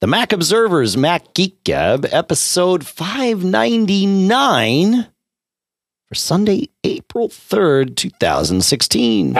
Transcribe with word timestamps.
The 0.00 0.06
Mac 0.06 0.32
Observers 0.32 0.96
Mac 0.96 1.34
Geek 1.34 1.62
Gab, 1.64 2.06
episode 2.10 2.86
599 2.86 5.06
for 6.06 6.14
Sunday, 6.14 6.68
April 6.82 7.28
3rd, 7.28 7.94
2016. 7.96 9.34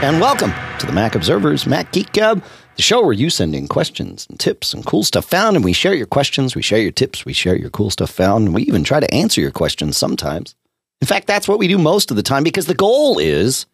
And 0.00 0.20
welcome 0.20 0.52
to 0.78 0.86
the 0.86 0.92
Mac 0.92 1.16
Observers 1.16 1.66
Mac 1.66 1.90
Geek 1.90 2.12
Gab, 2.12 2.40
the 2.76 2.82
show 2.82 3.02
where 3.02 3.12
you 3.12 3.30
send 3.30 3.52
in 3.52 3.66
questions 3.66 4.28
and 4.30 4.38
tips 4.38 4.72
and 4.72 4.86
cool 4.86 5.02
stuff 5.02 5.24
found, 5.24 5.56
and 5.56 5.64
we 5.64 5.72
share 5.72 5.94
your 5.94 6.06
questions, 6.06 6.54
we 6.54 6.62
share 6.62 6.78
your 6.78 6.92
tips, 6.92 7.24
we 7.24 7.32
share 7.32 7.56
your 7.56 7.70
cool 7.70 7.90
stuff 7.90 8.10
found, 8.10 8.46
and 8.46 8.54
we 8.54 8.62
even 8.62 8.84
try 8.84 9.00
to 9.00 9.12
answer 9.12 9.40
your 9.40 9.50
questions 9.50 9.96
sometimes. 9.96 10.54
In 11.00 11.08
fact, 11.08 11.26
that's 11.26 11.48
what 11.48 11.58
we 11.58 11.66
do 11.66 11.78
most 11.78 12.12
of 12.12 12.16
the 12.16 12.22
time 12.22 12.44
because 12.44 12.66
the 12.66 12.74
goal 12.74 13.18
is 13.18 13.66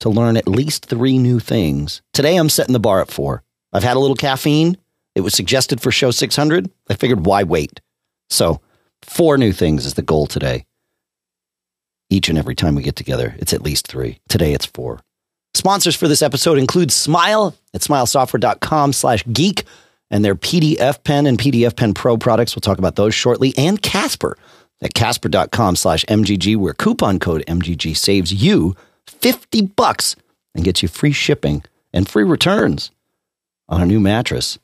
to 0.00 0.10
learn 0.10 0.36
at 0.36 0.46
least 0.46 0.84
three 0.84 1.16
new 1.16 1.38
things. 1.38 2.02
Today, 2.12 2.36
I'm 2.36 2.50
setting 2.50 2.74
the 2.74 2.78
bar 2.78 3.00
at 3.00 3.10
four. 3.10 3.42
I've 3.72 3.82
had 3.82 3.96
a 3.96 4.00
little 4.00 4.16
caffeine. 4.16 4.76
It 5.14 5.22
was 5.22 5.32
suggested 5.32 5.80
for 5.80 5.90
show 5.90 6.10
600. 6.10 6.70
I 6.90 6.94
figured, 6.94 7.24
why 7.24 7.44
wait? 7.44 7.80
So, 8.28 8.60
four 9.02 9.38
new 9.38 9.52
things 9.52 9.86
is 9.86 9.94
the 9.94 10.02
goal 10.02 10.26
today 10.26 10.66
each 12.10 12.28
and 12.28 12.36
every 12.36 12.56
time 12.56 12.74
we 12.74 12.82
get 12.82 12.96
together. 12.96 13.36
It's 13.38 13.54
at 13.54 13.62
least 13.62 13.86
three. 13.86 14.18
Today 14.28 14.52
it's 14.52 14.66
four. 14.66 15.00
Sponsors 15.54 15.96
for 15.96 16.08
this 16.08 16.22
episode 16.22 16.58
include 16.58 16.92
Smile 16.92 17.56
at 17.74 17.80
smilesoftware.com 17.80 18.92
slash 18.92 19.24
geek 19.32 19.64
and 20.10 20.24
their 20.24 20.34
PDF 20.34 21.02
Pen 21.04 21.26
and 21.26 21.38
PDF 21.38 21.76
Pen 21.76 21.94
Pro 21.94 22.16
products. 22.16 22.54
We'll 22.54 22.60
talk 22.60 22.78
about 22.78 22.96
those 22.96 23.14
shortly. 23.14 23.52
And 23.56 23.80
Casper 23.80 24.36
at 24.82 24.94
casper.com 24.94 25.76
slash 25.76 26.04
MGG, 26.06 26.56
where 26.56 26.74
coupon 26.74 27.18
code 27.18 27.44
MGG 27.46 27.96
saves 27.96 28.32
you 28.32 28.74
50 29.06 29.62
bucks 29.62 30.16
and 30.54 30.64
gets 30.64 30.82
you 30.82 30.88
free 30.88 31.12
shipping 31.12 31.62
and 31.92 32.08
free 32.08 32.24
returns 32.24 32.90
on 33.68 33.82
a 33.82 33.86
new 33.86 34.00
mattress. 34.00 34.58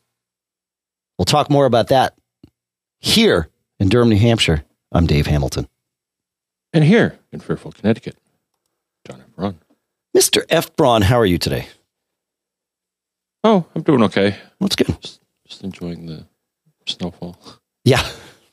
We'll 1.18 1.26
talk 1.26 1.50
more 1.50 1.66
about 1.66 1.88
that 1.88 2.14
here 2.98 3.48
in 3.78 3.88
Durham, 3.88 4.08
New 4.08 4.18
Hampshire. 4.18 4.64
I'm 4.92 5.06
Dave 5.06 5.26
Hamilton. 5.26 5.68
And 6.72 6.84
here 6.84 7.18
in 7.32 7.40
Fairfield, 7.40 7.74
Connecticut, 7.74 8.16
John 9.06 9.22
F. 9.38 9.54
Mr. 10.16 10.46
F. 10.48 10.74
Braun, 10.76 11.02
how 11.02 11.16
are 11.16 11.26
you 11.26 11.36
today? 11.36 11.68
Oh, 13.44 13.66
I'm 13.74 13.82
doing 13.82 14.02
okay. 14.04 14.34
That's 14.60 14.74
good. 14.74 14.98
Just, 15.02 15.20
just 15.46 15.62
enjoying 15.62 16.06
the 16.06 16.24
snowfall. 16.86 17.38
Yeah, 17.84 18.02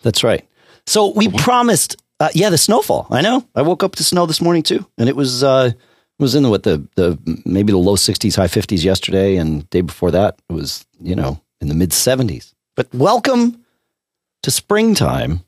that's 0.02 0.26
right. 0.26 0.46
So 0.86 1.14
we 1.14 1.30
promised, 1.30 1.96
uh, 2.20 2.28
yeah, 2.34 2.50
the 2.50 2.58
snowfall. 2.58 3.08
I 3.10 3.22
know. 3.22 3.48
I 3.56 3.62
woke 3.62 3.82
up 3.82 3.96
to 3.96 4.04
snow 4.04 4.26
this 4.26 4.42
morning 4.42 4.62
too, 4.62 4.86
and 4.98 5.08
it 5.08 5.16
was 5.16 5.42
uh, 5.42 5.72
it 5.72 6.22
was 6.22 6.36
in 6.36 6.44
the 6.44 6.50
what 6.50 6.64
the 6.64 6.86
the 6.96 7.18
maybe 7.46 7.72
the 7.72 7.78
low 7.78 7.96
60s, 7.96 8.36
high 8.36 8.48
50s 8.48 8.84
yesterday, 8.84 9.38
and 9.38 9.70
day 9.70 9.80
before 9.80 10.12
that 10.12 10.38
it 10.50 10.54
was 10.54 10.86
you 11.00 11.16
know 11.16 11.40
in 11.62 11.70
the 11.70 11.76
mid 11.76 11.92
70s. 11.92 12.54
But 12.76 12.94
welcome 12.94 13.64
to 14.42 14.52
springtime 14.52 15.46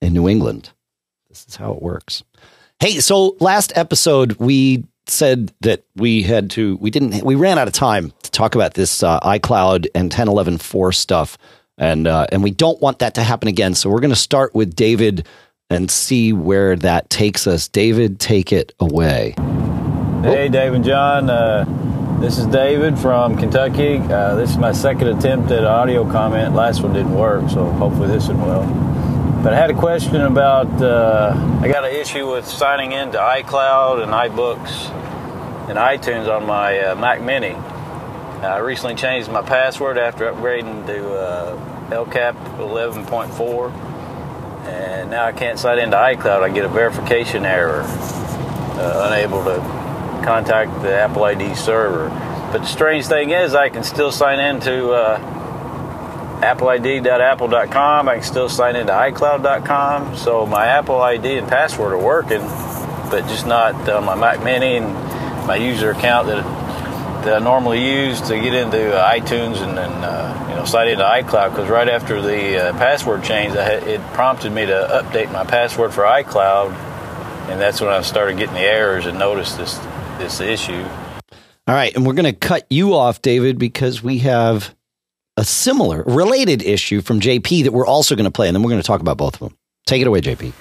in 0.00 0.14
New 0.14 0.30
England. 0.30 0.70
This 1.28 1.44
is 1.46 1.56
how 1.56 1.72
it 1.74 1.82
works. 1.82 2.24
Hey, 2.80 3.00
so 3.00 3.36
last 3.38 3.76
episode 3.76 4.32
we 4.34 4.84
said 5.10 5.52
that 5.60 5.84
we 5.96 6.22
had 6.22 6.50
to 6.50 6.76
we 6.76 6.90
didn't 6.90 7.24
we 7.24 7.34
ran 7.34 7.58
out 7.58 7.68
of 7.68 7.74
time 7.74 8.12
to 8.22 8.30
talk 8.30 8.54
about 8.54 8.74
this 8.74 9.02
uh, 9.02 9.20
iCloud 9.20 9.86
and 9.94 10.10
10.11.4 10.10 10.94
stuff 10.94 11.38
and 11.78 12.06
uh, 12.06 12.26
and 12.30 12.42
we 12.42 12.50
don't 12.50 12.80
want 12.80 12.98
that 12.98 13.14
to 13.14 13.22
happen 13.22 13.48
again. 13.48 13.74
So 13.74 13.88
we're 13.88 14.00
going 14.00 14.10
to 14.10 14.16
start 14.16 14.54
with 14.54 14.74
David 14.74 15.26
and 15.70 15.90
see 15.90 16.32
where 16.32 16.76
that 16.76 17.08
takes 17.08 17.46
us. 17.46 17.68
David, 17.68 18.18
take 18.18 18.52
it 18.52 18.74
away. 18.80 19.34
Hey, 20.22 20.48
Dave 20.48 20.74
and 20.74 20.84
John. 20.84 21.30
Uh, 21.30 21.64
this 22.20 22.38
is 22.38 22.46
David 22.46 22.98
from 22.98 23.36
Kentucky. 23.36 23.98
Uh, 23.98 24.34
this 24.34 24.50
is 24.50 24.56
my 24.56 24.72
second 24.72 25.06
attempt 25.08 25.52
at 25.52 25.64
audio 25.64 26.10
comment. 26.10 26.54
Last 26.54 26.82
one 26.82 26.92
didn't 26.92 27.14
work, 27.14 27.48
so 27.48 27.70
hopefully 27.70 28.08
this 28.08 28.26
one 28.26 28.40
will. 28.40 29.07
But 29.48 29.54
I 29.54 29.60
had 29.60 29.70
a 29.70 29.74
question 29.74 30.20
about 30.20 30.66
uh, 30.82 31.32
I 31.62 31.68
got 31.68 31.82
an 31.82 31.94
issue 31.94 32.30
with 32.30 32.46
signing 32.46 32.92
into 32.92 33.16
iCloud 33.16 34.02
and 34.02 34.12
iBooks 34.12 34.90
and 35.70 35.78
iTunes 35.78 36.28
on 36.28 36.44
my 36.44 36.78
uh, 36.78 36.94
Mac 36.96 37.22
Mini. 37.22 37.54
I 38.44 38.58
recently 38.58 38.94
changed 38.94 39.30
my 39.30 39.40
password 39.40 39.96
after 39.96 40.30
upgrading 40.30 40.84
to 40.88 41.14
uh, 41.14 41.88
El 41.90 42.04
Cap 42.04 42.36
11.4, 42.58 43.72
and 44.66 45.10
now 45.10 45.24
I 45.24 45.32
can't 45.32 45.58
sign 45.58 45.78
into 45.78 45.96
iCloud. 45.96 46.42
I 46.42 46.50
get 46.50 46.66
a 46.66 46.68
verification 46.68 47.46
error, 47.46 47.84
uh, 47.86 49.08
unable 49.10 49.42
to 49.44 49.56
contact 50.26 50.82
the 50.82 50.92
Apple 50.92 51.24
ID 51.24 51.54
server. 51.54 52.10
But 52.52 52.58
the 52.58 52.66
strange 52.66 53.06
thing 53.06 53.30
is, 53.30 53.54
I 53.54 53.70
can 53.70 53.82
still 53.82 54.12
sign 54.12 54.40
into 54.40 54.90
uh, 54.90 55.37
appleid.apple.com. 56.42 58.08
I 58.08 58.14
can 58.14 58.22
still 58.22 58.48
sign 58.48 58.76
into 58.76 58.92
iCloud.com. 58.92 60.16
So 60.16 60.46
my 60.46 60.66
Apple 60.66 61.00
ID 61.00 61.38
and 61.38 61.48
password 61.48 61.92
are 61.92 62.02
working, 62.02 62.40
but 63.10 63.26
just 63.28 63.46
not 63.46 63.74
uh, 63.88 64.00
my 64.00 64.14
Mac 64.14 64.42
Mini 64.42 64.76
and 64.76 64.92
my 65.46 65.56
user 65.56 65.90
account 65.90 66.26
that 66.28 66.44
that 67.24 67.42
I 67.42 67.44
normally 67.44 67.84
use 67.84 68.20
to 68.22 68.40
get 68.40 68.54
into 68.54 68.76
iTunes 68.76 69.60
and 69.60 69.76
then 69.76 69.90
uh, 69.90 70.46
you 70.48 70.54
know 70.54 70.64
sign 70.64 70.88
into 70.88 71.04
iCloud. 71.04 71.50
Because 71.50 71.68
right 71.68 71.88
after 71.88 72.22
the 72.22 72.68
uh, 72.68 72.72
password 72.74 73.24
change, 73.24 73.54
it 73.54 74.00
prompted 74.12 74.52
me 74.52 74.66
to 74.66 75.02
update 75.02 75.32
my 75.32 75.44
password 75.44 75.92
for 75.92 76.04
iCloud, 76.04 76.72
and 77.50 77.60
that's 77.60 77.80
when 77.80 77.90
I 77.90 78.02
started 78.02 78.38
getting 78.38 78.54
the 78.54 78.60
errors 78.60 79.06
and 79.06 79.18
noticed 79.18 79.58
this 79.58 79.78
this 80.18 80.40
issue. 80.40 80.84
All 81.66 81.74
right, 81.74 81.94
and 81.94 82.06
we're 82.06 82.14
going 82.14 82.24
to 82.24 82.32
cut 82.32 82.66
you 82.70 82.94
off, 82.94 83.20
David, 83.20 83.58
because 83.58 84.02
we 84.02 84.20
have 84.20 84.74
a 85.38 85.44
similar, 85.44 86.02
related 86.02 86.62
issue 86.62 87.00
from 87.00 87.20
JP 87.20 87.62
that 87.62 87.72
we're 87.72 87.86
also 87.86 88.16
going 88.16 88.24
to 88.24 88.30
play, 88.30 88.48
and 88.48 88.56
then 88.56 88.62
we're 88.64 88.70
going 88.70 88.82
to 88.82 88.86
talk 88.86 89.00
about 89.00 89.16
both 89.16 89.34
of 89.34 89.38
them. 89.38 89.56
Take 89.86 90.02
it 90.02 90.08
away, 90.08 90.20
JP. 90.20 90.52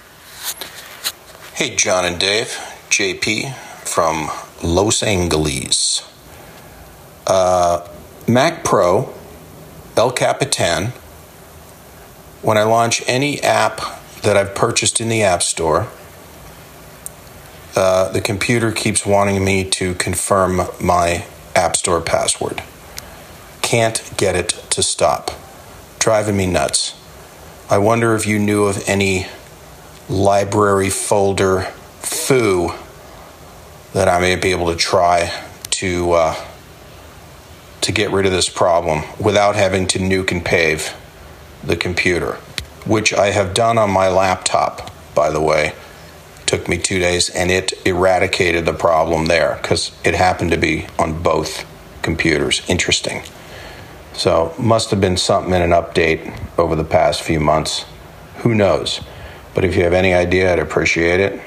Hey, 1.56 1.76
John 1.76 2.06
and 2.06 2.20
Dave. 2.20 2.50
JP 2.90 3.56
from 3.88 4.30
Los 4.64 5.02
Angeles. 5.02 6.08
Uh, 7.26 7.88
Mac 8.28 8.64
Pro, 8.64 9.12
El 9.98 10.12
Capitan. 10.12 10.94
When 12.44 12.60
I 12.60 12.64
launch 12.64 13.02
any 13.08 13.42
app 13.42 13.82
that 14.22 14.38
I've 14.38 14.54
purchased 14.54 15.02
in 15.02 15.10
the 15.10 15.24
App 15.24 15.42
Store, 15.42 15.88
uh, 17.76 18.12
the 18.12 18.22
computer 18.22 18.72
keeps 18.72 19.08
wanting 19.08 19.44
me 19.44 19.68
to 19.72 19.96
confirm 19.96 20.62
my 20.80 21.26
App 21.56 21.76
Store 21.76 22.00
password. 22.00 22.62
Can't 23.68 24.02
get 24.16 24.34
it 24.34 24.48
to 24.70 24.82
stop. 24.82 25.30
Driving 26.00 26.38
me 26.38 26.46
nuts. 26.46 26.96
I 27.70 27.80
wonder 27.80 28.16
if 28.16 28.26
you 28.26 28.40
knew 28.40 28.64
of 28.64 28.82
any 28.88 29.28
library 30.08 30.90
folder 30.90 31.64
foo 32.00 32.72
that 33.92 34.08
I 34.08 34.22
may 34.22 34.38
be 34.38 34.52
able 34.52 34.72
to 34.72 34.78
try 34.78 35.34
to 35.72 36.12
uh, 36.14 36.46
to 37.82 37.92
get 37.92 38.10
rid 38.12 38.26
of 38.26 38.32
this 38.32 38.48
problem 38.48 39.04
without 39.20 39.58
having 39.58 39.86
to 39.88 40.00
nuke 40.00 40.32
and 40.32 40.46
pave 40.46 40.96
the 41.62 41.76
computer, 41.76 42.36
which 42.86 43.14
I 43.14 43.32
have 43.32 43.54
done 43.54 43.78
on 43.78 43.92
my 43.92 44.08
laptop, 44.08 44.92
by 45.14 45.30
the 45.30 45.42
way. 45.42 45.74
Took 46.46 46.70
me 46.70 46.78
two 46.78 47.00
days, 47.00 47.30
and 47.30 47.52
it 47.52 47.74
eradicated 47.86 48.66
the 48.66 48.72
problem 48.72 49.26
there 49.26 49.60
because 49.62 49.92
it 50.06 50.16
happened 50.16 50.52
to 50.52 50.58
be 50.58 50.88
on 50.98 51.22
both 51.22 51.66
computers. 52.02 52.62
Interesting. 52.70 53.24
So, 54.18 54.54
must 54.58 54.90
have 54.90 55.00
been 55.00 55.16
something 55.16 55.54
in 55.54 55.62
an 55.62 55.70
update 55.70 56.36
over 56.58 56.76
the 56.76 56.84
past 56.84 57.22
few 57.22 57.40
months. 57.40 57.86
Who 58.38 58.56
knows? 58.56 59.00
But 59.54 59.64
if 59.64 59.76
you 59.76 59.84
have 59.84 59.94
any 59.94 60.14
idea, 60.14 60.52
I'd 60.52 60.60
appreciate 60.60 61.20
it. 61.20 61.40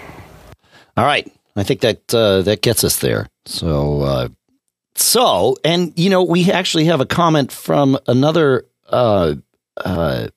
All 0.96 1.05
right. 1.05 1.31
I 1.56 1.64
think 1.64 1.81
that 1.81 2.14
uh, 2.14 2.43
that 2.43 2.62
gets 2.62 2.84
us 2.84 3.00
there. 3.00 3.28
So, 3.44 4.02
uh, 4.02 4.28
so, 4.94 5.56
and 5.64 5.93
you 5.99 6.11
know, 6.11 6.22
we 6.22 6.50
actually 6.52 6.84
have 6.84 7.00
a 7.00 7.06
comment 7.06 7.50
from 7.50 7.99
another 8.06 8.67
uh, 8.88 9.34
uh, 9.76 10.28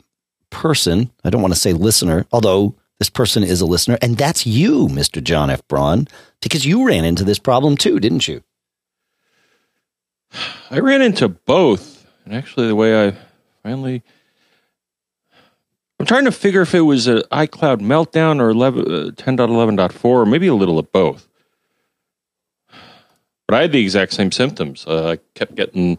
person. 0.50 1.12
I 1.24 1.30
don't 1.30 1.42
want 1.42 1.54
to 1.54 1.60
say 1.60 1.74
listener, 1.74 2.26
although 2.32 2.74
this 2.98 3.12
person 3.12 3.44
is 3.44 3.62
a 3.62 3.66
listener, 3.68 3.98
and 4.02 4.18
that's 4.18 4.48
you, 4.48 4.88
Mister 4.88 5.22
John 5.22 5.52
F. 5.52 5.68
Braun, 5.68 6.08
because 6.42 6.66
you 6.66 6.88
ran 6.88 7.06
into 7.06 7.24
this 7.24 7.40
problem 7.40 7.78
too, 7.78 8.00
didn't 8.00 8.28
you? 8.28 8.42
I 10.72 10.80
ran 10.80 11.04
into 11.04 11.30
both, 11.30 11.93
and 12.26 12.34
actually, 12.34 12.68
the 12.68 12.76
way 12.76 13.08
I 13.08 13.18
finally. 13.64 14.04
I'm 16.00 16.06
trying 16.06 16.26
to 16.26 16.32
figure 16.32 16.62
if 16.62 16.76
it 16.76 16.82
was 16.82 17.08
an 17.08 17.22
iCloud 17.32 17.80
meltdown 17.80 18.42
or 18.42 18.50
11, 18.50 18.82
uh, 18.82 19.12
10.11.4, 19.12 20.04
or 20.04 20.26
maybe 20.26 20.48
a 20.48 20.54
little 20.54 20.78
of 20.78 20.92
both. 20.92 21.30
But 23.48 23.56
I 23.56 23.62
had 23.62 23.72
the 23.72 23.82
exact 23.82 24.14
same 24.14 24.32
symptoms. 24.32 24.86
Uh, 24.86 25.12
I 25.12 25.20
kept 25.34 25.56
getting 25.56 25.98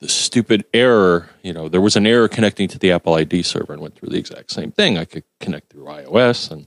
the 0.00 0.08
stupid 0.08 0.64
error. 0.72 1.28
You 1.42 1.52
know, 1.52 1.68
there 1.68 1.80
was 1.80 1.96
an 1.96 2.06
error 2.06 2.28
connecting 2.28 2.68
to 2.68 2.78
the 2.78 2.92
Apple 2.92 3.14
ID 3.14 3.42
server, 3.42 3.72
and 3.72 3.82
went 3.82 3.96
through 3.96 4.10
the 4.10 4.18
exact 4.18 4.50
same 4.50 4.70
thing. 4.70 4.96
I 4.96 5.04
could 5.04 5.24
connect 5.40 5.70
through 5.70 5.84
iOS 5.84 6.50
and 6.50 6.66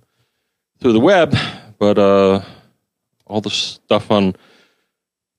through 0.80 0.94
the 0.94 1.00
web, 1.00 1.36
but 1.80 1.98
uh, 1.98 2.42
all 3.26 3.42
the 3.42 3.50
stuff 3.50 4.12
on 4.12 4.36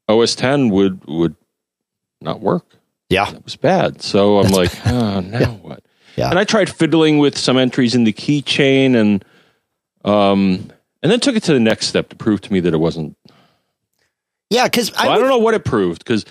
OS 0.08 0.34
10 0.34 0.70
would 0.70 1.05
would 1.06 1.37
not 2.20 2.40
work. 2.40 2.78
Yeah. 3.08 3.31
It 3.34 3.44
was 3.44 3.56
bad. 3.56 4.02
So 4.02 4.38
I'm 4.38 4.50
That's 4.50 4.56
like, 4.56 4.87
oh, 4.87 5.20
now 5.20 5.52
what? 5.62 5.82
Yeah. 6.16 6.31
And 6.31 6.38
I 6.38 6.44
tried 6.44 6.69
fiddling 6.69 7.19
with 7.19 7.38
some 7.38 7.56
entries 7.56 7.94
in 7.94 8.05
the 8.05 8.12
keychain 8.12 8.94
and 8.96 9.25
um 10.05 10.70
and 11.02 11.12
then 11.12 11.20
took 11.20 11.37
it 11.37 11.44
to 11.44 11.52
the 11.52 11.60
next 11.60 11.87
step 11.87 12.08
to 12.08 12.16
prove 12.16 12.40
to 12.43 12.52
me 12.52 12.60
that 12.60 12.75
it 12.75 12.78
wasn't. 12.78 13.16
Yeah, 14.50 14.64
because 14.64 14.93
Well, 14.93 15.10
I, 15.10 15.19
don't 15.19 15.28
know 15.28 15.38
what 15.38 15.55
it 15.55 15.64
proved 15.64 16.00
because 16.00 16.25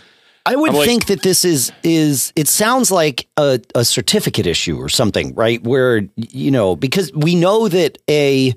I 0.45 0.55
would 0.55 0.73
like- 0.73 0.87
think 0.87 1.05
that 1.07 1.21
this 1.21 1.45
is 1.45 1.71
is 1.83 2.33
it 2.35 2.47
sounds 2.47 2.91
like 2.91 3.27
a, 3.37 3.59
a 3.75 3.85
certificate 3.85 4.45
issue 4.47 4.77
or 4.77 4.89
something, 4.89 5.33
right? 5.35 5.63
Where 5.63 6.07
you 6.15 6.51
know 6.51 6.75
because 6.75 7.11
we 7.13 7.35
know 7.35 7.67
that 7.67 7.97
a 8.09 8.53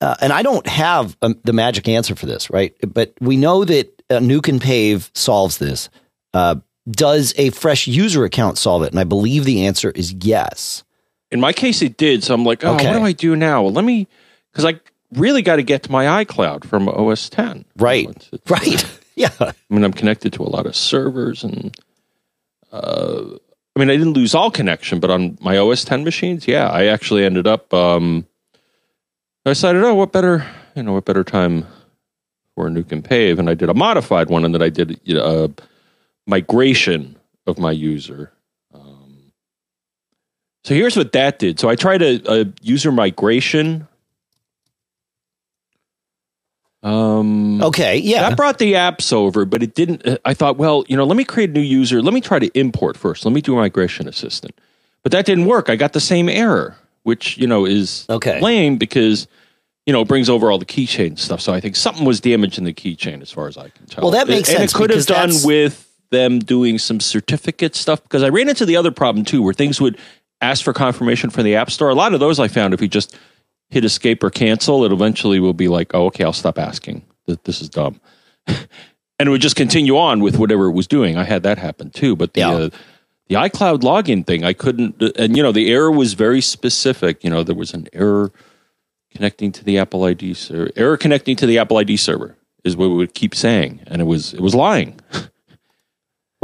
uh, 0.00 0.16
and 0.20 0.32
I 0.32 0.42
don't 0.42 0.66
have 0.66 1.16
um, 1.22 1.40
the 1.44 1.52
magic 1.52 1.88
answer 1.88 2.14
for 2.14 2.26
this, 2.26 2.50
right? 2.50 2.74
But 2.86 3.14
we 3.20 3.36
know 3.36 3.64
that 3.64 4.02
uh, 4.10 4.18
Nuke 4.18 4.48
and 4.48 4.60
Pave 4.60 5.10
solves 5.14 5.58
this. 5.58 5.88
Uh, 6.34 6.56
does 6.90 7.34
a 7.36 7.50
fresh 7.50 7.86
user 7.86 8.24
account 8.24 8.58
solve 8.58 8.82
it? 8.82 8.90
And 8.90 9.00
I 9.00 9.04
believe 9.04 9.44
the 9.44 9.66
answer 9.66 9.90
is 9.90 10.12
yes. 10.12 10.84
in 11.30 11.40
my 11.40 11.52
case 11.52 11.82
it 11.82 11.96
did. 11.96 12.22
So 12.22 12.34
I'm 12.34 12.44
like, 12.44 12.64
oh, 12.64 12.74
Okay. 12.74 12.86
what 12.86 12.98
do 12.98 13.04
I 13.04 13.12
do 13.12 13.34
now? 13.36 13.62
Well, 13.62 13.72
let 13.72 13.84
me 13.84 14.06
because 14.52 14.64
I 14.64 14.78
really 15.12 15.42
got 15.42 15.56
to 15.56 15.62
get 15.62 15.82
to 15.84 15.92
my 15.92 16.24
iCloud 16.24 16.64
from 16.64 16.88
OS 16.88 17.28
10. 17.28 17.64
Right. 17.76 18.08
It's- 18.08 18.28
it's- 18.32 18.50
Right. 18.50 19.00
yeah. 19.16 19.30
I 19.40 19.52
mean, 19.70 19.84
I'm 19.84 19.92
connected 19.92 20.32
to 20.34 20.42
a 20.42 20.50
lot 20.50 20.66
of 20.66 20.74
servers, 20.76 21.42
and 21.44 21.76
uh, 22.72 23.22
I 23.76 23.78
mean, 23.80 23.90
I 23.90 23.96
didn't 23.96 24.12
lose 24.14 24.34
all 24.34 24.50
connection, 24.50 25.00
but 25.00 25.10
on 25.10 25.38
my 25.40 25.56
OS 25.58 25.84
10 25.84 26.04
machines, 26.04 26.46
yeah, 26.48 26.68
I 26.68 26.86
actually 26.86 27.24
ended 27.24 27.46
up. 27.46 27.72
Um, 27.72 28.26
I 29.46 29.50
decided, 29.50 29.82
oh, 29.84 29.94
what 29.94 30.12
better, 30.12 30.46
you 30.74 30.82
know, 30.82 30.92
what 30.94 31.04
better 31.04 31.22
time 31.24 31.66
for 32.54 32.66
a 32.66 32.70
nuke 32.70 32.92
and 32.92 33.04
pave, 33.04 33.38
and 33.38 33.48
I 33.50 33.54
did 33.54 33.68
a 33.68 33.74
modified 33.74 34.28
one, 34.30 34.44
and 34.44 34.54
then 34.54 34.62
I 34.62 34.68
did 34.68 35.00
you 35.04 35.14
know, 35.14 35.44
a 35.44 35.50
migration 36.26 37.16
of 37.46 37.58
my 37.58 37.72
user. 37.72 38.32
Um, 38.72 39.32
so 40.64 40.74
here's 40.74 40.96
what 40.96 41.12
that 41.12 41.38
did. 41.38 41.60
So 41.60 41.68
I 41.68 41.76
tried 41.76 42.02
a, 42.02 42.40
a 42.42 42.46
user 42.62 42.90
migration. 42.92 43.86
Um, 46.82 47.62
Okay. 47.62 47.96
Yeah. 47.98 48.28
that 48.28 48.36
brought 48.36 48.58
the 48.58 48.74
apps 48.74 49.12
over, 49.12 49.44
but 49.44 49.62
it 49.62 49.74
didn't. 49.74 50.06
uh, 50.06 50.18
I 50.24 50.34
thought, 50.34 50.56
well, 50.58 50.84
you 50.88 50.96
know, 50.96 51.04
let 51.04 51.16
me 51.16 51.24
create 51.24 51.50
a 51.50 51.52
new 51.52 51.60
user. 51.60 52.02
Let 52.02 52.12
me 52.12 52.20
try 52.20 52.38
to 52.38 52.48
import 52.58 52.96
first. 52.96 53.24
Let 53.24 53.32
me 53.32 53.40
do 53.40 53.54
a 53.54 53.56
migration 53.56 54.06
assistant. 54.06 54.58
But 55.02 55.12
that 55.12 55.24
didn't 55.26 55.46
work. 55.46 55.68
I 55.70 55.76
got 55.76 55.92
the 55.94 56.00
same 56.00 56.28
error, 56.28 56.76
which, 57.02 57.38
you 57.38 57.46
know, 57.46 57.64
is 57.66 58.06
Okay. 58.10 58.40
lame 58.40 58.76
because, 58.76 59.26
you 59.86 59.92
know, 59.92 60.02
it 60.02 60.08
brings 60.08 60.28
over 60.28 60.50
all 60.50 60.58
the 60.58 60.64
keychain 60.66 61.18
stuff. 61.18 61.40
So 61.40 61.52
I 61.54 61.60
think 61.60 61.76
something 61.76 62.04
was 62.04 62.20
damaged 62.20 62.58
in 62.58 62.64
the 62.64 62.72
keychain 62.74 63.22
as 63.22 63.30
far 63.30 63.48
as 63.48 63.56
I 63.56 63.68
can 63.70 63.86
tell. 63.86 64.02
Well, 64.02 64.12
that 64.12 64.28
makes 64.28 64.48
and 64.50 64.58
sense 64.58 64.74
it 64.74 64.76
could 64.76 64.90
have 64.90 65.06
done 65.06 65.30
with 65.44 65.90
them 66.10 66.38
doing 66.38 66.78
some 66.78 67.00
certificate 67.00 67.74
stuff 67.74 68.02
because 68.02 68.22
I 68.22 68.28
ran 68.28 68.48
into 68.48 68.66
the 68.66 68.76
other 68.76 68.90
problem 68.90 69.24
too, 69.24 69.42
where 69.42 69.54
things 69.54 69.80
would 69.80 69.98
ask 70.40 70.62
for 70.64 70.72
confirmation 70.72 71.30
from 71.30 71.44
the 71.44 71.56
App 71.56 71.70
Store. 71.70 71.88
A 71.88 71.94
lot 71.94 72.14
of 72.14 72.20
those 72.20 72.38
I 72.38 72.48
found 72.48 72.74
if 72.74 72.80
you 72.82 72.88
just 72.88 73.16
hit 73.70 73.84
escape 73.84 74.22
or 74.22 74.30
cancel, 74.30 74.84
it 74.84 74.92
eventually 74.92 75.40
will 75.40 75.54
be 75.54 75.68
like, 75.68 75.92
oh, 75.94 76.06
okay, 76.06 76.24
I'll 76.24 76.32
stop 76.32 76.58
asking. 76.58 77.04
Th- 77.26 77.38
This 77.44 77.60
is 77.60 77.68
dumb. 77.68 78.00
and 78.46 78.58
it 79.20 79.28
would 79.28 79.40
just 79.40 79.56
continue 79.56 79.96
on 79.96 80.20
with 80.20 80.36
whatever 80.38 80.66
it 80.66 80.72
was 80.72 80.86
doing. 80.86 81.16
I 81.16 81.24
had 81.24 81.42
that 81.44 81.58
happen 81.58 81.90
too. 81.90 82.14
But 82.14 82.34
the, 82.34 82.40
Yeah. 82.40 82.50
uh, 82.52 82.70
the 83.28 83.36
iCloud 83.36 83.80
login 83.80 84.26
thing, 84.26 84.44
I 84.44 84.52
couldn't, 84.52 85.02
uh, 85.02 85.10
and 85.16 85.36
you 85.36 85.42
know, 85.42 85.50
the 85.52 85.72
error 85.72 85.90
was 85.90 86.12
very 86.12 86.40
specific. 86.42 87.24
You 87.24 87.30
know, 87.30 87.42
there 87.42 87.54
was 87.54 87.72
an 87.72 87.88
error 87.94 88.30
connecting 89.14 89.50
to 89.52 89.64
the 89.64 89.78
Apple 89.78 90.04
ID 90.04 90.34
server. 90.34 90.70
Error 90.76 90.96
connecting 90.98 91.34
to 91.36 91.46
the 91.46 91.58
Apple 91.58 91.78
ID 91.78 91.96
server 91.96 92.36
is 92.64 92.76
what 92.76 92.90
we 92.90 92.96
would 92.96 93.14
keep 93.14 93.34
saying, 93.34 93.80
and 93.86 94.02
it 94.02 94.04
was 94.04 94.34
it 94.34 94.40
was 94.40 94.54
lying. 94.54 95.00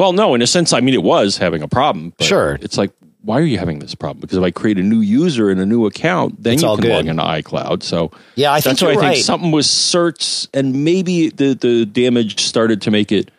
well, 0.01 0.13
no, 0.15 0.35
in 0.35 0.41
a 0.43 0.47
sense, 0.47 0.73
I 0.73 0.81
mean, 0.81 0.95
it 0.95 1.03
was 1.03 1.37
having 1.37 1.63
a 1.63 1.69
problem. 1.69 2.15
But 2.17 2.27
Sure. 2.27 2.59
it's 2.63 2.79
like, 2.79 2.91
why 3.23 3.39
are 3.39 3.45
you 3.45 3.59
having 3.59 3.81
this 3.81 3.95
problem? 3.95 4.21
Because 4.23 4.39
if 4.39 4.43
I 4.45 4.51
create 4.51 4.79
a 4.79 4.83
new 4.83 5.01
user 5.01 5.51
and 5.51 5.61
a 5.61 5.67
new 5.67 5.85
account, 5.87 6.43
then 6.43 6.55
It's 6.55 6.63
you 6.63 6.69
all 6.69 6.77
can 6.77 6.85
good. 6.87 6.93
log 6.95 7.07
into 7.07 7.23
iCloud. 7.23 7.83
So 7.83 8.11
Yeah. 8.35 8.51
I 8.53 8.61
think 8.61 8.79
that's 8.79 8.83
why 8.83 8.89
I 8.89 8.93
you're 8.93 9.01
think 9.03 9.15
right. 9.17 9.25
something 9.25 9.51
was 9.53 9.67
certs, 9.67 10.49
and 10.55 10.85
maybe 10.85 11.29
the 11.29 11.55
the 11.55 11.85
damage 11.85 12.41
started 12.43 12.81
to 12.83 12.91
make 12.91 13.13
it. 13.13 13.31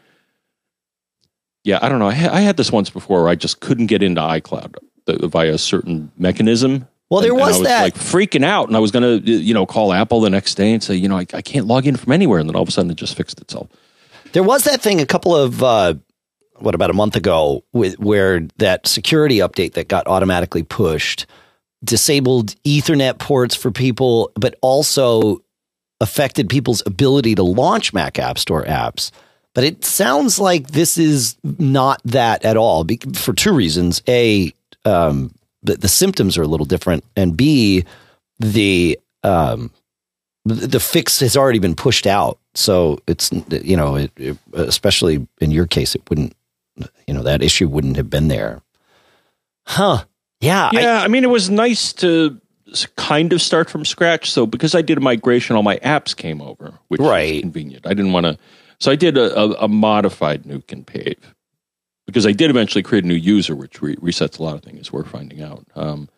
Yeah, 1.63 1.79
I 1.81 1.89
don't 1.89 1.99
know. 1.99 2.07
I, 2.07 2.13
ha- 2.15 2.33
I 2.33 2.41
had 2.41 2.57
this 2.57 2.71
once 2.71 2.89
before 2.89 3.21
where 3.23 3.29
I 3.29 3.35
just 3.35 3.59
couldn't 3.59 3.85
get 3.87 4.01
into 4.01 4.21
iCloud 4.21 4.75
uh, 5.07 5.27
via 5.27 5.53
a 5.53 5.57
certain 5.57 6.11
mechanism. 6.17 6.87
Well, 7.09 7.21
there 7.21 7.31
And- 7.31 7.39
and 7.39 7.47
was 7.47 7.55
I 7.55 7.59
was 7.59 7.67
that. 7.67 7.81
like 7.83 7.95
freaking 7.95 8.43
out, 8.45 8.67
and 8.67 8.75
I 8.75 8.79
was 8.79 8.89
gonna, 8.91 9.15
you 9.17 9.53
know, 9.53 9.65
call 9.65 9.93
Apple 9.93 10.21
the 10.21 10.29
next 10.29 10.55
day 10.55 10.73
and 10.73 10.81
say, 10.83 10.95
you 10.95 11.07
know, 11.09 11.17
I, 11.17 11.25
I 11.33 11.41
can't 11.41 11.67
log 11.67 11.85
in 11.85 11.95
from 11.97 12.13
anywhere, 12.13 12.39
and 12.39 12.47
then 12.49 12.55
all 12.55 12.61
of 12.63 12.69
a 12.69 12.71
sudden 12.71 12.89
it 12.91 12.97
just 12.97 13.15
fixed 13.15 13.39
itself. 13.41 13.67
There 14.33 14.43
was 14.43 14.63
that 14.63 14.81
thing 14.81 15.01
a 15.01 15.05
couple 15.05 15.35
of 15.35 15.61
uh, 15.61 15.95
what 16.61 16.75
about 16.75 16.89
a 16.89 16.93
month 16.93 17.15
ago 17.15 17.63
with 17.73 17.99
where 17.99 18.41
that 18.57 18.87
security 18.87 19.37
update 19.37 19.73
that 19.73 19.87
got 19.87 20.07
automatically 20.07 20.63
pushed 20.63 21.25
disabled 21.83 22.55
Ethernet 22.63 23.17
ports 23.17 23.55
for 23.55 23.71
people, 23.71 24.31
but 24.35 24.55
also 24.61 25.41
affected 25.99 26.49
people's 26.49 26.83
ability 26.85 27.35
to 27.35 27.43
launch 27.43 27.93
Mac 27.93 28.19
App 28.19 28.37
Store 28.37 28.63
apps. 28.65 29.11
But 29.53 29.63
it 29.63 29.83
sounds 29.83 30.39
like 30.39 30.67
this 30.67 30.97
is 30.97 31.35
not 31.43 32.01
that 32.05 32.45
at 32.45 32.57
all 32.57 32.85
for 33.13 33.33
two 33.33 33.53
reasons: 33.53 34.01
a, 34.07 34.53
um, 34.85 35.33
the, 35.63 35.75
the 35.75 35.89
symptoms 35.89 36.37
are 36.37 36.43
a 36.43 36.47
little 36.47 36.65
different, 36.65 37.03
and 37.15 37.35
b, 37.35 37.83
the 38.39 38.97
um, 39.23 39.71
the 40.45 40.79
fix 40.79 41.19
has 41.19 41.35
already 41.35 41.59
been 41.59 41.75
pushed 41.75 42.07
out. 42.07 42.39
So 42.55 42.99
it's 43.07 43.31
you 43.49 43.75
know, 43.75 43.95
it, 43.95 44.11
it, 44.15 44.37
especially 44.53 45.27
in 45.39 45.51
your 45.51 45.67
case, 45.67 45.95
it 45.95 46.09
wouldn't 46.09 46.33
you 47.07 47.13
know 47.13 47.23
that 47.23 47.41
issue 47.43 47.67
wouldn't 47.67 47.97
have 47.97 48.09
been 48.09 48.27
there, 48.27 48.61
huh? 49.65 50.03
Yeah, 50.39 50.69
Yeah, 50.73 51.01
I, 51.03 51.07
mean, 51.07 51.23
it 51.23 51.29
was 51.29 51.49
nice 51.51 51.93
to 51.93 52.41
kind 52.95 53.31
of 53.31 53.41
start 53.43 53.69
from 53.69 53.85
scratch. 53.85 54.31
So 54.31 54.47
because 54.47 54.73
I 54.73 54.81
did 54.81 54.97
a 54.97 55.01
migration, 55.01 55.55
all 55.55 55.61
my 55.61 55.77
apps 55.77 56.15
came 56.15 56.41
over, 56.41 56.73
which 56.87 56.99
Right. 56.99 57.33
was 57.35 57.41
convenient. 57.41 57.85
I 57.85 57.89
didn't 57.93 58.11
want 58.13 58.25
to, 58.25 58.37
so 58.79 58.91
I 58.91 58.95
did 58.95 59.17
a, 59.17 59.37
a, 59.39 59.49
a 59.65 59.67
modified 59.67 60.43
nuke 60.43 60.71
and 60.71 60.87
pave 60.87 61.35
because 62.07 62.25
I 62.25 62.31
did 62.31 62.49
eventually 62.49 62.81
create 62.81 63.03
a 63.03 63.07
new 63.07 63.13
user, 63.13 63.55
which 63.55 63.81
re- 63.83 63.95
resets 63.97 64.39
a 64.39 64.43
lot 64.43 64.55
of 64.55 64.63
things. 64.63 64.91
We're 64.91 65.03
finding 65.03 65.43
out. 65.43 65.63
Um, 65.75 66.09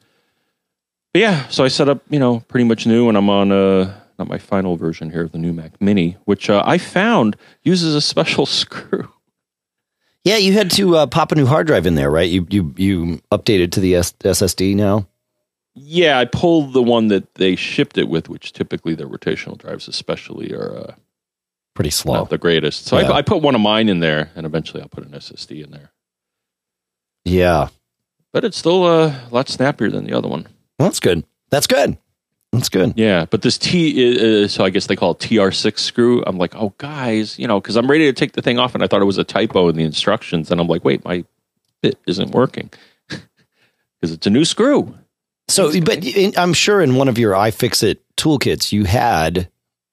but 1.14 1.20
yeah, 1.22 1.48
so 1.50 1.64
I 1.66 1.68
set 1.68 1.90
up, 1.90 2.02
you 2.10 2.20
know, 2.20 2.40
pretty 2.48 2.64
much 2.64 2.88
new, 2.88 3.10
and 3.10 3.18
I'm 3.18 3.30
on 3.30 3.52
uh 3.52 4.00
not 4.18 4.28
my 4.30 4.38
final 4.38 4.78
version 4.78 5.10
here 5.12 5.24
of 5.24 5.32
the 5.34 5.38
new 5.38 5.52
Mac 5.54 5.82
Mini, 5.82 6.16
which 6.26 6.50
uh, 6.50 6.64
I 6.66 6.78
found 6.78 7.36
uses 7.64 7.94
a 7.94 8.02
special 8.02 8.46
screw. 8.62 9.12
Yeah. 10.24 10.38
You 10.38 10.54
had 10.54 10.72
to 10.72 10.98
uh, 10.98 11.06
pop 11.08 11.32
a 11.32 11.36
new 11.36 11.46
hard 11.46 11.68
drive 11.68 11.86
in 11.86 11.96
there, 11.96 12.10
right? 12.12 12.30
You 12.30 12.46
you 12.50 12.74
you 12.78 13.22
updated 13.32 13.72
to 13.74 13.80
the 13.80 13.96
S- 13.96 14.14
SSD 14.14 14.76
now. 14.76 15.08
Yeah, 15.76 16.20
I 16.20 16.26
pulled 16.26 16.74
the 16.74 16.84
one 16.84 17.08
that 17.08 17.34
they 17.36 17.56
shipped 17.56 17.98
it 17.98 18.08
with, 18.08 18.30
which 18.30 18.54
typically 18.54 18.94
their 18.94 19.08
rotational 19.08 19.58
drives, 19.58 19.88
especially, 19.88 20.54
are 20.54 20.78
uh, 20.78 20.96
Pretty 21.74 21.90
slow. 21.90 22.14
not 22.14 22.30
the 22.30 22.38
greatest. 22.38 22.86
So 22.86 23.00
Yeah. 23.00 23.10
I, 23.10 23.18
I 23.18 23.22
put 23.24 23.42
one 23.42 23.56
of 23.56 23.62
mine 23.62 23.90
in 23.90 24.00
there, 24.00 24.30
and 24.36 24.46
eventually 24.46 24.84
I'll 24.84 24.90
put 24.90 25.04
an 25.04 25.14
SSD 25.14 25.64
in 25.64 25.72
there. 25.72 25.92
Yeah, 27.26 27.70
But 28.34 28.44
it's 28.44 28.58
still 28.58 28.84
uh, 28.84 29.08
a 29.08 29.30
lot 29.32 29.48
snappier 29.50 29.90
than 29.90 30.04
the 30.06 30.14
other 30.14 30.28
one. 30.28 30.44
well, 30.78 30.90
that's 30.90 31.00
good. 31.00 31.24
That's 31.50 31.68
good. 31.68 31.98
That's 32.54 32.70
good. 32.70 32.94
Yeah, 32.96 33.26
but 33.26 33.42
this 33.42 33.58
T, 33.58 34.44
uh, 34.44 34.48
so 34.48 34.64
I 34.64 34.70
guess 34.70 34.86
they 34.86 34.96
call 34.96 35.12
it 35.12 35.18
TR6 35.18 35.80
screw. 35.80 36.24
I'm 36.28 36.38
like, 36.38 36.56
oh, 36.56 36.72
guys, 36.78 37.40
you 37.40 37.48
know, 37.48 37.60
because 37.60 37.76
I'm 37.76 37.90
ready 37.90 38.06
to 38.06 38.14
take 38.14 38.34
the 38.34 38.44
thing 38.44 38.60
off, 38.60 38.76
and 38.76 38.84
I 38.84 38.88
thought 38.88 39.02
it 39.02 39.06
was 39.06 39.18
a 39.18 39.24
typo 39.24 39.70
in 39.70 39.76
the 39.76 39.84
instructions, 39.84 40.52
and 40.52 40.62
I'm 40.62 40.68
like, 40.68 40.86
wait, 40.86 41.04
my 41.04 41.26
bit 41.82 41.98
isn't 42.06 42.30
working 42.30 42.70
because 43.10 44.12
it's 44.12 44.28
a 44.28 44.30
new 44.30 44.46
screw. 44.46 44.94
So, 45.48 45.78
but 45.82 46.06
in, 46.06 46.34
I'm 46.38 46.54
sure 46.54 46.80
in 46.82 46.96
one 46.96 47.08
of 47.10 47.18
your 47.18 47.34
iFixit 47.34 47.98
toolkits, 48.18 48.72
you 48.72 48.86
had 48.86 49.50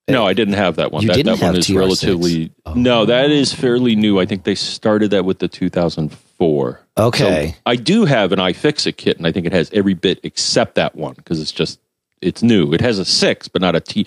No, 0.06 0.26
I 0.26 0.34
didn't 0.34 0.54
have 0.54 0.76
that 0.76 0.92
one. 0.92 1.02
You 1.02 1.08
that 1.08 1.14
didn't 1.14 1.38
that 1.38 1.44
one 1.44 1.54
have 1.54 1.58
is 1.58 1.66
TR6. 1.66 1.76
relatively 1.78 2.52
Oh. 2.66 2.74
no, 2.74 3.06
that 3.06 3.30
is 3.30 3.54
fairly 3.54 3.96
new. 3.96 4.20
I 4.20 4.26
think 4.26 4.44
they 4.44 4.54
started 4.54 5.10
that 5.12 5.24
with 5.24 5.38
the 5.38 5.48
2004. 5.48 6.80
okay. 6.98 7.48
So 7.52 7.54
I 7.64 7.76
do 7.76 8.04
have 8.04 8.32
an 8.32 8.38
iFixit 8.38 8.96
kit, 8.98 9.16
and 9.16 9.26
I 9.26 9.32
think 9.32 9.46
it 9.46 9.52
has 9.52 9.70
every 9.72 9.94
bit 9.94 10.20
except 10.22 10.74
that 10.74 10.94
one 10.94 11.14
because 11.14 11.40
it's 11.40 11.52
just 11.52 11.80
it's 12.22 12.42
new. 12.42 12.72
It 12.72 12.80
has 12.80 12.98
a 12.98 13.04
six, 13.04 13.48
but 13.48 13.60
not 13.62 13.74
a 13.76 13.80
T. 13.80 14.06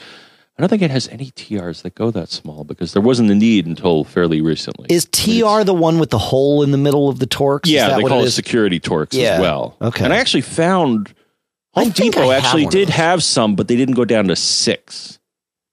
I 0.58 0.62
don't 0.62 0.70
think 0.70 0.84
it 0.84 0.92
has 0.92 1.08
any 1.08 1.32
TRs 1.32 1.82
that 1.82 1.96
go 1.96 2.12
that 2.12 2.30
small 2.30 2.64
because 2.64 2.94
there 2.94 3.02
wasn't 3.02 3.32
a 3.32 3.36
need 3.36 3.66
until 3.66 4.04
fairly 4.04 4.40
recently. 4.40 4.86
Is 4.94 5.06
TR 5.06 5.64
the 5.64 5.74
one 5.74 5.98
with 5.98 6.12
the 6.12 6.20
hole 6.20 6.62
in 6.62 6.70
the 6.72 6.78
middle 6.78 7.10
of 7.10 7.18
the 7.18 7.26
Torx? 7.26 7.66
Is 7.66 7.72
yeah, 7.72 7.90
that 7.90 7.98
they 7.98 8.04
what 8.04 8.10
call 8.10 8.24
it 8.24 8.30
security 8.32 8.80
Torx 8.80 9.14
Yeah. 9.14 9.32
as 9.36 9.42
well. 9.42 9.76
Okay. 9.82 10.04
and 10.06 10.14
I 10.14 10.18
actually 10.18 10.42
found 10.42 11.14
Home 11.74 11.90
Depot 11.90 12.30
actually 12.32 12.68
did 12.68 12.90
have 12.90 13.24
some, 13.24 13.56
but 13.56 13.68
they 13.68 13.76
didn't 13.76 13.96
go 13.96 14.06
down 14.06 14.28
to 14.28 14.36
six. 14.36 15.18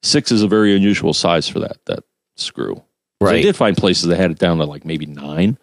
Six 0.02 0.32
is 0.32 0.42
a 0.42 0.48
very 0.48 0.74
unusual 0.74 1.12
size 1.12 1.46
for 1.46 1.60
that 1.60 1.76
that 1.84 2.04
screw. 2.36 2.82
So 3.22 3.28
I 3.28 3.42
did 3.42 3.54
find 3.54 3.76
places 3.76 4.04
that 4.08 4.16
had 4.16 4.30
it 4.30 4.38
down 4.38 4.56
to 4.58 4.64
like 4.64 4.86
maybe 4.86 5.04
nine. 5.04 5.58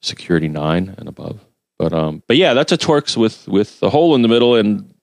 security 0.00 0.46
nine 0.48 0.94
and 0.96 1.08
above. 1.08 1.40
But 1.76 1.92
um, 1.92 2.22
but 2.28 2.36
yeah, 2.36 2.54
that's 2.54 2.70
a 2.70 2.78
Torx 2.78 3.16
with 3.16 3.48
with 3.48 3.80
the 3.80 3.90
hole 3.90 4.14
in 4.14 4.22
the 4.22 4.28
middle, 4.28 4.54
and 4.54 4.94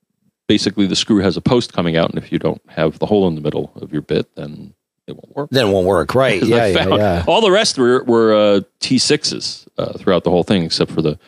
basically 0.47 0.87
the 0.87 0.95
screw 0.95 1.19
has 1.19 1.37
a 1.37 1.41
post 1.41 1.73
coming 1.73 1.97
out, 1.97 2.09
and 2.09 2.17
if 2.17 2.31
you 2.31 2.39
don't 2.39 2.61
have 2.69 2.99
the 2.99 3.05
hole 3.05 3.27
in 3.27 3.35
the 3.35 3.41
middle 3.41 3.71
of 3.75 3.91
your 3.91 4.01
bit, 4.01 4.33
then 4.35 4.73
it 5.07 5.15
won't 5.15 5.35
work. 5.35 5.49
Then 5.51 5.67
it 5.67 5.71
won't 5.71 5.87
work, 5.87 6.15
right? 6.15 6.41
Yeah, 6.47 6.67
yeah, 6.67 6.95
yeah. 6.95 7.23
All 7.27 7.41
the 7.41 7.51
rest 7.51 7.77
were 7.77 8.03
were 8.03 8.33
uh, 8.33 8.61
T6s 8.79 9.67
uh, 9.77 9.93
throughout 9.97 10.23
the 10.23 10.29
whole 10.29 10.43
thing, 10.43 10.63
except 10.63 10.91
for 10.91 11.01
the 11.01 11.19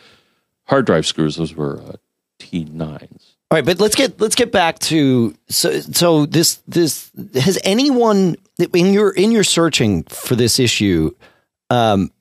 hard 0.64 0.86
drive 0.86 1.06
screws. 1.06 1.36
Those 1.36 1.54
were 1.54 1.80
uh, 1.80 1.92
T9s. 2.38 3.34
All 3.50 3.56
right, 3.56 3.64
but 3.64 3.80
let's 3.80 3.96
get 3.96 4.20
let's 4.20 4.36
get 4.36 4.52
back 4.52 4.78
to 4.80 5.34
so 5.48 5.80
so 5.80 6.24
this 6.26 6.60
this 6.68 7.10
has 7.34 7.58
anyone 7.64 8.36
in 8.72 8.92
your 8.92 9.10
in 9.10 9.32
your 9.32 9.44
searching 9.44 10.04
for 10.04 10.36
this 10.36 10.60
issue, 10.60 11.10
um, 11.68 12.12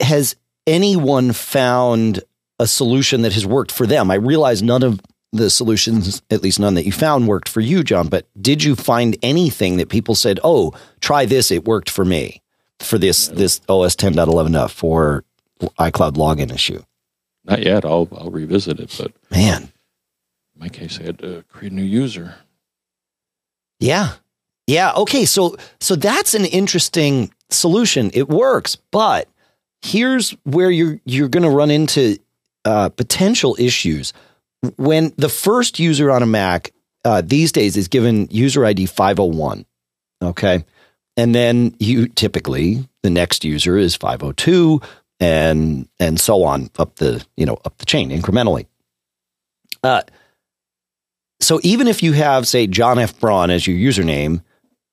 has 0.00 0.36
anyone 0.66 1.32
found 1.32 2.20
a 2.60 2.66
solution 2.66 3.22
that 3.22 3.32
has 3.32 3.46
worked 3.46 3.72
for 3.72 3.86
them? 3.86 4.10
I 4.10 4.14
realize 4.14 4.62
none 4.62 4.82
of 4.82 5.00
the 5.32 5.48
solutions, 5.50 6.22
at 6.30 6.42
least 6.42 6.58
none 6.58 6.74
that 6.74 6.84
you 6.86 6.92
found, 6.92 7.28
worked 7.28 7.48
for 7.48 7.60
you, 7.60 7.84
John. 7.84 8.08
But 8.08 8.26
did 8.40 8.64
you 8.64 8.74
find 8.74 9.16
anything 9.22 9.76
that 9.76 9.88
people 9.88 10.14
said, 10.14 10.40
"Oh, 10.42 10.72
try 11.00 11.24
this; 11.24 11.50
it 11.50 11.64
worked 11.64 11.88
for 11.90 12.04
me"? 12.04 12.42
For 12.80 12.96
this 12.98 13.28
this 13.28 13.60
OS 13.68 13.94
10.11 13.94 14.70
for 14.70 15.24
iCloud 15.78 16.12
login 16.14 16.50
issue, 16.52 16.82
Not 17.44 17.62
yet. 17.62 17.84
I'll 17.84 18.08
I'll 18.16 18.30
revisit 18.30 18.80
it, 18.80 18.94
but 18.98 19.12
man. 19.30 19.64
in 20.54 20.60
my 20.60 20.68
case, 20.70 20.98
I 20.98 21.02
had 21.04 21.18
to 21.18 21.44
create 21.48 21.72
a 21.72 21.74
new 21.74 21.82
user. 21.82 22.36
Yeah. 23.78 24.14
Yeah. 24.66 24.92
Okay. 24.96 25.24
So 25.26 25.56
so 25.78 25.94
that's 25.94 26.34
an 26.34 26.46
interesting 26.46 27.32
solution. 27.50 28.10
It 28.14 28.28
works, 28.28 28.76
but 28.90 29.28
here's 29.82 30.30
where 30.44 30.70
you're 30.70 31.00
you're 31.04 31.28
going 31.28 31.42
to 31.42 31.50
run 31.50 31.70
into 31.70 32.18
uh, 32.64 32.88
potential 32.90 33.56
issues 33.58 34.12
when 34.76 35.12
the 35.16 35.28
first 35.28 35.78
user 35.78 36.10
on 36.10 36.22
a 36.22 36.26
Mac 36.26 36.72
uh, 37.04 37.22
these 37.24 37.52
days 37.52 37.76
is 37.76 37.88
given 37.88 38.28
user 38.30 38.64
ID 38.64 38.86
501. 38.86 39.64
Okay, 40.22 40.64
and 41.16 41.34
then 41.34 41.74
you 41.78 42.08
typically 42.08 42.86
the 43.02 43.10
next 43.10 43.44
user 43.44 43.78
is 43.78 43.96
502, 43.96 44.80
and 45.18 45.88
and 45.98 46.20
so 46.20 46.44
on 46.44 46.70
up 46.78 46.96
the 46.96 47.24
you 47.36 47.46
know 47.46 47.58
up 47.64 47.78
the 47.78 47.86
chain 47.86 48.10
incrementally. 48.10 48.66
Uh, 49.82 50.02
so 51.40 51.58
even 51.62 51.88
if 51.88 52.02
you 52.02 52.12
have, 52.12 52.46
say, 52.46 52.66
John 52.66 52.98
F. 52.98 53.18
Braun 53.18 53.50
as 53.50 53.66
your 53.66 53.76
username, 53.76 54.42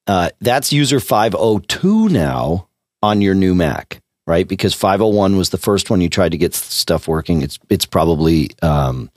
uh, 0.07 0.29
that's 0.39 0.71
user 0.71 1.01
502 1.01 2.07
now 2.09 2.69
on 3.03 3.21
your 3.21 3.35
new 3.35 3.53
Mac, 3.53 4.01
right? 4.25 4.47
Because 4.47 4.73
501 4.73 5.35
was 5.35 5.49
the 5.49 5.57
first 5.57 5.89
one 5.89 5.99
you 5.99 6.09
tried 6.09 6.31
to 6.31 6.37
get 6.37 6.55
stuff 6.55 7.07
working. 7.07 7.41
It's 7.41 7.59
it's 7.69 7.85
probably 7.85 8.51
um, 8.61 9.11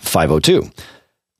502, 0.00 0.70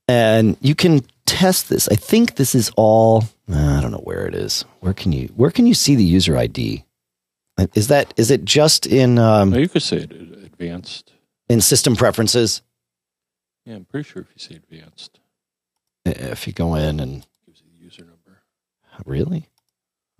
and 0.09 0.57
you 0.61 0.75
can 0.75 1.01
test 1.27 1.69
this. 1.69 1.89
I 1.89 1.95
think 1.97 2.37
this 2.37 2.55
is 2.55 2.71
all. 2.77 3.25
I 3.49 3.81
don't 3.81 3.91
know 3.91 3.99
where 4.05 4.27
it 4.27 4.35
is. 4.35 4.65
Where 4.81 4.93
can 4.95 5.13
you 5.13 5.29
where 5.37 5.51
can 5.51 5.67
you 5.67 5.75
see 5.75 5.95
the 5.97 6.05
user 6.05 6.37
ID? 6.37 6.85
Is 7.75 7.89
that 7.89 8.13
is 8.17 8.31
it 8.31 8.45
just 8.45 8.87
in 8.87 9.15
No, 9.17 9.33
um, 9.43 9.55
you 9.55 9.69
could 9.69 9.83
say 9.83 9.99
uh, 10.03 10.45
advanced. 10.45 11.13
in 11.49 11.61
system 11.61 11.95
preferences? 11.97 12.63
Yeah, 13.65 13.77
I'm 13.77 13.85
pretty 13.85 14.09
sure 14.09 14.23
if 14.23 14.29
you 14.35 14.39
say 14.39 14.57
advanced, 14.57 15.21
If 16.05 16.47
you 16.47 16.53
go 16.53 16.75
in 16.75 17.01
and 17.01 17.27
gives 17.47 17.63
you 17.63 17.67
the 17.73 17.83
user 17.83 18.03
number. 18.05 18.43
Really? 19.07 19.49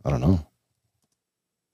I 0.05 0.11
don't 0.11 0.21
know. 0.21 0.47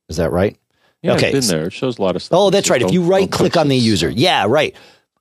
Is 0.08 0.16
that 0.16 0.32
right? 0.32 0.56
Yeah, 1.02 1.14
Okay. 1.14 1.32
it's 1.32 1.48
in 1.48 1.56
there. 1.56 1.66
It 1.68 1.72
shows 1.72 1.98
a 1.98 2.02
lot 2.02 2.16
of 2.16 2.22
stuff. 2.22 2.36
Oh, 2.38 2.50
that's 2.50 2.68
right. 2.70 2.82
If 2.82 2.92
you 2.92 3.02
right 3.02 3.30
click 3.30 3.56
on 3.56 3.68
the 3.68 3.76
user. 3.76 4.10
Yeah, 4.10 4.46
right. 4.48 4.74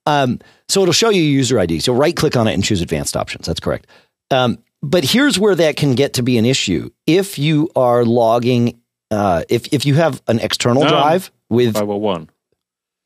Um, 0.10 0.39
so 0.68 0.82
it'll 0.82 0.94
show 0.94 1.10
you 1.10 1.22
user 1.22 1.60
ID. 1.60 1.80
So 1.80 1.94
right 1.94 2.16
click 2.16 2.36
on 2.36 2.48
it 2.48 2.54
and 2.54 2.63
choose 2.63 2.82
advanced 2.82 3.16
options. 3.18 3.46
That's 3.46 3.60
correct. 3.60 3.88
Um, 4.32 4.58
but 4.82 5.04
here's 5.04 5.38
where 5.39 5.56
that 5.56 5.75
can 5.75 5.94
get 5.96 6.13
to 6.13 6.24
be 6.24 6.38
an 6.38 6.46
issue. 6.46 6.89
If 7.06 7.38
you 7.38 7.70
are 7.75 8.06
logging, 8.06 8.80
uh, 9.12 9.44
if, 9.50 9.68
if 9.74 9.86
you 9.86 9.96
have 9.96 10.22
an 10.28 10.39
external 10.39 10.84
No. 10.84 10.89
drive 10.89 11.32
with 11.50 11.74
501. 11.74 12.30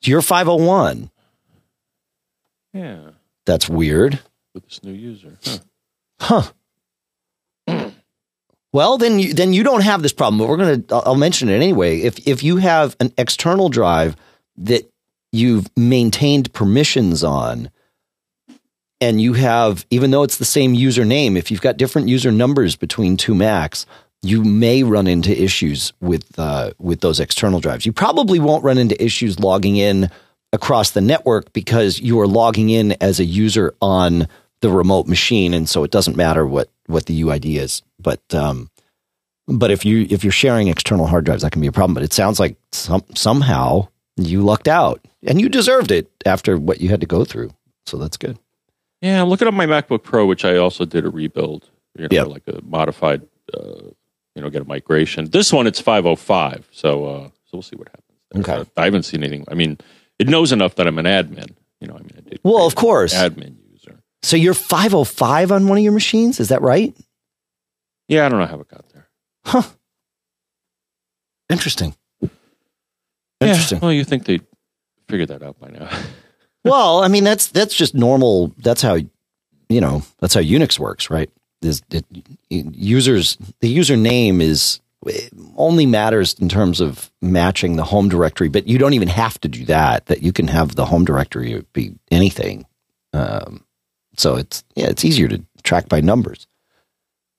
your 0.03 0.21
501, 0.21 1.09
Yeah, 2.73 3.11
that's 3.45 3.67
weird. 3.69 4.19
with 4.53 4.63
this 4.65 4.83
new 4.83 4.91
user. 4.93 5.37
Huh. 6.21 6.43
Huh. 7.67 7.89
Well, 8.71 8.97
then 8.97 9.19
you, 9.19 9.33
then 9.33 9.53
you 9.53 9.63
don't 9.63 9.81
have 9.81 10.01
this 10.01 10.13
problem. 10.13 10.39
But 10.39 10.47
we're 10.49 10.57
gonna. 10.57 10.83
I'll 10.91 11.03
I'll 11.07 11.15
mention 11.15 11.47
it 11.49 11.53
anyway. 11.55 11.99
If 12.01 12.27
if 12.27 12.43
you 12.43 12.57
have 12.57 12.95
an 12.99 13.13
external 13.17 13.69
drive 13.69 14.15
that 14.57 14.89
you've 15.33 15.67
maintained 15.75 16.53
permissions 16.53 17.23
on, 17.23 17.69
and 19.01 19.19
you 19.19 19.33
have, 19.33 19.85
even 19.89 20.11
though 20.11 20.23
it's 20.23 20.37
the 20.37 20.45
same 20.45 20.73
username, 20.75 21.35
if 21.35 21.51
you've 21.51 21.61
got 21.61 21.75
different 21.75 22.07
user 22.07 22.31
numbers 22.31 22.77
between 22.77 23.17
two 23.17 23.35
Macs, 23.35 23.85
you 24.21 24.43
may 24.43 24.83
run 24.83 25.07
into 25.07 25.37
issues 25.37 25.91
with 25.99 26.39
uh, 26.39 26.71
with 26.79 27.01
those 27.01 27.19
external 27.19 27.59
drives. 27.59 27.85
You 27.85 27.91
probably 27.91 28.39
won't 28.39 28.63
run 28.63 28.77
into 28.77 29.03
issues 29.03 29.39
logging 29.39 29.75
in 29.75 30.09
across 30.53 30.91
the 30.91 31.01
network 31.01 31.51
because 31.51 31.99
you 31.99 32.21
are 32.21 32.27
logging 32.27 32.69
in 32.69 32.93
as 33.01 33.19
a 33.19 33.25
user 33.25 33.75
on 33.81 34.29
the 34.61 34.69
remote 34.69 35.07
machine, 35.07 35.53
and 35.53 35.67
so 35.67 35.83
it 35.83 35.91
doesn't 35.91 36.15
matter 36.15 36.47
what 36.47 36.69
what 36.85 37.07
the 37.07 37.21
UID 37.21 37.57
is. 37.57 37.81
But 37.99 38.21
um, 38.33 38.69
but 39.47 39.71
if 39.71 39.83
you 39.83 40.07
if 40.09 40.23
you're 40.23 40.31
sharing 40.31 40.69
external 40.69 41.07
hard 41.07 41.25
drives, 41.25 41.41
that 41.41 41.51
can 41.51 41.61
be 41.61 41.67
a 41.67 41.73
problem. 41.73 41.93
But 41.93 42.03
it 42.03 42.13
sounds 42.13 42.39
like 42.39 42.55
some 42.71 43.03
somehow 43.13 43.89
you 44.17 44.41
lucked 44.43 44.67
out, 44.67 45.05
and 45.25 45.39
you 45.41 45.49
deserved 45.49 45.91
it 45.91 46.09
after 46.25 46.57
what 46.57 46.81
you 46.81 46.89
had 46.89 47.01
to 47.01 47.07
go 47.07 47.25
through. 47.25 47.51
So 47.85 47.97
that's 47.97 48.17
good. 48.17 48.37
Yeah, 49.01 49.21
I'm 49.21 49.27
looking 49.29 49.47
at 49.47 49.53
my 49.53 49.65
MacBook 49.65 50.03
Pro, 50.03 50.25
which 50.25 50.45
I 50.45 50.57
also 50.57 50.85
did 50.85 51.05
a 51.05 51.09
rebuild. 51.09 51.69
You 51.97 52.03
know, 52.03 52.07
Yeah. 52.11 52.23
like 52.23 52.43
a 52.47 52.59
modified, 52.63 53.21
uh, 53.53 53.89
you 54.35 54.41
know, 54.41 54.49
get 54.49 54.61
a 54.61 54.65
migration. 54.65 55.29
This 55.29 55.51
one, 55.53 55.67
it's 55.67 55.79
505. 55.79 56.67
So, 56.71 57.05
uh, 57.05 57.27
so 57.27 57.31
we'll 57.53 57.61
see 57.61 57.75
what 57.75 57.89
happens. 57.89 58.01
there. 58.31 58.41
Okay. 58.59 58.69
I 58.77 58.85
haven't 58.85 59.03
seen 59.03 59.23
anything. 59.23 59.45
I 59.47 59.53
mean, 59.53 59.77
it 60.17 60.27
knows 60.27 60.51
enough 60.51 60.75
that 60.75 60.87
I'm 60.87 60.97
an 60.97 61.05
admin. 61.05 61.51
You 61.81 61.87
know, 61.87 61.95
I 61.95 61.99
mean, 61.99 62.11
I 62.17 62.21
did 62.21 62.39
Well, 62.43 62.65
of 62.65 62.73
course. 62.75 63.13
admin 63.13 63.57
user. 63.71 63.99
So 64.23 64.37
you're 64.37 64.53
505 64.55 65.51
on 65.51 65.67
one 65.67 65.77
of 65.77 65.83
your 65.83 65.93
machines, 65.93 66.39
is 66.39 66.47
that 66.49 66.61
right? 66.63 66.95
Yeah, 68.07 68.25
I 68.25 68.29
don't 68.29 68.39
know 68.39 68.45
how 68.47 68.59
it 68.59 68.67
got 68.69 68.87
there. 68.89 69.09
Huh. 69.45 69.63
Interesting. 71.49 71.95
Interesting. 73.47 73.77
Yeah, 73.79 73.81
well, 73.81 73.93
you 73.93 74.03
think 74.03 74.25
they 74.25 74.39
figured 75.07 75.29
that 75.29 75.43
out 75.43 75.59
by 75.59 75.69
now? 75.69 75.89
well, 76.63 77.03
I 77.03 77.07
mean 77.07 77.23
that's 77.23 77.47
that's 77.47 77.75
just 77.75 77.95
normal. 77.95 78.53
That's 78.57 78.81
how 78.81 78.97
you 79.69 79.81
know 79.81 80.03
that's 80.19 80.33
how 80.33 80.41
Unix 80.41 80.79
works, 80.79 81.09
right? 81.09 81.29
Is 81.61 81.81
it, 81.91 82.05
users 82.49 83.37
the 83.61 83.69
user 83.69 83.95
name 83.95 84.41
is 84.41 84.81
only 85.55 85.85
matters 85.85 86.33
in 86.35 86.49
terms 86.49 86.79
of 86.79 87.11
matching 87.21 87.75
the 87.75 87.83
home 87.83 88.09
directory, 88.09 88.49
but 88.49 88.67
you 88.67 88.77
don't 88.77 88.93
even 88.93 89.07
have 89.07 89.39
to 89.41 89.47
do 89.47 89.65
that. 89.65 90.05
That 90.07 90.23
you 90.23 90.31
can 90.31 90.47
have 90.47 90.75
the 90.75 90.85
home 90.85 91.05
directory 91.05 91.63
be 91.73 91.95
anything. 92.11 92.65
Um, 93.13 93.65
so 94.17 94.35
it's 94.35 94.63
yeah, 94.75 94.87
it's 94.87 95.05
easier 95.05 95.27
to 95.27 95.43
track 95.63 95.89
by 95.89 96.01
numbers 96.01 96.47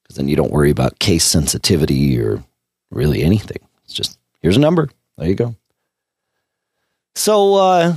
because 0.03 0.17
then 0.17 0.29
you 0.29 0.37
don't 0.37 0.53
worry 0.53 0.71
about 0.71 0.99
case 0.99 1.25
sensitivity 1.25 2.21
or 2.21 2.43
really 2.91 3.23
anything. 3.23 3.59
It's 3.85 3.95
just 3.95 4.19
here's 4.43 4.57
a 4.57 4.61
number. 4.61 4.91
There 5.19 5.29
you 5.29 5.35
go. 5.35 5.55
So, 7.17 7.55
uh, 7.55 7.97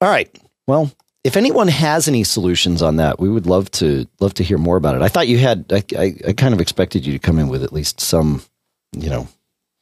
all 0.00 0.08
right. 0.08 0.28
Well, 0.66 0.90
if 1.24 1.36
anyone 1.36 1.68
has 1.68 2.08
any 2.08 2.24
solutions 2.24 2.82
on 2.82 2.96
that, 2.96 3.20
we 3.20 3.28
would 3.28 3.46
love 3.46 3.70
to 3.72 4.06
love 4.20 4.34
to 4.34 4.42
hear 4.44 4.58
more 4.58 4.76
about 4.76 4.96
it. 4.96 5.02
I 5.02 5.08
thought 5.08 5.28
you 5.28 5.38
had. 5.38 5.66
I, 5.72 5.84
I, 5.96 6.14
I 6.28 6.32
kind 6.32 6.52
of 6.54 6.60
expected 6.60 7.06
you 7.06 7.12
to 7.12 7.18
come 7.18 7.38
in 7.38 7.48
with 7.48 7.62
at 7.62 7.72
least 7.72 8.00
some, 8.00 8.42
you 8.96 9.08
know, 9.08 9.28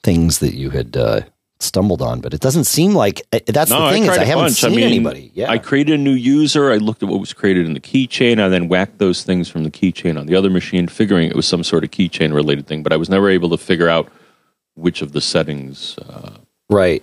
things 0.03 0.41
that 0.41 0.55
you 0.55 0.71
had 0.71 0.97
uh, 0.97 1.21
stumbled 1.59 2.03
on, 2.03 2.21
but 2.21 2.35
it 2.35 2.41
doesn't 2.41 2.65
seem 2.65 2.95
like 2.95 3.23
uh, 3.33 3.41
that's 3.47 3.71
No, 3.71 3.87
the 3.87 3.93
thing. 3.93 4.09
I 4.09 4.13
is 4.13 4.19
I 4.19 4.25
haven't 4.25 4.45
bunch. 4.45 4.65
I 4.65 4.69
seen 4.69 4.77
mean, 4.77 4.85
anybody. 4.87 5.31
Yeah. 5.35 5.51
I 5.51 5.59
created 5.59 5.95
a 5.99 6.03
new 6.03 6.13
user. 6.13 6.71
I 6.71 6.77
looked 6.77 7.03
at 7.03 7.09
what 7.09 7.21
was 7.21 7.33
created 7.33 7.67
in 7.67 7.73
the 7.75 7.81
keychain. 7.81 8.41
I 8.41 8.49
then 8.49 8.69
whacked 8.69 8.99
those 8.99 9.23
things 9.25 9.49
from 9.49 9.65
the 9.65 9.71
keychain 9.71 10.19
on 10.19 10.27
the 10.27 10.35
other 10.35 10.51
machine, 10.51 10.89
figuring 10.89 11.29
it 11.31 11.37
was 11.37 11.47
some 11.47 11.65
sort 11.65 11.85
of 11.85 11.91
keychain 11.91 12.35
related 12.35 12.67
thing. 12.67 12.83
But 12.83 12.93
I 12.93 12.97
was 12.97 13.09
never 13.09 13.31
able 13.31 13.49
to 13.51 13.59
figure 13.59 13.89
out 13.89 14.09
which 14.75 15.01
of 15.03 15.13
the 15.13 15.21
settings 15.21 15.97
uh, 15.99 16.37
right. 16.69 17.03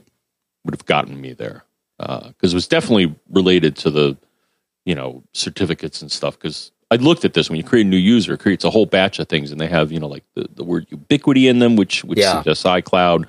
Would 0.67 0.75
have 0.75 0.85
gotten 0.85 1.19
me 1.19 1.33
there 1.33 1.63
because 1.97 2.51
it 2.51 2.55
was 2.55 2.67
definitely 2.67 3.15
related 3.29 3.75
to 3.77 3.89
the 3.89 4.17
you 4.85 4.93
know 4.93 5.23
certificates 5.33 6.01
and 6.01 6.11
stuff. 6.11 6.37
Because 6.37 6.71
I 6.91 6.97
looked 6.97 7.25
at 7.25 7.33
this 7.33 7.49
when 7.49 7.57
you 7.57 7.63
create 7.63 7.85
a 7.85 7.89
new 7.89 7.97
user, 7.97 8.33
it 8.33 8.39
creates 8.41 8.63
a 8.65 8.69
whole 8.69 8.85
batch 8.85 9.17
of 9.19 9.27
things, 9.29 9.51
and 9.51 9.59
they 9.59 9.67
have 9.67 9.91
you 9.91 9.99
know 9.99 10.07
like 10.07 10.25
the, 10.35 10.47
the 10.53 10.63
word 10.63 10.85
ubiquity 10.89 11.47
in 11.47 11.59
them, 11.59 11.75
which 11.77 12.03
which 12.03 12.19
Yeah. 12.19 12.37
suggests 12.37 12.63
iCloud 12.65 13.25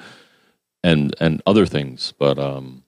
and 0.82 1.14
and 1.20 1.40
other 1.46 1.64
things. 1.64 2.12
But 2.18 2.38
um, 2.38 2.82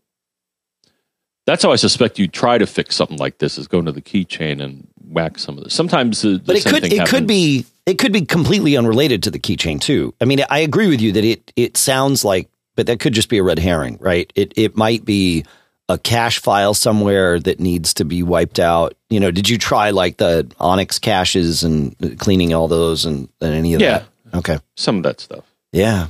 that's 1.46 1.62
how 1.62 1.70
I 1.72 1.76
suspect 1.76 2.18
you 2.18 2.26
try 2.28 2.58
to 2.58 2.66
fix 2.66 2.96
something 2.96 3.18
like 3.18 3.38
this: 3.38 3.56
is 3.56 3.68
go 3.68 3.78
into 3.78 3.92
the 3.92 4.02
keychain 4.02 4.60
and 4.60 4.88
whack 5.08 5.38
some 5.38 5.56
of 5.56 5.64
this. 5.64 5.74
Sometimes, 5.74 6.22
the, 6.22 6.30
the 6.30 6.38
But 6.40 6.56
it 6.56 6.64
could 6.66 6.92
it 6.92 7.06
could 7.08 7.26
be 7.28 7.64
it 7.86 7.98
could 7.98 8.12
be 8.12 8.26
completely 8.26 8.76
unrelated 8.76 9.22
to 9.22 9.30
the 9.30 9.38
keychain 9.38 9.80
too. 9.80 10.12
I 10.20 10.24
mean, 10.24 10.44
I 10.50 10.58
agree 10.58 10.88
with 10.88 11.00
you 11.00 11.12
that 11.12 11.24
it 11.24 11.52
it 11.56 11.76
sounds 11.76 12.24
like 12.24 12.49
but 12.80 12.86
that 12.86 12.98
could 12.98 13.12
just 13.12 13.28
be 13.28 13.36
a 13.36 13.42
red 13.42 13.58
herring, 13.58 13.98
right? 14.00 14.32
It 14.34 14.54
it 14.56 14.74
might 14.74 15.04
be 15.04 15.44
a 15.90 15.98
cache 15.98 16.38
file 16.38 16.72
somewhere 16.72 17.38
that 17.38 17.60
needs 17.60 17.92
to 17.92 18.06
be 18.06 18.22
wiped 18.22 18.58
out. 18.58 18.94
You 19.10 19.20
know, 19.20 19.30
did 19.30 19.50
you 19.50 19.58
try 19.58 19.90
like 19.90 20.16
the 20.16 20.50
Onyx 20.58 20.98
caches 20.98 21.62
and 21.62 21.94
cleaning 22.18 22.54
all 22.54 22.68
those 22.68 23.04
and, 23.04 23.28
and 23.42 23.52
any 23.52 23.74
of 23.74 23.82
Yeah. 23.82 24.04
that? 24.32 24.38
Okay. 24.38 24.58
Some 24.78 24.96
of 24.96 25.02
that 25.02 25.20
stuff. 25.20 25.44
Yeah. 25.74 26.06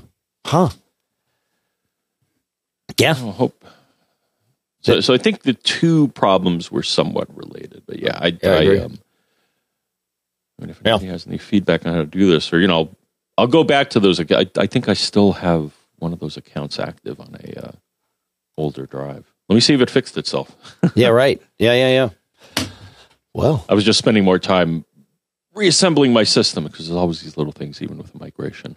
Huh. 0.46 0.68
Yeah. 3.00 3.10
I 3.10 3.14
hope. 3.14 3.64
So, 4.82 5.00
so 5.00 5.12
I 5.12 5.18
think 5.18 5.42
the 5.42 5.54
two 5.54 6.06
problems 6.08 6.70
were 6.70 6.84
somewhat 6.84 7.36
related, 7.36 7.82
but 7.84 7.98
yeah, 7.98 8.16
I, 8.16 8.38
Yeah, 8.40 8.50
I 8.52 8.56
I, 8.58 8.78
um, 8.84 8.98
I 10.56 10.62
mean, 10.62 10.70
if 10.70 10.80
Yeah. 10.84 10.90
anybody 10.92 11.06
has 11.10 11.26
any 11.26 11.38
feedback 11.38 11.84
on 11.84 11.94
how 11.94 11.98
to 11.98 12.06
do 12.06 12.30
this, 12.30 12.52
or 12.52 12.60
you 12.60 12.68
know, 12.68 12.94
I'll 13.36 13.48
go 13.48 13.64
back 13.64 13.90
to 13.90 13.98
those. 13.98 14.20
I, 14.20 14.46
I 14.56 14.66
think 14.68 14.88
I 14.88 14.94
still 14.94 15.32
have 15.32 15.72
one 16.00 16.12
of 16.12 16.20
those 16.20 16.36
accounts 16.36 16.78
active 16.78 17.20
on 17.20 17.36
a 17.42 17.66
uh, 17.66 17.72
older 18.56 18.86
drive. 18.86 19.32
Let 19.48 19.54
me 19.54 19.60
see 19.60 19.74
if 19.74 19.80
it 19.80 19.90
fixed 19.90 20.16
itself. 20.16 20.56
Yeah, 20.94 21.08
right. 21.08 21.40
Yeah, 21.58 21.72
yeah, 21.74 22.10
yeah. 22.58 22.66
Well, 23.32 23.64
I 23.68 23.74
was 23.74 23.84
just 23.84 23.98
spending 23.98 24.24
more 24.24 24.38
time 24.40 24.84
reassembling 25.54 26.12
my 26.12 26.24
system 26.24 26.64
because 26.64 26.88
there's 26.88 26.96
always 26.96 27.20
these 27.20 27.36
little 27.36 27.52
things, 27.52 27.80
even 27.80 27.96
with 27.98 28.18
migration. 28.18 28.76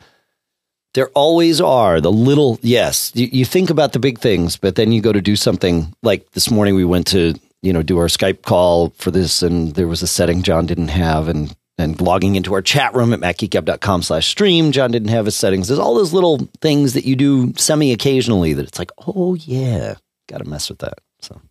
There 0.94 1.10
always 1.10 1.60
are 1.60 2.00
the 2.00 2.12
little, 2.12 2.60
yes, 2.62 3.12
you, 3.16 3.28
you 3.32 3.46
think 3.46 3.72
about 3.72 3.94
the 3.94 4.00
big 4.00 4.20
things, 4.20 4.58
but 4.58 4.76
then 4.76 4.92
you 4.92 5.02
go 5.02 5.12
to 5.12 5.22
do 5.22 5.36
something 5.36 5.94
like 6.04 6.32
this 6.32 6.52
morning 6.52 6.76
we 6.76 6.86
went 6.86 7.08
to, 7.08 7.34
you 7.64 7.74
know, 7.74 7.82
do 7.82 7.98
our 7.98 8.08
Skype 8.08 8.44
call 8.44 8.90
for 8.90 9.10
this 9.10 9.42
and 9.42 9.74
there 9.74 9.88
was 9.88 10.04
a 10.04 10.08
setting 10.08 10.44
John 10.44 10.68
didn't 10.68 10.90
have 10.90 11.28
and, 11.28 11.56
and 11.78 12.00
logging 12.00 12.36
into 12.36 12.54
our 12.54 12.62
chat 12.62 12.94
room 12.94 13.14
at 13.14 13.20
macgeekgab.com 13.20 14.04
slash 14.04 14.28
stream, 14.28 14.72
John 14.72 14.92
didn't 14.92 15.10
have 15.10 15.26
his 15.26 15.36
settings. 15.36 15.68
There's 15.68 15.80
all 15.80 15.96
those 15.96 16.14
little 16.14 16.50
things 16.62 16.94
that 16.94 17.06
you 17.06 17.16
do 17.16 17.54
semi 17.56 17.92
occasionally 17.92 18.54
that 18.54 18.68
it's 18.68 18.80
like, 18.80 18.92
oh 19.08 19.34
yeah, 19.36 19.96
got 20.30 20.40
to 20.40 20.50
mess 20.50 20.70
with 20.70 20.80
that. 20.80 21.00
So 21.22 21.42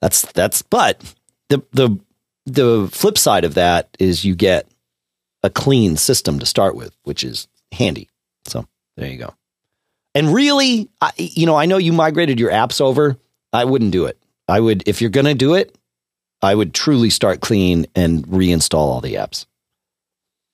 that's, 0.00 0.22
that's, 0.32 0.62
but 0.62 1.14
the, 1.48 1.62
the, 1.72 1.98
the 2.46 2.88
flip 2.90 3.16
side 3.16 3.44
of 3.44 3.54
that 3.54 3.96
is 3.98 4.24
you 4.24 4.34
get 4.34 4.66
a 5.42 5.50
clean 5.50 5.96
system 5.96 6.38
to 6.38 6.46
start 6.46 6.74
with, 6.74 6.94
which 7.04 7.22
is 7.22 7.48
handy. 7.72 8.08
So 8.46 8.66
there 8.96 9.08
you 9.08 9.18
go. 9.18 9.34
And 10.14 10.34
really, 10.34 10.88
I, 11.00 11.12
you 11.16 11.46
know, 11.46 11.56
I 11.56 11.66
know 11.66 11.78
you 11.78 11.92
migrated 11.92 12.40
your 12.40 12.50
apps 12.50 12.80
over. 12.80 13.16
I 13.52 13.64
wouldn't 13.64 13.92
do 13.92 14.06
it. 14.06 14.18
I 14.48 14.58
would, 14.58 14.82
if 14.86 15.00
you're 15.00 15.10
going 15.10 15.26
to 15.26 15.34
do 15.34 15.54
it, 15.54 15.76
I 16.42 16.54
would 16.54 16.74
truly 16.74 17.10
start 17.10 17.40
clean 17.40 17.86
and 17.94 18.26
reinstall 18.26 18.78
all 18.78 19.00
the 19.00 19.14
apps. 19.14 19.46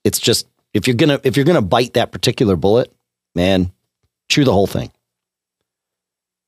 It's 0.07 0.21
just 0.21 0.47
if 0.73 0.87
you're 0.87 0.95
gonna 0.95 1.21
if 1.25 1.37
you're 1.37 1.45
gonna 1.45 1.61
bite 1.61 1.95
that 1.95 2.13
particular 2.13 2.55
bullet, 2.55 2.93
man, 3.35 3.73
chew 4.29 4.45
the 4.45 4.53
whole 4.53 4.69
thing. 4.69 4.93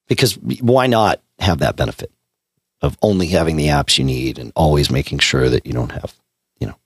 Because 0.07 0.35
why 0.39 0.87
not 0.87 1.21
have 1.41 1.59
that 1.59 1.75
benefit 1.75 2.13
of 2.81 2.97
only 3.03 3.27
having 3.27 3.57
the 3.57 3.67
apps 3.67 3.99
you 3.99 4.05
need 4.05 4.39
and 4.39 4.53
always 4.55 4.93
making 4.93 5.19
sure 5.19 5.49
that 5.49 5.67
you 5.67 5.73
don't 5.73 5.91
have, 5.91 6.15
you 6.61 6.69
know, 6.69 6.77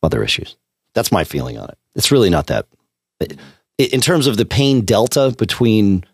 other 0.00 0.22
issues. 0.22 0.56
That's 0.94 1.10
my 1.10 1.24
feeling 1.24 1.58
on 1.58 1.68
it. 1.68 1.78
It's 1.96 2.12
really 2.12 2.30
not 2.30 2.46
that 2.46 2.66
in 3.76 4.00
terms 4.00 4.28
of 4.28 4.36
the 4.36 4.44
pain 4.44 4.82
delta 4.82 5.34
between 5.36 6.04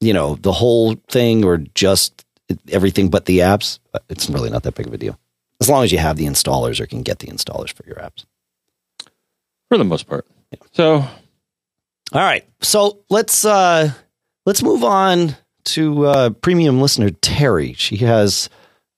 you 0.00 0.12
know 0.12 0.34
the 0.34 0.52
whole 0.52 0.96
thing 1.08 1.44
or 1.44 1.58
just 1.74 2.24
everything 2.72 3.08
but 3.08 3.26
the 3.26 3.38
apps 3.38 3.78
uh, 3.94 4.00
it's 4.08 4.28
really 4.28 4.50
not 4.50 4.64
that 4.64 4.74
big 4.74 4.86
of 4.86 4.94
a 4.94 4.98
deal 4.98 5.18
as 5.60 5.68
long 5.68 5.84
as 5.84 5.92
you 5.92 5.98
have 5.98 6.16
the 6.16 6.26
installers 6.26 6.80
or 6.80 6.86
can 6.86 7.02
get 7.02 7.18
the 7.18 7.26
installers 7.28 7.72
for 7.72 7.84
your 7.86 7.96
apps 7.96 8.24
for 9.68 9.78
the 9.78 9.84
most 9.84 10.06
part. 10.08 10.26
So 10.72 11.04
all 12.12 12.22
right. 12.22 12.44
So 12.60 13.00
let's 13.10 13.44
uh 13.44 13.90
let's 14.46 14.62
move 14.62 14.82
on 14.82 15.36
to 15.66 16.06
uh 16.06 16.30
premium 16.30 16.80
listener 16.80 17.10
terry. 17.10 17.74
She 17.74 17.96
has 17.98 18.48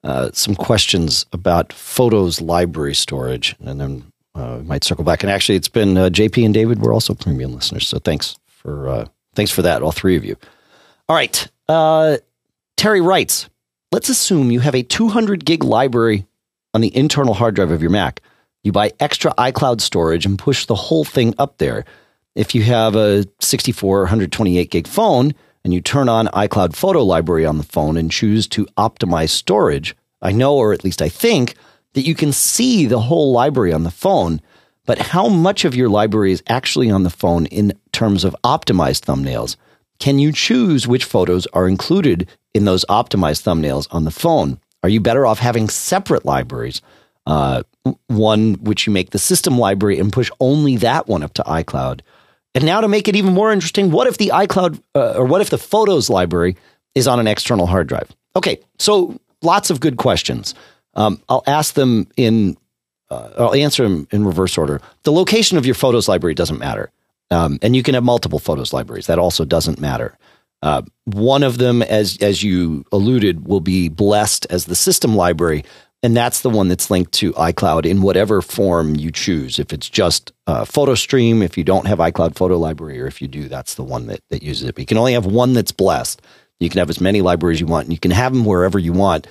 uh 0.05 0.31
some 0.33 0.55
questions 0.55 1.27
about 1.33 1.73
photos 1.73 2.41
library 2.41 2.95
storage 2.95 3.57
and 3.61 3.81
then 3.81 4.05
uh, 4.35 4.59
we 4.61 4.65
might 4.65 4.85
circle 4.85 5.05
back. 5.05 5.23
And 5.23 5.31
actually 5.31 5.57
it's 5.57 5.69
been 5.69 5.97
uh, 5.97 6.09
jp 6.09 6.45
and 6.45 6.55
david 6.55 6.81
we're 6.81 6.95
also 6.95 7.15
premium 7.15 7.53
listeners. 7.53 7.89
So 7.89 7.99
thanks 7.99 8.39
for 8.47 8.89
uh 8.89 9.05
thanks 9.35 9.51
for 9.51 9.63
that 9.63 9.83
all 9.83 9.93
three 9.93 10.17
of 10.17 10.25
you. 10.25 10.37
All 11.09 11.17
right. 11.17 11.49
Uh 11.69 12.19
terry 12.77 13.01
writes 13.01 13.49
let's 13.93 14.09
assume 14.09 14.53
you 14.53 14.61
have 14.61 14.75
a 14.77 14.83
200 14.83 15.45
gig 15.45 15.65
library 15.65 16.27
on 16.75 16.81
the 16.81 16.97
internal 16.97 17.35
hard 17.35 17.57
drive 17.57 17.73
of 17.73 17.83
your 17.83 17.91
mac 17.91 18.21
you 18.63 18.73
buy 18.73 18.93
extra 19.01 19.33
icloud 19.35 19.81
storage 19.81 20.27
and 20.27 20.39
push 20.39 20.67
the 20.67 20.75
whole 20.75 21.05
thing 21.05 21.35
up 21.39 21.59
there 21.59 21.85
if 22.35 22.55
you 22.55 22.63
have 22.63 22.97
a 22.97 23.25
64 23.41 23.99
or 23.99 24.03
128 24.03 24.71
gig 24.71 24.87
phone 24.87 25.35
and 25.65 25.75
you 25.75 25.81
turn 25.81 26.09
on 26.09 26.27
iCloud 26.29 26.75
Photo 26.75 27.03
Library 27.03 27.45
on 27.45 27.59
the 27.59 27.65
phone 27.65 27.97
and 27.97 28.11
choose 28.11 28.47
to 28.49 28.67
optimize 28.79 29.31
storage, 29.31 29.97
I 30.23 30.33
know, 30.33 30.57
or 30.57 30.73
at 30.73 30.85
least 30.85 31.03
I 31.03 31.09
think, 31.09 31.55
that 31.95 32.07
you 32.07 32.15
can 32.15 32.33
see 32.33 32.87
the 32.87 33.01
whole 33.01 33.33
library 33.33 33.73
on 33.73 33.83
the 33.83 33.91
phone. 33.91 34.41
But 34.87 34.99
how 34.99 35.29
much 35.29 35.65
of 35.65 35.75
your 35.75 35.89
library 35.89 36.33
is 36.33 36.43
actually 36.49 36.91
on 36.91 37.03
the 37.03 37.11
phone 37.11 37.47
in 37.47 37.73
terms 37.93 38.25
of 38.25 38.37
optimized 38.45 39.05
thumbnails? 39.05 39.57
Can 39.99 40.19
you 40.19 40.33
choose 40.33 40.89
which 40.89 41.05
photos 41.05 41.47
are 41.49 41.69
included 41.69 42.29
in 42.55 42.65
those 42.65 42.85
optimized 42.87 43.43
thumbnails 43.43 43.87
on 43.91 44.05
the 44.05 44.11
phone? 44.11 44.59
Are 44.83 44.89
you 44.89 45.01
better 45.01 45.27
off 45.27 45.41
having 45.41 45.69
separate 45.69 46.25
libraries? 46.25 46.81
Uh, 47.27 47.65
one 48.07 48.55
which 48.55 48.87
you 48.87 48.93
make 48.93 49.11
the 49.11 49.19
system 49.19 49.59
library 49.59 49.99
and 49.99 50.13
push 50.13 50.31
only 50.41 50.77
that 50.79 51.09
one 51.09 51.23
up 51.23 51.35
to 51.35 51.43
iCloud. 51.43 52.01
And 52.55 52.65
now 52.65 52.81
to 52.81 52.89
make 52.89 53.09
it 53.09 53.17
even 53.17 53.33
more 53.33 53.53
interesting, 53.53 53.91
what 53.91 54.07
if 54.07 54.19
the 54.19 54.33
iCloud 54.35 54.83
uh, 54.95 55.15
or 55.17 55.25
what 55.25 55.41
if 55.41 55.51
the 55.51 55.59
Photos 55.59 56.11
library 56.11 56.57
is 56.95 57.07
on 57.07 57.21
an 57.21 57.27
external 57.27 57.67
hard 57.67 57.87
drive? 57.87 58.11
Okay, 58.37 58.59
so 58.79 59.19
lots 59.43 59.71
of 59.71 59.81
good 59.81 59.97
questions. 59.97 60.55
Um, 60.95 61.23
I'll 61.29 61.45
ask 61.47 61.75
them 61.75 62.09
in, 62.17 62.57
uh, 63.09 63.31
I'll 63.39 63.55
answer 63.55 63.85
them 63.85 64.09
in 64.11 64.25
reverse 64.25 64.59
order. 64.59 64.81
The 65.05 65.13
location 65.13 65.57
of 65.59 65.65
your 65.65 65.75
Photos 65.75 66.09
library 66.09 66.35
doesn't 66.35 66.59
matter. 66.59 66.91
Um, 67.31 67.61
and 67.63 67.77
you 67.77 67.83
can 67.85 67.95
have 67.95 68.03
multiple 68.03 68.41
Photos 68.41 68.73
libraries. 68.73 69.07
That 69.07 69.21
also 69.21 69.45
doesn't 69.45 69.81
matter. 69.81 70.19
Uh, 70.63 70.83
one 71.05 71.43
of 71.43 71.59
them, 71.59 71.83
as 71.83 72.19
as 72.21 72.43
you 72.43 72.85
alluded, 72.93 73.47
will 73.47 73.61
be 73.61 73.89
blessed 73.89 74.47
as 74.51 74.67
the 74.67 74.75
system 74.75 75.15
library, 75.15 75.65
and 76.03 76.17
that's 76.17 76.41
the 76.41 76.51
one 76.51 76.69
that's 76.69 76.91
linked 76.91 77.13
to 77.13 77.33
iCloud 77.35 77.85
in 77.85 78.03
whatever 78.03 78.41
form 78.41 78.97
you 78.97 79.11
choose. 79.11 79.59
If 79.59 79.73
it's 79.73 79.89
just 79.89 80.33
uh, 80.47 80.65
PhotoStream, 80.65 81.43
if 81.43 81.59
you 81.59 81.65
don't 81.65 81.87
have 81.87 81.99
iCloud 81.99 82.37
Photo 82.37 82.59
Library, 82.59 83.01
or 83.01 83.07
if 83.07 83.21
you 83.21 83.29
do, 83.29 83.49
that's 83.49 83.75
the 83.75 83.85
one 83.85 84.07
that, 84.07 84.21
that 84.31 84.43
uses 84.43 84.69
it. 84.69 84.75
But 84.75 84.81
you 84.81 84.87
can 84.87 84.97
only 84.97 85.13
have 85.13 85.27
one 85.27 85.53
that's 85.53 85.73
blessed. 85.73 86.23
You 86.59 86.71
can 86.71 86.79
have 86.79 86.91
as 86.91 87.01
many 87.01 87.21
libraries 87.21 87.61
you 87.61 87.67
want, 87.67 87.87
and 87.87 87.93
you 87.93 87.99
can 87.99 88.11
have 88.11 88.33
them 88.33 88.45
wherever 88.45 88.79
you 88.79 88.93
want, 88.93 89.27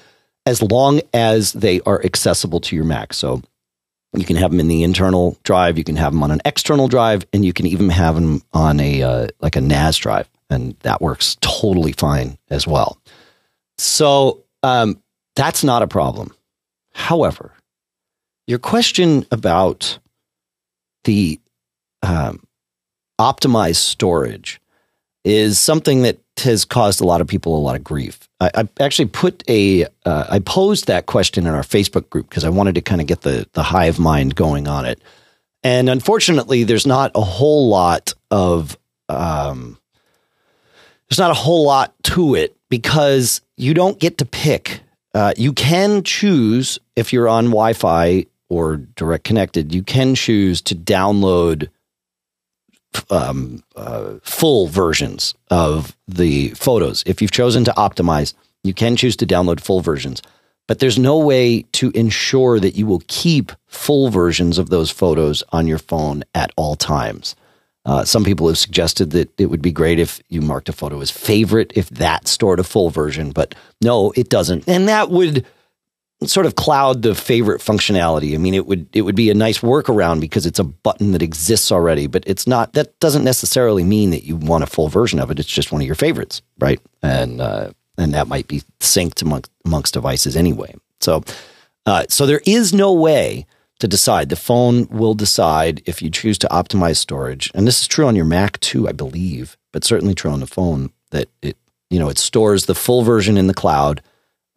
as 0.46 0.62
long 0.62 1.02
as 1.14 1.54
they 1.54 1.82
are 1.82 2.04
accessible 2.04 2.60
to 2.62 2.76
your 2.76 2.86
Mac. 2.86 3.14
So 3.14 3.42
you 4.14 4.26
can 4.26 4.36
have 4.36 4.52
them 4.52 4.60
in 4.60 4.68
the 4.68 4.84
internal 4.84 5.38
drive, 5.44 5.78
you 5.78 5.84
can 5.84 5.96
have 5.96 6.14
them 6.14 6.24
on 6.24 6.32
an 6.32 6.42
external 6.46 6.88
drive, 6.88 7.26
and 7.34 7.46
you 7.46 7.54
can 7.54 7.66
even 7.66 7.90
have 7.90 8.16
them 8.16 8.42
on 8.54 8.80
a 8.80 9.04
uh, 9.04 9.28
like 9.42 9.56
a 9.56 9.62
NAS 9.62 9.98
drive, 9.98 10.30
and 10.50 10.76
that 10.82 11.02
works 11.02 11.38
totally 11.42 11.92
fine 11.92 12.38
as 12.50 12.68
well. 12.68 13.00
So 13.78 14.44
um, 14.64 15.02
that's 15.36 15.64
not 15.64 15.84
a 15.84 15.88
problem. 15.88 16.34
However, 17.00 17.54
your 18.46 18.60
question 18.60 19.26
about 19.32 20.00
the 21.06 21.40
um, 22.04 22.44
optimized 23.20 23.78
storage 23.78 24.60
is 25.24 25.58
something 25.58 26.02
that 26.02 26.20
has 26.40 26.66
caused 26.66 27.00
a 27.00 27.06
lot 27.06 27.22
of 27.22 27.28
people 27.28 27.58
a 27.58 27.60
lot 27.60 27.78
of 27.78 27.84
grief. 27.86 28.28
I, 28.42 28.52
I 28.54 28.70
actually 28.82 29.08
put 29.08 29.44
a, 29.50 29.86
uh, 30.06 30.26
I 30.30 30.40
posed 30.40 30.88
that 30.88 31.06
question 31.06 31.48
in 31.48 31.54
our 31.54 31.64
Facebook 31.64 32.10
group 32.10 32.30
because 32.30 32.44
I 32.44 32.50
wanted 32.50 32.76
to 32.76 32.82
kind 32.82 33.00
of 33.00 33.08
get 33.08 33.22
the 33.22 33.48
the 33.54 33.64
hive 33.64 33.98
mind 33.98 34.36
going 34.36 34.68
on 34.68 34.86
it. 34.86 35.02
And 35.64 35.90
unfortunately, 35.90 36.66
there's 36.66 36.86
not 36.86 37.12
a 37.16 37.22
whole 37.22 37.70
lot 37.70 38.14
of 38.30 38.78
um, 39.08 39.78
there's 41.10 41.20
not 41.20 41.32
a 41.32 41.36
whole 41.36 41.66
lot 41.66 41.94
to 42.04 42.36
it 42.36 42.56
because 42.70 43.42
you 43.58 43.74
don't 43.74 44.00
get 44.00 44.18
to 44.18 44.26
pick. 44.26 44.82
Uh, 45.14 45.34
you 45.38 45.54
can 45.54 46.04
choose 46.04 46.80
if 46.96 47.12
you're 47.12 47.28
on 47.28 47.46
Wi-Fi 47.46 48.26
or 48.50 48.78
direct 48.78 49.24
connected. 49.24 49.74
You 49.74 49.84
can 49.84 50.16
choose 50.16 50.62
to 50.64 50.76
download 50.76 51.70
um, 53.10 53.64
uh, 53.76 54.16
full 54.24 54.68
versions 54.68 55.36
of 55.50 55.96
the 56.08 56.50
photos. 56.50 57.04
If 57.06 57.22
you've 57.22 57.32
chosen 57.32 57.64
to 57.66 57.72
optimize, 57.72 58.34
you 58.64 58.74
can 58.74 58.96
choose 58.96 59.16
to 59.18 59.28
download 59.28 59.60
full 59.60 59.82
versions, 59.82 60.22
but 60.68 60.80
there's 60.80 61.00
no 61.00 61.18
way 61.18 61.64
to 61.74 61.92
ensure 61.92 62.60
that 62.60 62.76
you 62.76 62.86
will 62.86 63.02
keep 63.08 63.52
full 63.68 64.10
versions 64.10 64.58
of 64.58 64.70
those 64.70 64.92
photos 64.92 65.44
on 65.52 65.68
your 65.68 65.78
phone 65.78 66.24
at 66.36 66.52
all 66.58 66.76
times. 66.76 67.36
Uh, 67.86 68.04
some 68.04 68.24
people 68.24 68.48
have 68.48 68.58
suggested 68.58 69.12
that 69.12 69.32
it 69.40 69.48
would 69.48 69.62
be 69.62 69.72
great 69.72 70.00
if 70.00 70.22
you 70.28 70.42
marked 70.42 70.70
a 70.70 70.74
photo 70.74 71.00
as 71.02 71.10
favorite 71.10 71.72
if 71.76 71.90
that 71.90 72.28
stored 72.28 72.60
a 72.60 72.64
full 72.64 72.90
version, 72.90 73.32
but 73.32 73.56
no, 73.82 74.12
it 74.16 74.30
doesn't. 74.30 74.68
And 74.68 74.88
that 74.90 75.10
would 75.10 75.46
sort 76.26 76.46
of 76.46 76.56
cloud 76.56 77.02
the 77.02 77.16
favorite 77.16 77.62
functionality. 77.62 78.36
I 78.36 78.38
mean, 78.38 78.54
it 78.54 78.66
would 78.66 78.88
it 78.94 79.02
would 79.04 79.16
be 79.16 79.30
a 79.30 79.34
nice 79.34 79.60
workaround 79.60 80.20
because 80.20 80.46
it's 80.46 80.60
a 80.60 80.64
button 80.64 81.14
that 81.14 81.22
exists 81.22 81.72
already, 81.72 82.08
but 82.08 82.24
it's 82.28 82.46
not. 82.46 82.74
That 82.74 83.00
doesn't 83.00 83.24
necessarily 83.24 83.84
mean 83.84 84.10
that 84.10 84.24
you 84.24 84.36
want 84.36 84.64
a 84.64 84.68
full 84.68 84.90
version 84.90 85.20
of 85.20 85.32
it. 85.32 85.40
It's 85.40 85.48
just 85.48 85.72
one 85.72 85.82
of 85.82 85.86
your 85.88 85.96
favorites, 85.96 86.42
right? 86.60 86.82
And 87.02 87.40
uh, 87.40 87.72
and 87.98 88.14
that 88.14 88.28
might 88.28 88.48
be 88.48 88.62
synced 88.80 89.22
amongst, 89.22 89.52
amongst 89.66 89.94
devices 89.94 90.36
anyway. 90.36 90.76
So 91.00 91.24
uh, 91.86 92.06
so 92.10 92.26
there 92.26 92.42
is 92.46 92.74
no 92.74 92.94
way 92.94 93.46
to 93.80 93.88
decide. 93.88 94.30
The 94.30 94.36
phone 94.36 94.88
will 94.88 95.14
decide 95.14 95.82
if 95.86 96.02
you 96.02 96.10
choose 96.10 96.38
to 96.40 96.48
optimize 96.48 96.98
storage, 96.98 97.52
and 97.54 97.68
this 97.68 97.82
is 97.82 97.88
true 97.88 98.06
on 98.06 98.16
your 98.16 98.26
Mac 98.26 98.60
too, 98.60 98.88
I 98.88 98.92
believe, 98.92 99.58
but 99.74 99.84
certainly 99.84 100.14
true 100.14 100.32
on 100.32 100.40
the 100.40 100.48
phone. 100.48 100.92
That 101.12 101.28
it 101.42 101.58
you 101.90 102.00
know 102.00 102.10
it 102.10 102.18
stores 102.18 102.66
the 102.66 102.76
full 102.76 103.04
version 103.04 103.38
in 103.38 103.48
the 103.48 103.54
cloud 103.54 104.02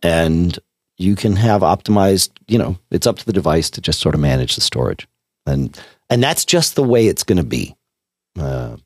and 0.03 0.59
you 0.99 1.17
can 1.17 1.37
have 1.37 1.63
optimized, 1.63 2.31
you 2.49 2.59
know, 2.59 2.79
it's 2.91 3.07
up 3.07 3.19
to 3.19 3.27
the 3.27 3.33
device 3.33 3.71
to 3.71 3.81
just 3.81 4.01
sort 4.01 4.15
of 4.15 4.21
manage 4.21 4.55
the 4.55 4.61
storage. 4.61 5.07
And 5.47 5.79
and 6.11 6.23
that's 6.23 6.45
just 6.45 6.75
the 6.75 6.83
way 6.83 7.07
it's 7.07 7.25
going 7.25 7.39
to 7.39 7.45
be. 7.45 7.75
Uh, 8.39 8.77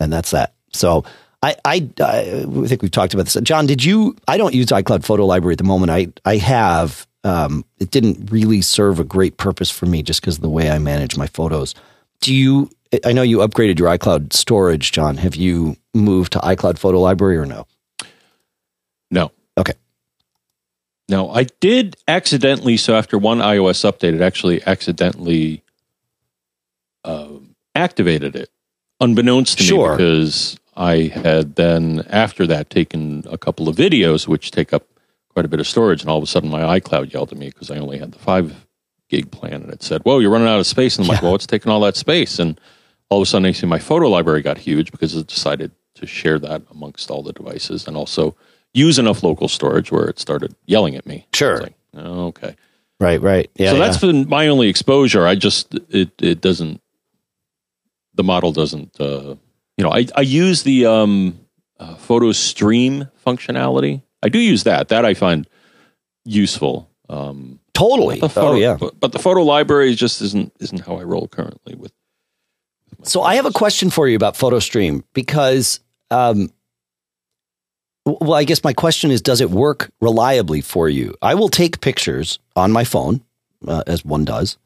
and 0.00 0.12
that's 0.12 0.30
that. 0.30 0.54
So 0.72 1.04
I, 1.42 1.56
I, 1.64 1.88
I 2.00 2.44
think 2.66 2.82
we've 2.82 2.90
talked 2.90 3.14
about 3.14 3.26
this. 3.26 3.36
John, 3.42 3.66
did 3.66 3.84
you? 3.84 4.16
I 4.26 4.36
don't 4.36 4.54
use 4.54 4.66
iCloud 4.66 5.04
Photo 5.04 5.26
Library 5.26 5.52
at 5.52 5.58
the 5.58 5.64
moment. 5.64 5.90
I 5.90 6.08
I 6.24 6.36
have. 6.36 7.06
Um, 7.28 7.64
it 7.78 7.90
didn't 7.90 8.30
really 8.30 8.62
serve 8.62 8.98
a 8.98 9.04
great 9.04 9.36
purpose 9.36 9.70
for 9.70 9.84
me 9.84 10.02
just 10.02 10.22
because 10.22 10.36
of 10.36 10.40
the 10.42 10.48
way 10.48 10.70
I 10.70 10.78
manage 10.78 11.18
my 11.18 11.26
photos. 11.26 11.74
Do 12.22 12.34
you? 12.34 12.70
I 13.04 13.12
know 13.12 13.20
you 13.20 13.38
upgraded 13.38 13.78
your 13.78 13.88
iCloud 13.96 14.32
storage, 14.32 14.92
John. 14.92 15.18
Have 15.18 15.36
you 15.36 15.76
moved 15.92 16.32
to 16.32 16.38
iCloud 16.38 16.78
Photo 16.78 17.00
Library 17.00 17.36
or 17.36 17.44
no? 17.44 17.66
No. 19.10 19.30
Okay. 19.58 19.74
No, 21.10 21.30
I 21.30 21.44
did 21.60 21.96
accidentally. 22.06 22.78
So 22.78 22.96
after 22.96 23.18
one 23.18 23.38
iOS 23.38 23.84
update, 23.84 24.14
it 24.14 24.22
actually 24.22 24.62
accidentally 24.66 25.62
uh, 27.04 27.28
activated 27.74 28.36
it, 28.36 28.48
unbeknownst 29.00 29.58
to 29.58 29.64
Sure. 29.64 29.90
me, 29.90 29.96
because 29.96 30.58
I 30.76 31.12
had 31.14 31.56
then 31.56 32.06
after 32.08 32.46
that 32.46 32.70
taken 32.70 33.24
a 33.30 33.36
couple 33.36 33.68
of 33.68 33.76
videos 33.76 34.26
which 34.26 34.50
take 34.50 34.72
up 34.72 34.86
quite 35.28 35.44
a 35.44 35.48
bit 35.48 35.60
of 35.60 35.66
storage, 35.66 36.02
and 36.02 36.10
all 36.10 36.18
of 36.18 36.24
a 36.24 36.26
sudden 36.26 36.50
my 36.50 36.80
iCloud 36.80 37.12
yelled 37.12 37.32
at 37.32 37.38
me 37.38 37.48
because 37.48 37.70
I 37.70 37.78
only 37.78 37.98
had 37.98 38.12
the 38.12 38.18
five 38.18 38.66
gig 39.08 39.30
plan, 39.30 39.62
and 39.62 39.72
it 39.72 39.82
said, 39.82 40.02
"Whoa, 40.02 40.18
you're 40.18 40.30
running 40.30 40.48
out 40.48 40.60
of 40.60 40.66
space." 40.66 40.96
And 40.96 41.04
I'm 41.04 41.08
like, 41.08 41.20
Yeah. 41.20 41.28
"Well, 41.28 41.34
it's 41.34 41.46
taking 41.46 41.72
all 41.72 41.80
that 41.80 41.96
space?" 41.96 42.38
And 42.38 42.60
all 43.08 43.18
of 43.18 43.22
a 43.22 43.26
sudden, 43.26 43.46
I 43.46 43.52
see 43.52 43.66
my 43.66 43.78
photo 43.78 44.08
library 44.08 44.42
got 44.42 44.58
huge 44.58 44.90
because 44.90 45.14
it 45.14 45.26
decided 45.26 45.72
to 45.94 46.06
share 46.06 46.38
that 46.38 46.62
amongst 46.70 47.10
all 47.10 47.22
the 47.22 47.32
devices, 47.32 47.86
and 47.86 47.96
also 47.96 48.36
use 48.74 48.98
enough 48.98 49.22
local 49.22 49.48
storage 49.48 49.90
where 49.90 50.08
it 50.08 50.18
started 50.18 50.54
yelling 50.66 50.94
at 50.94 51.06
me. 51.06 51.26
Sure. 51.32 51.60
Like, 51.60 51.74
oh, 51.94 52.26
okay. 52.26 52.54
Right. 53.00 53.20
Right. 53.20 53.50
Yeah. 53.54 53.70
so 53.70 53.76
yeah. 53.76 53.84
that's 53.84 53.98
been 53.98 54.28
my 54.28 54.48
only 54.48 54.68
exposure. 54.68 55.26
I 55.26 55.34
just 55.36 55.74
it 55.88 56.10
it 56.20 56.40
doesn't 56.40 56.80
the 58.14 58.24
model 58.24 58.52
doesn't 58.52 59.00
uh, 59.00 59.36
you 59.76 59.84
know 59.84 59.90
I 59.90 60.06
I 60.14 60.22
use 60.22 60.64
the 60.64 60.86
um, 60.86 61.38
uh, 61.78 61.94
photo 61.94 62.32
stream 62.32 63.08
functionality. 63.24 64.02
I 64.22 64.28
do 64.28 64.38
use 64.38 64.64
that. 64.64 64.88
That 64.88 65.04
I 65.04 65.14
find 65.14 65.48
useful. 66.24 66.90
Um, 67.08 67.60
totally. 67.72 68.20
the 68.20 68.28
photo, 68.28 68.48
oh 68.48 68.54
yeah. 68.54 68.76
but, 68.78 68.98
but 69.00 69.12
the 69.12 69.18
photo 69.18 69.42
library 69.42 69.94
just 69.94 70.20
isn't 70.20 70.52
isn't 70.60 70.80
how 70.80 70.96
I 70.96 71.04
roll 71.04 71.28
currently 71.28 71.74
with. 71.74 71.92
So 73.02 73.22
I 73.22 73.36
have 73.36 73.46
a 73.46 73.52
question 73.52 73.90
for 73.90 74.08
you 74.08 74.16
about 74.16 74.34
PhotoStream 74.34 75.04
because, 75.12 75.80
um, 76.10 76.50
well, 78.04 78.34
I 78.34 78.44
guess 78.44 78.64
my 78.64 78.72
question 78.72 79.10
is, 79.10 79.22
does 79.22 79.40
it 79.40 79.50
work 79.50 79.90
reliably 80.00 80.60
for 80.60 80.88
you? 80.88 81.14
I 81.22 81.34
will 81.34 81.48
take 81.48 81.80
pictures 81.80 82.38
on 82.56 82.72
my 82.72 82.84
phone, 82.84 83.22
uh, 83.66 83.84
as 83.86 84.04
one 84.04 84.24
does, 84.24 84.56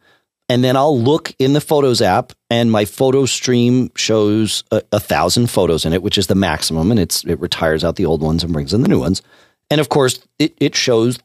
and 0.49 0.63
then 0.63 0.77
I'll 0.77 0.99
look 0.99 1.35
in 1.39 1.53
the 1.53 1.61
Photos 1.61 2.03
app, 2.03 2.33
and 2.51 2.71
my 2.71 2.85
photo 2.85 3.25
stream 3.27 3.91
shows 3.97 4.65
a, 4.71 4.83
a 4.93 5.01
thousand 5.01 5.49
photos 5.49 5.85
in 5.85 5.93
it, 5.93 6.03
which 6.03 6.19
is 6.19 6.27
the 6.27 6.35
maximum, 6.35 6.91
and 6.91 7.01
it's 7.01 7.25
it 7.25 7.41
retires 7.41 7.85
out 7.85 7.97
the 7.97 8.07
old 8.07 8.23
ones 8.23 8.45
and 8.45 8.53
brings 8.53 8.75
in 8.75 8.83
the 8.83 8.89
new 8.89 9.01
ones. 9.01 9.23
And 9.71 9.81
of 9.81 9.89
course, 9.89 10.21
it, 10.39 10.55
it 10.59 10.75
shows 10.75 11.19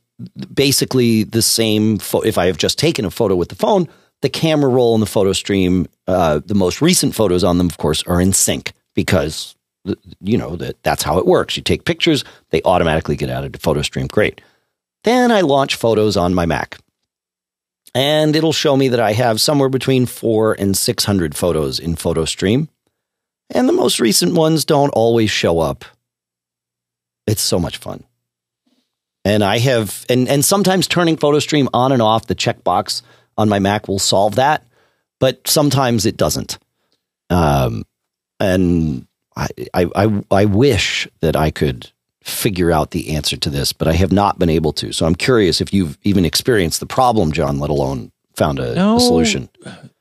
basically 0.53 1.23
the 1.23 1.41
same. 1.41 1.97
Fo- 1.97 2.21
if 2.21 2.37
I 2.37 2.45
have 2.45 2.57
just 2.57 2.79
taken 2.79 3.05
a 3.05 3.11
photo 3.11 3.35
with 3.35 3.49
the 3.49 3.55
phone, 3.55 3.87
the 4.21 4.29
camera 4.29 4.69
roll 4.69 4.93
and 4.93 5.01
the 5.01 5.07
photo 5.07 5.33
stream, 5.33 5.87
uh, 6.07 6.39
the 6.45 6.55
most 6.55 6.81
recent 6.81 7.13
photos 7.13 7.43
on 7.43 7.57
them, 7.57 7.67
of 7.67 7.77
course, 7.77 8.03
are 8.03 8.21
in 8.21 8.33
sync 8.33 8.73
because 8.93 9.55
you 10.21 10.37
know 10.37 10.55
that 10.55 10.81
that's 10.83 11.03
how 11.03 11.17
it 11.17 11.25
works. 11.25 11.57
You 11.57 11.63
take 11.63 11.85
pictures, 11.85 12.23
they 12.51 12.61
automatically 12.63 13.15
get 13.15 13.29
added 13.29 13.53
to 13.53 13.59
photo 13.59 13.81
stream. 13.81 14.07
Great. 14.07 14.41
Then 15.03 15.31
I 15.31 15.41
launch 15.41 15.75
photos 15.75 16.17
on 16.17 16.33
my 16.33 16.45
Mac. 16.45 16.77
And 17.95 18.35
it'll 18.35 18.53
show 18.53 18.77
me 18.77 18.89
that 18.89 18.99
I 18.99 19.13
have 19.13 19.41
somewhere 19.41 19.69
between 19.69 20.05
four 20.05 20.53
and 20.53 20.77
600 20.77 21.35
photos 21.35 21.79
in 21.79 21.95
PhotoStream. 21.95 22.67
And 23.49 23.67
the 23.67 23.73
most 23.73 23.99
recent 23.99 24.33
ones 24.33 24.65
don't 24.65 24.89
always 24.89 25.31
show 25.31 25.59
up. 25.59 25.85
It's 27.25 27.41
so 27.41 27.59
much 27.59 27.77
fun. 27.77 28.03
And 29.25 29.43
I 29.43 29.57
have, 29.59 30.05
and, 30.09 30.27
and 30.29 30.43
sometimes 30.43 30.87
turning 30.87 31.17
PhotoStream 31.17 31.67
on 31.73 31.91
and 31.91 32.01
off, 32.01 32.27
the 32.27 32.35
checkbox 32.35 33.01
on 33.37 33.49
my 33.49 33.59
Mac 33.59 33.87
will 33.87 33.99
solve 33.99 34.35
that, 34.35 34.65
but 35.19 35.47
sometimes 35.47 36.05
it 36.05 36.17
doesn't. 36.17 36.57
Um, 37.29 37.83
and 38.39 39.07
I, 39.35 39.47
I, 39.73 39.85
I, 39.95 40.23
I 40.31 40.45
wish 40.45 41.07
that 41.21 41.35
I 41.35 41.51
could 41.51 41.91
figure 42.27 42.71
out 42.71 42.91
the 42.91 43.15
answer 43.15 43.37
to 43.37 43.49
this, 43.49 43.71
but 43.73 43.87
I 43.87 43.93
have 43.93 44.11
not 44.11 44.37
been 44.37 44.49
able 44.49 44.73
to. 44.73 44.91
So 44.91 45.05
I'm 45.05 45.15
curious 45.15 45.61
if 45.61 45.73
you've 45.73 45.97
even 46.03 46.25
experienced 46.25 46.79
the 46.79 46.85
problem, 46.85 47.31
John, 47.31 47.59
let 47.59 47.69
alone 47.69 48.11
found 48.35 48.59
a, 48.59 48.75
No. 48.75 48.97
a 48.97 48.99
solution. 48.99 49.49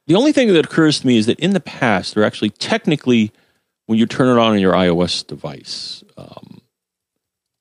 The 0.06 0.14
only 0.14 0.32
thing 0.32 0.52
that 0.52 0.64
occurs 0.64 1.00
to 1.00 1.06
me 1.06 1.18
is 1.18 1.26
that 1.26 1.38
in 1.40 1.52
the 1.52 1.60
past, 1.60 2.14
they're 2.14 2.24
actually 2.24 2.50
technically, 2.50 3.32
when 3.86 3.98
you 3.98 4.06
turn 4.06 4.28
it 4.28 4.40
on 4.40 4.52
on 4.52 4.58
your 4.58 4.72
iOS 4.72 5.26
device, 5.26 6.02
um, 6.16 6.60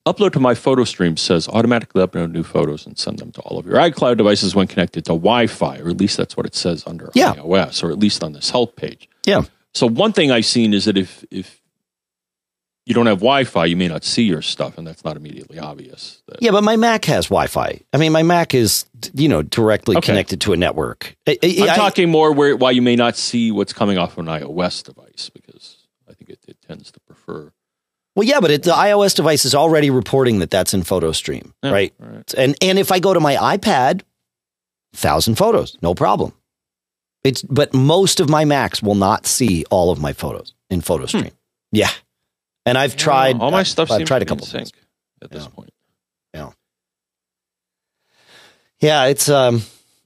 upload 0.08 0.34
to 0.34 0.39
my 0.39 0.54
photo 0.54 0.84
stream 0.84 1.17
says 1.17 1.47
automatically 1.49 2.04
upload 2.06 2.32
new 2.32 2.43
photos 2.43 2.86
and 2.86 2.97
send 2.97 3.19
them 3.19 3.32
to 3.32 3.41
all 3.41 3.58
of 3.58 3.65
your 3.65 3.75
iCloud 3.75 4.17
devices 4.17 4.54
when 4.56 4.67
connected 4.67 5.06
to 5.06 5.10
Wi-Fi, 5.13 5.78
or 5.80 5.89
at 5.89 5.97
least 5.97 6.17
that's 6.17 6.38
what 6.38 6.45
it 6.45 6.54
says 6.56 6.84
under 6.86 7.10
Yeah. 7.15 7.34
iOS, 7.36 7.84
or 7.84 7.91
at 7.91 7.99
least 7.99 8.23
on 8.23 8.34
this 8.34 8.49
help 8.51 8.75
page. 8.75 9.10
Yeah. 9.25 9.43
So 9.73 9.88
one 9.88 10.13
thing 10.13 10.32
I've 10.32 10.45
seen 10.45 10.73
is 10.73 10.86
that 10.86 10.97
if 10.97 11.23
if 11.32 11.60
you 12.86 12.93
don't 12.93 13.08
have 13.08 13.17
Wi-Fi, 13.19 13.65
you 13.65 13.76
may 13.76 13.88
not 13.88 14.04
see 14.04 14.24
your 14.24 14.41
stuff, 14.41 14.78
and 14.78 14.86
that's 14.86 15.04
not 15.04 15.17
immediately 15.17 15.58
obvious. 15.58 16.21
That- 16.28 16.41
Yeah, 16.41 16.52
but 16.52 16.63
my 16.63 16.76
Mac 16.76 17.06
has 17.06 17.26
Wi-Fi. 17.26 17.82
I 17.91 17.98
mean, 17.98 18.12
my 18.12 18.21
Mac 18.24 18.54
is, 18.54 18.86
you 19.13 19.28
know, 19.28 19.41
directly 19.41 19.98
Okay. 19.98 20.06
connected 20.06 20.41
to 20.41 20.54
a 20.54 20.58
network. 20.58 21.15
I, 21.28 21.38
I- 21.43 21.76
talking 21.76 22.10
more 22.10 22.32
where 22.32 22.56
why 22.56 22.71
you 22.71 22.82
may 22.82 22.95
not 22.95 23.17
see 23.17 23.52
what's 23.52 23.74
coming 23.74 23.98
off 23.98 24.13
of 24.13 24.19
an 24.19 24.26
iOS 24.28 24.84
device 24.84 25.30
because 25.34 25.88
I 26.08 26.13
think 26.13 26.30
it, 26.30 26.39
it 26.48 26.58
tends 26.67 26.91
to 26.91 27.00
prefer. 27.00 27.52
well, 28.15 28.28
yeah, 28.28 28.39
but 28.39 28.52
it, 28.52 28.63
the 28.63 28.71
iOS 28.71 29.15
device 29.15 29.45
is 29.45 29.56
already 29.56 29.89
reporting 29.89 30.39
that 30.39 30.52
that's 30.52 30.74
in 30.74 30.84
PhotoStream, 30.84 31.52
Yeah, 31.63 31.71
right? 31.71 31.93
right. 32.00 32.34
And 32.38 32.56
and 32.62 32.78
if 32.78 32.91
I 32.91 33.00
go 33.00 33.13
to 33.13 33.19
my 33.19 33.36
iPad, 33.36 34.02
thousand 34.93 35.36
photos, 35.36 35.76
no 35.82 35.95
problem. 35.95 36.34
It's 37.24 37.41
but 37.41 37.74
most 37.74 38.19
of 38.19 38.30
my 38.30 38.45
Macs 38.45 38.84
will 38.84 38.95
not 38.95 39.26
see 39.26 39.65
all 39.71 39.89
of 39.89 40.00
my 40.00 40.13
photos 40.13 40.54
in 40.69 40.82
Photo 40.82 41.08
hmm. 41.08 41.17
PhotoStream. 41.17 41.32
Yeah, 41.71 41.89
and 42.65 42.78
I've 42.78 42.95
tried. 42.95 43.39
All 43.39 43.51
my 43.51 43.63
stuff. 43.63 43.91
I've 43.91 44.06
tried 44.08 44.21
a 44.21 44.25
couple 44.25 44.45
things. 44.45 44.69
sync 44.73 44.86
at 45.21 45.32
this 45.32 45.43
Yeah. 45.43 45.49
point. 45.49 45.69
Yeah, 48.82 49.06
it's 49.06 49.30
um, 49.30 49.62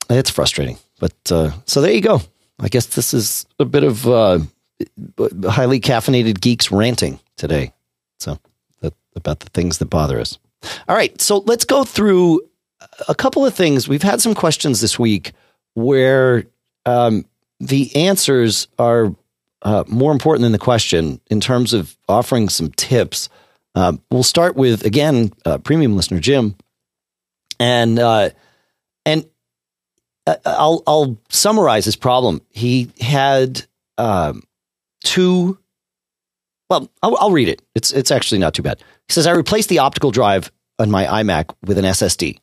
it's 0.09 0.29
frustrating, 0.29 0.77
but 0.99 1.13
uh, 1.31 1.51
so 1.65 1.81
there 1.81 1.91
you 1.91 2.01
go. 2.01 2.21
I 2.59 2.67
guess 2.67 2.85
this 2.87 3.13
is 3.13 3.45
a 3.57 3.65
bit 3.65 3.83
of 3.83 4.07
uh, 4.07 4.39
highly 5.47 5.79
caffeinated 5.79 6.39
geeks 6.39 6.71
ranting 6.71 7.19
today. 7.35 7.73
So 8.19 8.37
that, 8.81 8.93
about 9.15 9.39
the 9.39 9.49
things 9.49 9.79
that 9.79 9.85
bother 9.85 10.19
us. 10.19 10.37
All 10.87 10.95
right, 10.95 11.19
so 11.19 11.39
let's 11.39 11.65
go 11.65 11.83
through 11.83 12.41
a 13.07 13.15
couple 13.15 13.45
of 13.45 13.53
things. 13.55 13.87
We've 13.89 14.03
had 14.03 14.21
some 14.21 14.35
questions 14.35 14.81
this 14.81 14.99
week 14.99 15.31
where 15.73 16.43
um, 16.85 17.25
the 17.59 17.93
answers 17.95 18.67
are 18.77 19.15
uh, 19.61 19.83
more 19.87 20.11
important 20.11 20.43
than 20.43 20.51
the 20.51 20.57
question 20.57 21.19
in 21.29 21.39
terms 21.39 21.73
of 21.73 21.97
offering 22.07 22.49
some 22.49 22.71
tips. 22.71 23.29
Uh, 23.75 23.93
we'll 24.11 24.23
start 24.23 24.55
with 24.55 24.85
again, 24.85 25.31
uh, 25.45 25.57
premium 25.57 25.95
listener 25.95 26.19
Jim, 26.19 26.55
and 27.59 27.99
uh, 27.99 28.29
and 29.05 29.25
uh, 30.25 30.35
I'll 30.45 30.83
I'll 30.87 31.17
summarize 31.29 31.85
his 31.85 31.95
problem. 31.95 32.41
He 32.49 32.91
had 32.99 33.65
um, 33.97 34.43
two. 35.03 35.57
Well, 36.69 36.89
I'll, 37.01 37.17
I'll 37.17 37.31
read 37.31 37.49
it. 37.49 37.61
It's 37.75 37.91
it's 37.91 38.11
actually 38.11 38.39
not 38.39 38.53
too 38.53 38.63
bad. 38.63 38.79
He 39.07 39.13
says 39.13 39.27
I 39.27 39.31
replaced 39.31 39.69
the 39.69 39.79
optical 39.79 40.11
drive 40.11 40.51
on 40.77 40.89
my 40.89 41.05
iMac 41.05 41.53
with 41.63 41.77
an 41.77 41.85
SSD. 41.85 42.39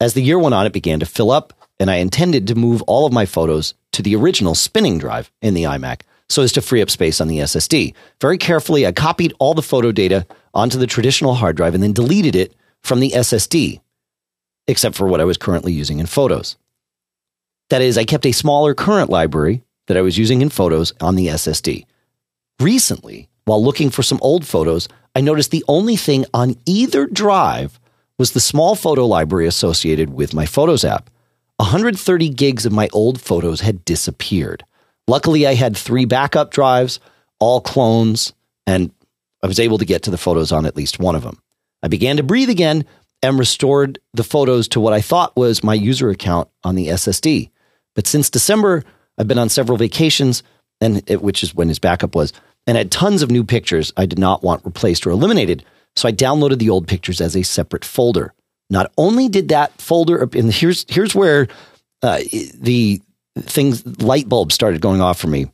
As 0.00 0.14
the 0.14 0.22
year 0.22 0.38
went 0.38 0.54
on, 0.54 0.66
it 0.66 0.72
began 0.72 1.00
to 1.00 1.06
fill 1.06 1.30
up, 1.30 1.52
and 1.78 1.90
I 1.90 1.96
intended 1.96 2.46
to 2.48 2.54
move 2.54 2.82
all 2.82 3.06
of 3.06 3.12
my 3.12 3.26
photos 3.26 3.74
to 3.92 4.02
the 4.02 4.14
original 4.16 4.54
spinning 4.54 4.98
drive 4.98 5.30
in 5.40 5.54
the 5.54 5.64
iMac 5.64 6.00
so 6.28 6.42
as 6.42 6.52
to 6.52 6.60
free 6.60 6.82
up 6.82 6.90
space 6.90 7.20
on 7.20 7.28
the 7.28 7.38
SSD. 7.38 7.94
Very 8.20 8.38
carefully, 8.38 8.86
I 8.86 8.92
copied 8.92 9.32
all 9.38 9.54
the 9.54 9.62
photo 9.62 9.92
data 9.92 10.26
onto 10.54 10.78
the 10.78 10.86
traditional 10.86 11.34
hard 11.34 11.56
drive 11.56 11.74
and 11.74 11.82
then 11.82 11.92
deleted 11.92 12.34
it 12.34 12.54
from 12.82 13.00
the 13.00 13.10
SSD. 13.10 13.80
except 14.68 14.96
for 14.96 15.06
what 15.06 15.20
I 15.20 15.24
was 15.24 15.36
currently 15.36 15.72
using 15.72 16.00
in 16.00 16.06
photos. 16.06 16.56
That 17.70 17.82
is, 17.82 17.96
I 17.96 18.04
kept 18.04 18.26
a 18.26 18.32
smaller 18.32 18.74
current 18.74 19.10
library 19.10 19.62
that 19.86 19.96
I 19.96 20.02
was 20.02 20.18
using 20.18 20.42
in 20.42 20.50
photos 20.50 20.92
on 21.00 21.14
the 21.14 21.28
SSD. 21.28 21.84
Recently, 22.60 23.28
while 23.44 23.62
looking 23.62 23.90
for 23.90 24.02
some 24.02 24.18
old 24.22 24.44
photos, 24.44 24.88
I 25.14 25.20
noticed 25.20 25.52
the 25.52 25.64
only 25.68 25.96
thing 25.96 26.24
on 26.34 26.56
either 26.66 27.06
drive 27.06 27.78
was 28.18 28.32
the 28.32 28.40
small 28.40 28.74
photo 28.74 29.06
library 29.06 29.46
associated 29.46 30.10
with 30.10 30.34
my 30.34 30.46
Photos 30.46 30.84
app. 30.84 31.10
130 31.58 32.28
gigs 32.30 32.66
of 32.66 32.72
my 32.72 32.88
old 32.92 33.20
photos 33.20 33.60
had 33.60 33.84
disappeared. 33.84 34.64
Luckily, 35.08 35.46
I 35.46 35.54
had 35.54 35.76
three 35.76 36.04
backup 36.04 36.50
drives, 36.50 37.00
all 37.38 37.60
clones, 37.60 38.32
and 38.66 38.90
I 39.42 39.46
was 39.46 39.60
able 39.60 39.78
to 39.78 39.84
get 39.84 40.02
to 40.04 40.10
the 40.10 40.18
photos 40.18 40.52
on 40.52 40.66
at 40.66 40.76
least 40.76 40.98
one 40.98 41.14
of 41.14 41.22
them. 41.22 41.40
I 41.82 41.88
began 41.88 42.16
to 42.16 42.22
breathe 42.22 42.50
again 42.50 42.84
and 43.22 43.38
restored 43.38 43.98
the 44.12 44.24
photos 44.24 44.68
to 44.68 44.80
what 44.80 44.92
I 44.92 45.00
thought 45.00 45.36
was 45.36 45.62
my 45.62 45.74
user 45.74 46.10
account 46.10 46.48
on 46.64 46.74
the 46.74 46.88
SSD. 46.88 47.50
But 47.94 48.06
since 48.06 48.30
December, 48.30 48.84
I've 49.18 49.28
been 49.28 49.38
on 49.38 49.48
several 49.48 49.78
vacations, 49.78 50.42
and 50.80 51.02
it, 51.08 51.22
which 51.22 51.42
is 51.42 51.54
when 51.54 51.68
his 51.68 51.78
backup 51.78 52.14
was, 52.14 52.32
and 52.66 52.76
had 52.76 52.90
tons 52.90 53.22
of 53.22 53.30
new 53.30 53.44
pictures 53.44 53.92
I 53.96 54.06
did 54.06 54.18
not 54.18 54.42
want 54.42 54.64
replaced 54.64 55.06
or 55.06 55.10
eliminated. 55.10 55.64
So 55.94 56.08
I 56.08 56.12
downloaded 56.12 56.58
the 56.58 56.70
old 56.70 56.88
pictures 56.88 57.20
as 57.20 57.36
a 57.36 57.42
separate 57.42 57.84
folder. 57.84 58.34
Not 58.68 58.92
only 58.98 59.28
did 59.28 59.48
that 59.48 59.72
folder, 59.80 60.28
and 60.32 60.52
here's 60.52 60.84
here's 60.88 61.14
where 61.14 61.46
uh, 62.02 62.20
the 62.60 63.00
things 63.40 63.84
light 64.02 64.28
bulbs 64.28 64.54
started 64.54 64.80
going 64.80 65.00
off 65.00 65.18
for 65.18 65.28
me. 65.28 65.46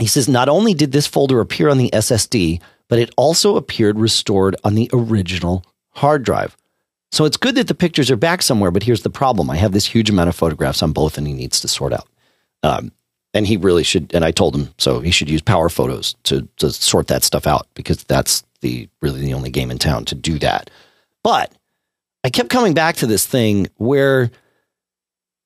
He 0.00 0.06
says 0.06 0.28
not 0.28 0.48
only 0.48 0.74
did 0.74 0.92
this 0.92 1.06
folder 1.06 1.40
appear 1.40 1.68
on 1.68 1.78
the 1.78 1.90
SSD, 1.90 2.60
but 2.88 2.98
it 2.98 3.10
also 3.16 3.56
appeared 3.56 3.98
restored 3.98 4.56
on 4.64 4.74
the 4.74 4.88
original 4.92 5.64
hard 5.90 6.24
drive. 6.24 6.56
So 7.10 7.26
it's 7.26 7.36
good 7.36 7.56
that 7.56 7.68
the 7.68 7.74
pictures 7.74 8.10
are 8.10 8.16
back 8.16 8.40
somewhere, 8.40 8.70
but 8.70 8.82
here's 8.82 9.02
the 9.02 9.10
problem: 9.10 9.50
I 9.50 9.56
have 9.56 9.72
this 9.72 9.86
huge 9.86 10.08
amount 10.08 10.28
of 10.28 10.36
photographs 10.36 10.82
on 10.82 10.92
both, 10.92 11.18
and 11.18 11.26
he 11.26 11.34
needs 11.34 11.60
to 11.60 11.68
sort 11.68 11.92
out. 11.92 12.08
Um, 12.62 12.92
and 13.34 13.46
he 13.46 13.56
really 13.56 13.82
should. 13.82 14.14
And 14.14 14.24
I 14.24 14.30
told 14.30 14.54
him 14.54 14.72
so 14.78 15.00
he 15.00 15.10
should 15.10 15.30
use 15.30 15.42
PowerPhotos 15.42 16.14
to 16.24 16.48
to 16.58 16.70
sort 16.70 17.08
that 17.08 17.22
stuff 17.22 17.46
out 17.46 17.66
because 17.74 18.02
that's 18.04 18.44
the 18.60 18.88
really 19.00 19.20
the 19.20 19.34
only 19.34 19.50
game 19.50 19.70
in 19.70 19.78
town 19.78 20.04
to 20.06 20.14
do 20.14 20.38
that. 20.38 20.70
But 21.22 21.52
I 22.24 22.30
kept 22.30 22.50
coming 22.50 22.74
back 22.74 22.96
to 22.96 23.06
this 23.06 23.26
thing 23.26 23.68
where 23.76 24.30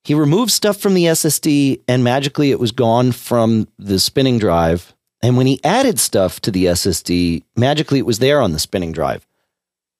he 0.07 0.14
removed 0.14 0.53
stuff 0.53 0.77
from 0.77 0.95
the 0.95 1.07
SSD 1.07 1.81
and 1.88 2.05
magically 2.05 2.53
it 2.53 2.61
was 2.61 2.71
gone 2.71 3.11
from 3.11 3.66
the 3.77 3.99
spinning 3.99 4.38
drive. 4.38 4.95
And 5.21 5.37
when 5.37 5.49
he 5.49 5.59
added 5.64 5.99
stuff 5.99 6.38
to 6.42 6.53
the 6.53 6.66
SSD, 6.66 7.42
magically 7.57 7.99
it 7.99 8.07
was 8.07 8.21
there 8.21 8.40
on 8.40 8.53
the 8.53 8.61
spinning 8.61 8.92
drive. 8.92 9.27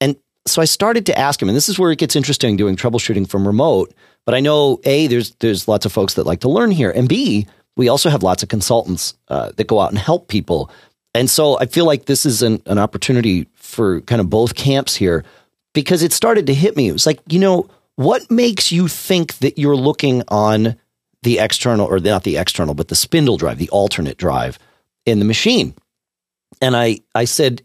And 0.01 0.15
so 0.47 0.63
I 0.63 0.65
started 0.65 1.07
to 1.07 1.19
ask 1.19 1.43
him, 1.43 1.49
and 1.49 1.57
this 1.57 1.69
is 1.69 1.77
where 1.77 1.91
it 1.91 1.99
gets 1.99 2.15
interesting 2.15 2.57
doing 2.57 2.77
troubleshooting 2.77 3.29
from 3.29 3.49
remote. 3.49 3.93
But 4.25 4.37
I 4.37 4.41
know 4.41 4.79
A, 4.85 5.09
there's 5.09 5.35
there's 5.41 5.67
lots 5.67 5.87
of 5.87 5.93
folks 5.93 6.15
that 6.15 6.25
like 6.25 6.39
to 6.43 6.49
learn 6.49 6.71
here. 6.71 6.93
And 6.93 7.09
B, 7.09 7.49
we 7.77 7.89
also 7.89 8.09
have 8.09 8.23
lots 8.23 8.45
of 8.45 8.49
consultants 8.49 9.15
uh, 9.27 9.51
that 9.57 9.67
go 9.67 9.81
out 9.81 9.91
and 9.91 9.99
help 9.99 10.29
people. 10.29 10.71
And 11.15 11.29
so 11.29 11.59
I 11.59 11.67
feel 11.67 11.85
like 11.85 12.05
this 12.05 12.25
is 12.25 12.43
an, 12.43 12.63
an 12.67 12.79
opportunity 12.79 13.49
for 13.57 14.03
kind 14.03 14.21
of 14.21 14.31
both 14.31 14.55
camps 14.55 14.95
here 14.95 15.25
because 15.73 16.05
it 16.05 16.13
started 16.13 16.47
to 16.47 16.55
hit 16.55 16.77
me. 16.77 16.87
It 16.87 16.93
was 16.93 17.07
like, 17.07 17.19
you 17.27 17.41
know, 17.41 17.69
what 17.97 18.31
makes 18.31 18.71
you 18.71 18.89
think 18.89 19.39
that 19.39 19.59
you're 19.59 19.77
looking 19.77 20.23
on 20.29 20.77
the 21.23 21.39
external, 21.39 21.87
or 21.87 21.99
not 21.99 22.25
the 22.25 22.37
external, 22.37 22.75
but 22.75 22.89
the 22.89 22.95
spindle 22.95 23.37
drive, 23.37 23.59
the 23.59 23.71
alternate 23.71 24.17
drive 24.17 24.59
in 25.05 25.19
the 25.19 25.25
machine? 25.25 25.75
And 26.63 26.77
I, 26.77 27.01
I 27.15 27.25
said, 27.25 27.63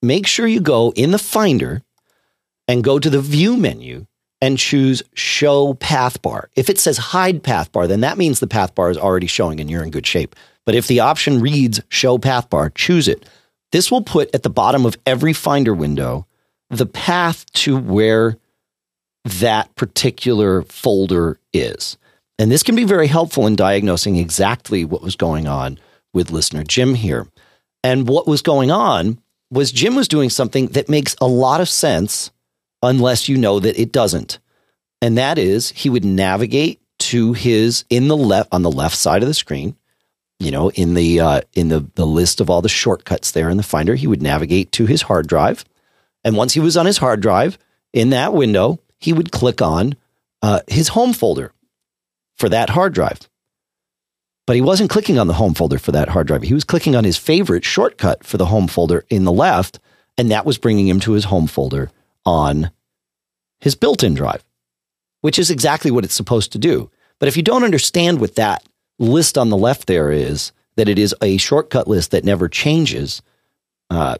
make 0.00 0.26
sure 0.26 0.46
you 0.46 0.60
go 0.60 0.92
in 0.96 1.10
the 1.10 1.18
Finder 1.18 1.82
and 2.66 2.82
go 2.82 2.98
to 2.98 3.10
the 3.10 3.20
View 3.20 3.56
menu 3.56 4.06
and 4.40 4.58
choose 4.58 5.02
Show 5.14 5.74
Path 5.74 6.20
Bar. 6.22 6.50
If 6.56 6.68
it 6.68 6.78
says 6.78 6.98
Hide 6.98 7.42
Path 7.42 7.70
Bar, 7.70 7.86
then 7.86 8.00
that 8.00 8.18
means 8.18 8.40
the 8.40 8.48
path 8.48 8.74
bar 8.74 8.90
is 8.90 8.98
already 8.98 9.28
showing 9.28 9.60
and 9.60 9.70
you're 9.70 9.84
in 9.84 9.90
good 9.90 10.06
shape. 10.06 10.34
But 10.64 10.74
if 10.74 10.88
the 10.88 11.00
option 11.00 11.40
reads 11.40 11.80
Show 11.88 12.18
Path 12.18 12.50
Bar, 12.50 12.70
choose 12.70 13.06
it. 13.06 13.28
This 13.70 13.90
will 13.90 14.02
put 14.02 14.34
at 14.34 14.42
the 14.42 14.50
bottom 14.50 14.84
of 14.84 14.96
every 15.06 15.32
Finder 15.32 15.74
window 15.74 16.26
the 16.70 16.86
path 16.86 17.46
to 17.52 17.76
where 17.76 18.36
that 19.24 19.74
particular 19.76 20.62
folder 20.62 21.38
is. 21.52 21.96
And 22.38 22.50
this 22.50 22.62
can 22.62 22.74
be 22.74 22.84
very 22.84 23.06
helpful 23.06 23.46
in 23.46 23.56
diagnosing 23.56 24.16
exactly 24.16 24.84
what 24.84 25.02
was 25.02 25.16
going 25.16 25.46
on 25.46 25.78
with 26.12 26.30
listener 26.30 26.64
Jim 26.64 26.94
here. 26.94 27.26
And 27.84 28.08
what 28.08 28.26
was 28.26 28.42
going 28.42 28.70
on 28.70 29.20
was 29.50 29.72
Jim 29.72 29.94
was 29.94 30.08
doing 30.08 30.30
something 30.30 30.68
that 30.68 30.88
makes 30.88 31.14
a 31.20 31.26
lot 31.26 31.60
of 31.60 31.68
sense 31.68 32.30
unless 32.82 33.28
you 33.28 33.36
know 33.36 33.60
that 33.60 33.78
it 33.80 33.92
doesn't. 33.92 34.38
And 35.00 35.18
that 35.18 35.38
is 35.38 35.70
he 35.70 35.90
would 35.90 36.04
navigate 36.04 36.80
to 37.00 37.32
his 37.32 37.84
in 37.90 38.08
the 38.08 38.16
left 38.16 38.48
on 38.52 38.62
the 38.62 38.70
left 38.70 38.96
side 38.96 39.22
of 39.22 39.28
the 39.28 39.34
screen, 39.34 39.76
you 40.38 40.50
know, 40.50 40.70
in 40.70 40.94
the 40.94 41.20
uh, 41.20 41.40
in 41.54 41.68
the 41.68 41.80
the 41.94 42.06
list 42.06 42.40
of 42.40 42.48
all 42.48 42.62
the 42.62 42.68
shortcuts 42.68 43.32
there 43.32 43.50
in 43.50 43.56
the 43.56 43.62
Finder, 43.62 43.96
he 43.96 44.06
would 44.06 44.22
navigate 44.22 44.70
to 44.72 44.86
his 44.86 45.02
hard 45.02 45.26
drive 45.26 45.64
and 46.24 46.36
once 46.36 46.54
he 46.54 46.60
was 46.60 46.76
on 46.76 46.86
his 46.86 46.98
hard 46.98 47.20
drive 47.20 47.58
in 47.92 48.10
that 48.10 48.32
window, 48.32 48.78
he 49.02 49.12
would 49.12 49.32
click 49.32 49.60
on 49.60 49.96
uh, 50.42 50.60
his 50.68 50.88
home 50.88 51.12
folder 51.12 51.52
for 52.36 52.48
that 52.48 52.70
hard 52.70 52.94
drive. 52.94 53.28
But 54.46 54.56
he 54.56 54.62
wasn't 54.62 54.90
clicking 54.90 55.18
on 55.18 55.26
the 55.26 55.34
home 55.34 55.54
folder 55.54 55.78
for 55.78 55.92
that 55.92 56.08
hard 56.08 56.26
drive. 56.26 56.42
He 56.42 56.54
was 56.54 56.64
clicking 56.64 56.96
on 56.96 57.04
his 57.04 57.16
favorite 57.16 57.64
shortcut 57.64 58.24
for 58.24 58.36
the 58.36 58.46
home 58.46 58.68
folder 58.68 59.04
in 59.08 59.24
the 59.24 59.32
left, 59.32 59.78
and 60.16 60.30
that 60.30 60.46
was 60.46 60.58
bringing 60.58 60.88
him 60.88 61.00
to 61.00 61.12
his 61.12 61.24
home 61.24 61.46
folder 61.46 61.90
on 62.24 62.70
his 63.60 63.74
built 63.74 64.02
in 64.02 64.14
drive, 64.14 64.44
which 65.20 65.38
is 65.38 65.50
exactly 65.50 65.90
what 65.90 66.04
it's 66.04 66.14
supposed 66.14 66.52
to 66.52 66.58
do. 66.58 66.90
But 67.18 67.28
if 67.28 67.36
you 67.36 67.42
don't 67.42 67.64
understand 67.64 68.20
what 68.20 68.34
that 68.34 68.64
list 68.98 69.38
on 69.38 69.48
the 69.48 69.56
left 69.56 69.86
there 69.86 70.10
is, 70.10 70.52
that 70.76 70.88
it 70.88 70.98
is 70.98 71.14
a 71.22 71.36
shortcut 71.36 71.86
list 71.86 72.10
that 72.10 72.24
never 72.24 72.48
changes, 72.48 73.22
uh, 73.90 74.16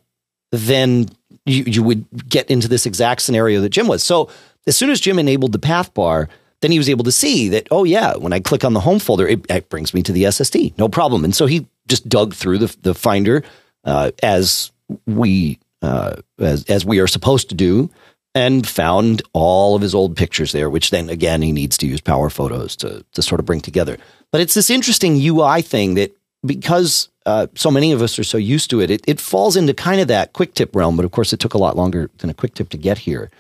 then 0.50 1.08
you, 1.44 1.64
you 1.64 1.82
would 1.82 2.28
get 2.28 2.50
into 2.50 2.68
this 2.68 2.86
exact 2.86 3.22
scenario 3.22 3.60
that 3.60 3.70
Jim 3.70 3.88
was. 3.88 4.02
So 4.02 4.30
as 4.66 4.76
soon 4.76 4.90
as 4.90 5.00
Jim 5.00 5.18
enabled 5.18 5.52
the 5.52 5.58
path 5.58 5.92
bar, 5.94 6.28
then 6.60 6.70
he 6.70 6.78
was 6.78 6.88
able 6.88 7.04
to 7.04 7.12
see 7.12 7.48
that, 7.48 7.66
oh, 7.70 7.84
yeah, 7.84 8.16
when 8.16 8.32
I 8.32 8.40
click 8.40 8.64
on 8.64 8.72
the 8.72 8.80
home 8.80 8.98
folder, 8.98 9.26
it, 9.26 9.44
it 9.50 9.68
brings 9.68 9.92
me 9.92 10.02
to 10.04 10.12
the 10.12 10.24
SSD, 10.24 10.78
no 10.78 10.88
problem. 10.88 11.24
And 11.24 11.34
so 11.34 11.46
he 11.46 11.66
just 11.88 12.08
dug 12.08 12.34
through 12.34 12.58
the, 12.58 12.76
the 12.82 12.94
Finder 12.94 13.42
uh, 13.84 14.12
as 14.22 14.70
we 15.06 15.58
uh, 15.82 16.16
as, 16.38 16.64
as 16.66 16.84
we 16.84 17.00
are 17.00 17.08
supposed 17.08 17.48
to 17.48 17.54
do 17.56 17.90
and 18.34 18.66
found 18.66 19.20
all 19.32 19.74
of 19.74 19.82
his 19.82 19.94
old 19.94 20.16
pictures 20.16 20.52
there, 20.52 20.70
which 20.70 20.90
then 20.90 21.10
again 21.10 21.42
he 21.42 21.52
needs 21.52 21.76
to 21.78 21.86
use 21.86 22.00
PowerPhotos 22.00 22.76
to 22.76 23.04
to 23.12 23.22
sort 23.22 23.40
of 23.40 23.46
bring 23.46 23.60
together. 23.60 23.98
But 24.30 24.40
it's 24.40 24.54
this 24.54 24.70
interesting 24.70 25.16
UI 25.20 25.60
thing 25.60 25.94
that 25.94 26.16
because 26.44 27.08
uh, 27.26 27.46
so 27.54 27.70
many 27.70 27.92
of 27.92 28.02
us 28.02 28.18
are 28.18 28.24
so 28.24 28.38
used 28.38 28.70
to 28.70 28.80
it, 28.80 28.90
it, 28.90 29.02
it 29.06 29.20
falls 29.20 29.56
into 29.56 29.74
kind 29.74 30.00
of 30.00 30.08
that 30.08 30.32
quick 30.32 30.54
tip 30.54 30.74
realm. 30.74 30.96
But 30.96 31.04
of 31.04 31.10
course, 31.10 31.32
it 31.32 31.40
took 31.40 31.54
a 31.54 31.58
lot 31.58 31.76
longer 31.76 32.10
than 32.18 32.30
a 32.30 32.34
quick 32.34 32.54
tip 32.54 32.68
to 32.70 32.78
get 32.78 32.98
here. 32.98 33.30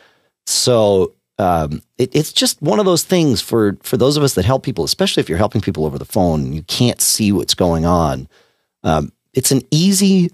So 0.46 1.14
um, 1.38 1.82
it, 1.98 2.14
it's 2.14 2.32
just 2.32 2.60
one 2.62 2.78
of 2.78 2.84
those 2.84 3.02
things 3.02 3.40
for 3.40 3.76
for 3.82 3.96
those 3.96 4.16
of 4.16 4.22
us 4.22 4.34
that 4.34 4.44
help 4.44 4.62
people, 4.62 4.84
especially 4.84 5.20
if 5.20 5.28
you're 5.28 5.38
helping 5.38 5.60
people 5.60 5.84
over 5.84 5.98
the 5.98 6.04
phone 6.04 6.40
and 6.42 6.54
you 6.54 6.62
can't 6.62 7.00
see 7.00 7.32
what's 7.32 7.54
going 7.54 7.84
on. 7.84 8.28
Um, 8.82 9.12
it's 9.32 9.50
an 9.50 9.62
easy 9.70 10.30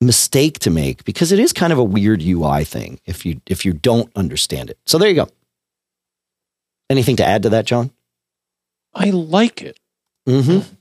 mistake 0.00 0.58
to 0.60 0.70
make 0.70 1.04
because 1.04 1.30
it 1.30 1.38
is 1.38 1.52
kind 1.52 1.72
of 1.72 1.78
a 1.78 1.84
weird 1.84 2.22
UI 2.22 2.64
thing 2.64 3.00
if 3.06 3.26
you 3.26 3.40
if 3.46 3.64
you 3.64 3.72
don't 3.72 4.10
understand 4.16 4.70
it. 4.70 4.78
So 4.86 4.98
there 4.98 5.08
you 5.08 5.14
go. 5.14 5.28
Anything 6.88 7.16
to 7.16 7.24
add 7.24 7.42
to 7.44 7.50
that, 7.50 7.66
John? 7.66 7.90
I 8.94 9.10
like 9.10 9.62
it. 9.62 9.78
Mm-hmm. 10.26 10.74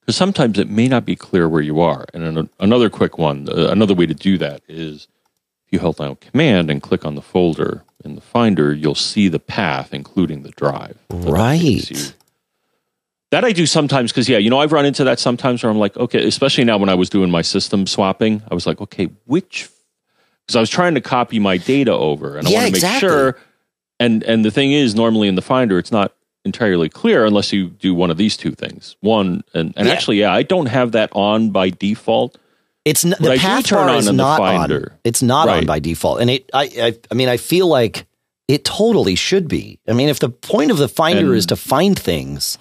Because 0.00 0.16
sometimes 0.16 0.58
it 0.58 0.68
may 0.68 0.88
not 0.88 1.04
be 1.04 1.16
clear 1.16 1.48
where 1.48 1.62
you 1.62 1.80
are. 1.80 2.06
And 2.14 2.24
an, 2.24 2.50
another 2.58 2.90
quick 2.90 3.18
one, 3.18 3.48
uh, 3.48 3.68
another 3.68 3.94
way 3.94 4.06
to 4.06 4.14
do 4.14 4.38
that 4.38 4.62
is 4.68 5.08
if 5.66 5.72
you 5.72 5.80
hold 5.80 5.96
down 5.96 6.16
Command 6.16 6.70
and 6.70 6.80
click 6.80 7.04
on 7.04 7.16
the 7.16 7.22
folder 7.22 7.82
in 8.04 8.14
the 8.14 8.20
Finder, 8.20 8.72
you'll 8.72 8.94
see 8.94 9.28
the 9.28 9.40
path, 9.40 9.92
including 9.92 10.42
the 10.42 10.50
drive. 10.50 10.96
Right. 11.10 12.14
That 13.32 13.44
I 13.44 13.50
do 13.52 13.66
sometimes 13.66 14.12
because, 14.12 14.28
yeah, 14.28 14.38
you 14.38 14.48
know, 14.48 14.60
I've 14.60 14.70
run 14.70 14.86
into 14.86 15.02
that 15.04 15.18
sometimes 15.18 15.62
where 15.62 15.70
I'm 15.70 15.78
like, 15.78 15.96
okay, 15.96 16.24
especially 16.24 16.62
now 16.64 16.78
when 16.78 16.88
I 16.88 16.94
was 16.94 17.10
doing 17.10 17.30
my 17.30 17.42
system 17.42 17.86
swapping, 17.88 18.42
I 18.48 18.54
was 18.54 18.66
like, 18.66 18.80
okay, 18.80 19.06
which, 19.24 19.68
because 20.46 20.54
I 20.54 20.60
was 20.60 20.70
trying 20.70 20.94
to 20.94 21.00
copy 21.00 21.40
my 21.40 21.56
data 21.56 21.92
over 21.92 22.36
and 22.38 22.46
I 22.46 22.50
Yeah, 22.52 22.56
want 22.58 22.66
to 22.66 22.72
make 22.72 22.76
exactly. 22.78 23.00
sure. 23.08 23.38
And, 23.98 24.22
and 24.22 24.44
the 24.44 24.52
thing 24.52 24.70
is, 24.70 24.94
normally 24.94 25.26
in 25.26 25.34
the 25.34 25.42
Finder, 25.42 25.78
it's 25.78 25.90
not 25.90 26.14
entirely 26.44 26.88
clear 26.88 27.24
unless 27.24 27.52
you 27.52 27.70
do 27.70 27.92
one 27.92 28.12
of 28.12 28.16
these 28.16 28.36
two 28.36 28.52
things. 28.52 28.94
One, 29.00 29.42
and, 29.52 29.74
and 29.76 29.88
Yeah. 29.88 29.92
actually, 29.94 30.20
yeah, 30.20 30.32
I 30.32 30.42
don't 30.44 30.66
have 30.66 30.92
that 30.92 31.10
on 31.12 31.50
by 31.50 31.70
default. 31.70 32.38
It's 32.86 33.04
n- 33.04 33.14
the 33.20 33.32
I 33.32 33.36
path 33.38 33.68
bar 33.68 33.88
on 33.90 33.96
is 33.96 34.10
not 34.10 34.40
on. 34.40 34.90
It's 35.04 35.20
not 35.22 35.48
on 35.48 35.66
by 35.66 35.80
default, 35.80 36.20
and 36.20 36.30
it. 36.30 36.48
I, 36.54 36.70
I. 36.80 36.98
I 37.10 37.14
mean, 37.14 37.28
I 37.28 37.36
feel 37.36 37.66
like 37.66 38.06
it 38.48 38.64
totally 38.64 39.16
should 39.16 39.48
be. 39.48 39.80
I 39.88 39.92
mean, 39.92 40.08
if 40.08 40.20
the 40.20 40.28
point 40.30 40.70
of 40.70 40.78
the 40.78 40.86
finder 40.88 41.26
And- 41.26 41.34
is 41.36 41.46
to 41.46 41.56
find 41.56 41.98
things, 41.98 42.58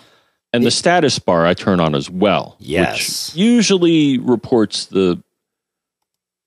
And 0.52 0.66
the 0.66 0.72
status 0.72 1.20
bar 1.20 1.46
I 1.46 1.54
turn 1.54 1.80
on 1.80 1.94
as 1.94 2.10
well. 2.10 2.56
Yes. 2.60 3.30
Which 3.34 3.38
usually 3.40 4.18
reports 4.18 4.88
the 4.88 5.22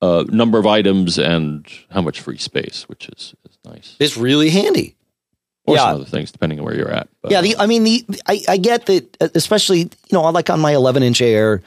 uh, 0.03 0.25
number 0.29 0.59
of 0.59 0.67
items 0.67 1.19
and 1.19 1.67
how 1.91 2.01
much 2.03 2.21
free 2.21 2.39
space, 2.39 2.85
which 2.89 3.09
is, 3.09 3.35
is 3.49 3.59
nice. 3.65 3.97
it's 4.01 4.17
really 4.17 4.51
handy. 4.51 4.97
or 5.67 5.75
Yeah. 5.77 5.83
some 5.87 5.95
other 5.97 6.05
things, 6.05 6.33
depending 6.33 6.59
on 6.59 6.65
where 6.65 6.75
you're 6.77 6.91
at. 6.91 7.09
But, 7.23 7.31
Yeah, 7.33 7.41
the 7.43 7.57
I 7.59 7.67
mean 7.67 7.85
the 7.85 8.05
I, 8.27 8.43
I 8.49 8.57
get 8.57 8.87
that 8.87 9.17
uh, 9.21 9.29
especially 9.35 9.81
you 9.81 9.91
know 10.13 10.23
like 10.31 10.51
on 10.51 10.59
my 10.61 10.73
11 10.75 11.03
inch 11.03 11.21
Air, 11.21 11.63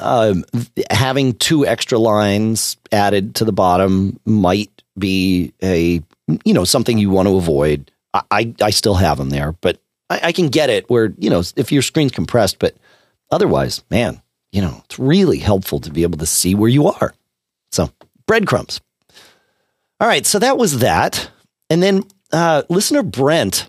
um, 0.00 0.44
having 0.90 1.34
two 1.34 1.66
extra 1.66 1.98
lines 1.98 2.76
added 2.92 3.34
to 3.36 3.44
the 3.44 3.52
bottom 3.52 4.18
might 4.24 4.82
be 4.98 5.52
a 5.62 6.02
you 6.44 6.54
know 6.54 6.64
something 6.64 6.98
you 6.98 7.10
want 7.10 7.28
to 7.28 7.36
avoid. 7.36 7.90
I 8.14 8.22
I, 8.30 8.54
I 8.62 8.70
still 8.70 8.94
have 8.94 9.18
them 9.18 9.30
there, 9.30 9.52
but 9.60 9.80
I, 10.10 10.20
I 10.24 10.32
can 10.32 10.48
get 10.48 10.70
it 10.70 10.88
where 10.88 11.12
you 11.18 11.30
know 11.30 11.42
if 11.56 11.72
your 11.72 11.82
screen's 11.82 12.12
compressed, 12.12 12.58
but 12.58 12.76
otherwise, 13.30 13.82
man, 13.90 14.20
you 14.52 14.62
know 14.62 14.80
it's 14.84 14.98
really 14.98 15.38
helpful 15.38 15.80
to 15.80 15.90
be 15.90 16.02
able 16.02 16.18
to 16.18 16.26
see 16.26 16.54
where 16.54 16.70
you 16.70 16.88
are. 16.88 17.14
So 17.72 17.90
breadcrumbs. 18.26 18.80
All 20.00 20.06
right, 20.06 20.24
so 20.24 20.38
that 20.38 20.56
was 20.56 20.78
that, 20.78 21.28
and 21.70 21.82
then 21.82 22.04
uh, 22.32 22.62
listener 22.68 23.02
Brent 23.02 23.68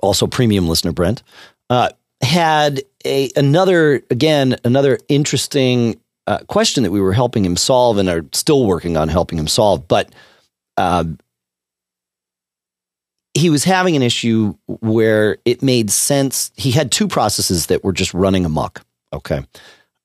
also 0.00 0.26
premium 0.26 0.68
listener 0.68 0.92
Brent, 0.92 1.22
uh, 1.70 1.90
had 2.20 2.82
a 3.04 3.30
another 3.36 4.02
again 4.10 4.56
another 4.64 4.98
interesting 5.08 6.00
uh, 6.26 6.38
question 6.46 6.82
that 6.82 6.90
we 6.90 7.00
were 7.00 7.12
helping 7.12 7.44
him 7.44 7.56
solve 7.56 7.98
and 7.98 8.08
are 8.08 8.24
still 8.32 8.66
working 8.66 8.96
on 8.96 9.08
helping 9.08 9.38
him 9.38 9.48
solve. 9.48 9.88
But 9.88 10.14
uh, 10.76 11.04
he 13.34 13.50
was 13.50 13.64
having 13.64 13.96
an 13.96 14.02
issue 14.02 14.54
where 14.66 15.38
it 15.44 15.62
made 15.62 15.90
sense. 15.90 16.52
He 16.56 16.70
had 16.70 16.92
two 16.92 17.08
processes 17.08 17.66
that 17.66 17.82
were 17.82 17.92
just 17.92 18.14
running 18.14 18.44
amok. 18.44 18.84
Okay, 19.12 19.44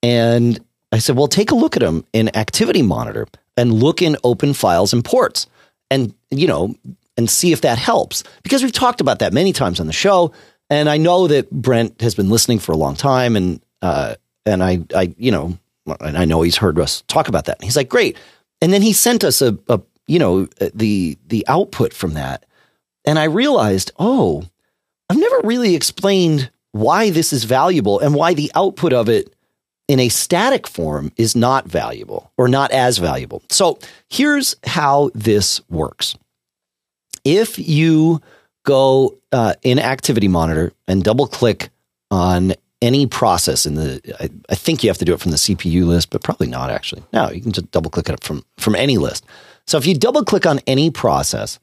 and 0.03 0.59
I 0.91 0.99
said, 0.99 1.15
well, 1.15 1.27
take 1.27 1.51
a 1.51 1.55
look 1.55 1.75
at 1.75 1.81
them 1.81 2.05
in 2.13 2.35
Activity 2.35 2.81
Monitor 2.81 3.27
and 3.55 3.73
look 3.73 4.01
in 4.01 4.17
open 4.23 4.53
files 4.53 4.93
and 4.93 5.03
ports, 5.03 5.47
and 5.89 6.13
you 6.31 6.47
know 6.47 6.75
and 7.17 7.29
see 7.29 7.51
if 7.51 7.61
that 7.61 7.77
helps. 7.77 8.23
Because 8.43 8.63
we've 8.63 8.71
talked 8.71 9.01
about 9.01 9.19
that 9.19 9.33
many 9.33 9.51
times 9.51 9.79
on 9.79 9.87
the 9.87 9.93
show, 9.93 10.31
and 10.69 10.89
I 10.89 10.97
know 10.97 11.27
that 11.27 11.49
Brent 11.51 12.01
has 12.01 12.15
been 12.15 12.29
listening 12.29 12.59
for 12.59 12.71
a 12.71 12.77
long 12.77 12.95
time, 12.95 13.35
and 13.35 13.61
uh, 13.81 14.15
and 14.45 14.63
I, 14.63 14.79
I, 14.95 15.13
you 15.17 15.31
know, 15.31 15.57
and 15.99 16.17
I 16.17 16.25
know 16.25 16.41
he's 16.41 16.57
heard 16.57 16.79
us 16.79 17.03
talk 17.07 17.27
about 17.27 17.45
that. 17.45 17.57
And 17.57 17.63
he's 17.63 17.77
like, 17.77 17.89
great. 17.89 18.17
And 18.61 18.73
then 18.73 18.81
he 18.81 18.93
sent 18.93 19.23
us 19.23 19.41
a, 19.41 19.57
a 19.69 19.79
you 20.07 20.19
know, 20.19 20.45
the 20.73 21.17
the 21.27 21.45
output 21.47 21.93
from 21.93 22.13
that, 22.13 22.45
and 23.05 23.17
I 23.19 23.25
realized, 23.25 23.91
oh, 23.99 24.43
I've 25.09 25.17
never 25.17 25.41
really 25.43 25.75
explained 25.75 26.49
why 26.71 27.09
this 27.09 27.33
is 27.33 27.43
valuable 27.43 27.99
and 27.99 28.13
why 28.13 28.33
the 28.33 28.51
output 28.55 28.93
of 28.93 29.09
it 29.09 29.33
in 29.87 29.99
a 29.99 30.09
static 30.09 30.67
form 30.67 31.11
is 31.15 31.35
not 31.35 31.65
valuable 31.65 32.31
or 32.37 32.47
not 32.47 32.71
as 32.71 32.97
valuable. 32.97 33.41
So 33.49 33.79
here's 34.09 34.55
how 34.65 35.11
this 35.13 35.61
works 35.69 36.15
if 37.23 37.57
you 37.57 38.21
go 38.67 39.17
uh, 39.31 39.53
in 39.63 39.79
Activity 39.79 40.27
Monitor 40.27 40.73
and 40.89 41.01
double 41.01 41.25
click 41.25 41.69
on 42.11 42.53
any 42.81 43.07
process 43.07 43.65
in 43.65 43.75
the, 43.75 44.01
I, 44.19 44.29
I, 44.49 44.55
think 44.55 44.83
you 44.83 44.89
have 44.89 44.97
to 44.99 45.05
do 45.05 45.13
it 45.13 45.21
from 45.21 45.31
the 45.31 45.37
CPU 45.37 45.85
list, 45.85 46.09
but 46.11 46.21
probably 46.21 46.47
not 46.47 46.69
actually. 46.69 47.01
No, 47.13 47.31
you 47.31 47.41
can 47.41 47.53
just 47.53 47.71
double 47.71 47.89
click 47.89 48.09
it 48.09 48.23
from 48.23 48.43
from 48.57 48.75
any 48.75 48.97
list. 48.97 49.25
So 49.65 49.77
if 49.77 49.87
you 49.87 49.95
double 49.95 50.23
click 50.23 50.45
on 50.45 50.59
any 50.67 50.91
process, 50.91 51.59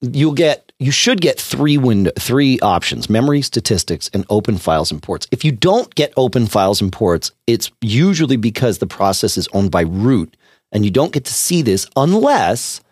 you'll 0.00 0.34
get 0.34 0.72
you 0.78 0.90
should 0.90 1.20
get 1.20 1.40
three 1.40 1.78
window 1.78 2.10
three 2.18 2.58
options: 2.60 3.08
memory, 3.08 3.40
statistics, 3.40 4.10
and 4.12 4.26
open 4.28 4.58
files 4.58 4.90
and 4.90 5.02
ports. 5.02 5.26
If 5.30 5.44
you 5.44 5.52
don't 5.52 5.94
get 5.94 6.12
open 6.16 6.46
files 6.46 6.82
and 6.82 6.92
ports, 6.92 7.30
it's 7.46 7.70
usually 7.80 8.36
because 8.36 8.78
the 8.78 8.86
process 8.86 9.38
is 9.38 9.48
owned 9.54 9.70
by 9.70 9.82
root, 9.82 10.36
and 10.70 10.84
you 10.84 10.90
don't 10.90 11.12
get 11.12 11.24
to 11.24 11.32
see 11.32 11.62
this 11.62 11.86
unless 11.96 12.82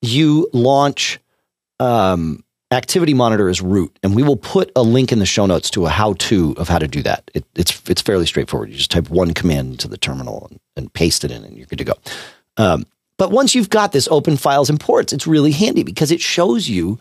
you 0.00 0.48
launch 0.54 1.18
um, 1.78 2.42
Activity 2.72 3.12
Monitor 3.12 3.50
is 3.50 3.60
root, 3.60 3.98
and 4.02 4.16
we 4.16 4.22
will 4.22 4.36
put 4.36 4.72
a 4.74 4.82
link 4.82 5.12
in 5.12 5.18
the 5.18 5.26
show 5.26 5.44
notes 5.44 5.70
to 5.70 5.84
a 5.84 5.90
how-to 5.90 6.54
of 6.56 6.68
how 6.68 6.78
to 6.78 6.88
do 6.88 7.02
that. 7.02 7.30
It, 7.34 7.44
it's 7.54 7.82
it's 7.88 8.00
fairly 8.00 8.24
straightforward. 8.24 8.70
You 8.70 8.76
just 8.76 8.90
type 8.90 9.10
one 9.10 9.34
command 9.34 9.72
into 9.72 9.88
the 9.88 9.98
terminal 9.98 10.48
and, 10.50 10.60
and 10.76 10.92
paste 10.92 11.22
it 11.22 11.30
in, 11.30 11.44
and 11.44 11.56
you're 11.56 11.66
good 11.66 11.78
to 11.78 11.84
go. 11.84 11.94
Um, 12.56 12.86
but 13.18 13.30
once 13.30 13.54
you've 13.54 13.68
got 13.68 13.92
this 13.92 14.08
open 14.10 14.38
files 14.38 14.70
and 14.70 14.80
ports, 14.80 15.12
it's 15.12 15.26
really 15.26 15.52
handy 15.52 15.82
because 15.82 16.10
it 16.10 16.22
shows 16.22 16.68
you 16.68 16.98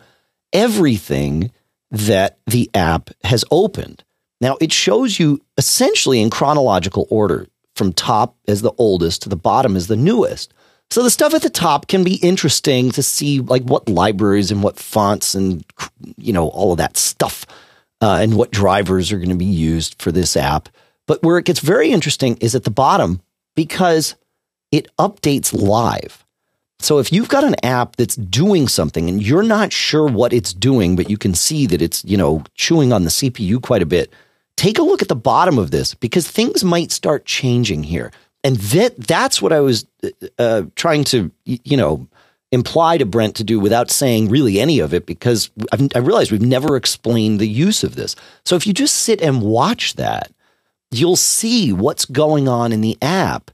everything 0.51 1.51
that 1.89 2.37
the 2.45 2.69
app 2.73 3.09
has 3.23 3.45
opened. 3.49 4.03
Now 4.41 4.57
it 4.59 4.73
shows 4.73 5.19
you 5.19 5.39
essentially 5.57 6.21
in 6.21 6.29
chronological 6.29 7.07
order 7.09 7.47
from 7.75 7.93
top 7.93 8.35
as 8.47 8.61
the 8.61 8.73
oldest 8.77 9.21
to 9.21 9.29
the 9.29 9.37
bottom 9.37 9.77
as 9.77 9.87
the 9.87 9.95
newest. 9.95 10.53
So 10.91 11.03
the 11.03 11.09
stuff 11.09 11.33
at 11.33 11.41
the 11.41 11.49
top 11.49 11.87
can 11.87 12.03
be 12.03 12.15
interesting 12.15 12.91
to 12.91 13.01
see, 13.01 13.39
like 13.39 13.63
what 13.63 13.87
libraries 13.87 14.51
and 14.51 14.61
what 14.61 14.77
fonts 14.77 15.33
and 15.33 15.63
you 16.17 16.33
know 16.33 16.49
all 16.49 16.73
of 16.73 16.79
that 16.79 16.97
stuff, 16.97 17.45
uh, 18.01 18.19
and 18.21 18.35
what 18.35 18.51
drivers 18.51 19.09
are 19.11 19.17
going 19.17 19.29
to 19.29 19.35
be 19.35 19.45
used 19.45 20.01
for 20.01 20.11
this 20.11 20.35
app. 20.35 20.67
But 21.07 21.23
where 21.23 21.37
it 21.37 21.45
gets 21.45 21.61
very 21.61 21.91
interesting 21.91 22.35
is 22.41 22.55
at 22.55 22.65
the 22.65 22.71
bottom 22.71 23.21
because 23.55 24.15
it 24.73 24.93
updates 24.97 25.53
live. 25.53 26.25
So 26.79 26.99
if 26.99 27.13
you've 27.13 27.29
got 27.29 27.45
an 27.45 27.55
app 27.63 27.95
that's 27.95 28.15
doing 28.17 28.67
something 28.67 29.07
and 29.07 29.23
you're 29.23 29.43
not 29.43 29.71
sure 29.71 30.07
what 30.07 30.33
it's 30.33 30.53
doing, 30.53 30.97
but 30.97 31.09
you 31.09 31.17
can 31.17 31.33
see 31.33 31.67
that 31.67 31.81
it's 31.81 32.03
you 32.03 32.17
know 32.17 32.43
chewing 32.55 32.91
on 32.91 33.05
the 33.05 33.11
CPU 33.11 33.61
quite 33.61 33.81
a 33.81 33.85
bit, 33.85 34.11
take 34.57 34.77
a 34.77 34.83
look 34.83 35.01
at 35.01 35.07
the 35.07 35.15
bottom 35.15 35.57
of 35.57 35.71
this 35.71 35.93
because 35.93 36.27
things 36.27 36.65
might 36.65 36.91
start 36.91 37.23
changing 37.25 37.83
here 37.83 38.11
and 38.43 38.55
that 38.57 38.97
that's 38.97 39.41
what 39.41 39.53
I 39.53 39.59
was 39.59 39.85
uh, 40.37 40.63
trying 40.75 41.03
to 41.05 41.31
you 41.45 41.77
know 41.77 42.07
imply 42.51 42.97
to 42.97 43.05
Brent 43.05 43.35
to 43.35 43.43
do 43.43 43.59
without 43.59 43.89
saying 43.89 44.29
really 44.29 44.59
any 44.59 44.79
of 44.79 44.93
it 44.93 45.05
because 45.05 45.49
I've, 45.71 45.87
I 45.95 45.99
realized 45.99 46.31
we've 46.31 46.41
never 46.41 46.75
explained 46.75 47.39
the 47.39 47.47
use 47.47 47.83
of 47.83 47.95
this. 47.95 48.15
So 48.43 48.55
if 48.55 48.67
you 48.67 48.73
just 48.73 48.95
sit 48.95 49.21
and 49.21 49.41
watch 49.41 49.93
that, 49.93 50.31
you'll 50.91 51.15
see 51.15 51.71
what's 51.71 52.05
going 52.05 52.49
on 52.49 52.73
in 52.73 52.81
the 52.81 52.97
app, 53.01 53.51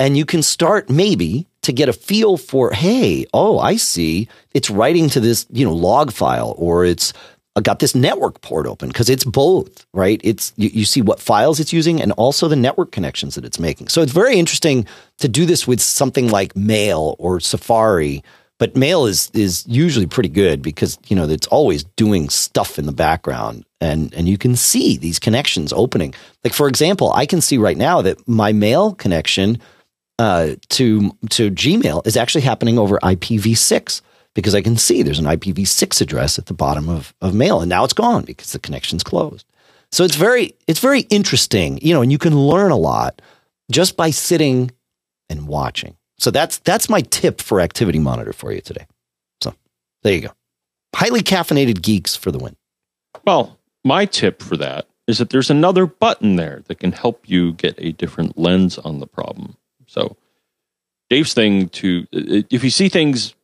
and 0.00 0.16
you 0.16 0.24
can 0.24 0.42
start 0.42 0.88
maybe 0.88 1.46
to 1.62 1.72
get 1.72 1.88
a 1.88 1.92
feel 1.92 2.36
for 2.36 2.70
hey, 2.70 3.26
oh, 3.34 3.58
I 3.58 3.76
see, 3.76 4.28
it's 4.54 4.70
writing 4.70 5.10
to 5.10 5.20
this 5.20 5.46
you 5.50 5.64
know 5.64 5.74
log 5.74 6.12
file 6.12 6.54
or 6.56 6.84
it's 6.84 7.12
got 7.60 7.78
this 7.78 7.94
network 7.94 8.40
port 8.40 8.66
open 8.66 8.88
because 8.88 9.08
it's 9.08 9.24
both, 9.24 9.86
right? 9.92 10.20
It's 10.24 10.52
you, 10.56 10.68
you, 10.72 10.84
see 10.84 11.02
what 11.02 11.20
files 11.20 11.60
it's 11.60 11.72
using 11.72 12.00
and 12.00 12.12
also 12.12 12.48
the 12.48 12.56
network 12.56 12.92
connections 12.92 13.34
that 13.34 13.44
it's 13.44 13.58
making. 13.58 13.88
So 13.88 14.02
it's 14.02 14.12
very 14.12 14.36
interesting 14.36 14.86
to 15.18 15.28
do 15.28 15.46
this 15.46 15.66
with 15.66 15.80
something 15.80 16.30
like 16.30 16.56
Mail 16.56 17.16
or 17.18 17.40
Safari. 17.40 18.22
But 18.58 18.76
Mail 18.76 19.06
is 19.06 19.30
is 19.34 19.64
usually 19.68 20.06
pretty 20.06 20.28
good 20.28 20.62
because 20.62 20.98
you 21.08 21.16
know 21.16 21.28
it's 21.28 21.46
always 21.46 21.84
doing 21.84 22.28
stuff 22.28 22.78
in 22.78 22.86
the 22.86 22.92
background, 22.92 23.64
and 23.80 24.12
and 24.14 24.28
you 24.28 24.36
can 24.36 24.56
see 24.56 24.96
these 24.96 25.18
connections 25.20 25.72
opening. 25.72 26.12
Like 26.42 26.54
for 26.54 26.66
example, 26.66 27.12
I 27.12 27.24
can 27.24 27.40
see 27.40 27.56
right 27.56 27.76
now 27.76 28.02
that 28.02 28.26
my 28.26 28.52
Mail 28.52 28.94
connection 28.94 29.60
uh, 30.18 30.56
to 30.70 31.16
to 31.30 31.50
Gmail 31.52 32.04
is 32.04 32.16
actually 32.16 32.40
happening 32.40 32.78
over 32.78 32.98
IPv6 32.98 34.00
because 34.38 34.54
I 34.54 34.62
can 34.62 34.76
see 34.76 35.02
there's 35.02 35.18
an 35.18 35.24
IPv6 35.24 36.00
address 36.00 36.38
at 36.38 36.46
the 36.46 36.54
bottom 36.54 36.88
of, 36.88 37.12
of 37.20 37.34
mail 37.34 37.60
and 37.60 37.68
now 37.68 37.82
it's 37.82 37.92
gone 37.92 38.22
because 38.22 38.52
the 38.52 38.60
connection's 38.60 39.02
closed. 39.02 39.44
So 39.90 40.04
it's 40.04 40.14
very 40.14 40.54
it's 40.68 40.78
very 40.78 41.00
interesting, 41.10 41.80
you 41.82 41.92
know, 41.92 42.02
and 42.02 42.12
you 42.12 42.18
can 42.18 42.38
learn 42.38 42.70
a 42.70 42.76
lot 42.76 43.20
just 43.68 43.96
by 43.96 44.10
sitting 44.10 44.70
and 45.28 45.48
watching. 45.48 45.96
So 46.20 46.30
that's 46.30 46.58
that's 46.58 46.88
my 46.88 47.00
tip 47.00 47.40
for 47.40 47.60
Activity 47.60 47.98
Monitor 47.98 48.32
for 48.32 48.52
you 48.52 48.60
today. 48.60 48.86
So 49.42 49.54
there 50.04 50.14
you 50.14 50.20
go. 50.20 50.32
Highly 50.94 51.22
caffeinated 51.22 51.82
geeks 51.82 52.14
for 52.14 52.30
the 52.30 52.38
win. 52.38 52.54
Well, 53.24 53.58
my 53.84 54.04
tip 54.04 54.40
for 54.40 54.56
that 54.58 54.86
is 55.08 55.18
that 55.18 55.30
there's 55.30 55.50
another 55.50 55.84
button 55.84 56.36
there 56.36 56.62
that 56.68 56.78
can 56.78 56.92
help 56.92 57.28
you 57.28 57.54
get 57.54 57.74
a 57.78 57.90
different 57.90 58.38
lens 58.38 58.78
on 58.78 59.00
the 59.00 59.06
problem. 59.08 59.56
So 59.88 60.16
Dave's 61.10 61.34
thing 61.34 61.70
to 61.70 62.06
if 62.12 62.62
you 62.62 62.70
see 62.70 62.88
things 62.88 63.34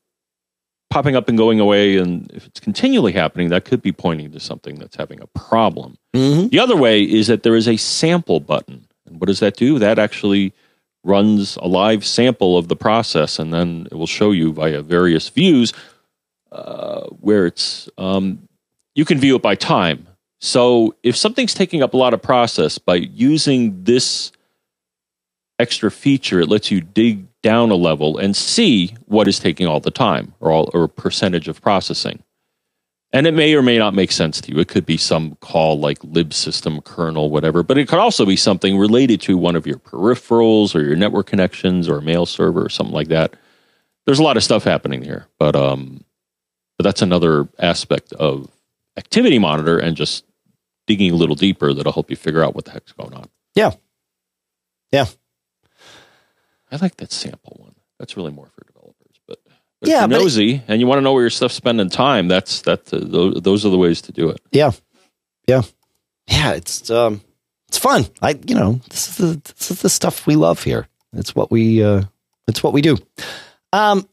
popping 0.94 1.16
up 1.16 1.28
and 1.28 1.36
going 1.36 1.58
away, 1.58 1.96
and 1.96 2.30
if 2.32 2.46
it's 2.46 2.60
continually 2.60 3.10
happening, 3.10 3.48
that 3.48 3.64
could 3.64 3.82
be 3.82 3.90
pointing 3.90 4.30
to 4.30 4.38
something 4.38 4.78
that's 4.78 4.94
having 4.94 5.20
a 5.20 5.26
problem. 5.26 5.98
Mm-hmm. 6.14 6.46
The 6.50 6.60
other 6.60 6.76
way 6.76 7.02
is 7.02 7.26
that 7.26 7.42
there 7.42 7.56
is 7.56 7.66
a 7.66 7.76
sample 7.76 8.38
button. 8.38 8.86
And 9.04 9.18
what 9.18 9.26
does 9.26 9.40
that 9.40 9.56
do? 9.56 9.80
That 9.80 9.98
actually 9.98 10.52
runs 11.02 11.56
a 11.56 11.66
live 11.66 12.06
sample 12.06 12.56
of 12.56 12.68
the 12.68 12.76
process, 12.76 13.40
and 13.40 13.52
then 13.52 13.88
it 13.90 13.96
will 13.96 14.06
show 14.06 14.30
you 14.30 14.52
via 14.52 14.82
various 14.82 15.28
views 15.28 15.72
uh, 16.52 17.06
where 17.18 17.46
it's, 17.46 17.88
um, 17.98 18.48
you 18.94 19.04
can 19.04 19.18
view 19.18 19.34
it 19.34 19.42
by 19.42 19.56
time. 19.56 20.06
So 20.40 20.94
if 21.02 21.16
something's 21.16 21.54
taking 21.54 21.82
up 21.82 21.94
a 21.94 21.96
lot 21.96 22.14
of 22.14 22.22
process, 22.22 22.78
by 22.78 22.94
using 22.94 23.82
this 23.82 24.30
extra 25.58 25.90
feature, 25.90 26.38
it 26.40 26.48
lets 26.48 26.70
you 26.70 26.80
dig 26.80 27.26
down 27.44 27.70
a 27.70 27.74
level 27.74 28.16
and 28.16 28.34
see 28.34 28.96
what 29.04 29.28
is 29.28 29.38
taking 29.38 29.66
all 29.66 29.78
the 29.78 29.90
time 29.90 30.32
or 30.40 30.50
all 30.50 30.70
or 30.72 30.88
percentage 30.88 31.46
of 31.46 31.60
processing. 31.60 32.22
And 33.12 33.26
it 33.26 33.34
may 33.34 33.54
or 33.54 33.60
may 33.60 33.76
not 33.76 33.92
make 33.92 34.10
sense 34.10 34.40
to 34.40 34.50
you. 34.50 34.58
It 34.58 34.68
could 34.68 34.86
be 34.86 34.96
some 34.96 35.36
call 35.36 35.78
like 35.78 35.98
libsystem 36.00 36.82
kernel, 36.82 37.28
whatever, 37.28 37.62
but 37.62 37.76
it 37.76 37.86
could 37.86 37.98
also 37.98 38.24
be 38.24 38.34
something 38.34 38.78
related 38.78 39.20
to 39.20 39.36
one 39.36 39.56
of 39.56 39.66
your 39.66 39.76
peripherals 39.76 40.74
or 40.74 40.80
your 40.80 40.96
network 40.96 41.26
connections 41.26 41.86
or 41.86 41.98
a 41.98 42.02
mail 42.02 42.24
server 42.24 42.64
or 42.64 42.70
something 42.70 42.94
like 42.94 43.08
that. 43.08 43.34
There's 44.06 44.18
a 44.18 44.24
lot 44.24 44.38
of 44.38 44.42
stuff 44.42 44.64
happening 44.64 45.02
here, 45.02 45.26
but 45.38 45.54
um, 45.54 46.02
but 46.78 46.84
that's 46.84 47.02
another 47.02 47.46
aspect 47.58 48.14
of 48.14 48.50
activity 48.96 49.38
monitor 49.38 49.78
and 49.78 49.96
just 49.96 50.24
digging 50.86 51.10
a 51.10 51.14
little 51.14 51.36
deeper 51.36 51.74
that'll 51.74 51.92
help 51.92 52.08
you 52.08 52.16
figure 52.16 52.42
out 52.42 52.54
what 52.54 52.64
the 52.64 52.70
heck's 52.70 52.92
going 52.92 53.12
on. 53.12 53.28
Yeah. 53.54 53.72
Yeah. 54.90 55.06
I 56.74 56.78
like 56.82 56.96
that 56.96 57.12
sample 57.12 57.56
one. 57.60 57.74
That's 57.98 58.16
really 58.16 58.32
more 58.32 58.46
for 58.48 58.64
developers, 58.66 59.16
but, 59.28 59.38
but 59.80 59.88
Yeah, 59.88 60.04
if 60.04 60.10
but 60.10 60.14
you're 60.16 60.20
it- 60.20 60.24
nosy 60.24 60.62
and 60.68 60.80
you 60.80 60.86
want 60.86 60.98
to 60.98 61.02
know 61.02 61.12
where 61.12 61.22
your 61.22 61.30
stuff's 61.30 61.54
spending 61.54 61.88
time, 61.88 62.26
that's 62.28 62.60
that's 62.62 62.92
uh, 62.92 63.00
those, 63.02 63.40
those 63.42 63.64
are 63.64 63.70
the 63.70 63.78
ways 63.78 64.02
to 64.02 64.12
do 64.12 64.28
it. 64.30 64.40
Yeah. 64.50 64.72
Yeah. 65.46 65.62
Yeah. 66.26 66.52
It's, 66.54 66.90
um, 66.90 67.20
it's 67.68 67.78
fun. 67.78 68.06
I, 68.20 68.38
you 68.46 68.54
know, 68.54 68.80
this 68.90 69.08
is 69.08 69.16
the, 69.16 69.52
this 69.54 69.70
is 69.70 69.82
the 69.82 69.88
stuff 69.90 70.26
we 70.26 70.36
love 70.36 70.62
here. 70.62 70.88
It's 71.12 71.34
what 71.34 71.50
we, 71.50 71.82
uh, 71.82 72.02
it's 72.48 72.62
what 72.62 72.72
we 72.72 72.82
do. 72.82 72.96
Um, 73.72 74.08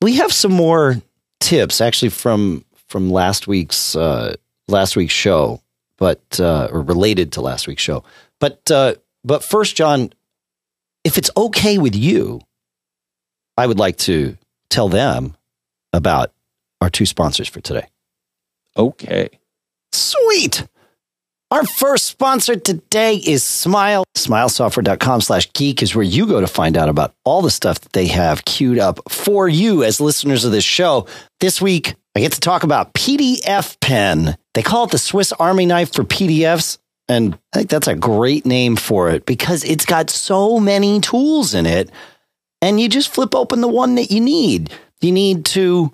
we 0.00 0.16
have 0.16 0.32
some 0.32 0.52
more 0.52 0.96
tips 1.40 1.80
actually 1.80 2.08
from, 2.10 2.64
from 2.88 3.10
last 3.10 3.46
week's, 3.46 3.94
uh, 3.96 4.34
last 4.68 4.96
week's 4.96 5.14
show, 5.14 5.60
but, 5.98 6.40
uh, 6.40 6.68
or 6.72 6.82
related 6.82 7.32
to 7.32 7.40
last 7.40 7.66
week's 7.68 7.82
show. 7.82 8.02
But, 8.40 8.70
uh, 8.70 8.94
but 9.24 9.42
first, 9.44 9.76
John, 9.76 10.12
if 11.04 11.18
it's 11.18 11.30
okay 11.36 11.78
with 11.78 11.94
you, 11.94 12.40
I 13.56 13.66
would 13.66 13.78
like 13.78 13.98
to 13.98 14.36
tell 14.70 14.88
them 14.88 15.36
about 15.92 16.32
our 16.80 16.90
two 16.90 17.06
sponsors 17.06 17.48
for 17.48 17.60
today. 17.60 17.86
Okay. 18.76 19.28
Sweet. 19.92 20.66
Our 21.50 21.64
first 21.64 22.06
sponsor 22.06 22.56
today 22.56 23.14
is 23.14 23.44
Smile. 23.44 24.04
Smilesoftware.com 24.16 25.20
slash 25.20 25.52
geek 25.52 25.82
is 25.82 25.94
where 25.94 26.02
you 26.02 26.26
go 26.26 26.40
to 26.40 26.48
find 26.48 26.76
out 26.76 26.88
about 26.88 27.14
all 27.22 27.42
the 27.42 27.50
stuff 27.50 27.80
that 27.82 27.92
they 27.92 28.06
have 28.06 28.44
queued 28.44 28.78
up 28.78 28.98
for 29.08 29.48
you 29.48 29.84
as 29.84 30.00
listeners 30.00 30.44
of 30.44 30.50
this 30.50 30.64
show. 30.64 31.06
This 31.38 31.62
week, 31.62 31.94
I 32.16 32.20
get 32.20 32.32
to 32.32 32.40
talk 32.40 32.64
about 32.64 32.92
PDF 32.94 33.78
Pen. 33.78 34.36
They 34.54 34.62
call 34.62 34.84
it 34.84 34.90
the 34.90 34.98
Swiss 34.98 35.32
Army 35.32 35.66
knife 35.66 35.92
for 35.92 36.02
PDFs. 36.02 36.78
And 37.08 37.38
I 37.52 37.58
think 37.58 37.70
that's 37.70 37.88
a 37.88 37.94
great 37.94 38.46
name 38.46 38.76
for 38.76 39.10
it 39.10 39.26
because 39.26 39.62
it's 39.64 39.84
got 39.84 40.10
so 40.10 40.58
many 40.58 41.00
tools 41.00 41.54
in 41.54 41.66
it. 41.66 41.90
And 42.62 42.80
you 42.80 42.88
just 42.88 43.12
flip 43.12 43.34
open 43.34 43.60
the 43.60 43.68
one 43.68 43.96
that 43.96 44.10
you 44.10 44.20
need. 44.20 44.72
You 45.00 45.12
need 45.12 45.44
to 45.46 45.92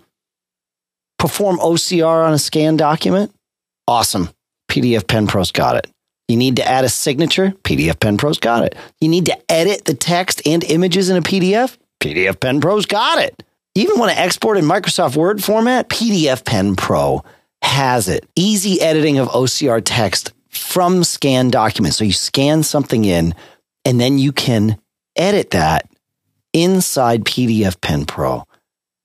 perform 1.19 1.59
OCR 1.59 2.25
on 2.27 2.33
a 2.33 2.39
scan 2.39 2.77
document. 2.77 3.35
Awesome. 3.89 4.31
PDF 4.71 5.09
Pen 5.09 5.27
Pro's 5.27 5.51
got 5.51 5.77
it. 5.77 5.89
You 6.29 6.37
need 6.37 6.57
to 6.57 6.65
add 6.69 6.85
a 6.85 6.89
signature. 6.89 7.55
PDF 7.65 7.99
Pen 7.99 8.17
Pro's 8.17 8.39
got 8.39 8.63
it. 8.63 8.77
You 9.01 9.09
need 9.09 9.27
to 9.27 9.51
edit 9.51 9.85
the 9.85 9.95
text 9.95 10.43
and 10.47 10.63
images 10.63 11.11
in 11.11 11.17
a 11.17 11.23
PDF. 11.23 11.77
PDF 12.01 12.39
Pen 12.39 12.61
Pro's 12.61 12.87
got 12.87 13.19
it. 13.19 13.43
You 13.75 13.83
even 13.83 13.99
want 13.99 14.13
to 14.13 14.19
export 14.19 14.57
in 14.57 14.65
Microsoft 14.65 15.17
Word 15.17 15.43
format? 15.43 15.89
PDF 15.89 16.45
Pen 16.45 16.77
Pro 16.77 17.25
has 17.63 18.09
it. 18.09 18.29
Easy 18.37 18.81
editing 18.81 19.19
of 19.19 19.29
OCR 19.29 19.83
text 19.85 20.33
from 20.51 21.05
scanned 21.05 21.53
documents. 21.53 21.97
So 21.97 22.05
you 22.05 22.13
scan 22.13 22.63
something 22.63 23.05
in 23.05 23.35
and 23.85 24.01
then 24.01 24.19
you 24.19 24.33
can 24.33 24.79
edit 25.17 25.51
that 25.51 25.89
inside 26.53 27.25
PDF 27.25 27.81
Pen 27.81 28.05
Pro. 28.05 28.45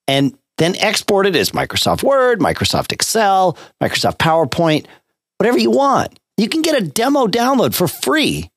And 0.07 0.37
then 0.57 0.75
export 0.77 1.25
it 1.25 1.35
as 1.35 1.51
Microsoft 1.51 2.03
Word, 2.03 2.39
Microsoft 2.39 2.91
Excel, 2.91 3.57
Microsoft 3.81 4.17
PowerPoint, 4.17 4.85
whatever 5.37 5.57
you 5.57 5.71
want. 5.71 6.19
You 6.37 6.49
can 6.49 6.61
get 6.61 6.81
a 6.81 6.85
demo 6.85 7.27
download 7.27 7.73
for 7.73 7.87
free 7.87 8.49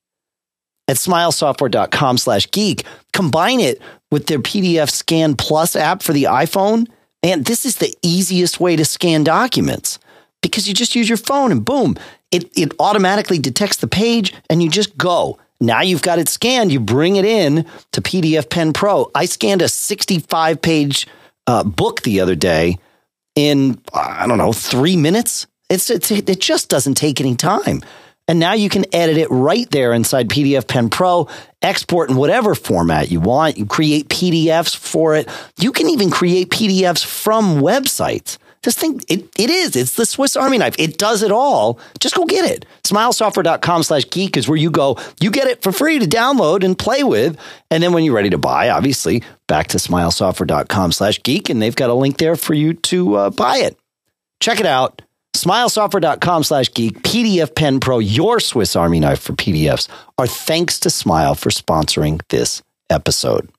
at 0.87 0.97
smilesoftware.com 0.97 2.19
slash 2.19 2.51
geek. 2.51 2.85
Combine 3.13 3.61
it 3.61 3.81
with 4.11 4.27
their 4.27 4.39
PDF 4.39 4.91
Scan 4.91 5.37
Plus 5.37 5.77
app 5.77 6.03
for 6.03 6.13
the 6.13 6.25
iPhone. 6.25 6.89
And 7.23 7.45
this 7.45 7.65
is 7.65 7.77
the 7.77 7.95
easiest 8.03 8.61
way 8.61 8.77
to 8.77 8.85
scan 8.85 9.25
documents 9.25 9.99
because 10.41 10.69
you 10.69 10.75
just 10.75 10.95
use 10.95 11.09
your 11.09 11.19
phone 11.19 11.53
and 11.53 11.65
boom, 11.65 11.97
it, 12.31 12.51
it 12.57 12.73
automatically 12.79 13.39
detects 13.39 13.79
the 13.79 13.89
page 13.89 14.35
and 14.51 14.63
you 14.63 14.71
just 14.71 14.97
go. 14.97 15.39
Now 15.61 15.83
you've 15.83 16.03
got 16.03 16.19
it 16.19 16.29
scanned. 16.29 16.71
You 16.71 16.81
bring 16.81 17.17
it 17.17 17.25
in 17.25 17.67
to 17.93 18.01
PDF 18.01 18.49
Pen 18.49 18.73
Pro. 18.73 19.11
I 19.15 19.25
scanned 19.25 19.63
a 19.63 19.69
65 19.69 20.63
page 20.63 21.07
uh, 21.47 21.65
book 21.65 22.03
the 22.03 22.21
other 22.21 22.35
day 22.35 22.79
in, 23.35 23.81
I 23.93 24.27
don't 24.27 24.39
know, 24.39 24.53
three 24.53 24.97
minutes. 24.97 25.47
It's, 25.71 25.91
it's, 25.91 26.11
it 26.11 26.41
just 26.41 26.69
doesn't 26.69 26.95
take 26.95 27.21
any 27.21 27.35
time. 27.35 27.83
And 28.29 28.39
now 28.39 28.53
you 28.53 28.69
can 28.69 28.85
edit 28.95 29.17
it 29.17 29.29
right 29.31 29.69
there 29.71 29.95
inside 29.95 30.29
PDF 30.29 30.69
Pen 30.69 30.91
Pro, 30.91 31.29
export 31.63 32.11
in 32.11 32.17
whatever 32.17 32.55
format 32.55 33.11
you 33.11 33.21
want. 33.21 33.57
You 33.57 33.65
create 33.65 34.09
PDFs 34.09 34.77
for 34.77 35.17
it. 35.17 35.29
You 35.59 35.73
can 35.73 35.89
even 35.89 36.11
create 36.11 36.51
PDFs 36.51 37.05
from 37.05 37.63
websites. 37.63 38.37
This 38.63 38.77
thing, 38.77 39.01
it, 39.09 39.29
it 39.39 39.51
is. 39.51 39.77
It's 39.77 39.95
the 39.95 40.05
Swiss 40.05 40.37
Army 40.37 40.59
knife. 40.59 40.75
It 40.79 40.99
does 40.99 41.23
it 41.23 41.31
all. 41.31 41.79
Just 42.01 42.15
go 42.15 42.25
get 42.25 42.45
it. 42.45 42.67
Smilesoftware.com 42.85 43.83
slash 43.85 44.09
geek 44.11 44.37
is 44.37 44.49
where 44.49 44.59
you 44.59 44.71
go. 44.71 44.99
You 45.21 45.31
get 45.31 45.47
it 45.47 45.63
for 45.63 45.73
free 45.73 45.99
to 45.99 46.07
download 46.07 46.65
and 46.65 46.79
play 46.79 47.05
with. 47.05 47.39
And 47.71 47.83
then 47.83 47.93
when 47.93 48.05
you're 48.05 48.15
ready 48.15 48.31
to 48.31 48.39
buy, 48.39 48.71
obviously, 48.71 49.23
back 49.47 49.69
to 49.69 49.79
smilesoftware.com 49.79 50.93
slash 50.93 51.23
geek. 51.23 51.49
And 51.49 51.63
they've 51.63 51.77
got 51.77 51.91
a 51.91 51.95
link 51.95 52.19
there 52.19 52.37
for 52.37 52.55
you 52.55 52.75
to 52.75 53.15
uh, 53.15 53.31
buy 53.31 53.59
it. 53.59 53.79
Check 54.41 54.61
it 54.61 54.67
out. 54.67 55.03
Smilesoftware.com 55.37 56.43
slash 56.43 56.73
geek, 56.73 57.03
PDF 57.03 57.55
Pen 57.55 57.79
Pro, 57.79 57.99
your 58.01 58.41
Swiss 58.41 58.75
Army 58.75 58.99
knife 58.99 59.21
for 59.21 59.35
PDFs. 59.35 59.89
Our 60.17 60.27
thanks 60.27 60.81
to 60.81 60.91
Smile 60.91 61.35
for 61.37 61.51
sponsoring 61.51 62.21
this 62.29 62.63
episode. 62.91 63.51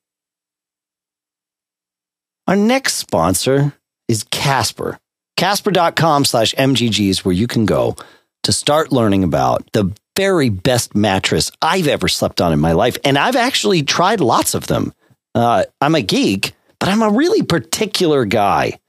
Our 2.47 2.56
next 2.56 2.95
sponsor 2.95 3.74
is 4.10 4.26
Casper. 4.26 4.99
Casper.com 5.38 6.26
slash 6.26 6.53
MGG 6.55 7.10
is 7.10 7.24
where 7.24 7.34
you 7.34 7.47
can 7.47 7.66
go 7.66 7.95
to 8.43 8.51
start 8.51 8.91
learning 8.91 9.24
about 9.24 9.72
the 9.72 9.93
very 10.18 10.49
best 10.49 10.95
mattress 10.95 11.49
I've 11.62 11.88
ever 11.88 12.10
slept 12.10 12.41
on 12.41 12.51
in 12.51 12.60
my 12.60 12.74
life. 12.74 12.97
And 13.05 13.18
I've 13.18 13.38
actually 13.38 13.84
tried 13.84 14.20
lots 14.20 14.53
of 14.53 14.68
them. 14.68 14.91
Uh, 15.34 15.64
I'm 15.80 15.95
a 15.95 16.01
geek, 16.01 16.51
but 16.80 16.89
I'm 16.89 17.01
a 17.01 17.10
really 17.10 17.43
particular 17.43 18.26
guy. 18.26 18.80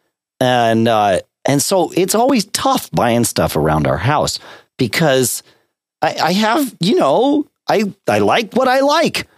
And, 0.40 0.88
uh, 0.88 1.20
and 1.44 1.62
so 1.62 1.92
it's 1.92 2.16
always 2.16 2.46
tough 2.46 2.90
buying 2.90 3.22
stuff 3.22 3.54
around 3.54 3.86
our 3.86 3.98
house 3.98 4.40
because 4.76 5.44
I, 6.02 6.16
I 6.16 6.32
have, 6.32 6.74
you 6.80 6.96
know, 6.96 7.46
I, 7.68 7.92
I 8.08 8.18
like 8.18 8.54
what 8.54 8.66
I 8.66 8.80
like. 8.80 9.28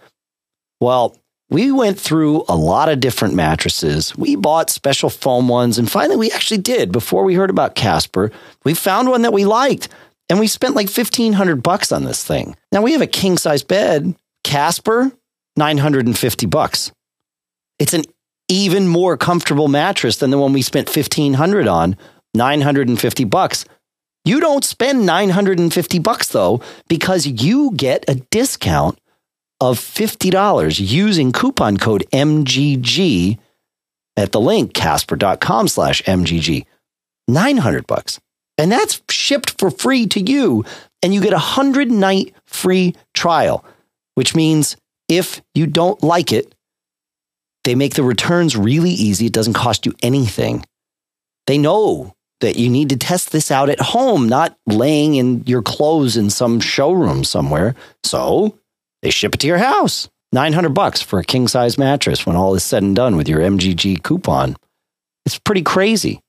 Well, 0.79 1.15
we 1.53 1.71
went 1.71 1.99
through 1.99 2.43
a 2.49 2.55
lot 2.55 2.89
of 2.89 2.99
different 2.99 3.35
mattresses. 3.35 4.17
We 4.17 4.35
bought 4.35 4.71
special 4.71 5.11
foam 5.11 5.47
ones, 5.47 5.77
and 5.77 5.89
finally, 5.89 6.17
we 6.17 6.31
actually 6.31 6.57
did. 6.57 6.91
Before 6.91 7.23
we 7.23 7.35
heard 7.35 7.51
about 7.51 7.75
Casper, 7.75 8.31
we 8.65 8.73
found 8.73 9.07
one 9.07 9.21
that 9.21 9.33
we 9.33 9.45
liked, 9.45 9.87
and 10.29 10.39
we 10.39 10.47
spent 10.47 10.75
like 10.75 10.89
fifteen 10.89 11.33
hundred 11.33 11.61
bucks 11.61 11.91
on 11.91 12.05
this 12.05 12.23
thing. 12.23 12.55
Now 12.71 12.81
we 12.81 12.93
have 12.93 13.03
a 13.03 13.07
king 13.07 13.37
size 13.37 13.61
bed. 13.63 14.15
Casper, 14.43 15.11
nine 15.55 15.77
hundred 15.77 16.07
and 16.07 16.17
fifty 16.17 16.47
bucks. 16.47 16.91
It's 17.77 17.93
an 17.93 18.03
even 18.49 18.87
more 18.87 19.15
comfortable 19.15 19.67
mattress 19.67 20.17
than 20.17 20.31
the 20.31 20.39
one 20.39 20.53
we 20.53 20.63
spent 20.63 20.89
fifteen 20.89 21.35
hundred 21.35 21.67
on. 21.67 21.95
Nine 22.33 22.61
hundred 22.61 22.89
and 22.89 22.99
fifty 22.99 23.25
bucks. 23.25 23.63
You 24.25 24.39
don't 24.39 24.63
spend 24.63 25.05
950 25.05 25.99
bucks 25.99 26.29
though 26.29 26.61
because 26.87 27.27
you 27.27 27.73
get 27.75 28.05
a 28.07 28.15
discount 28.15 28.97
of 29.59 29.79
$50 29.79 30.79
using 30.79 31.31
coupon 31.31 31.77
code 31.77 32.05
MGG 32.11 33.37
at 34.17 34.31
the 34.31 34.41
link 34.41 34.73
casper.com 34.73 35.67
slash 35.67 36.01
MGG. 36.03 36.65
900 37.27 37.87
bucks. 37.87 38.19
And 38.57 38.71
that's 38.71 39.01
shipped 39.09 39.59
for 39.59 39.71
free 39.71 40.05
to 40.07 40.19
you. 40.19 40.65
And 41.01 41.13
you 41.13 41.21
get 41.21 41.33
a 41.33 41.37
100 41.37 41.89
night 41.89 42.35
free 42.45 42.95
trial, 43.13 43.65
which 44.15 44.35
means 44.35 44.77
if 45.07 45.41
you 45.53 45.67
don't 45.67 46.01
like 46.03 46.31
it, 46.31 46.53
they 47.63 47.75
make 47.75 47.95
the 47.95 48.03
returns 48.03 48.57
really 48.57 48.91
easy. 48.91 49.27
It 49.27 49.33
doesn't 49.33 49.53
cost 49.53 49.85
you 49.85 49.93
anything. 50.03 50.65
They 51.47 51.57
know 51.57 52.13
that 52.41 52.57
you 52.57 52.69
need 52.69 52.89
to 52.89 52.97
test 52.97 53.31
this 53.31 53.51
out 53.51 53.69
at 53.69 53.79
home, 53.79 54.27
not 54.27 54.57
laying 54.67 55.15
in 55.15 55.43
your 55.45 55.61
clothes 55.61 56.17
in 56.17 56.29
some 56.29 56.59
showroom 56.59 57.23
somewhere. 57.23 57.73
So 58.03 58.59
they 59.03 59.11
ship 59.11 59.35
it 59.35 59.39
to 59.41 59.47
your 59.47 59.59
house. 59.59 60.09
900 60.31 60.69
bucks 60.69 61.01
for 61.01 61.19
a 61.19 61.23
king 61.23 61.47
size 61.47 61.77
mattress 61.77 62.25
when 62.25 62.35
all 62.35 62.55
is 62.55 62.63
said 62.63 62.81
and 62.81 62.95
done 62.95 63.15
with 63.15 63.29
your 63.29 63.41
MGG 63.41 64.01
coupon. 64.01 64.55
It's 65.25 65.37
pretty 65.37 65.61
crazy. 65.61 66.21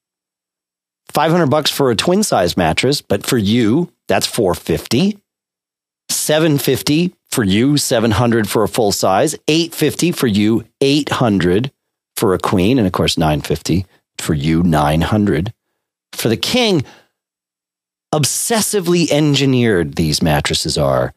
500 1.12 1.47
bucks 1.47 1.70
for 1.70 1.91
a 1.91 1.97
twin 1.97 2.22
size 2.22 2.57
mattress, 2.57 3.01
but 3.01 3.25
for 3.25 3.39
you, 3.39 3.91
that's 4.09 4.27
450. 4.27 5.18
750 6.11 7.14
for 7.31 7.45
you, 7.45 7.77
700 7.77 8.49
for 8.49 8.64
a 8.64 8.68
full 8.68 8.93
size, 8.93 9.35
850 9.49 10.12
for 10.12 10.27
you, 10.27 10.64
800 10.81 11.72
for 12.16 12.35
a 12.35 12.39
queen, 12.39 12.79
and 12.79 12.87
of 12.87 12.93
course 12.93 13.16
950 13.16 13.87
for 14.18 14.35
you, 14.35 14.62
900 14.62 15.55
for 16.12 16.29
the 16.29 16.37
king. 16.37 16.85
Obsessively 18.12 19.11
engineered 19.11 19.95
these 19.95 20.22
mattresses 20.22 20.77
are 20.77 21.14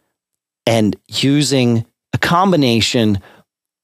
and 0.68 0.96
using 1.08 1.86
a 2.14 2.18
combination 2.18 3.20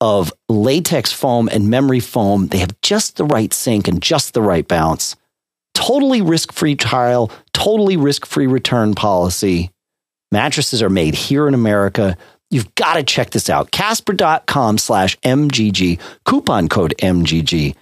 of 0.02 0.34
latex 0.50 1.14
foam 1.14 1.48
and 1.48 1.70
memory 1.70 2.02
foam. 2.02 2.48
They 2.48 2.58
have 2.58 2.80
just 2.82 3.16
the 3.16 3.24
right 3.24 3.54
sink 3.54 3.88
and 3.88 4.02
just 4.02 4.34
the 4.34 4.42
right 4.42 4.68
bounce. 4.68 5.16
Totally 5.74 6.22
risk 6.22 6.52
free 6.52 6.76
trial, 6.76 7.32
totally 7.54 7.96
risk 7.96 8.26
free 8.26 8.48
return 8.48 8.94
policy. 8.94 9.72
Mattresses 10.32 10.82
are 10.82 10.90
made 10.90 11.16
here 11.16 11.48
in 11.48 11.54
America. 11.54 12.18
You've 12.52 12.76
got 12.76 12.96
to 12.96 13.04
check 13.04 13.30
this 13.32 13.50
out. 13.50 13.72
Casper.com 13.72 14.78
slash 14.78 15.18
MGG, 15.20 16.00
coupon 16.26 16.68
code 16.68 16.94
MGG. 17.00 17.76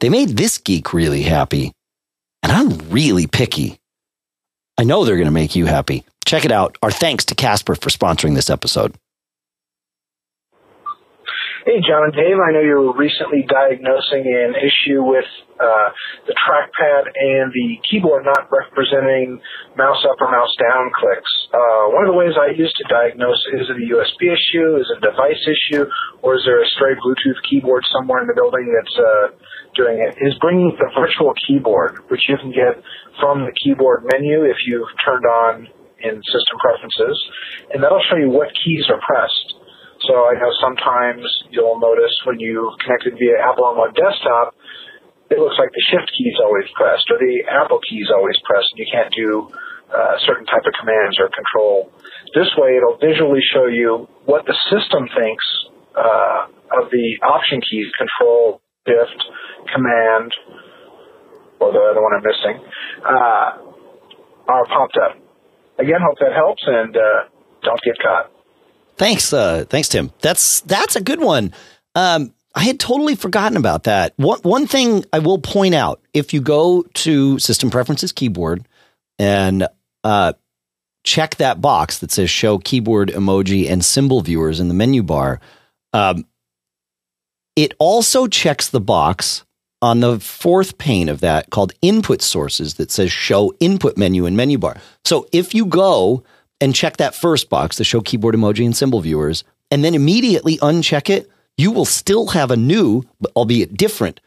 They 0.00 0.08
made 0.08 0.30
this 0.30 0.58
geek 0.58 0.92
really 0.92 1.22
happy, 1.22 1.72
and 2.42 2.50
I'm 2.50 2.90
really 2.90 3.26
picky. 3.26 3.78
I 4.78 4.84
know 4.84 5.04
they're 5.04 5.16
going 5.16 5.26
to 5.26 5.32
make 5.32 5.54
you 5.54 5.66
happy. 5.66 6.04
Check 6.26 6.44
it 6.44 6.50
out. 6.50 6.76
Our 6.82 6.90
thanks 6.90 7.24
to 7.26 7.34
Casper 7.34 7.76
for 7.76 7.88
sponsoring 7.88 8.34
this 8.34 8.50
episode. 8.50 8.98
Hey, 11.66 11.82
John 11.82 12.06
and 12.06 12.14
Dave, 12.14 12.38
I 12.38 12.54
know 12.54 12.62
you 12.62 12.78
were 12.78 12.94
recently 12.94 13.42
diagnosing 13.42 14.22
an 14.22 14.54
issue 14.54 15.02
with 15.02 15.26
uh, 15.58 15.90
the 16.26 16.34
trackpad 16.38 17.10
and 17.10 17.50
the 17.50 17.82
keyboard 17.82 18.22
not 18.22 18.46
representing 18.54 19.42
mouse 19.74 19.98
up 20.06 20.14
or 20.22 20.30
mouse 20.30 20.54
down 20.62 20.94
clicks. 20.94 21.26
Uh, 21.50 21.90
one 21.90 22.06
of 22.06 22.10
the 22.14 22.18
ways 22.18 22.38
I 22.38 22.54
use 22.54 22.70
to 22.70 22.84
diagnose 22.86 23.42
is 23.58 23.66
it 23.66 23.82
a 23.82 23.86
USB 23.98 24.30
issue, 24.30 24.78
is 24.78 24.86
it 24.94 25.02
a 25.02 25.10
device 25.10 25.42
issue, 25.42 25.90
or 26.22 26.38
is 26.38 26.42
there 26.46 26.62
a 26.62 26.66
stray 26.78 26.94
Bluetooth 27.02 27.42
keyboard 27.50 27.82
somewhere 27.90 28.22
in 28.22 28.30
the 28.30 28.38
building 28.38 28.70
that's 28.70 28.96
uh, 28.98 29.26
doing 29.74 29.98
it? 29.98 30.14
Is 30.22 30.38
bringing 30.38 30.70
the 30.78 30.86
virtual 30.94 31.34
keyboard, 31.50 31.98
which 32.14 32.30
you 32.30 32.38
can 32.38 32.54
get 32.54 32.78
from 33.18 33.42
the 33.42 33.54
keyboard 33.58 34.06
menu 34.06 34.46
if 34.46 34.62
you've 34.66 34.86
turned 35.02 35.26
on 35.26 35.66
in 36.02 36.20
system 36.20 36.56
preferences, 36.60 37.16
and 37.72 37.82
that'll 37.82 38.02
show 38.10 38.16
you 38.16 38.30
what 38.30 38.48
keys 38.64 38.84
are 38.92 39.00
pressed. 39.00 39.48
So 40.04 40.12
I 40.28 40.36
know 40.36 40.52
sometimes 40.60 41.24
you'll 41.50 41.80
notice 41.80 42.12
when 42.28 42.38
you 42.38 42.68
connected 42.84 43.16
via 43.16 43.40
Apple 43.40 43.72
Remote 43.72 43.96
Desktop, 43.96 44.52
it 45.30 45.38
looks 45.40 45.56
like 45.58 45.72
the 45.72 45.84
Shift 45.90 46.06
key 46.14 46.28
is 46.30 46.38
always 46.38 46.68
pressed 46.76 47.08
or 47.10 47.18
the 47.18 47.42
Apple 47.50 47.80
key 47.88 47.98
is 47.98 48.12
always 48.14 48.36
pressed, 48.44 48.70
and 48.76 48.78
you 48.78 48.88
can't 48.92 49.12
do 49.16 49.48
uh, 49.90 50.14
certain 50.26 50.46
type 50.46 50.62
of 50.66 50.74
commands 50.78 51.18
or 51.18 51.30
control. 51.32 51.90
This 52.34 52.50
way, 52.58 52.76
it'll 52.76 52.98
visually 53.00 53.42
show 53.54 53.66
you 53.66 54.06
what 54.26 54.44
the 54.46 54.54
system 54.70 55.08
thinks 55.16 55.46
uh, 55.96 56.52
of 56.78 56.92
the 56.92 57.06
option 57.24 57.58
keys: 57.64 57.88
Control, 57.98 58.60
Shift, 58.86 59.20
Command, 59.74 60.30
or 61.58 61.72
the 61.72 61.82
other 61.90 62.02
one 62.02 62.12
I'm 62.14 62.22
missing, 62.22 62.56
uh, 63.02 63.48
are 64.46 64.66
popped 64.66 64.98
up. 65.02 65.25
Again, 65.78 66.00
hope 66.02 66.18
that 66.20 66.32
helps, 66.34 66.62
and 66.66 66.96
uh, 66.96 67.24
don't 67.62 67.80
get 67.82 67.96
caught. 68.02 68.30
Thanks, 68.96 69.32
uh, 69.32 69.64
thanks, 69.68 69.88
Tim. 69.88 70.10
That's 70.20 70.60
that's 70.62 70.96
a 70.96 71.02
good 71.02 71.20
one. 71.20 71.52
Um, 71.94 72.32
I 72.54 72.64
had 72.64 72.80
totally 72.80 73.14
forgotten 73.14 73.56
about 73.56 73.84
that. 73.84 74.14
One 74.16 74.40
one 74.40 74.66
thing 74.66 75.04
I 75.12 75.18
will 75.18 75.38
point 75.38 75.74
out: 75.74 76.00
if 76.14 76.32
you 76.32 76.40
go 76.40 76.82
to 76.82 77.38
System 77.38 77.70
Preferences 77.70 78.12
keyboard 78.12 78.66
and 79.18 79.66
uh, 80.02 80.32
check 81.04 81.36
that 81.36 81.60
box 81.60 81.98
that 81.98 82.10
says 82.10 82.30
Show 82.30 82.58
Keyboard 82.58 83.10
Emoji 83.10 83.70
and 83.70 83.84
Symbol 83.84 84.22
Viewers 84.22 84.60
in 84.60 84.68
the 84.68 84.74
menu 84.74 85.02
bar, 85.02 85.40
um, 85.92 86.26
it 87.54 87.74
also 87.78 88.26
checks 88.26 88.68
the 88.68 88.80
box 88.80 89.45
on 89.86 90.00
the 90.00 90.18
fourth 90.18 90.78
pane 90.78 91.08
of 91.08 91.20
that 91.20 91.50
called 91.50 91.72
Input 91.80 92.20
Sources 92.20 92.74
that 92.74 92.90
says 92.90 93.12
Show 93.12 93.54
Input 93.60 93.96
Menu 93.96 94.26
and 94.26 94.36
Menu 94.36 94.58
Bar. 94.58 94.76
So 95.04 95.28
if 95.30 95.54
you 95.54 95.64
go 95.64 96.24
and 96.60 96.74
check 96.74 96.96
that 96.96 97.14
first 97.14 97.48
box, 97.48 97.76
the 97.76 97.84
show 97.84 98.00
keyboard 98.00 98.34
emoji 98.34 98.64
and 98.64 98.76
symbol 98.76 99.00
viewers, 99.00 99.44
and 99.70 99.84
then 99.84 99.94
immediately 99.94 100.58
uncheck 100.58 101.08
it, 101.08 101.30
you 101.56 101.70
will 101.70 101.84
still 101.84 102.26
have 102.28 102.50
a 102.50 102.56
new, 102.56 103.04
albeit 103.36 103.76
different, 103.76 104.20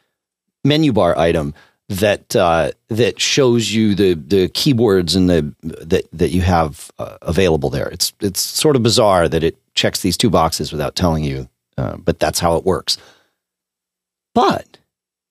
menu 0.64 0.94
bar 0.94 1.18
item 1.18 1.54
that 1.90 2.34
uh, 2.38 2.72
that 2.88 3.20
shows 3.20 3.70
you 3.70 3.96
the 3.96 4.14
the 4.14 4.48
keyboards 4.50 5.16
and 5.16 5.30
the 5.30 5.54
that 5.62 6.06
that 6.14 6.30
you 6.30 6.42
have 6.42 6.90
uh, 7.00 7.18
available 7.22 7.70
there. 7.70 7.90
It's 7.90 8.14
it's 8.22 8.40
sort 8.40 8.78
of 8.78 8.84
bizarre 8.84 9.28
that 9.28 9.44
it 9.44 9.58
checks 9.74 10.02
these 10.02 10.16
two 10.16 10.30
boxes 10.30 10.72
without 10.72 10.96
telling 10.96 11.26
you, 11.26 11.50
uh, 11.78 11.98
but 11.98 12.18
that's 12.18 12.40
how 12.40 12.56
it 12.56 12.64
works. 12.64 12.98
But 14.34 14.79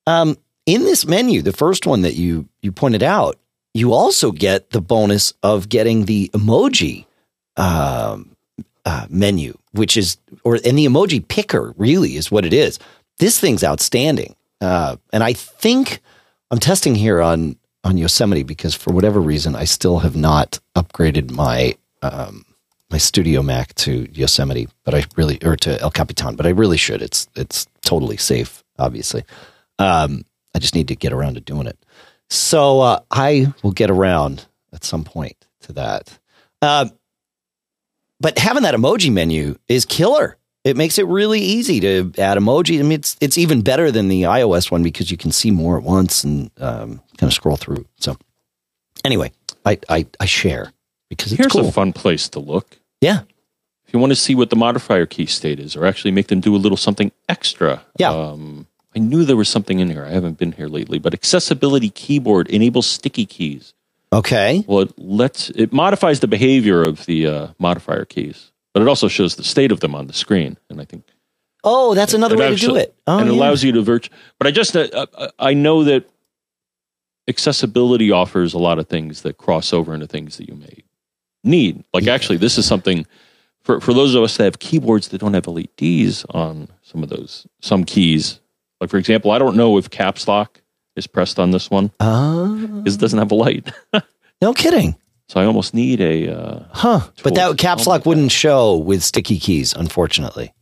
um, 0.08 0.36
in 0.64 0.84
this 0.84 1.06
menu, 1.06 1.42
the 1.42 1.52
first 1.52 1.86
one 1.86 2.00
that 2.00 2.14
you 2.14 2.48
you 2.62 2.72
pointed 2.72 3.02
out, 3.02 3.38
you 3.74 3.92
also 3.92 4.32
get 4.32 4.70
the 4.70 4.80
bonus 4.80 5.34
of 5.42 5.68
getting 5.68 6.06
the 6.06 6.30
emoji 6.32 7.04
um, 7.58 8.34
uh, 8.86 9.06
menu, 9.10 9.56
which 9.72 9.96
is, 9.96 10.16
or 10.44 10.54
and 10.54 10.78
the 10.78 10.86
emoji 10.86 11.26
picker 11.26 11.74
really 11.76 12.16
is 12.16 12.30
what 12.30 12.46
it 12.46 12.54
is. 12.54 12.78
This 13.18 13.38
thing's 13.38 13.62
outstanding, 13.62 14.34
uh, 14.62 14.96
and 15.12 15.22
I 15.22 15.34
think 15.34 16.00
I'm 16.50 16.58
testing 16.58 16.94
here 16.94 17.20
on 17.20 17.56
on 17.84 17.98
Yosemite 17.98 18.44
because 18.44 18.74
for 18.74 18.92
whatever 18.92 19.20
reason 19.20 19.54
I 19.54 19.64
still 19.64 19.98
have 19.98 20.16
not 20.16 20.58
upgraded 20.74 21.30
my 21.30 21.76
um, 22.00 22.46
my 22.90 22.98
Studio 22.98 23.42
Mac 23.42 23.74
to 23.74 24.08
Yosemite, 24.12 24.68
but 24.84 24.94
I 24.94 25.04
really 25.16 25.38
or 25.44 25.56
to 25.56 25.78
El 25.82 25.90
Capitan, 25.90 26.34
but 26.34 26.46
I 26.46 26.50
really 26.50 26.78
should. 26.78 27.02
It's 27.02 27.28
it's 27.36 27.66
totally 27.82 28.16
safe, 28.16 28.64
obviously. 28.78 29.24
Um, 29.78 30.24
I 30.54 30.58
just 30.58 30.74
need 30.74 30.88
to 30.88 30.96
get 30.96 31.12
around 31.12 31.34
to 31.34 31.40
doing 31.40 31.66
it. 31.66 31.78
So 32.30 32.80
uh, 32.80 33.00
I 33.10 33.52
will 33.62 33.72
get 33.72 33.90
around 33.90 34.46
at 34.72 34.84
some 34.84 35.04
point 35.04 35.36
to 35.62 35.72
that. 35.74 36.18
Uh, 36.60 36.86
but 38.20 38.38
having 38.38 38.64
that 38.64 38.74
emoji 38.74 39.12
menu 39.12 39.56
is 39.68 39.84
killer. 39.84 40.36
It 40.64 40.76
makes 40.76 40.98
it 40.98 41.06
really 41.06 41.40
easy 41.40 41.80
to 41.80 42.12
add 42.18 42.36
emoji. 42.36 42.78
I 42.80 42.82
mean, 42.82 42.92
it's 42.92 43.16
it's 43.20 43.38
even 43.38 43.62
better 43.62 43.90
than 43.90 44.08
the 44.08 44.22
iOS 44.22 44.70
one 44.70 44.82
because 44.82 45.10
you 45.10 45.16
can 45.16 45.30
see 45.32 45.50
more 45.50 45.78
at 45.78 45.84
once 45.84 46.24
and 46.24 46.50
um, 46.58 47.00
kind 47.16 47.30
of 47.30 47.32
scroll 47.32 47.56
through. 47.56 47.86
So 47.98 48.18
anyway, 49.04 49.32
I 49.64 49.78
I, 49.88 50.06
I 50.20 50.26
share 50.26 50.72
because 51.08 51.32
it's 51.32 51.38
Here's 51.40 51.52
cool. 51.52 51.68
a 51.68 51.72
fun 51.72 51.92
place 51.92 52.28
to 52.30 52.40
look. 52.40 52.76
yeah, 53.00 53.20
If 53.86 53.94
you 53.94 54.00
want 54.00 54.10
to 54.10 54.16
see 54.16 54.34
what 54.34 54.50
the 54.50 54.56
modifier 54.56 55.06
key 55.06 55.24
state 55.26 55.58
is, 55.60 55.74
or 55.76 55.86
actually 55.86 56.10
make 56.10 56.26
them 56.26 56.40
do 56.40 56.54
a 56.54 56.58
little 56.58 56.76
something 56.76 57.12
extra. 57.28 57.82
Yeah. 57.98 58.10
Um, 58.10 58.66
I 58.98 59.00
knew 59.00 59.24
there 59.24 59.36
was 59.36 59.48
something 59.48 59.78
in 59.78 59.90
here. 59.90 60.04
I 60.04 60.10
haven't 60.10 60.38
been 60.38 60.50
here 60.50 60.66
lately, 60.66 60.98
but 60.98 61.14
accessibility 61.14 61.88
keyboard 61.88 62.48
enables 62.48 62.88
sticky 62.88 63.26
keys. 63.26 63.72
okay, 64.12 64.64
Well, 64.66 64.80
it 64.80 64.98
lets 64.98 65.50
it 65.50 65.72
modifies 65.72 66.18
the 66.18 66.26
behavior 66.26 66.82
of 66.82 67.06
the 67.06 67.28
uh, 67.28 67.46
modifier 67.60 68.04
keys, 68.04 68.50
but 68.74 68.82
it 68.82 68.88
also 68.88 69.06
shows 69.06 69.36
the 69.36 69.44
state 69.44 69.70
of 69.70 69.78
them 69.78 69.94
on 69.94 70.08
the 70.08 70.12
screen. 70.12 70.56
And 70.68 70.80
I 70.80 70.84
think 70.84 71.04
oh, 71.62 71.94
that's 71.94 72.12
another 72.12 72.36
way 72.36 72.48
to 72.48 72.56
do 72.56 72.74
it. 72.74 72.92
Oh, 73.06 73.18
and 73.18 73.28
it 73.28 73.32
yeah. 73.32 73.38
allows 73.38 73.62
you 73.62 73.70
to 73.70 73.82
virtu 73.82 74.10
But 74.38 74.48
I 74.48 74.50
just 74.50 74.76
uh, 74.76 74.88
uh, 74.92 75.28
I 75.38 75.54
know 75.54 75.84
that 75.84 76.10
accessibility 77.28 78.10
offers 78.10 78.52
a 78.52 78.58
lot 78.58 78.80
of 78.80 78.88
things 78.88 79.22
that 79.22 79.38
cross 79.38 79.72
over 79.72 79.94
into 79.94 80.08
things 80.08 80.38
that 80.38 80.48
you 80.48 80.56
may 80.56 80.82
need. 81.44 81.84
Like 81.94 82.08
actually, 82.08 82.38
this 82.38 82.58
is 82.58 82.66
something 82.66 83.06
for 83.62 83.80
for 83.80 83.94
those 83.94 84.16
of 84.16 84.24
us 84.24 84.36
that 84.38 84.44
have 84.44 84.58
keyboards 84.58 85.06
that 85.08 85.18
don't 85.18 85.34
have 85.34 85.46
LEDs 85.46 86.24
on 86.30 86.66
some 86.82 87.04
of 87.04 87.10
those 87.10 87.46
some 87.60 87.84
keys. 87.84 88.40
Like 88.80 88.90
for 88.90 88.96
example, 88.98 89.30
I 89.30 89.38
don't 89.38 89.56
know 89.56 89.76
if 89.78 89.90
caps 89.90 90.28
lock 90.28 90.60
is 90.96 91.06
pressed 91.06 91.38
on 91.38 91.50
this 91.50 91.70
one 91.70 91.88
because 91.88 92.94
it 92.94 93.00
doesn't 93.00 93.18
have 93.18 93.30
a 93.32 93.34
light. 93.34 93.70
no 94.42 94.52
kidding, 94.54 94.96
So 95.28 95.40
I 95.40 95.44
almost 95.44 95.74
need 95.74 96.00
a. 96.00 96.28
Uh, 96.32 96.64
huh? 96.72 97.00
But 97.22 97.34
that 97.34 97.58
caps 97.58 97.86
Oh 97.86 97.90
lock 97.90 98.06
wouldn't 98.06 98.32
show 98.32 98.76
with 98.76 99.02
sticky 99.02 99.38
keys, 99.38 99.72
unfortunately. 99.74 100.52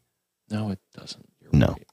no, 0.50 0.70
it 0.70 0.78
doesn't. 0.94 1.26
You're 1.40 1.50
No. 1.52 1.66
right. 1.68 1.86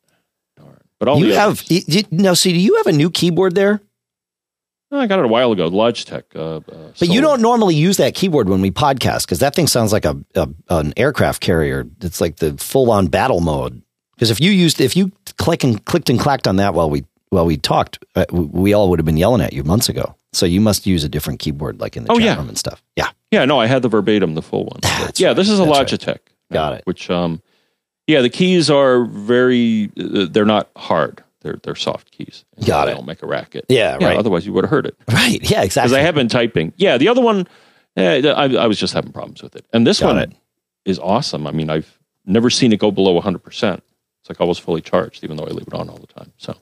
Darn. 0.57 0.77
But 0.99 1.07
all 1.09 1.19
you 1.19 1.33
have 1.33 1.61
others- 1.61 1.87
you, 1.87 2.03
now. 2.11 2.33
See, 2.33 2.53
do 2.53 2.59
you 2.59 2.75
have 2.77 2.87
a 2.87 2.91
new 2.93 3.09
keyboard 3.09 3.55
there? 3.55 3.81
I 4.91 5.07
got 5.07 5.17
it 5.17 5.25
a 5.25 5.27
while 5.27 5.51
ago. 5.51 5.71
Logitech. 5.71 6.23
Uh, 6.35 6.57
uh, 6.57 6.91
But 6.99 7.09
you 7.09 7.19
don't 7.19 7.41
normally 7.41 7.73
use 7.73 7.97
that 7.97 8.13
keyboard 8.13 8.47
when 8.47 8.61
we 8.61 8.69
podcast 8.69 9.25
because 9.25 9.39
that 9.39 9.55
thing 9.55 9.65
sounds 9.65 9.91
like 9.91 10.05
a, 10.05 10.15
a 10.35 10.47
an 10.69 10.93
aircraft 10.97 11.41
carrier. 11.41 11.87
It's 12.01 12.21
like 12.21 12.35
the 12.35 12.55
full 12.59 12.91
on 12.91 13.07
battle 13.07 13.39
mode. 13.39 13.81
Because 14.13 14.29
if 14.29 14.39
you 14.39 14.51
used 14.51 14.79
if 14.79 14.95
you 14.95 15.11
click 15.37 15.63
and 15.63 15.83
clicked 15.85 16.09
and 16.09 16.19
clacked 16.19 16.47
on 16.47 16.57
that 16.57 16.73
while 16.73 16.89
we 16.89 17.03
while 17.29 17.45
we 17.45 17.57
talked, 17.57 18.03
uh, 18.15 18.25
we 18.31 18.73
all 18.73 18.89
would 18.89 18.99
have 18.99 19.05
been 19.05 19.17
yelling 19.17 19.41
at 19.41 19.53
you 19.53 19.63
months 19.63 19.89
ago. 19.89 20.15
So 20.33 20.45
you 20.45 20.61
must 20.61 20.85
use 20.85 21.03
a 21.03 21.09
different 21.09 21.39
keyboard, 21.39 21.79
like 21.79 21.95
in 21.97 22.03
the 22.05 22.11
Oh, 22.11 22.15
chat 22.17 22.23
yeah. 22.25 22.35
room 22.37 22.47
and 22.49 22.57
stuff. 22.57 22.83
Yeah, 22.95 23.09
Yeah, 23.31 23.45
no, 23.45 23.59
I 23.59 23.65
had 23.67 23.81
the 23.81 23.89
verbatim, 23.89 24.33
the 24.35 24.41
full 24.41 24.65
one. 24.65 24.79
Yeah, 25.15 25.27
right. 25.27 25.35
this 25.35 25.49
is 25.49 25.59
a 25.59 25.65
That's 25.65 25.77
right. 25.77 25.87
Logitech. 25.87 26.19
Got 26.51 26.73
it. 26.73 26.81
Which, 26.85 27.09
um, 27.09 27.41
yeah, 28.07 28.21
the 28.21 28.29
keys 28.29 28.69
are 28.69 29.05
very. 29.05 29.91
Uh, 29.99 30.27
they're 30.29 30.45
not 30.45 30.69
hard. 30.75 31.23
They're 31.41 31.59
they're 31.63 31.75
soft 31.75 32.11
keys. 32.11 32.45
Got 32.65 32.85
they 32.85 32.91
it. 32.91 32.95
Don't 32.95 33.05
make 33.07 33.21
a 33.23 33.27
racket. 33.27 33.65
Yeah, 33.69 33.95
right. 34.01 34.17
Otherwise, 34.17 34.45
you 34.45 34.53
would 34.53 34.63
have 34.63 34.71
heard 34.71 34.85
it 34.85 34.95
right. 35.11 35.39
Yeah, 35.49 35.63
exactly. 35.63 35.89
because. 35.89 35.93
I 35.93 36.05
have 36.05 36.15
been 36.15 36.27
typing. 36.29 36.73
Yeah, 36.77 36.97
the 36.97 37.07
other 37.09 37.21
one, 37.21 37.47
eh, 37.97 38.21
I, 38.27 38.43
I 38.55 38.67
was 38.67 38.79
just 38.79 38.93
having 38.93 39.11
problems 39.11 39.41
with 39.43 39.55
it, 39.55 39.65
and 39.73 39.85
this 39.87 39.99
Got 39.99 40.07
one 40.15 40.17
it. 40.19 40.31
is 40.85 40.99
awesome. 40.99 41.45
I 41.47 41.51
mean, 41.51 41.69
I've 41.69 41.97
never 42.25 42.49
seen 42.49 42.71
it 42.73 42.79
go 42.79 42.91
below 42.91 43.13
100. 43.13 43.41
It's 44.23 44.29
like 44.29 44.39
almost 44.39 44.61
fully 44.61 44.79
charged, 44.79 45.25
even 45.25 45.35
though 45.35 45.43
I 45.43 45.49
leave 45.49 45.67
it 45.67 45.73
on 45.73 45.89
all 45.89 45.97
the 45.97 46.07
time. 46.07 46.31
So 46.37 46.55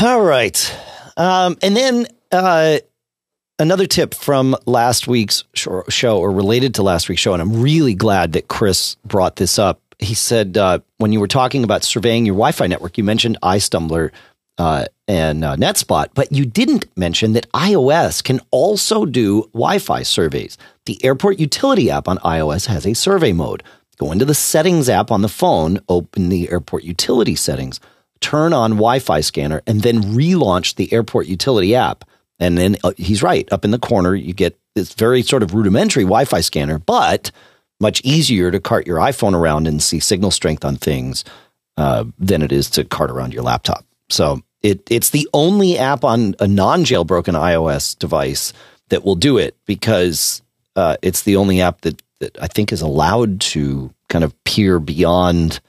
All 0.00 0.20
right. 0.20 0.76
Um, 1.16 1.56
and 1.62 1.76
then 1.76 2.08
uh, 2.32 2.78
another 3.60 3.86
tip 3.86 4.12
from 4.12 4.56
last 4.66 5.06
week's 5.06 5.44
show, 5.54 6.18
or 6.18 6.32
related 6.32 6.74
to 6.74 6.82
last 6.82 7.08
week's 7.08 7.22
show, 7.22 7.34
and 7.34 7.40
I'm 7.40 7.62
really 7.62 7.94
glad 7.94 8.32
that 8.32 8.48
Chris 8.48 8.96
brought 9.04 9.36
this 9.36 9.60
up. 9.60 9.80
He 10.00 10.14
said 10.14 10.58
uh, 10.58 10.80
when 10.98 11.12
you 11.12 11.20
were 11.20 11.28
talking 11.28 11.62
about 11.62 11.84
surveying 11.84 12.26
your 12.26 12.34
Wi-Fi 12.34 12.66
network, 12.66 12.98
you 12.98 13.04
mentioned 13.04 13.38
iStumbler. 13.42 14.10
uh, 14.58 14.86
and 15.08 15.44
uh, 15.44 15.54
NetSpot, 15.54 16.08
but 16.14 16.32
you 16.32 16.44
didn't 16.44 16.86
mention 16.96 17.32
that 17.34 17.50
iOS 17.52 18.24
can 18.24 18.40
also 18.50 19.04
do 19.04 19.42
Wi-Fi 19.52 20.02
surveys. 20.02 20.58
The 20.86 21.02
Airport 21.04 21.38
Utility 21.38 21.90
app 21.90 22.08
on 22.08 22.18
iOS 22.18 22.66
has 22.66 22.86
a 22.86 22.94
survey 22.94 23.32
mode. 23.32 23.62
Go 23.98 24.12
into 24.12 24.24
the 24.24 24.34
Settings 24.34 24.88
app 24.88 25.10
on 25.10 25.22
the 25.22 25.28
phone, 25.28 25.80
open 25.88 26.28
the 26.28 26.50
Airport 26.50 26.84
Utility 26.84 27.34
settings, 27.34 27.80
turn 28.20 28.52
on 28.52 28.72
Wi-Fi 28.72 29.20
scanner, 29.20 29.62
and 29.66 29.82
then 29.82 30.02
relaunch 30.02 30.76
the 30.76 30.92
Airport 30.92 31.26
Utility 31.26 31.74
app. 31.74 32.04
And 32.38 32.58
then 32.58 32.76
uh, 32.84 32.92
he's 32.96 33.22
right 33.22 33.50
up 33.50 33.64
in 33.64 33.70
the 33.70 33.78
corner. 33.78 34.14
You 34.14 34.34
get 34.34 34.58
this 34.74 34.92
very 34.92 35.22
sort 35.22 35.42
of 35.42 35.54
rudimentary 35.54 36.04
Wi-Fi 36.04 36.40
scanner, 36.42 36.78
but 36.78 37.30
much 37.80 38.00
easier 38.04 38.50
to 38.50 38.60
cart 38.60 38.86
your 38.86 38.98
iPhone 38.98 39.34
around 39.34 39.66
and 39.66 39.82
see 39.82 40.00
signal 40.00 40.30
strength 40.30 40.64
on 40.64 40.76
things 40.76 41.24
uh, 41.76 42.04
than 42.18 42.42
it 42.42 42.52
is 42.52 42.70
to 42.70 42.84
cart 42.84 43.10
around 43.10 43.32
your 43.34 43.42
laptop. 43.42 43.84
So 44.08 44.42
it 44.62 44.82
it's 44.90 45.10
the 45.10 45.28
only 45.32 45.78
app 45.78 46.04
on 46.04 46.34
a 46.40 46.46
non-jailbroken 46.46 47.34
iOS 47.34 47.98
device 47.98 48.52
that 48.88 49.04
will 49.04 49.14
do 49.14 49.38
it 49.38 49.56
because 49.66 50.42
uh, 50.74 50.96
it's 51.02 51.22
the 51.22 51.36
only 51.36 51.60
app 51.60 51.82
that, 51.82 52.00
that 52.20 52.36
I 52.40 52.46
think 52.46 52.72
is 52.72 52.82
allowed 52.82 53.40
to 53.40 53.92
kind 54.08 54.24
of 54.24 54.32
peer 54.44 54.78
beyond 54.78 55.60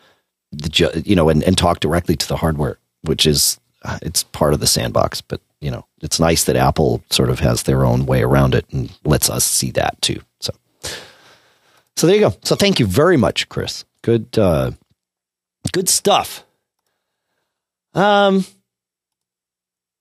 the 0.52 1.04
you 1.06 1.16
know 1.16 1.30
and, 1.30 1.44
and 1.44 1.58
talk 1.58 1.80
directly 1.80 2.16
to 2.16 2.28
the 2.28 2.38
hardware, 2.38 2.78
which 3.02 3.26
is 3.26 3.60
uh, 3.84 4.00
it's 4.02 4.24
part 4.24 4.54
of 4.54 4.60
the 4.60 4.68
sandbox. 4.68 5.22
But 5.22 5.42
you 5.60 5.72
know 5.72 5.86
it's 6.02 6.20
nice 6.20 6.46
that 6.46 6.56
Apple 6.56 7.04
sort 7.10 7.30
of 7.30 7.40
has 7.40 7.64
their 7.64 7.86
own 7.86 8.06
way 8.06 8.24
around 8.24 8.56
it 8.56 8.66
and 8.72 8.96
lets 9.04 9.30
us 9.30 9.46
see 9.46 9.72
that 9.72 10.02
too. 10.02 10.22
So 10.40 10.54
so 11.96 12.08
there 12.08 12.16
you 12.16 12.22
go. 12.22 12.36
So 12.44 12.56
thank 12.56 12.80
you 12.80 12.86
very 12.86 13.18
much, 13.18 13.50
Chris. 13.50 13.84
Good 14.04 14.38
uh, 14.38 14.72
good 15.72 15.90
stuff. 15.90 16.44
Um, 17.94 18.46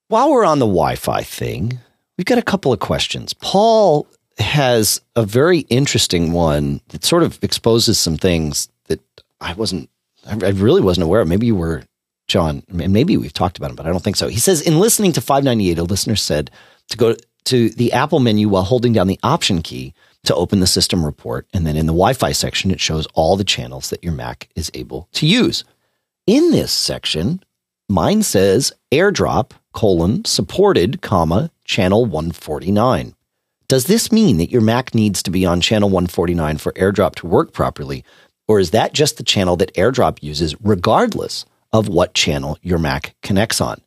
while 0.08 0.30
we're 0.30 0.44
on 0.44 0.58
the 0.58 0.66
Wi-Fi 0.66 1.22
thing, 1.22 1.80
we've 2.18 2.26
got 2.26 2.38
a 2.38 2.42
couple 2.42 2.72
of 2.72 2.78
questions. 2.78 3.32
Paul 3.32 4.06
has 4.38 5.00
a 5.14 5.24
very 5.24 5.60
interesting 5.60 6.32
one 6.32 6.80
that 6.88 7.04
sort 7.04 7.22
of 7.22 7.38
exposes 7.42 7.98
some 7.98 8.16
things 8.16 8.68
that 8.86 9.00
I 9.40 9.54
wasn't, 9.54 9.88
I 10.26 10.50
really 10.50 10.82
wasn't 10.82 11.04
aware 11.04 11.20
of. 11.20 11.28
Maybe 11.28 11.46
you 11.46 11.54
were, 11.54 11.84
John, 12.28 12.62
and 12.68 12.92
maybe 12.92 13.16
we've 13.16 13.32
talked 13.32 13.56
about 13.58 13.70
it, 13.70 13.76
but 13.76 13.86
I 13.86 13.90
don't 13.90 14.02
think 14.02 14.16
so. 14.16 14.28
He 14.28 14.40
says, 14.40 14.60
in 14.60 14.78
listening 14.78 15.12
to 15.12 15.20
598, 15.20 15.78
a 15.78 15.84
listener 15.84 16.16
said 16.16 16.50
to 16.88 16.96
go 16.96 17.16
to 17.44 17.70
the 17.70 17.92
Apple 17.92 18.20
menu 18.20 18.48
while 18.48 18.64
holding 18.64 18.92
down 18.92 19.06
the 19.06 19.20
option 19.22 19.62
key 19.62 19.94
to 20.24 20.34
open 20.34 20.60
the 20.60 20.66
system 20.66 21.04
report. 21.04 21.46
And 21.54 21.66
then 21.66 21.76
in 21.76 21.86
the 21.86 21.92
Wi 21.92 22.12
Fi 22.12 22.32
section, 22.32 22.70
it 22.70 22.80
shows 22.80 23.06
all 23.14 23.36
the 23.36 23.44
channels 23.44 23.90
that 23.90 24.02
your 24.02 24.12
Mac 24.12 24.48
is 24.56 24.70
able 24.74 25.08
to 25.12 25.26
use. 25.26 25.64
In 26.26 26.50
this 26.50 26.72
section, 26.72 27.40
mine 27.88 28.22
says 28.24 28.72
airdrop 28.90 29.52
colon 29.72 30.24
supported 30.24 31.00
comma 31.02 31.50
channel 31.64 32.04
149. 32.04 33.14
Does 33.68 33.86
this 33.86 34.12
mean 34.12 34.38
that 34.38 34.50
your 34.50 34.60
Mac 34.60 34.94
needs 34.94 35.22
to 35.24 35.30
be 35.30 35.44
on 35.44 35.60
channel 35.60 35.88
149 35.88 36.58
for 36.58 36.72
airdrop 36.72 37.14
to 37.16 37.26
work 37.26 37.52
properly? 37.52 38.04
Or 38.48 38.60
is 38.60 38.70
that 38.70 38.92
just 38.92 39.16
the 39.16 39.24
channel 39.24 39.56
that 39.56 39.74
airdrop 39.74 40.22
uses 40.22 40.54
regardless 40.60 41.44
of 41.72 41.88
what 41.88 42.14
channel 42.14 42.58
your 42.62 42.78
Mac 42.78 43.14
connects 43.22 43.60
on? 43.60 43.80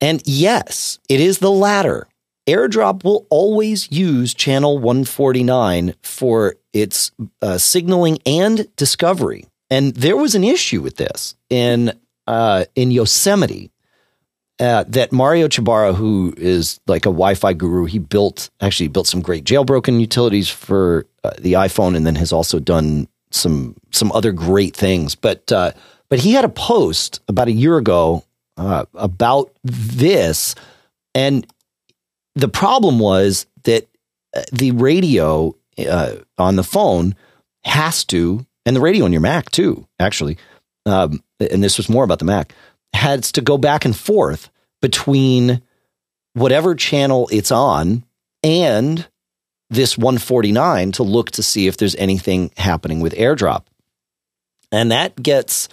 And 0.00 0.22
yes, 0.24 0.98
it 1.08 1.20
is 1.20 1.38
the 1.38 1.50
latter. 1.50 2.06
AirDrop 2.48 3.04
will 3.04 3.26
always 3.28 3.92
use 3.92 4.32
channel 4.32 4.78
149 4.78 5.94
for 6.02 6.54
its 6.72 7.10
uh, 7.42 7.58
signaling 7.58 8.18
and 8.24 8.74
discovery. 8.76 9.44
And 9.70 9.94
there 9.94 10.16
was 10.16 10.34
an 10.34 10.44
issue 10.44 10.80
with 10.80 10.96
this 10.96 11.36
in 11.50 11.92
uh, 12.26 12.64
in 12.74 12.90
Yosemite 12.90 13.70
uh, 14.60 14.84
that 14.88 15.12
Mario 15.12 15.48
Ciabarra, 15.48 15.94
who 15.94 16.34
is 16.36 16.80
like 16.86 17.06
a 17.06 17.10
Wi-Fi 17.10 17.52
guru, 17.52 17.84
he 17.84 17.98
built 17.98 18.50
actually 18.60 18.88
built 18.88 19.06
some 19.06 19.20
great 19.20 19.44
jailbroken 19.44 20.00
utilities 20.00 20.48
for 20.48 21.06
uh, 21.24 21.30
the 21.38 21.52
iPhone, 21.54 21.96
and 21.96 22.06
then 22.06 22.16
has 22.16 22.32
also 22.32 22.58
done 22.58 23.08
some 23.30 23.76
some 23.90 24.10
other 24.12 24.32
great 24.32 24.74
things. 24.74 25.14
But 25.14 25.50
uh, 25.52 25.72
but 26.08 26.18
he 26.18 26.32
had 26.32 26.44
a 26.44 26.48
post 26.48 27.20
about 27.28 27.48
a 27.48 27.52
year 27.52 27.76
ago 27.76 28.24
uh, 28.56 28.86
about 28.94 29.52
this, 29.62 30.54
and 31.14 31.46
the 32.34 32.48
problem 32.48 32.98
was 32.98 33.46
that 33.62 33.86
uh, 34.36 34.42
the 34.52 34.72
radio 34.72 35.54
uh, 35.88 36.16
on 36.36 36.56
the 36.56 36.64
phone 36.64 37.14
has 37.64 38.04
to, 38.06 38.44
and 38.66 38.74
the 38.74 38.80
radio 38.80 39.04
on 39.04 39.12
your 39.12 39.20
Mac 39.20 39.50
too, 39.50 39.86
actually, 40.00 40.36
um, 40.86 41.22
and 41.38 41.62
this 41.62 41.76
was 41.76 41.88
more 41.88 42.04
about 42.04 42.18
the 42.18 42.24
Mac, 42.24 42.54
has 42.92 43.32
to 43.32 43.40
go 43.40 43.58
back 43.58 43.84
and 43.84 43.96
forth 43.96 44.50
between 44.80 45.62
whatever 46.34 46.74
channel 46.74 47.28
it's 47.32 47.50
on 47.50 48.04
and 48.42 49.06
this 49.70 49.98
149 49.98 50.92
to 50.92 51.02
look 51.02 51.30
to 51.32 51.42
see 51.42 51.66
if 51.66 51.76
there's 51.76 51.96
anything 51.96 52.50
happening 52.56 53.00
with 53.00 53.14
airdrop. 53.14 53.64
And 54.72 54.92
that 54.92 55.20
gets, 55.20 55.68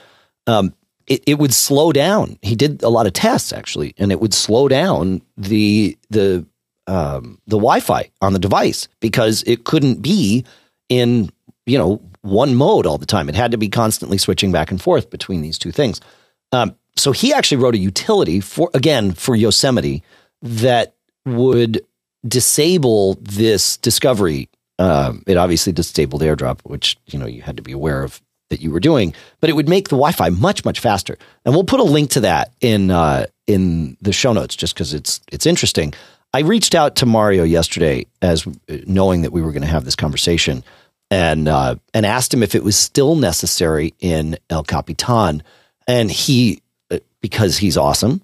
um, 0.47 0.73
it, 1.07 1.23
it 1.27 1.39
would 1.39 1.53
slow 1.53 1.91
down. 1.91 2.37
He 2.41 2.55
did 2.55 2.83
a 2.83 2.89
lot 2.89 3.07
of 3.07 3.13
tests 3.13 3.53
actually, 3.53 3.93
and 3.97 4.11
it 4.11 4.19
would 4.19 4.33
slow 4.33 4.67
down 4.67 5.21
the, 5.37 5.97
the, 6.09 6.45
um, 6.87 7.39
the 7.47 7.57
Wi-Fi 7.57 8.09
on 8.21 8.33
the 8.33 8.39
device 8.39 8.87
because 8.99 9.43
it 9.47 9.63
couldn't 9.63 10.01
be 10.01 10.45
in 10.89 11.29
you 11.65 11.77
know 11.77 12.01
one 12.21 12.55
mode 12.55 12.85
all 12.85 12.97
the 12.97 13.05
time. 13.05 13.29
It 13.29 13.35
had 13.35 13.51
to 13.51 13.57
be 13.57 13.69
constantly 13.69 14.17
switching 14.17 14.51
back 14.51 14.71
and 14.71 14.81
forth 14.81 15.09
between 15.09 15.41
these 15.41 15.57
two 15.57 15.71
things. 15.71 16.01
Um, 16.51 16.75
so 16.97 17.11
he 17.11 17.33
actually 17.33 17.57
wrote 17.57 17.75
a 17.75 17.79
utility 17.79 18.39
for 18.39 18.69
again 18.73 19.13
for 19.13 19.35
Yosemite 19.35 20.03
that 20.41 20.95
would 21.25 21.85
disable 22.27 23.15
this 23.21 23.77
discovery. 23.77 24.49
Um, 24.77 25.23
it 25.25 25.37
obviously 25.37 25.71
disabled 25.71 26.21
AirDrop, 26.21 26.59
which 26.63 26.97
you 27.07 27.19
know 27.19 27.25
you 27.25 27.41
had 27.41 27.57
to 27.57 27.63
be 27.63 27.71
aware 27.71 28.03
of 28.03 28.21
that 28.49 28.61
you 28.61 28.71
were 28.71 28.79
doing, 28.79 29.13
but 29.39 29.49
it 29.49 29.53
would 29.53 29.67
make 29.67 29.89
the 29.89 29.95
Wi-Fi 29.95 30.29
much 30.29 30.65
much 30.65 30.79
faster. 30.79 31.17
And 31.43 31.53
we'll 31.53 31.63
put 31.63 31.79
a 31.79 31.83
link 31.83 32.11
to 32.11 32.21
that 32.21 32.53
in 32.61 32.91
uh, 32.91 33.25
in 33.47 33.97
the 34.01 34.13
show 34.13 34.33
notes 34.33 34.55
just 34.55 34.73
because 34.73 34.93
it's 34.93 35.21
it's 35.31 35.45
interesting. 35.45 35.93
I 36.33 36.39
reached 36.39 36.75
out 36.75 36.97
to 36.97 37.05
Mario 37.05 37.43
yesterday 37.43 38.05
as 38.21 38.45
knowing 38.67 39.21
that 39.21 39.31
we 39.31 39.41
were 39.41 39.51
going 39.51 39.61
to 39.61 39.67
have 39.67 39.85
this 39.85 39.95
conversation 39.95 40.65
and 41.09 41.47
uh, 41.47 41.75
and 41.93 42.05
asked 42.05 42.33
him 42.33 42.43
if 42.43 42.55
it 42.55 42.63
was 42.63 42.75
still 42.75 43.15
necessary 43.15 43.93
in 43.99 44.37
El 44.49 44.63
Capitan, 44.63 45.43
and 45.87 46.11
he 46.11 46.57
uh, 46.57 46.64
because 47.25 47.57
he's 47.57 47.77
awesome 47.77 48.21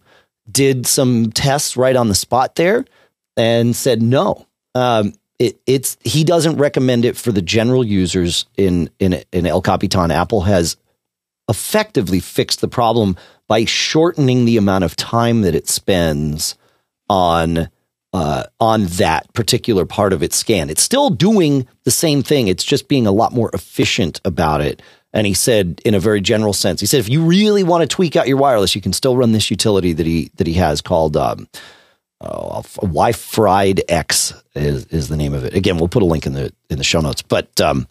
did 0.49 0.87
some 0.87 1.31
tests 1.31 1.77
right 1.77 1.95
on 1.95 2.07
the 2.07 2.15
spot 2.15 2.55
there 2.55 2.85
and 3.37 3.75
said 3.75 4.01
no. 4.01 4.47
Um, 4.75 5.13
it, 5.39 5.59
it's 5.65 5.97
he 6.03 6.23
doesn't 6.23 6.57
recommend 6.57 7.05
it 7.05 7.17
for 7.17 7.31
the 7.31 7.41
general 7.41 7.83
users 7.83 8.45
in 8.57 8.89
in 8.99 9.23
in 9.31 9.45
El 9.45 9.61
Capitan. 9.61 10.11
Apple 10.11 10.41
has 10.41 10.77
effectively 11.49 12.19
fixed 12.19 12.61
the 12.61 12.67
problem 12.67 13.17
by 13.47 13.65
shortening 13.65 14.45
the 14.45 14.57
amount 14.57 14.83
of 14.83 14.95
time 14.95 15.41
that 15.41 15.55
it 15.55 15.67
spends 15.67 16.55
on 17.09 17.69
uh, 18.13 18.43
on 18.59 18.85
that 18.85 19.33
particular 19.33 19.85
part 19.85 20.13
of 20.13 20.21
its 20.21 20.35
scan. 20.35 20.69
It's 20.69 20.83
still 20.83 21.09
doing 21.09 21.67
the 21.85 21.91
same 21.91 22.23
thing. 22.23 22.47
It's 22.47 22.63
just 22.63 22.87
being 22.87 23.07
a 23.07 23.11
lot 23.11 23.33
more 23.33 23.49
efficient 23.53 24.21
about 24.23 24.61
it. 24.61 24.81
And 25.13 25.27
he 25.27 25.33
said, 25.33 25.81
in 25.83 25.93
a 25.93 25.99
very 25.99 26.21
general 26.21 26.53
sense, 26.53 26.79
he 26.79 26.85
said, 26.85 26.99
if 26.99 27.09
you 27.09 27.21
really 27.21 27.63
want 27.63 27.81
to 27.81 27.87
tweak 27.87 28.15
out 28.15 28.27
your 28.27 28.37
wireless, 28.37 28.75
you 28.75 28.81
can 28.81 28.93
still 28.93 29.17
run 29.17 29.33
this 29.33 29.51
utility 29.51 29.93
that 29.93 30.05
he 30.05 30.31
that 30.35 30.47
he 30.47 30.53
has 30.53 30.81
called 30.81 31.17
um, 31.17 31.49
oh, 32.21 32.63
Wi-Fried 32.77 33.81
X 33.89 34.33
is, 34.55 34.85
is 34.85 35.09
the 35.09 35.17
name 35.17 35.33
of 35.33 35.43
it. 35.43 35.53
Again, 35.53 35.77
we'll 35.77 35.89
put 35.89 36.03
a 36.03 36.05
link 36.05 36.25
in 36.25 36.33
the 36.33 36.53
in 36.69 36.77
the 36.77 36.83
show 36.83 37.01
notes. 37.01 37.21
But 37.21 37.59
um, 37.59 37.87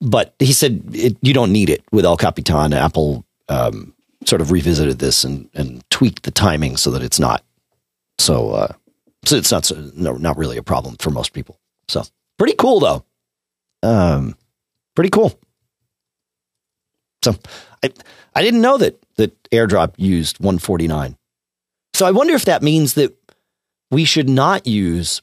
but 0.00 0.34
he 0.38 0.52
said 0.52 0.82
it, 0.92 1.16
you 1.20 1.34
don't 1.34 1.52
need 1.52 1.68
it 1.68 1.82
with 1.90 2.04
El 2.04 2.16
Capitan. 2.16 2.72
Apple 2.72 3.24
um, 3.48 3.92
sort 4.24 4.40
of 4.40 4.52
revisited 4.52 5.00
this 5.00 5.24
and 5.24 5.48
and 5.54 5.82
tweaked 5.90 6.22
the 6.22 6.30
timing 6.30 6.76
so 6.76 6.90
that 6.92 7.02
it's 7.02 7.18
not 7.18 7.44
so. 8.18 8.50
Uh, 8.52 8.72
so 9.24 9.36
it's 9.36 9.52
not 9.52 9.70
no, 9.94 10.14
not 10.14 10.36
really 10.36 10.56
a 10.56 10.62
problem 10.62 10.96
for 10.98 11.10
most 11.10 11.32
people. 11.32 11.58
So 11.88 12.02
pretty 12.38 12.54
cool 12.54 12.80
though. 12.80 13.04
Um, 13.82 14.36
pretty 14.94 15.10
cool. 15.10 15.38
So 17.22 17.36
I 17.82 17.92
I 18.34 18.42
didn't 18.42 18.62
know 18.62 18.78
that 18.78 19.02
that 19.16 19.42
AirDrop 19.50 19.94
used 19.96 20.38
149. 20.38 21.16
So 21.94 22.06
I 22.06 22.10
wonder 22.10 22.34
if 22.34 22.46
that 22.46 22.62
means 22.62 22.94
that 22.94 23.14
we 23.90 24.04
should 24.04 24.28
not 24.28 24.66
use 24.66 25.20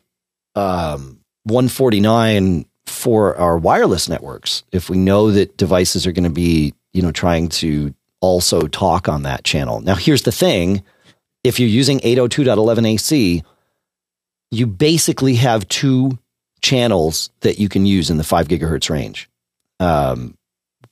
um, 0.55 1.19
149 1.43 2.65
for 2.85 3.35
our 3.37 3.57
wireless 3.57 4.07
networks 4.07 4.63
if 4.71 4.89
we 4.89 4.97
know 4.97 5.31
that 5.31 5.57
devices 5.57 6.05
are 6.05 6.11
going 6.11 6.23
to 6.23 6.29
be 6.29 6.73
you 6.93 7.01
know 7.01 7.11
trying 7.11 7.49
to 7.49 7.93
also 8.21 8.67
talk 8.67 9.07
on 9.07 9.23
that 9.23 9.43
channel. 9.43 9.81
Now 9.81 9.95
here's 9.95 10.23
the 10.23 10.31
thing: 10.31 10.83
if 11.43 11.59
you're 11.59 11.69
using 11.69 11.99
802.11 11.99 12.93
AC 12.93 13.43
you 14.51 14.67
basically 14.67 15.35
have 15.35 15.67
two 15.67 16.17
channels 16.61 17.29
that 17.41 17.59
you 17.59 17.69
can 17.69 17.85
use 17.85 18.09
in 18.09 18.17
the 18.17 18.23
five 18.23 18.47
gigahertz 18.47 18.89
range. 18.89 19.29
Um, 19.79 20.35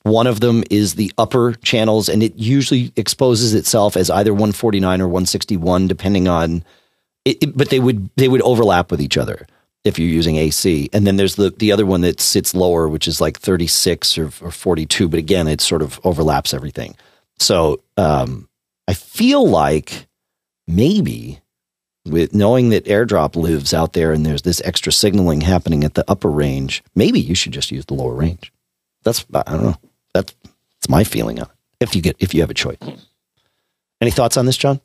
one 0.07 0.27
of 0.27 0.39
them 0.39 0.63
is 0.69 0.95
the 0.95 1.11
upper 1.17 1.53
channels, 1.53 2.09
and 2.09 2.23
it 2.23 2.35
usually 2.35 2.91
exposes 2.95 3.53
itself 3.53 3.97
as 3.97 4.09
either 4.09 4.33
149 4.33 5.01
or 5.01 5.07
161, 5.07 5.87
depending 5.87 6.27
on 6.27 6.63
it, 7.25 7.41
it, 7.41 7.57
but 7.57 7.69
they 7.69 7.79
would 7.79 8.09
they 8.15 8.27
would 8.27 8.41
overlap 8.41 8.91
with 8.91 9.01
each 9.01 9.17
other 9.17 9.45
if 9.83 9.99
you're 9.99 10.07
using 10.07 10.37
AC. 10.37 10.89
And 10.93 11.05
then 11.05 11.17
there's 11.17 11.35
the 11.35 11.49
the 11.51 11.71
other 11.71 11.85
one 11.85 12.01
that 12.01 12.19
sits 12.19 12.53
lower, 12.53 12.87
which 12.87 13.07
is 13.07 13.21
like 13.21 13.37
36 13.39 14.17
or, 14.17 14.25
or 14.41 14.51
42. 14.51 15.09
But 15.09 15.19
again, 15.19 15.47
it 15.47 15.61
sort 15.61 15.81
of 15.81 15.99
overlaps 16.03 16.53
everything. 16.53 16.95
So 17.39 17.81
um, 17.97 18.47
I 18.87 18.93
feel 18.93 19.47
like 19.47 20.07
maybe 20.67 21.39
with 22.05 22.33
knowing 22.33 22.69
that 22.69 22.85
airdrop 22.85 23.35
lives 23.35 23.73
out 23.73 23.93
there 23.93 24.11
and 24.11 24.25
there's 24.25 24.43
this 24.43 24.61
extra 24.63 24.91
signaling 24.91 25.41
happening 25.41 25.83
at 25.83 25.93
the 25.93 26.05
upper 26.09 26.29
range, 26.29 26.83
maybe 26.95 27.19
you 27.19 27.35
should 27.35 27.51
just 27.51 27.71
use 27.71 27.85
the 27.85 27.93
lower 27.93 28.13
range. 28.13 28.51
That's 29.03 29.25
I 29.33 29.43
don't 29.43 29.63
know. 29.63 29.75
That's 30.17 30.35
that's 30.43 30.89
my 30.89 31.03
feeling 31.03 31.39
on 31.39 31.45
it. 31.45 31.51
If 31.79 31.95
you 31.95 32.01
get 32.01 32.15
if 32.19 32.33
you 32.33 32.41
have 32.41 32.49
a 32.49 32.55
choice. 32.55 32.77
Any 34.01 34.11
thoughts 34.11 34.37
on 34.37 34.45
this, 34.45 34.57
John? 34.57 34.81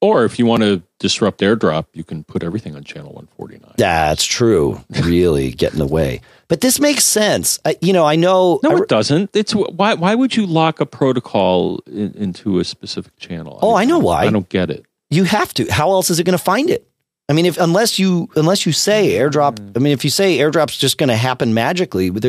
Or 0.00 0.24
if 0.24 0.36
you 0.38 0.46
want 0.46 0.64
to 0.64 0.82
disrupt 0.98 1.40
airdrop, 1.40 1.86
you 1.92 2.02
can 2.02 2.24
put 2.24 2.42
everything 2.42 2.74
on 2.74 2.82
channel 2.82 3.12
149. 3.12 3.74
That's 3.78 4.24
true. 4.24 4.80
Really 5.02 5.52
get 5.52 5.72
in 5.72 5.78
the 5.78 5.86
way. 5.86 6.20
But 6.48 6.60
this 6.60 6.80
makes 6.80 7.04
sense. 7.04 7.60
I, 7.64 7.76
you 7.80 7.92
know, 7.92 8.04
I 8.04 8.16
know. 8.16 8.60
No, 8.62 8.72
I, 8.72 8.80
it 8.80 8.88
doesn't. 8.88 9.30
It's 9.34 9.54
why. 9.54 9.94
Why 9.94 10.14
would 10.14 10.36
you 10.36 10.46
lock 10.46 10.80
a 10.80 10.86
protocol 10.86 11.80
in, 11.86 12.12
into 12.14 12.58
a 12.58 12.64
specific 12.64 13.16
channel? 13.18 13.58
Oh, 13.62 13.74
I 13.74 13.84
know 13.84 13.98
why. 13.98 14.24
I 14.24 14.30
don't 14.30 14.48
get 14.48 14.70
it. 14.70 14.84
You 15.10 15.24
have 15.24 15.54
to. 15.54 15.66
How 15.70 15.90
else 15.90 16.10
is 16.10 16.18
it 16.18 16.24
going 16.24 16.36
to 16.36 16.42
find 16.42 16.70
it? 16.70 16.88
I 17.28 17.32
mean, 17.32 17.46
if 17.46 17.58
unless 17.58 17.98
you 17.98 18.28
unless 18.36 18.66
you 18.66 18.72
say 18.72 19.12
airdrop. 19.12 19.58
Hmm. 19.58 19.72
I 19.76 19.78
mean, 19.78 19.92
if 19.92 20.04
you 20.04 20.10
say 20.10 20.38
airdrop's 20.38 20.76
just 20.76 20.98
going 20.98 21.08
to 21.08 21.16
happen 21.16 21.54
magically 21.54 22.10
with 22.10 22.24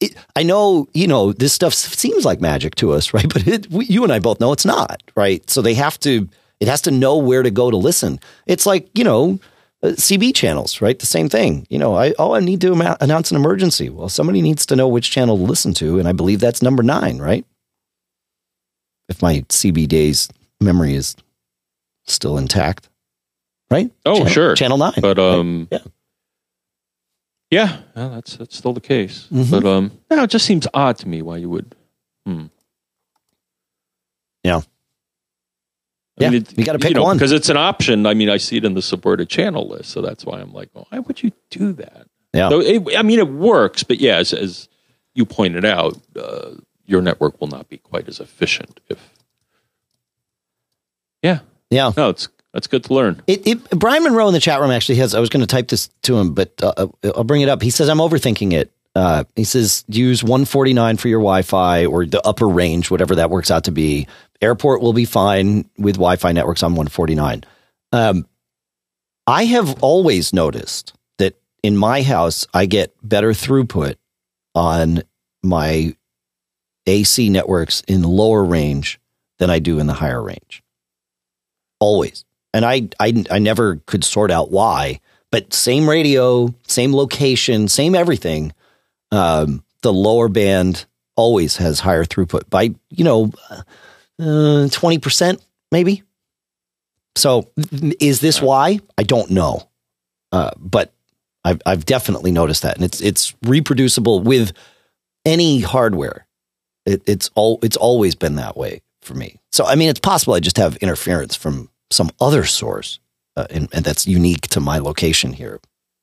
it, 0.00 0.14
I 0.34 0.42
know 0.42 0.88
you 0.94 1.06
know 1.06 1.32
this 1.32 1.52
stuff 1.52 1.74
seems 1.74 2.24
like 2.24 2.40
magic 2.40 2.74
to 2.76 2.92
us, 2.92 3.14
right? 3.14 3.28
But 3.28 3.46
it, 3.46 3.70
we, 3.70 3.86
you 3.86 4.04
and 4.04 4.12
I 4.12 4.18
both 4.18 4.40
know 4.40 4.52
it's 4.52 4.66
not, 4.66 5.02
right? 5.14 5.48
So 5.50 5.62
they 5.62 5.74
have 5.74 5.98
to 6.00 6.28
it 6.60 6.68
has 6.68 6.80
to 6.82 6.90
know 6.90 7.16
where 7.16 7.42
to 7.42 7.50
go 7.50 7.70
to 7.70 7.76
listen. 7.76 8.18
It's 8.46 8.66
like, 8.66 8.88
you 8.94 9.04
know, 9.04 9.38
uh, 9.82 9.88
CB 9.88 10.34
channels, 10.34 10.80
right? 10.80 10.98
The 10.98 11.06
same 11.06 11.28
thing. 11.28 11.66
You 11.68 11.78
know, 11.78 11.96
I 11.96 12.14
oh, 12.18 12.34
I 12.34 12.40
need 12.40 12.60
to 12.62 12.74
am- 12.74 12.96
announce 13.00 13.30
an 13.30 13.36
emergency. 13.36 13.90
Well, 13.90 14.08
somebody 14.08 14.40
needs 14.40 14.64
to 14.66 14.76
know 14.76 14.88
which 14.88 15.10
channel 15.10 15.36
to 15.36 15.42
listen 15.42 15.74
to, 15.74 15.98
and 15.98 16.08
I 16.08 16.12
believe 16.12 16.40
that's 16.40 16.62
number 16.62 16.82
nine, 16.82 17.18
right? 17.18 17.44
If 19.08 19.22
my 19.22 19.40
CB 19.48 19.86
days 19.88 20.28
memory 20.60 20.94
is 20.94 21.14
still 22.06 22.38
intact, 22.38 22.88
right? 23.70 23.90
Oh, 24.06 24.16
channel, 24.16 24.32
sure, 24.32 24.54
channel 24.54 24.78
nine. 24.78 24.94
But 25.00 25.18
um, 25.18 25.68
right? 25.70 25.82
yeah, 25.82 25.90
yeah, 27.50 27.78
well, 27.94 28.10
that's 28.10 28.36
that's 28.36 28.56
still 28.56 28.72
the 28.72 28.80
case. 28.80 29.28
Mm-hmm. 29.32 29.50
But 29.50 29.64
um, 29.64 29.92
no, 30.10 30.24
it 30.24 30.30
just 30.30 30.46
seems 30.46 30.66
odd 30.74 30.98
to 30.98 31.08
me 31.08 31.22
why 31.22 31.36
you 31.36 31.48
would. 31.48 31.74
Hmm. 32.24 32.46
Yeah. 34.42 34.60
I 36.18 36.24
yeah, 36.24 36.30
mean, 36.30 36.42
it, 36.42 36.58
you 36.58 36.64
got 36.64 36.72
to 36.72 36.78
pick 36.78 36.90
you 36.90 36.94
know, 36.94 37.02
one 37.02 37.16
because 37.16 37.32
it's 37.32 37.48
an 37.48 37.56
option. 37.58 38.06
I 38.06 38.14
mean, 38.14 38.30
I 38.30 38.38
see 38.38 38.56
it 38.56 38.64
in 38.64 38.74
the 38.74 38.82
supported 38.82 39.28
channel 39.28 39.68
list, 39.68 39.90
so 39.90 40.00
that's 40.00 40.24
why 40.24 40.40
I'm 40.40 40.52
like, 40.52 40.70
well, 40.72 40.86
why 40.88 41.00
would 41.00 41.22
you 41.22 41.32
do 41.50 41.72
that? 41.74 42.06
Yeah, 42.32 42.48
so 42.48 42.60
it, 42.60 42.96
I 42.96 43.02
mean, 43.02 43.18
it 43.18 43.28
works, 43.28 43.82
but 43.82 43.98
yeah, 44.00 44.16
as, 44.16 44.32
as 44.32 44.68
you 45.14 45.26
pointed 45.26 45.64
out, 45.64 45.98
uh, 46.16 46.52
your 46.86 47.02
network 47.02 47.40
will 47.40 47.48
not 47.48 47.68
be 47.68 47.78
quite 47.78 48.08
as 48.08 48.18
efficient 48.18 48.80
if. 48.88 49.12
Yeah, 51.22 51.40
yeah, 51.70 51.92
no, 51.96 52.10
it's 52.10 52.28
that's 52.56 52.68
good 52.68 52.84
to 52.84 52.94
learn. 52.94 53.20
It, 53.26 53.46
it, 53.46 53.70
Brian 53.70 54.02
Monroe 54.02 54.28
in 54.28 54.32
the 54.32 54.40
chat 54.40 54.62
room 54.62 54.70
actually 54.70 54.94
has. 54.96 55.14
I 55.14 55.20
was 55.20 55.28
going 55.28 55.42
to 55.42 55.46
type 55.46 55.68
this 55.68 55.90
to 56.04 56.16
him, 56.16 56.32
but 56.32 56.54
uh, 56.62 56.86
I'll 57.04 57.22
bring 57.22 57.42
it 57.42 57.50
up. 57.50 57.60
He 57.60 57.68
says 57.68 57.90
I'm 57.90 57.98
overthinking 57.98 58.54
it. 58.54 58.72
Uh, 58.94 59.24
he 59.34 59.44
says 59.44 59.84
use 59.88 60.24
149 60.24 60.96
for 60.96 61.08
your 61.08 61.20
Wi-Fi 61.20 61.84
or 61.84 62.06
the 62.06 62.26
upper 62.26 62.48
range, 62.48 62.90
whatever 62.90 63.16
that 63.16 63.28
works 63.28 63.50
out 63.50 63.64
to 63.64 63.72
be. 63.72 64.08
Airport 64.40 64.80
will 64.80 64.94
be 64.94 65.04
fine 65.04 65.68
with 65.76 65.96
Wi-Fi 65.96 66.32
networks 66.32 66.62
on 66.62 66.70
149. 66.72 67.44
Um, 67.92 68.26
I 69.26 69.44
have 69.44 69.82
always 69.82 70.32
noticed 70.32 70.94
that 71.18 71.38
in 71.62 71.76
my 71.76 72.00
house, 72.00 72.46
I 72.54 72.64
get 72.64 72.94
better 73.02 73.32
throughput 73.32 73.96
on 74.54 75.02
my 75.42 75.94
AC 76.86 77.28
networks 77.28 77.82
in 77.86 78.02
lower 78.02 78.42
range 78.42 78.98
than 79.38 79.50
I 79.50 79.58
do 79.58 79.78
in 79.78 79.86
the 79.86 79.92
higher 79.92 80.22
range. 80.22 80.62
Always, 81.78 82.24
and 82.52 82.64
I 82.64 82.88
I, 83.00 83.24
I 83.30 83.38
never 83.38 83.76
could 83.86 84.04
sort 84.04 84.30
out 84.30 84.50
why. 84.50 85.00
But 85.30 85.52
same 85.52 85.88
radio, 85.88 86.54
same 86.66 86.94
location, 86.94 87.68
same 87.68 87.94
everything. 87.94 88.52
Um, 89.10 89.64
the 89.82 89.92
lower 89.92 90.28
band 90.28 90.86
always 91.16 91.56
has 91.56 91.80
higher 91.80 92.04
throughput 92.04 92.48
by 92.48 92.74
you 92.90 93.04
know 93.04 93.32
uh, 94.20 94.68
twenty 94.68 94.96
uh, 94.96 95.00
percent 95.00 95.44
maybe. 95.72 96.02
So 97.16 97.50
is 98.00 98.20
this 98.20 98.42
why? 98.42 98.80
I 98.98 99.02
don't 99.02 99.30
know, 99.30 99.68
uh, 100.32 100.50
but 100.58 100.92
I've 101.44 101.62
I've 101.64 101.84
definitely 101.86 102.32
noticed 102.32 102.62
that, 102.62 102.76
and 102.76 102.84
it's 102.84 103.00
it's 103.00 103.34
reproducible 103.44 104.20
with 104.20 104.52
any 105.24 105.60
hardware. 105.60 106.26
It, 106.84 107.02
it's 107.06 107.30
all 107.34 107.58
it's 107.62 107.76
always 107.76 108.14
been 108.14 108.36
that 108.36 108.56
way 108.56 108.82
for 109.02 109.14
me. 109.14 109.36
So 109.52 109.64
I 109.64 109.74
mean, 109.74 109.88
it's 109.88 110.00
possible 110.00 110.34
I 110.34 110.40
just 110.40 110.58
have 110.58 110.76
interference 110.76 111.36
from 111.36 111.70
some 111.90 112.10
other 112.20 112.44
source, 112.44 112.98
uh, 113.36 113.46
and, 113.50 113.68
and 113.72 113.84
that's 113.84 114.06
unique 114.06 114.48
to 114.48 114.60
my 114.60 114.78
location 114.78 115.32
here 115.32 115.60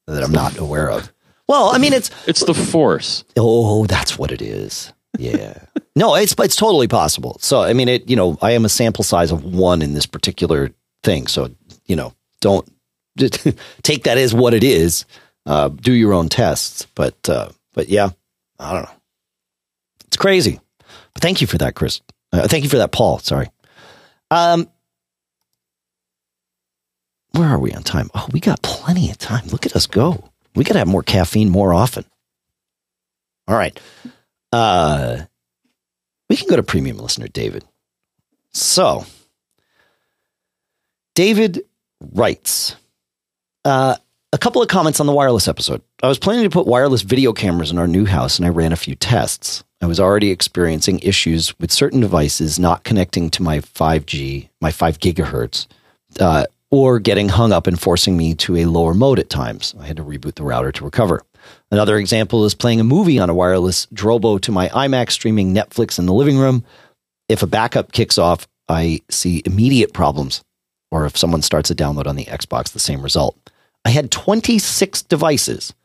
that 0.08 0.24
I'm 0.24 0.32
not 0.32 0.58
aware 0.58 0.90
of. 0.90 1.12
Well, 1.48 1.70
I 1.74 1.78
mean, 1.78 1.94
it's 1.94 2.10
it's 2.28 2.46
the 2.46 2.54
force. 2.54 3.24
Oh, 3.38 3.86
that's 3.86 4.18
what 4.18 4.32
it 4.32 4.42
is. 4.42 4.94
Yeah. 5.18 5.60
no, 5.96 6.16
it's 6.16 6.34
it's 6.40 6.56
totally 6.56 6.88
possible. 6.88 7.38
So, 7.40 7.62
I 7.62 7.74
mean, 7.74 7.90
it. 7.90 8.10
You 8.10 8.16
know, 8.16 8.38
I 8.42 8.52
am 8.52 8.66
a 8.66 8.70
sample 8.70 9.04
size 9.04 9.32
of 9.32 9.44
one 9.44 9.82
in 9.82 9.94
this 9.94 10.06
particular 10.06 10.72
thing. 11.04 11.28
So, 11.28 11.52
you 11.86 11.96
know, 11.96 12.14
don't 12.40 12.68
take 13.84 14.04
that 14.04 14.18
as 14.18 14.34
what 14.34 14.54
it 14.54 14.64
is. 14.64 15.06
Uh, 15.46 15.68
do 15.70 15.92
your 15.92 16.14
own 16.14 16.30
tests. 16.30 16.88
But, 16.96 17.30
uh, 17.30 17.50
but 17.74 17.90
yeah, 17.90 18.10
I 18.60 18.74
don't 18.74 18.84
know. 18.84 18.96
It's 20.08 20.18
crazy. 20.18 20.60
But 21.14 21.22
thank 21.22 21.42
you 21.42 21.48
for 21.48 21.58
that, 21.60 21.76
Chris. 21.76 22.02
Uh, 22.32 22.48
thank 22.48 22.64
you 22.64 22.70
for 22.70 22.78
that, 22.78 22.92
Paul. 22.92 23.20
Sorry. 23.20 23.50
Um, 24.32 24.68
where 27.34 27.48
are 27.48 27.60
we 27.60 27.74
on 27.74 27.84
time? 27.84 28.10
Oh, 28.14 28.28
we 28.32 28.40
got 28.40 28.62
plenty 28.62 29.10
of 29.10 29.18
time. 29.18 29.48
Look 29.48 29.66
at 29.66 29.76
us 29.76 29.88
go. 29.88 30.30
We 30.56 30.64
got 30.64 30.74
to 30.74 30.80
have 30.80 30.88
more 30.88 31.04
caffeine 31.04 31.50
more 31.50 31.74
often. 31.74 32.06
All 33.48 33.56
right. 33.56 33.78
Uh, 34.52 35.24
we 36.30 36.38
can 36.38 36.48
go 36.48 36.56
to 36.56 36.64
premium 36.64 36.98
listener 36.98 37.28
David. 37.28 37.66
So, 38.54 39.06
David 41.16 41.64
writes 42.14 42.76
uh, 43.66 43.96
a 44.32 44.38
couple 44.38 44.62
of 44.62 44.68
comments 44.68 45.00
on 45.00 45.08
the 45.08 45.14
wireless 45.14 45.48
episode. 45.48 45.82
I 46.04 46.08
was 46.08 46.20
planning 46.20 46.44
to 46.44 46.50
put 46.50 46.68
wireless 46.68 47.02
video 47.02 47.34
cameras 47.34 47.72
in 47.72 47.80
our 47.80 47.88
new 47.88 48.06
house 48.06 48.38
and 48.38 48.46
I 48.46 48.50
ran 48.50 48.74
a 48.74 48.78
few 48.78 48.96
tests. 48.96 49.64
I 49.82 49.88
was 49.88 50.00
already 50.00 50.30
experiencing 50.30 51.00
issues 51.00 51.58
with 51.60 51.72
certain 51.72 52.00
devices 52.00 52.60
not 52.60 52.84
connecting 52.84 53.30
to 53.32 53.44
my 53.44 53.60
5G, 53.60 54.50
my 54.62 54.72
5 54.72 55.00
gigahertz, 55.00 55.68
uh, 56.20 56.46
or 56.74 56.98
getting 56.98 57.30
hung 57.30 57.52
up 57.52 57.68
and 57.68 57.80
forcing 57.80 58.18
me 58.18 58.34
to 58.34 58.56
a 58.58 58.66
lower 58.66 58.96
mode 58.96 59.20
at 59.20 59.30
times. 59.30 59.76
I 59.80 59.86
had 59.86 59.98
to 59.98 60.04
reboot 60.04 60.34
the 60.34 60.44
router 60.44 60.72
to 60.72 60.84
recover. 60.84 61.22
Another 61.70 62.00
example 62.00 62.46
is 62.46 62.56
playing 62.56 62.80
a 62.80 62.84
movie 62.84 63.20
on 63.20 63.30
a 63.30 63.34
wireless 63.36 63.86
Drobo 63.94 64.42
to 64.42 64.52
my 64.52 64.70
iMac 64.70 65.12
streaming 65.12 65.54
Netflix 65.54 66.00
in 66.00 66.08
the 66.08 66.14
living 66.16 66.40
room. 66.40 66.66
If 67.30 67.44
a 67.44 67.48
backup 67.48 67.92
kicks 67.92 68.18
off, 68.18 68.48
I 68.68 69.02
see 69.12 69.44
immediate 69.46 69.94
problems. 69.94 70.44
Or 70.90 71.06
if 71.06 71.16
someone 71.16 71.44
starts 71.44 71.70
a 71.70 71.76
download 71.76 72.08
on 72.08 72.16
the 72.16 72.26
Xbox, 72.26 72.72
the 72.72 72.80
same 72.80 73.04
result. 73.04 73.38
I 73.86 73.92
had 73.92 74.10
26 74.10 75.04
devices 75.04 75.76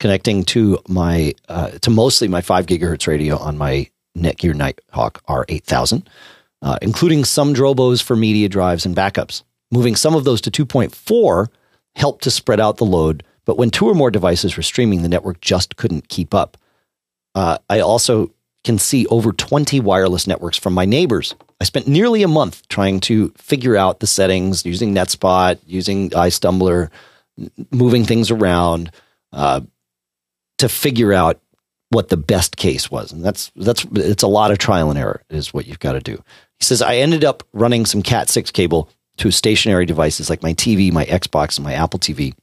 connecting 0.00 0.44
to 0.44 0.78
my 0.88 1.34
uh, 1.50 1.72
to 1.82 1.90
mostly 1.90 2.26
my 2.26 2.40
5 2.40 2.64
gigahertz 2.64 3.06
radio 3.06 3.36
on 3.36 3.58
my 3.58 3.90
Netgear 4.16 4.54
Nighthawk 4.54 5.22
R8000, 5.26 6.06
uh, 6.62 6.78
including 6.80 7.26
some 7.26 7.52
Drobos 7.52 8.02
for 8.02 8.16
media 8.16 8.48
drives 8.48 8.86
and 8.86 8.96
backups. 8.96 9.42
Moving 9.70 9.96
some 9.96 10.14
of 10.14 10.24
those 10.24 10.40
to 10.42 10.50
2.4 10.50 11.48
helped 11.94 12.24
to 12.24 12.30
spread 12.30 12.60
out 12.60 12.76
the 12.76 12.84
load, 12.84 13.22
but 13.44 13.58
when 13.58 13.70
two 13.70 13.86
or 13.86 13.94
more 13.94 14.10
devices 14.10 14.56
were 14.56 14.62
streaming, 14.62 15.02
the 15.02 15.08
network 15.08 15.40
just 15.40 15.76
couldn't 15.76 16.08
keep 16.08 16.34
up. 16.34 16.56
Uh, 17.34 17.58
I 17.68 17.80
also 17.80 18.32
can 18.64 18.78
see 18.78 19.06
over 19.06 19.32
20 19.32 19.80
wireless 19.80 20.26
networks 20.26 20.58
from 20.58 20.74
my 20.74 20.84
neighbors. 20.84 21.34
I 21.60 21.64
spent 21.64 21.88
nearly 21.88 22.22
a 22.22 22.28
month 22.28 22.66
trying 22.68 23.00
to 23.00 23.32
figure 23.36 23.76
out 23.76 24.00
the 24.00 24.06
settings 24.06 24.64
using 24.64 24.94
NetSpot, 24.94 25.58
using 25.66 26.10
iStumbler, 26.10 26.90
moving 27.70 28.04
things 28.04 28.30
around 28.30 28.90
uh, 29.32 29.60
to 30.58 30.68
figure 30.68 31.12
out 31.12 31.40
what 31.90 32.08
the 32.08 32.16
best 32.16 32.56
case 32.56 32.90
was. 32.90 33.12
And 33.12 33.24
that's 33.24 33.50
that's 33.56 33.86
it's 33.92 34.22
a 34.22 34.28
lot 34.28 34.50
of 34.50 34.58
trial 34.58 34.90
and 34.90 34.98
error 34.98 35.22
is 35.30 35.54
what 35.54 35.66
you've 35.66 35.78
got 35.78 35.92
to 35.92 36.00
do. 36.00 36.22
He 36.58 36.64
says 36.64 36.82
I 36.82 36.96
ended 36.96 37.24
up 37.24 37.44
running 37.52 37.86
some 37.86 38.02
Cat 38.02 38.28
6 38.28 38.50
cable 38.50 38.90
to 39.18 39.30
stationary 39.30 39.86
devices 39.86 40.30
like 40.30 40.42
my 40.42 40.54
TV, 40.54 40.92
my 40.92 41.04
Xbox, 41.04 41.58
and 41.58 41.64
my 41.64 41.74
Apple 41.74 41.98
TV, 41.98 42.34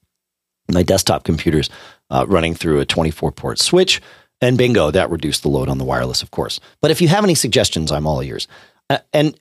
my 0.72 0.84
desktop 0.84 1.24
computers 1.24 1.70
uh, 2.10 2.26
running 2.28 2.54
through 2.54 2.80
a 2.80 2.86
24 2.86 3.32
port 3.32 3.60
switch. 3.60 4.02
And 4.42 4.58
bingo, 4.58 4.92
that 4.92 5.10
reduced 5.10 5.44
the 5.44 5.50
load 5.50 5.70
on 5.70 5.78
the 5.78 5.86
wireless, 5.86 6.22
of 6.22 6.32
course. 6.32 6.60
But 6.82 6.92
if 6.92 7.02
you 7.02 7.08
have 7.08 7.24
any 7.24 7.36
suggestions, 7.36 7.92
I'm 7.92 8.06
all 8.06 8.22
ears. 8.22 8.48
Uh, 8.90 9.00
and 9.14 9.40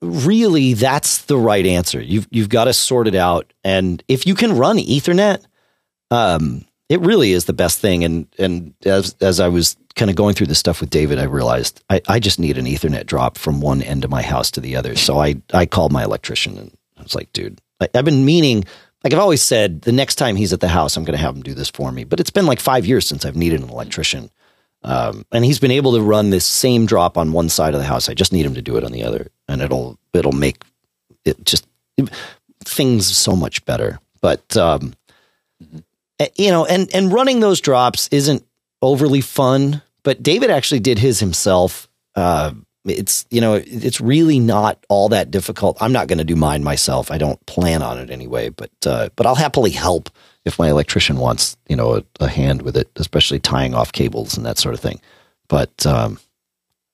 really, 0.00 0.72
that's 0.72 1.26
the 1.26 1.36
right 1.36 1.64
answer. 1.64 2.00
You've 2.00 2.26
you've 2.30 2.48
got 2.48 2.64
to 2.64 2.72
sort 2.72 3.08
it 3.08 3.14
out. 3.14 3.52
And 3.62 4.02
if 4.08 4.26
you 4.26 4.34
can 4.34 4.56
run 4.56 4.78
Ethernet, 4.78 5.44
um, 6.10 6.64
it 6.92 7.00
really 7.00 7.32
is 7.32 7.46
the 7.46 7.54
best 7.54 7.78
thing. 7.78 8.04
And 8.04 8.26
and 8.38 8.74
as 8.84 9.16
as 9.20 9.40
I 9.40 9.48
was 9.48 9.76
kind 9.96 10.10
of 10.10 10.16
going 10.16 10.34
through 10.34 10.48
this 10.48 10.58
stuff 10.58 10.80
with 10.80 10.90
David, 10.90 11.18
I 11.18 11.24
realized 11.24 11.82
I, 11.88 12.02
I 12.06 12.20
just 12.20 12.38
need 12.38 12.58
an 12.58 12.66
Ethernet 12.66 13.06
drop 13.06 13.38
from 13.38 13.62
one 13.62 13.80
end 13.80 14.04
of 14.04 14.10
my 14.10 14.20
house 14.20 14.50
to 14.52 14.60
the 14.60 14.76
other. 14.76 14.94
So 14.94 15.18
I 15.18 15.40
I 15.54 15.64
called 15.64 15.90
my 15.90 16.04
electrician 16.04 16.58
and 16.58 16.76
I 16.98 17.02
was 17.02 17.14
like, 17.14 17.32
dude, 17.32 17.60
I, 17.80 17.88
I've 17.94 18.04
been 18.04 18.24
meaning. 18.26 18.64
Like 19.02 19.12
I've 19.12 19.18
always 19.18 19.42
said, 19.42 19.82
the 19.82 19.90
next 19.90 20.14
time 20.14 20.36
he's 20.36 20.52
at 20.52 20.60
the 20.60 20.68
house, 20.68 20.96
I'm 20.96 21.02
going 21.02 21.18
to 21.18 21.24
have 21.24 21.34
him 21.34 21.42
do 21.42 21.54
this 21.54 21.68
for 21.68 21.90
me. 21.90 22.04
But 22.04 22.20
it's 22.20 22.30
been 22.30 22.46
like 22.46 22.60
five 22.60 22.86
years 22.86 23.04
since 23.04 23.24
I've 23.24 23.34
needed 23.34 23.60
an 23.60 23.68
electrician. 23.68 24.30
Um, 24.84 25.26
and 25.32 25.44
he's 25.44 25.58
been 25.58 25.72
able 25.72 25.94
to 25.94 26.00
run 26.00 26.30
this 26.30 26.44
same 26.44 26.86
drop 26.86 27.18
on 27.18 27.32
one 27.32 27.48
side 27.48 27.74
of 27.74 27.80
the 27.80 27.86
house. 27.86 28.08
I 28.08 28.14
just 28.14 28.32
need 28.32 28.46
him 28.46 28.54
to 28.54 28.62
do 28.62 28.76
it 28.76 28.84
on 28.84 28.92
the 28.92 29.02
other, 29.02 29.26
and 29.48 29.60
it'll 29.60 29.98
it'll 30.12 30.30
make 30.30 30.62
it 31.24 31.44
just 31.44 31.66
things 32.64 33.06
so 33.06 33.34
much 33.34 33.64
better. 33.64 33.98
But 34.20 34.56
um, 34.56 34.94
mm-hmm. 35.60 35.78
You 36.36 36.50
know, 36.50 36.64
and 36.64 36.88
and 36.94 37.12
running 37.12 37.40
those 37.40 37.60
drops 37.60 38.08
isn't 38.08 38.44
overly 38.80 39.20
fun. 39.20 39.82
But 40.02 40.22
David 40.22 40.50
actually 40.50 40.80
did 40.80 40.98
his 40.98 41.20
himself. 41.20 41.88
Uh, 42.14 42.52
it's 42.84 43.26
you 43.30 43.40
know 43.40 43.54
it's 43.54 44.00
really 44.00 44.38
not 44.38 44.84
all 44.88 45.08
that 45.10 45.30
difficult. 45.30 45.76
I'm 45.80 45.92
not 45.92 46.08
going 46.08 46.18
to 46.18 46.24
do 46.24 46.36
mine 46.36 46.64
myself. 46.64 47.10
I 47.10 47.18
don't 47.18 47.44
plan 47.46 47.82
on 47.82 47.98
it 47.98 48.10
anyway, 48.10 48.48
but 48.48 48.72
uh, 48.84 49.10
but 49.16 49.26
I'll 49.26 49.34
happily 49.34 49.70
help 49.70 50.10
if 50.44 50.58
my 50.58 50.68
electrician 50.68 51.18
wants 51.18 51.56
you 51.68 51.76
know 51.76 51.96
a, 51.96 52.04
a, 52.20 52.28
hand 52.28 52.62
with 52.62 52.76
it, 52.76 52.90
especially 52.96 53.38
tying 53.38 53.74
off 53.74 53.92
cables 53.92 54.36
and 54.36 54.44
that 54.44 54.58
sort 54.58 54.74
of 54.74 54.80
thing. 54.80 55.00
But 55.48 55.86
um, 55.86 56.18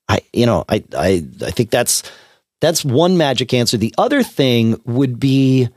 I 0.08 0.20
you 0.32 0.44
know 0.44 0.64
I 0.68 0.84
I 0.96 1.24
I 1.42 1.50
think 1.50 1.70
that's 1.70 2.02
that's 2.60 2.84
one 2.84 3.16
magic 3.16 3.54
answer. 3.54 3.78
The 3.78 3.94
other 3.96 4.22
thing 4.22 4.80
would 4.84 5.18
be 5.18 5.68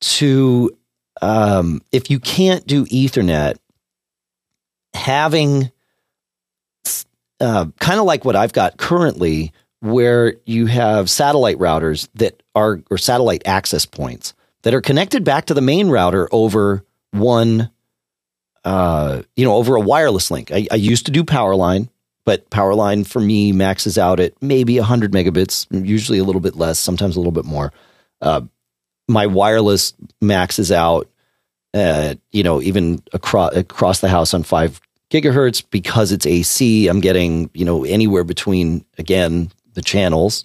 to 0.00 0.76
um, 1.22 1.82
if 1.92 2.10
you 2.10 2.18
can't 2.18 2.66
do 2.66 2.84
Ethernet, 2.86 3.56
having 4.94 5.70
uh, 7.40 7.66
kind 7.80 8.00
of 8.00 8.06
like 8.06 8.24
what 8.24 8.36
I've 8.36 8.52
got 8.52 8.76
currently, 8.76 9.52
where 9.80 10.34
you 10.46 10.66
have 10.66 11.10
satellite 11.10 11.58
routers 11.58 12.08
that 12.14 12.42
are, 12.54 12.80
or 12.90 12.98
satellite 12.98 13.42
access 13.46 13.84
points 13.84 14.34
that 14.62 14.74
are 14.74 14.80
connected 14.80 15.24
back 15.24 15.46
to 15.46 15.54
the 15.54 15.60
main 15.60 15.88
router 15.88 16.28
over 16.32 16.84
one, 17.10 17.70
uh, 18.64 19.22
you 19.36 19.44
know, 19.44 19.54
over 19.54 19.76
a 19.76 19.80
wireless 19.80 20.30
link. 20.30 20.50
I, 20.50 20.66
I 20.70 20.76
used 20.76 21.06
to 21.06 21.12
do 21.12 21.22
Powerline, 21.22 21.88
but 22.24 22.48
Powerline 22.50 23.06
for 23.06 23.20
me 23.20 23.52
maxes 23.52 23.98
out 23.98 24.20
at 24.20 24.40
maybe 24.42 24.78
100 24.78 25.12
megabits, 25.12 25.66
usually 25.70 26.18
a 26.18 26.24
little 26.24 26.40
bit 26.40 26.56
less, 26.56 26.78
sometimes 26.78 27.16
a 27.16 27.20
little 27.20 27.32
bit 27.32 27.44
more. 27.44 27.72
Uh, 28.22 28.42
my 29.08 29.26
wireless 29.26 29.94
maxes 30.20 30.72
out, 30.72 31.08
uh, 31.72 32.14
you 32.32 32.42
know, 32.42 32.62
even 32.62 33.02
across 33.12 33.54
across 33.54 34.00
the 34.00 34.08
house 34.08 34.32
on 34.34 34.42
five 34.42 34.80
gigahertz 35.10 35.62
because 35.70 36.12
it's 36.12 36.26
AC. 36.26 36.88
I'm 36.88 37.00
getting, 37.00 37.50
you 37.54 37.64
know, 37.64 37.84
anywhere 37.84 38.24
between, 38.24 38.84
again, 38.98 39.50
the 39.74 39.82
channels. 39.82 40.44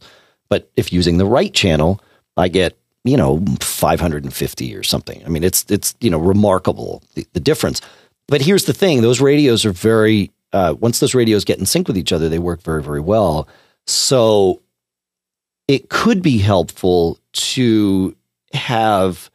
But 0.49 0.69
if 0.75 0.91
using 0.91 1.17
the 1.17 1.25
right 1.25 1.53
channel, 1.53 2.01
I 2.37 2.47
get, 2.47 2.77
you 3.03 3.17
know, 3.17 3.43
550 3.61 4.75
or 4.75 4.83
something. 4.83 5.23
I 5.25 5.29
mean, 5.29 5.43
it's, 5.43 5.65
it's, 5.69 5.95
you 6.01 6.09
know, 6.09 6.19
remarkable 6.19 7.03
the, 7.15 7.25
the 7.33 7.39
difference. 7.39 7.81
But 8.27 8.41
here's 8.41 8.65
the 8.65 8.73
thing 8.73 9.01
those 9.01 9.21
radios 9.21 9.65
are 9.65 9.71
very, 9.71 10.31
uh, 10.53 10.75
once 10.79 10.99
those 10.99 11.15
radios 11.15 11.45
get 11.45 11.59
in 11.59 11.65
sync 11.65 11.87
with 11.87 11.97
each 11.97 12.11
other, 12.11 12.29
they 12.29 12.39
work 12.39 12.61
very, 12.61 12.83
very 12.83 13.01
well. 13.01 13.47
So 13.87 14.61
it 15.67 15.89
could 15.89 16.21
be 16.21 16.37
helpful 16.37 17.19
to 17.31 18.15
have 18.53 19.29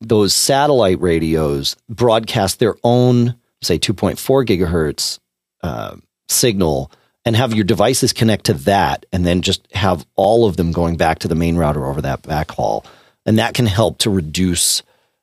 those 0.00 0.34
satellite 0.34 1.00
radios 1.00 1.76
broadcast 1.88 2.58
their 2.58 2.76
own 2.84 3.36
say 3.62 3.78
2.4 3.78 4.46
gigahertz 4.46 5.18
uh, 5.62 5.96
signal 6.28 6.90
and 7.24 7.36
have 7.36 7.54
your 7.54 7.64
devices 7.64 8.12
connect 8.12 8.46
to 8.46 8.54
that 8.54 9.06
and 9.12 9.24
then 9.24 9.42
just 9.42 9.66
have 9.72 10.06
all 10.14 10.46
of 10.46 10.56
them 10.56 10.72
going 10.72 10.96
back 10.96 11.20
to 11.20 11.28
the 11.28 11.34
main 11.34 11.56
router 11.56 11.86
over 11.86 12.02
that 12.02 12.22
backhaul. 12.22 12.84
And 13.24 13.38
that 13.38 13.54
can 13.54 13.66
help 13.66 13.98
to 13.98 14.10
reduce 14.10 14.82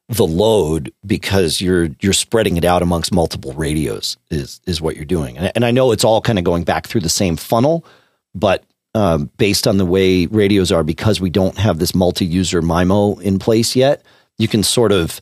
the 0.10 0.26
load 0.26 0.92
because 1.06 1.62
you're 1.62 1.90
you're 2.02 2.12
spreading 2.12 2.58
it 2.58 2.66
out 2.66 2.82
amongst 2.82 3.14
multiple 3.14 3.54
radios 3.54 4.18
is 4.30 4.60
is 4.66 4.82
what 4.82 4.96
you're 4.96 5.06
doing. 5.06 5.38
And, 5.38 5.52
and 5.56 5.64
I 5.64 5.72
know 5.72 5.92
it's 5.92 6.04
all 6.04 6.22
kind 6.22 6.38
of 6.40 6.44
going 6.44 6.64
back 6.64 6.88
through 6.88 7.02
the 7.02 7.10
same 7.10 7.38
funnel 7.38 7.86
but 8.34 8.64
um, 8.94 9.30
based 9.38 9.68
on 9.68 9.78
the 9.78 9.86
way 9.86 10.26
radios 10.26 10.72
are 10.72 10.84
because 10.84 11.22
we 11.22 11.30
don't 11.30 11.58
have 11.58 11.80
this 11.80 11.96
multi-user 11.96 12.62
MIMO 12.62 13.22
in 13.22 13.40
place 13.40 13.76
yet 13.76 14.04
you 14.38 14.48
can 14.48 14.64
sort 14.64 14.92
of 14.92 15.22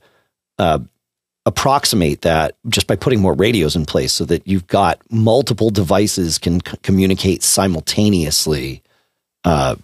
uh, 0.58 0.80
approximate 1.46 2.22
that 2.22 2.56
just 2.68 2.88
by 2.88 2.96
putting 2.96 3.20
more 3.20 3.34
radios 3.34 3.76
in 3.76 3.86
place 3.86 4.14
so 4.14 4.26
that 4.26 4.48
you've 4.48 4.68
got 4.68 5.02
multiple 5.10 5.70
devices 5.70 6.38
can 6.38 6.64
c- 6.66 6.78
communicate 6.84 7.44
simultaneously 7.44 8.82
uh, 9.44 9.76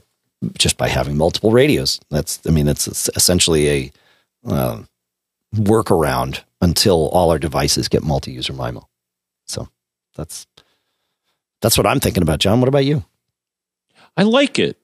just 0.58 0.78
by 0.78 0.88
having 0.88 1.18
multiple 1.18 1.52
radios. 1.52 2.00
That's, 2.10 2.40
I 2.48 2.52
mean, 2.52 2.66
that's 2.66 3.10
essentially 3.16 3.70
a 3.70 3.92
uh, 4.48 4.84
workaround 5.56 6.42
until 6.62 7.10
all 7.10 7.32
our 7.32 7.40
devices 7.40 7.88
get 7.88 8.04
multi-user 8.04 8.54
MIMO. 8.54 8.86
So 9.48 9.68
that's 10.16 10.48
that's 11.62 11.78
what 11.78 11.88
I'm 11.88 12.00
thinking 12.00 12.22
about, 12.22 12.40
John. 12.40 12.60
What 12.60 12.68
about 12.68 12.86
you? 12.86 13.04
I 14.18 14.24
like 14.24 14.60
it. 14.60 14.78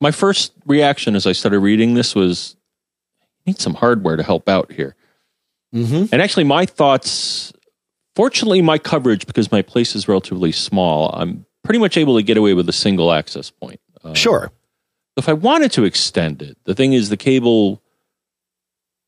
My 0.00 0.10
first 0.10 0.52
reaction 0.66 1.16
as 1.16 1.26
I 1.26 1.32
started 1.32 1.60
reading 1.60 1.94
this 1.94 2.14
was, 2.14 2.56
I 3.22 3.50
need 3.50 3.60
some 3.60 3.74
hardware 3.74 4.16
to 4.16 4.22
help 4.22 4.48
out 4.48 4.72
here. 4.72 4.94
Mm-hmm. 5.74 6.06
And 6.12 6.22
actually, 6.22 6.44
my 6.44 6.66
thoughts, 6.66 7.52
fortunately, 8.14 8.62
my 8.62 8.78
coverage, 8.78 9.26
because 9.26 9.50
my 9.50 9.62
place 9.62 9.94
is 9.94 10.08
relatively 10.08 10.52
small, 10.52 11.10
I'm 11.14 11.46
pretty 11.64 11.80
much 11.80 11.96
able 11.96 12.16
to 12.16 12.22
get 12.22 12.36
away 12.36 12.54
with 12.54 12.68
a 12.68 12.72
single 12.72 13.12
access 13.12 13.50
point. 13.50 13.80
Uh, 14.04 14.14
sure. 14.14 14.52
If 15.16 15.28
I 15.28 15.32
wanted 15.32 15.72
to 15.72 15.84
extend 15.84 16.42
it, 16.42 16.58
the 16.64 16.74
thing 16.74 16.92
is, 16.92 17.08
the 17.08 17.16
cable 17.16 17.82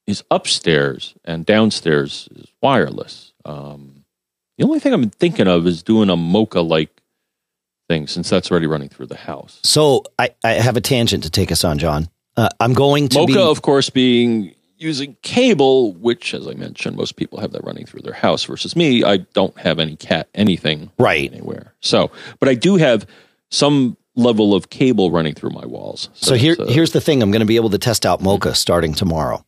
is 0.07 0.24
upstairs 0.30 1.14
and 1.24 1.44
downstairs 1.44 2.28
is 2.34 2.46
wireless. 2.62 3.34
Um, 3.44 4.05
the 4.57 4.64
only 4.64 4.80
thing 4.80 4.94
I'm 4.94 5.11
thinking 5.11 5.46
of 5.46 5.66
is 5.66 5.82
doing 5.82 6.09
a 6.09 6.16
MoCA 6.16 6.66
like 6.66 7.03
thing 7.89 8.07
since 8.07 8.28
that's 8.30 8.51
already 8.51 8.66
running 8.66 8.89
through 8.89 9.07
the 9.07 9.16
house. 9.16 9.61
So 9.62 10.05
I, 10.18 10.30
I 10.45 10.53
have 10.53 10.76
a 10.76 10.80
tangent 10.80 11.24
to 11.24 11.30
take 11.30 11.51
us 11.51 11.64
on, 11.64 11.78
John. 11.78 12.09
Uh, 12.36 12.49
I'm 12.61 12.74
going 12.74 13.09
to 13.09 13.18
MoCA, 13.18 13.26
be, 13.26 13.39
of 13.39 13.62
course, 13.62 13.91
being 13.91 14.55
using 14.76 15.16
cable, 15.22 15.93
which, 15.95 16.34
as 16.34 16.47
I 16.47 16.55
mentioned, 16.55 16.97
most 16.97 17.16
people 17.16 17.41
have 17.41 17.51
that 17.53 17.64
running 17.64 17.84
through 17.84 18.03
their 18.03 18.12
house. 18.12 18.45
Versus 18.45 18.76
me, 18.76 19.03
I 19.03 19.16
don't 19.16 19.59
have 19.59 19.80
any 19.80 19.97
cat 19.97 20.28
anything 20.34 20.93
right 20.99 21.30
anywhere. 21.32 21.74
So, 21.80 22.12
but 22.39 22.49
I 22.49 22.55
do 22.55 22.76
have 22.76 23.07
some 23.51 23.97
level 24.14 24.55
of 24.55 24.70
cable 24.70 25.11
running 25.11 25.34
through 25.34 25.51
my 25.51 25.66
walls. 25.66 26.11
So, 26.14 26.30
so 26.30 26.34
here, 26.36 26.57
uh, 26.59 26.66
here's 26.66 26.93
the 26.93 27.01
thing: 27.01 27.22
I'm 27.22 27.32
going 27.32 27.41
to 27.41 27.47
be 27.47 27.57
able 27.57 27.70
to 27.70 27.78
test 27.78 28.07
out 28.07 28.20
MoCA 28.20 28.55
starting 28.55 28.95
tomorrow. 28.95 29.45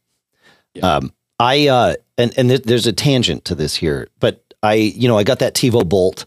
Yeah. 0.75 0.97
Um, 0.97 1.13
I 1.39 1.69
uh, 1.69 1.95
and 2.19 2.37
and 2.37 2.49
th- 2.49 2.63
there's 2.65 2.87
a 2.87 2.93
tangent 2.93 3.45
to 3.47 3.55
this 3.55 3.77
here, 3.77 4.09
but 4.19 4.43
I, 4.63 4.75
you 4.75 5.07
know, 5.09 5.17
I 5.17 5.23
got 5.23 5.39
that 5.39 5.55
TiVo 5.55 5.89
Bolt. 5.89 6.27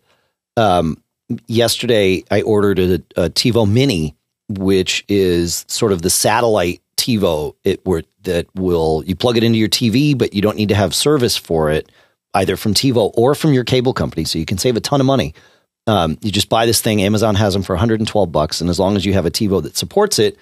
Um, 0.56 1.03
yesterday, 1.48 2.24
I 2.32 2.42
ordered 2.42 2.80
a, 2.80 2.94
a 3.16 3.30
TiVo 3.30 3.70
Mini, 3.70 4.16
which 4.50 5.06
is 5.08 5.66
sort 5.68 5.92
of 5.92 6.02
the 6.02 6.10
satellite 6.10 6.82
TiVo 6.98 7.56
it 7.64 7.86
where 7.86 8.04
that 8.24 8.48
will 8.56 9.04
you 9.06 9.16
plug 9.16 9.38
it 9.38 9.44
into 9.44 9.58
your 9.58 9.70
TV, 9.70 10.18
but 10.18 10.34
you 10.34 10.42
don't 10.42 10.58
need 10.58 10.70
to 10.70 10.76
have 10.76 10.96
service 10.96 11.36
for 11.36 11.70
it 11.70 11.92
either 12.34 12.56
from 12.56 12.74
TiVo 12.74 13.12
or 13.16 13.36
from 13.36 13.54
your 13.54 13.64
cable 13.64 13.94
company, 13.94 14.24
so 14.24 14.40
you 14.40 14.46
can 14.46 14.58
save 14.58 14.76
a 14.76 14.80
ton 14.80 15.00
of 15.00 15.06
money. 15.06 15.34
Um, 15.86 16.18
you 16.22 16.32
just 16.32 16.50
buy 16.50 16.66
this 16.66 16.82
thing. 16.82 17.02
Amazon 17.02 17.36
has 17.36 17.54
them 17.54 17.62
for 17.62 17.74
112 17.74 18.32
bucks, 18.32 18.62
and 18.62 18.70
as 18.70 18.80
long 18.80 18.96
as 18.96 19.06
you 19.06 19.14
have 19.14 19.26
a 19.26 19.32
TiVo 19.32 19.62
that 19.64 19.78
supports 19.78 20.18
it, 20.18 20.38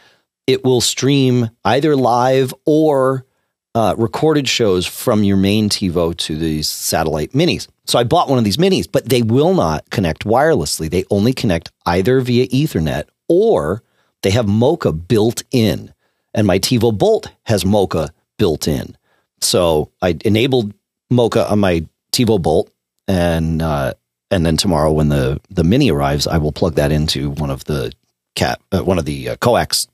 it 0.48 0.64
will 0.64 0.82
stream 0.82 1.50
either 1.66 1.96
live 1.96 2.54
or 2.66 3.26
uh, 3.74 3.96
recorded 3.98 4.48
shows 4.48 4.86
from 4.86 5.24
your 5.24 5.38
main 5.38 5.70
TiVo 5.70 6.16
to 6.18 6.38
these 6.38 6.68
satellite 6.68 7.32
minis. 7.32 7.68
So 7.86 7.98
I 8.00 8.04
bought 8.04 8.30
one 8.30 8.38
of 8.38 8.44
these 8.44 8.58
minis, 8.58 8.88
but 8.92 9.10
they 9.10 9.22
will 9.22 9.54
not 9.54 9.90
connect 9.90 10.26
wirelessly. 10.26 10.90
They 10.90 11.06
only 11.10 11.34
connect 11.34 11.72
either 11.86 12.20
via 12.22 12.48
Ethernet 12.48 13.06
or 13.28 13.84
they 14.24 14.32
have 14.32 14.46
MoCA 14.46 14.92
built 15.08 15.44
in 15.52 15.94
and 16.34 16.48
my 16.48 16.60
TiVo 16.60 16.98
Bolt 16.98 17.32
has 17.44 17.64
MoCA 17.64 18.10
built 18.38 18.68
in. 18.68 18.96
So 19.42 19.92
I 20.02 20.18
enabled 20.24 20.74
MoCA 21.12 21.50
on 21.52 21.60
my 21.60 21.86
TiVo 22.12 22.42
Bolt, 22.42 22.72
and 23.08 23.62
uh, 23.62 23.94
and 24.30 24.46
then 24.46 24.58
tomorrow 24.58 24.92
when 24.92 25.10
the 25.10 25.40
the 25.50 25.64
Mini 25.64 25.92
arrives, 25.92 26.28
I 26.28 26.38
will 26.38 26.52
plug 26.52 26.76
that 26.76 26.92
into 26.92 27.32
one 27.32 27.50
of 27.50 27.66
the 27.66 27.92
cat 28.36 28.62
uh, 28.72 28.84
one 28.84 29.00
of 29.00 29.06
the 29.06 29.30
uh, 29.30 29.36
coax 29.38 29.88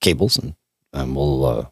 cables, 0.00 0.36
and 0.36 0.54
and 0.92 1.16
we'll 1.16 1.44
uh, 1.44 1.66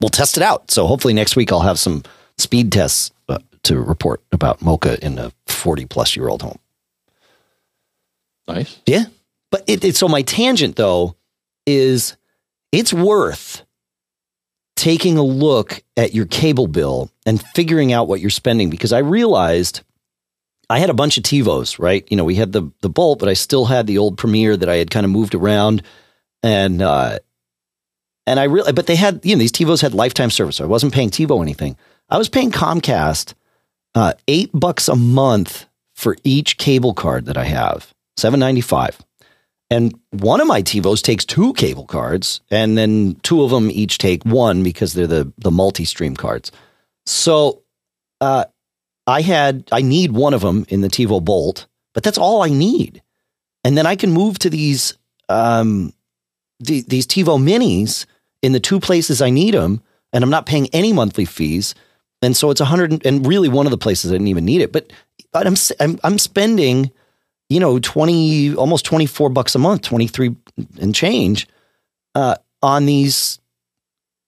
we'll 0.00 0.08
test 0.10 0.36
it 0.36 0.42
out. 0.42 0.70
So 0.70 0.86
hopefully 0.86 1.14
next 1.14 1.36
week 1.36 1.52
I'll 1.52 1.60
have 1.60 1.78
some 1.78 2.02
speed 2.38 2.72
tests 2.72 3.12
uh, 3.28 3.38
to 3.64 3.80
report 3.80 4.22
about 4.32 4.60
MoCA 4.60 4.98
in 5.00 5.18
a 5.18 5.32
forty 5.46 5.86
plus 5.86 6.16
year 6.16 6.28
old 6.28 6.42
home. 6.42 6.58
Nice. 8.46 8.78
Yeah. 8.86 9.04
But 9.50 9.64
it, 9.66 9.84
it 9.84 9.96
so 9.96 10.08
my 10.08 10.22
tangent 10.22 10.76
though 10.76 11.16
is 11.66 12.16
it's 12.72 12.92
worth 12.92 13.64
taking 14.76 15.16
a 15.16 15.22
look 15.22 15.82
at 15.96 16.14
your 16.14 16.26
cable 16.26 16.66
bill 16.66 17.10
and 17.24 17.42
figuring 17.54 17.92
out 17.92 18.08
what 18.08 18.20
you're 18.20 18.30
spending 18.30 18.68
because 18.68 18.92
I 18.92 18.98
realized 18.98 19.82
I 20.68 20.78
had 20.78 20.90
a 20.90 20.94
bunch 20.94 21.16
of 21.16 21.22
TiVos, 21.22 21.78
right? 21.78 22.06
You 22.10 22.16
know, 22.16 22.24
we 22.24 22.34
had 22.34 22.52
the 22.52 22.70
the 22.80 22.88
Bolt, 22.90 23.18
but 23.18 23.28
I 23.28 23.34
still 23.34 23.66
had 23.66 23.86
the 23.86 23.98
old 23.98 24.18
Premiere 24.18 24.56
that 24.56 24.68
I 24.68 24.76
had 24.76 24.90
kind 24.90 25.04
of 25.04 25.10
moved 25.10 25.34
around 25.34 25.82
and 26.42 26.82
uh 26.82 27.20
and 28.26 28.40
I 28.40 28.44
really 28.44 28.72
but 28.72 28.86
they 28.86 28.96
had, 28.96 29.20
you 29.24 29.34
know, 29.34 29.40
these 29.40 29.52
TiVos 29.52 29.82
had 29.82 29.94
lifetime 29.94 30.30
service. 30.30 30.56
So 30.56 30.64
I 30.64 30.68
wasn't 30.68 30.94
paying 30.94 31.10
TiVo 31.10 31.42
anything. 31.42 31.76
I 32.08 32.18
was 32.18 32.28
paying 32.28 32.50
Comcast 32.50 33.34
uh 33.94 34.14
8 34.28 34.50
bucks 34.54 34.88
a 34.88 34.96
month 34.96 35.66
for 35.94 36.16
each 36.24 36.58
cable 36.58 36.94
card 36.94 37.26
that 37.26 37.36
I 37.36 37.44
have. 37.44 37.92
795. 38.16 38.98
And 39.70 39.98
one 40.10 40.40
of 40.40 40.46
my 40.46 40.62
TiVos 40.62 41.02
takes 41.02 41.24
two 41.24 41.52
cable 41.54 41.86
cards, 41.86 42.42
and 42.50 42.76
then 42.76 43.16
two 43.22 43.42
of 43.42 43.50
them 43.50 43.70
each 43.70 43.98
take 43.98 44.24
one 44.24 44.62
because 44.62 44.92
they're 44.92 45.06
the 45.06 45.32
the 45.38 45.50
multi-stream 45.50 46.14
cards. 46.14 46.52
So 47.06 47.62
uh, 48.20 48.44
I 49.06 49.22
had 49.22 49.68
I 49.72 49.82
need 49.82 50.12
one 50.12 50.34
of 50.34 50.42
them 50.42 50.66
in 50.68 50.80
the 50.80 50.88
TiVo 50.88 51.24
Bolt, 51.24 51.66
but 51.92 52.02
that's 52.02 52.18
all 52.18 52.42
I 52.42 52.50
need. 52.50 53.02
And 53.64 53.76
then 53.76 53.86
I 53.86 53.96
can 53.96 54.12
move 54.12 54.38
to 54.40 54.50
these 54.50 54.96
um, 55.28 55.92
the, 56.60 56.82
these 56.82 57.06
TiVo 57.06 57.42
Minis 57.42 58.06
in 58.44 58.52
the 58.52 58.60
two 58.60 58.78
places 58.78 59.20
I 59.20 59.30
need 59.30 59.54
them, 59.54 59.82
and 60.12 60.22
I'm 60.22 60.30
not 60.30 60.46
paying 60.46 60.68
any 60.72 60.92
monthly 60.92 61.24
fees. 61.24 61.74
And 62.22 62.36
so 62.36 62.50
it's 62.50 62.60
a 62.60 62.64
hundred, 62.64 63.04
and 63.04 63.26
really 63.26 63.48
one 63.48 63.66
of 63.66 63.70
the 63.70 63.78
places 63.78 64.10
I 64.10 64.14
didn't 64.14 64.28
even 64.28 64.44
need 64.44 64.60
it. 64.60 64.72
But, 64.72 64.92
but 65.32 65.46
I'm, 65.46 65.56
I'm 65.80 65.98
I'm 66.04 66.18
spending 66.18 66.92
you 67.48 67.60
know, 67.60 67.78
20, 67.78 68.54
almost 68.54 68.84
24 68.84 69.30
bucks 69.30 69.54
a 69.54 69.58
month, 69.58 69.82
23 69.82 70.34
and 70.80 70.94
change 70.94 71.46
uh, 72.14 72.36
on 72.62 72.86
these 72.86 73.38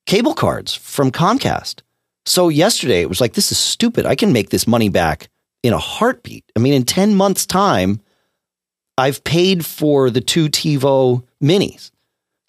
cable 0.05 0.33
cards 0.33 0.73
from 0.73 1.11
Comcast. 1.11 1.81
So 2.25 2.49
yesterday 2.49 3.01
it 3.01 3.09
was 3.09 3.21
like, 3.21 3.33
this 3.33 3.51
is 3.51 3.57
stupid. 3.57 4.05
I 4.05 4.15
can 4.15 4.33
make 4.33 4.49
this 4.49 4.67
money 4.67 4.89
back 4.89 5.29
in 5.63 5.73
a 5.73 5.77
heartbeat. 5.77 6.45
I 6.55 6.59
mean, 6.59 6.73
in 6.73 6.83
10 6.83 7.15
months' 7.15 7.45
time, 7.45 8.01
I've 8.97 9.23
paid 9.23 9.65
for 9.65 10.09
the 10.09 10.21
two 10.21 10.47
TiVo 10.47 11.23
minis. 11.43 11.91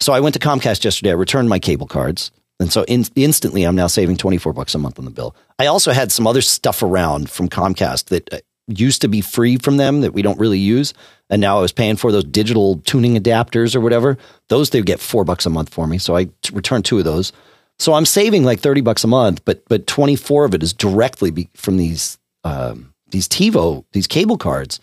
So 0.01 0.13
I 0.13 0.19
went 0.19 0.33
to 0.33 0.39
Comcast 0.39 0.83
yesterday. 0.83 1.09
I 1.09 1.13
returned 1.13 1.49
my 1.49 1.59
cable 1.59 1.87
cards. 1.87 2.31
And 2.59 2.71
so 2.71 2.83
in, 2.85 3.05
instantly, 3.15 3.63
I'm 3.63 3.75
now 3.75 3.87
saving 3.87 4.17
24 4.17 4.53
bucks 4.53 4.75
a 4.75 4.77
month 4.77 4.99
on 4.99 5.05
the 5.05 5.11
bill. 5.11 5.35
I 5.59 5.67
also 5.67 5.91
had 5.91 6.11
some 6.11 6.27
other 6.27 6.41
stuff 6.41 6.83
around 6.83 7.29
from 7.29 7.47
Comcast 7.47 8.05
that 8.05 8.33
uh, 8.33 8.39
used 8.67 9.01
to 9.01 9.07
be 9.07 9.21
free 9.21 9.57
from 9.57 9.77
them 9.77 10.01
that 10.01 10.13
we 10.13 10.21
don't 10.21 10.39
really 10.39 10.59
use. 10.59 10.93
And 11.29 11.41
now 11.41 11.57
I 11.57 11.61
was 11.61 11.71
paying 11.71 11.95
for 11.95 12.11
those 12.11 12.23
digital 12.25 12.77
tuning 12.79 13.15
adapters 13.15 13.75
or 13.75 13.81
whatever. 13.81 14.17
Those 14.49 14.69
they 14.69 14.81
get 14.81 14.99
four 14.99 15.23
bucks 15.23 15.45
a 15.45 15.49
month 15.49 15.73
for 15.73 15.87
me. 15.87 15.97
So 15.97 16.15
I 16.15 16.25
t- 16.25 16.53
returned 16.53 16.85
two 16.85 16.99
of 16.99 17.05
those. 17.05 17.31
So 17.77 17.93
I'm 17.93 18.05
saving 18.05 18.43
like 18.43 18.59
30 18.59 18.81
bucks 18.81 19.03
a 19.03 19.07
month, 19.07 19.43
but, 19.45 19.63
but 19.69 19.87
24 19.87 20.45
of 20.45 20.53
it 20.53 20.63
is 20.63 20.73
directly 20.73 21.31
be, 21.31 21.49
from 21.55 21.77
these, 21.77 22.17
um, 22.43 22.93
these 23.09 23.27
TiVo, 23.27 23.85
these 23.93 24.07
cable 24.07 24.37
cards. 24.37 24.79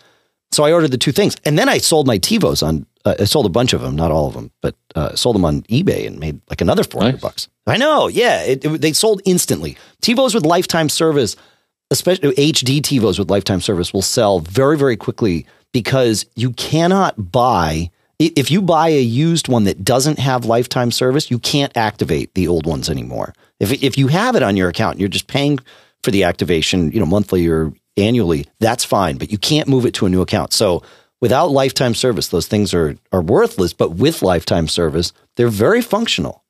So 0.51 0.63
I 0.63 0.71
ordered 0.71 0.91
the 0.91 0.97
two 0.97 1.11
things 1.11 1.35
and 1.45 1.59
then 1.59 1.69
I 1.69 1.77
sold 1.77 2.07
my 2.07 2.17
TiVos 2.17 2.65
on, 2.65 2.87
uh, 3.07 3.15
I 3.19 3.25
sold 3.25 3.45
a 3.45 3.49
bunch 3.49 3.73
of 3.73 3.81
them, 3.81 3.95
not 3.95 4.11
all 4.11 4.27
of 4.27 4.33
them, 4.33 4.51
but 4.61 4.75
uh, 4.95 5.15
sold 5.15 5.35
them 5.35 5.45
on 5.45 5.61
eBay 5.63 6.05
and 6.07 6.19
made 6.19 6.39
like 6.49 6.61
another 6.61 6.83
400 6.83 7.13
Nice. 7.13 7.21
bucks. 7.21 7.47
I 7.65 7.77
know. 7.77 8.07
Yeah. 8.07 8.43
It, 8.43 8.65
it- 8.65 8.81
they 8.81 8.93
sold 8.93 9.21
instantly. 9.25 9.77
TiVos 10.01 10.33
with 10.33 10.45
lifetime 10.45 10.89
service 10.89 11.35
especially 11.89 12.33
HD 12.35 12.81
TiVos 12.81 13.17
with 13.17 13.29
lifetime 13.29 13.61
service 13.61 13.93
will 13.93 14.01
sell 14.01 14.39
very, 14.41 14.77
very 14.77 14.97
quickly 14.97 15.45
because 15.71 16.25
you 16.35 16.51
cannot 16.51 17.31
buy. 17.31 17.89
If 18.19 18.51
you 18.51 18.61
buy 18.61 18.89
a 18.89 19.01
used 19.01 19.47
one 19.47 19.63
that 19.65 19.85
doesn't 19.85 20.19
have 20.19 20.43
lifetime 20.43 20.91
service, 20.91 21.31
you 21.31 21.39
can't 21.39 21.75
activate 21.77 22.33
the 22.33 22.47
old 22.49 22.65
ones 22.65 22.89
anymore. 22.89 23.33
If 23.61 23.71
if 23.83 23.97
you 23.97 24.07
have 24.07 24.35
it 24.35 24.43
on 24.43 24.57
your 24.57 24.67
account, 24.69 24.95
and 24.95 24.99
you're 24.99 25.07
just 25.07 25.27
paying 25.27 25.59
for 26.03 26.11
the 26.11 26.25
activation, 26.25 26.91
you 26.91 26.99
know, 26.99 27.05
monthly 27.05 27.47
or 27.47 27.71
annually. 27.95 28.47
That's 28.59 28.83
fine, 28.83 29.17
but 29.17 29.31
you 29.31 29.37
can't 29.37 29.67
move 29.69 29.85
it 29.85 29.93
to 29.95 30.05
a 30.05 30.09
new 30.09 30.21
account. 30.21 30.51
So 30.53 30.83
without 31.21 31.51
lifetime 31.51 31.95
service, 31.95 32.27
those 32.27 32.47
things 32.47 32.73
are 32.73 32.97
are 33.11 33.21
worthless. 33.21 33.73
But 33.73 33.91
with 33.91 34.21
lifetime 34.21 34.67
service, 34.67 35.13
they're 35.35 35.49
very 35.49 35.81
functional. 35.81 36.43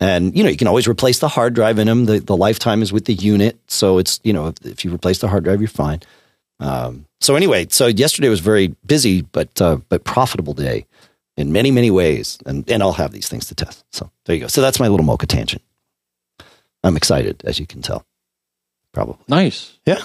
And 0.00 0.36
you 0.36 0.44
know, 0.44 0.50
you 0.50 0.56
can 0.56 0.68
always 0.68 0.86
replace 0.86 1.18
the 1.18 1.28
hard 1.28 1.54
drive 1.54 1.78
in 1.78 1.86
them. 1.86 2.04
The 2.04 2.20
the 2.20 2.36
lifetime 2.36 2.82
is 2.82 2.92
with 2.92 3.06
the 3.06 3.14
unit, 3.14 3.58
so 3.66 3.98
it's 3.98 4.20
you 4.22 4.32
know, 4.32 4.48
if, 4.48 4.64
if 4.64 4.84
you 4.84 4.94
replace 4.94 5.18
the 5.18 5.28
hard 5.28 5.44
drive, 5.44 5.60
you're 5.60 5.68
fine. 5.68 6.00
Um, 6.60 7.06
so 7.20 7.36
anyway, 7.36 7.66
so 7.70 7.86
yesterday 7.86 8.28
was 8.28 8.40
very 8.40 8.68
busy, 8.86 9.22
but 9.22 9.60
uh, 9.60 9.78
but 9.88 10.04
profitable 10.04 10.54
day 10.54 10.86
in 11.36 11.52
many 11.52 11.70
many 11.70 11.90
ways, 11.90 12.38
and 12.46 12.68
and 12.70 12.82
I'll 12.82 12.92
have 12.92 13.12
these 13.12 13.28
things 13.28 13.46
to 13.46 13.54
test. 13.54 13.84
So 13.92 14.10
there 14.26 14.36
you 14.36 14.42
go. 14.42 14.48
So 14.48 14.60
that's 14.60 14.78
my 14.78 14.88
little 14.88 15.06
MoCA 15.06 15.26
tangent. 15.26 15.62
I'm 16.84 16.96
excited, 16.96 17.42
as 17.44 17.58
you 17.58 17.66
can 17.66 17.82
tell, 17.82 18.06
probably. 18.92 19.16
Nice. 19.28 19.78
Yeah. 19.84 20.00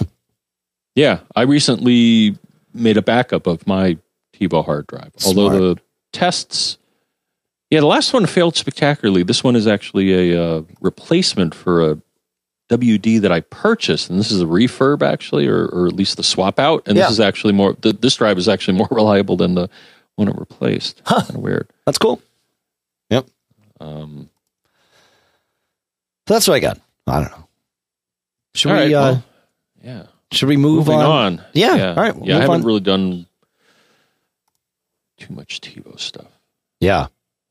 Yeah. 0.96 1.20
I 1.36 1.42
recently 1.42 2.36
made 2.74 2.96
a 2.96 3.02
backup 3.02 3.46
of 3.46 3.66
my 3.66 3.96
TiVo 4.34 4.64
hard 4.64 4.86
drive. 4.88 5.12
Although 5.24 5.48
the 5.74 5.80
tests, 6.12 6.76
yeah, 7.70 7.80
the 7.80 7.86
last 7.86 8.12
one 8.12 8.26
failed 8.26 8.56
spectacularly. 8.56 9.22
This 9.22 9.42
one 9.44 9.56
is 9.56 9.66
actually 9.66 10.32
a 10.32 10.42
uh, 10.42 10.62
replacement 10.80 11.54
for 11.54 11.90
a 11.92 11.98
WD 12.70 13.20
that 13.20 13.30
I 13.32 13.40
purchased, 13.40 14.10
and 14.10 14.18
this 14.18 14.30
is 14.30 14.40
a 14.42 14.46
refurb 14.46 15.02
actually, 15.02 15.46
or, 15.46 15.66
or 15.66 15.86
at 15.86 15.92
least 15.92 16.16
the 16.16 16.22
swap 16.22 16.58
out. 16.58 16.82
And 16.86 16.96
Yeah. 16.96 17.04
this 17.04 17.12
is 17.12 17.20
actually 17.20 17.52
more. 17.52 17.74
The, 17.80 17.92
this 17.92 18.16
drive 18.16 18.38
is 18.38 18.48
actually 18.48 18.76
more 18.78 18.88
reliable 18.92 19.36
than 19.36 19.54
the 19.54 19.68
one 20.16 20.28
it 20.28 20.36
replaced. 20.38 21.00
Huh. 21.06 21.20
Kind 21.22 21.30
of 21.36 21.42
weird. 21.42 21.68
That's 21.86 21.98
cool. 21.98 22.20
Yep. 23.10 23.26
Um, 23.80 24.30
So 26.26 26.34
that's 26.34 26.48
what 26.48 26.54
I 26.54 26.60
got. 26.60 26.80
I 27.06 27.20
don't 27.20 27.30
know. 27.38 27.48
Should 28.54 28.70
all 28.70 28.76
we? 28.78 28.82
right, 28.84 28.92
uh, 28.94 29.00
well, 29.12 29.24
yeah. 29.82 30.06
Should 30.32 30.48
we 30.48 30.56
move 30.56 30.86
Moving 30.86 31.00
on? 31.00 31.38
on. 31.38 31.44
Yeah, 31.52 31.74
Yeah. 31.76 31.88
all 31.90 32.02
right, 32.02 32.14
yeah, 32.24 32.36
I 32.38 32.40
haven't 32.40 32.56
on. 32.56 32.62
really 32.64 32.80
done 32.80 33.26
too 35.18 35.32
much 35.34 35.60
TiVo 35.60 35.98
stuff. 35.98 36.26
Yeah. 36.80 37.06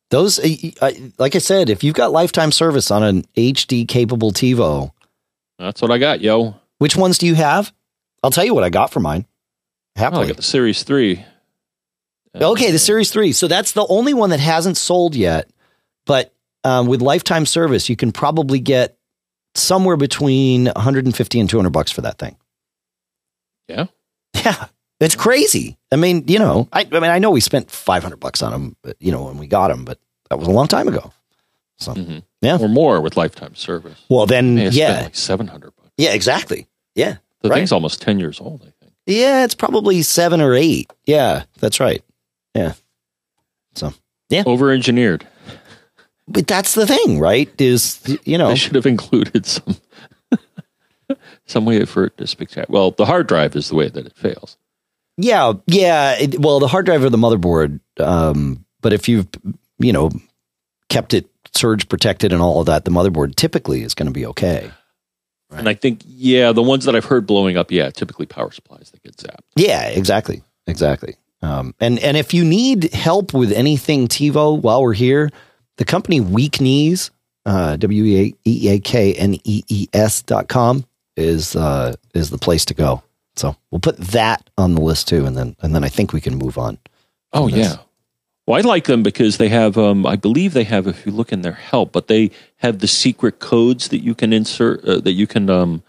Those, 0.09 0.37
uh, 0.39 0.91
like 1.17 1.35
I 1.35 1.39
said, 1.39 1.69
if 1.69 1.83
you've 1.83 1.95
got 1.95 2.11
lifetime 2.11 2.51
service 2.51 2.91
on 2.91 3.03
an 3.03 3.23
HD 3.35 3.87
capable 3.87 4.31
TiVo, 4.31 4.91
That's 5.57 5.81
what 5.81 5.91
I 5.91 5.97
got, 5.97 6.21
yo. 6.21 6.55
which 6.77 6.95
ones 6.95 7.17
do 7.17 7.25
you 7.25 7.35
have? 7.35 7.73
I'll 8.21 8.31
tell 8.31 8.45
you 8.45 8.53
what 8.53 8.63
I 8.63 8.69
got 8.69 8.91
for 8.91 8.99
mine. 8.99 9.25
Oh, 9.25 9.99
I 9.99 10.03
Happily. 10.03 10.27
got 10.27 10.35
the 10.37 10.43
Series 10.43 10.83
3. 10.83 11.23
okay, 12.35 12.71
the 12.71 12.79
Series 12.79 13.11
3. 13.11 13.31
So 13.31 13.47
that's 13.47 13.71
the 13.71 13.85
only 13.87 14.13
one 14.13 14.29
that 14.31 14.39
hasn't 14.39 14.77
sold 14.77 15.15
yet. 15.15 15.49
But 16.05 16.33
um, 16.63 16.87
with 16.87 17.01
lifetime 17.01 17.45
service, 17.45 17.89
you 17.89 17.95
can 17.95 18.11
probably 18.11 18.59
get 18.59 18.97
somewhere 19.55 19.97
between 19.97 20.65
150 20.65 21.39
and 21.39 21.49
200 21.49 21.69
bucks 21.71 21.91
for 21.91 22.01
that 22.01 22.17
thing. 22.19 22.35
Yeah. 23.67 23.85
Yeah. 24.35 24.65
It's 24.99 25.15
crazy. 25.15 25.77
I 25.91 25.95
mean, 25.97 26.23
you 26.27 26.39
know, 26.39 26.67
I, 26.71 26.81
I 26.81 26.99
mean, 26.99 27.03
I 27.11 27.19
know 27.19 27.31
we 27.31 27.39
spent 27.41 27.69
500 27.69 28.17
bucks 28.17 28.41
on 28.41 28.51
them, 28.51 28.75
but, 28.81 28.95
you 28.99 29.11
know, 29.11 29.25
when 29.25 29.37
we 29.37 29.47
got 29.47 29.67
them, 29.67 29.83
but 29.85 29.99
that 30.29 30.37
was 30.39 30.47
a 30.47 30.51
long 30.51 30.67
time 30.67 30.87
ago. 30.87 31.11
So, 31.77 31.93
Mhm. 31.93 32.23
Yeah. 32.41 32.57
Or 32.59 32.67
more 32.69 33.01
with 33.01 33.17
lifetime 33.17 33.55
service. 33.55 33.99
well, 34.09 34.25
then, 34.25 34.55
May 34.55 34.63
have 34.65 34.73
spent 34.73 34.89
yeah. 34.97 35.03
like 35.03 35.15
700 35.15 35.75
bucks. 35.75 35.89
Yeah, 35.97 36.13
exactly. 36.13 36.67
Yeah. 36.95 37.17
The 37.41 37.49
Right. 37.49 37.57
thing's 37.57 37.71
almost 37.73 38.01
10 38.01 38.19
years 38.19 38.39
old, 38.39 38.61
I 38.61 38.71
think. 38.81 38.93
Yeah, 39.05 39.43
it's 39.43 39.55
probably 39.55 40.01
seven 40.03 40.39
or 40.39 40.53
eight. 40.53 40.89
Yeah, 41.05 41.43
that's 41.59 41.79
right. 41.81 42.01
Yeah. 42.55 42.73
So, 43.75 43.93
yeah. 44.29 44.43
Over 44.45 44.71
engineered. 44.71 45.27
but 46.27 46.47
that's 46.47 46.73
the 46.75 46.87
thing, 46.87 47.19
right? 47.19 47.49
Is, 47.59 47.99
you 48.23 48.37
know, 48.37 48.49
They 48.49 48.55
should 48.55 48.75
have 48.75 48.85
included 48.85 49.45
some 49.45 49.75
some 51.45 51.65
way 51.65 51.83
for 51.85 52.05
it 52.05 52.17
to 52.17 52.27
spectacular. 52.27 52.67
Well, 52.69 52.91
the 52.91 53.05
hard 53.05 53.27
drive 53.27 53.55
is 53.55 53.69
the 53.69 53.75
way 53.75 53.89
that 53.89 54.05
it 54.05 54.15
fails. 54.15 54.57
yeah, 55.17 55.53
yeah. 55.67 56.13
It, 56.19 56.39
well, 56.39 56.59
the 56.59 56.67
hard 56.67 56.85
drive 56.85 57.03
or 57.03 57.09
the 57.09 57.17
motherboard. 57.17 57.79
Um, 57.99 58.65
but 58.81 58.93
if 58.93 59.07
you've, 59.07 59.27
you 59.79 59.93
know, 59.93 60.11
kept 60.89 61.13
it 61.13 61.29
surge 61.53 61.87
protected 61.89 62.33
and 62.33 62.41
all 62.41 62.59
of 62.59 62.65
that, 62.67 62.85
the 62.85 62.91
motherboard 62.91 63.35
typically 63.35 63.83
is 63.83 63.93
going 63.93 64.07
to 64.07 64.13
be 64.13 64.25
okay. 64.27 64.71
And 65.51 65.69
I 65.69 65.75
think, 65.75 66.01
yeah, 66.05 66.51
the 66.51 66.63
ones 66.63 66.85
that 66.85 66.95
I've 66.95 67.05
heard 67.05 67.27
blowing 67.27 67.57
up, 67.57 67.71
yeah, 67.71 67.91
typically 67.91 68.25
power 68.25 68.51
supplies 68.51 68.89
that 68.89 69.03
get 69.03 69.17
zapped. 69.17 69.43
Yeah, 69.55 69.87
exactly. 69.87 70.41
Exactly. 70.65 71.15
Um, 71.43 71.75
and, 71.79 71.99
and 71.99 72.17
if 72.17 72.33
you 72.33 72.43
need 72.43 72.91
help 72.93 73.33
with 73.33 73.51
anything 73.51 74.07
TiVo 74.07 74.59
while 74.59 74.81
we're 74.81 74.93
here, 74.93 75.29
the 75.77 75.85
company 75.85 76.21
Weaknees, 76.21 77.11
uh, 77.45 77.75
W 77.75 78.33
E 78.45 78.69
A 78.69 78.79
K 78.79 79.13
N 79.13 79.35
E 79.43 79.63
E 79.67 79.87
S 79.93 80.21
dot 80.21 80.47
com 80.47 80.85
is, 81.15 81.55
uh, 81.55 81.95
is 82.13 82.29
the 82.29 82.37
place 82.37 82.65
to 82.65 82.73
go. 82.73 83.03
So 83.35 83.55
we'll 83.71 83.79
put 83.79 83.97
that 83.97 84.49
on 84.57 84.75
the 84.75 84.81
list 84.81 85.07
too. 85.07 85.25
And 85.25 85.35
then, 85.35 85.55
and 85.61 85.73
then 85.73 85.83
I 85.83 85.89
think 85.89 86.13
we 86.13 86.21
can 86.21 86.35
move 86.35 86.57
on. 86.57 86.77
Oh, 87.31 87.47
yeah. 87.47 87.77
Well, 88.45 88.57
I 88.57 88.61
like 88.61 88.85
them 88.85 89.03
because 89.03 89.37
they 89.37 89.49
have, 89.49 89.77
um, 89.77 90.05
I 90.05 90.17
believe 90.17 90.53
they 90.53 90.65
have, 90.65 90.85
if 90.85 91.05
you 91.05 91.11
look 91.11 91.31
in 91.31 91.41
their 91.41 91.53
help, 91.53 91.91
but 91.93 92.07
they 92.07 92.29
have 92.57 92.79
the 92.79 92.87
secret 92.87 93.39
codes 93.39 93.87
that 93.87 94.03
you 94.03 94.13
can 94.13 94.33
insert, 94.33 94.83
uh, 94.85 94.99
that 94.99 95.13
you 95.13 95.25
can 95.27 95.49
um, 95.49 95.81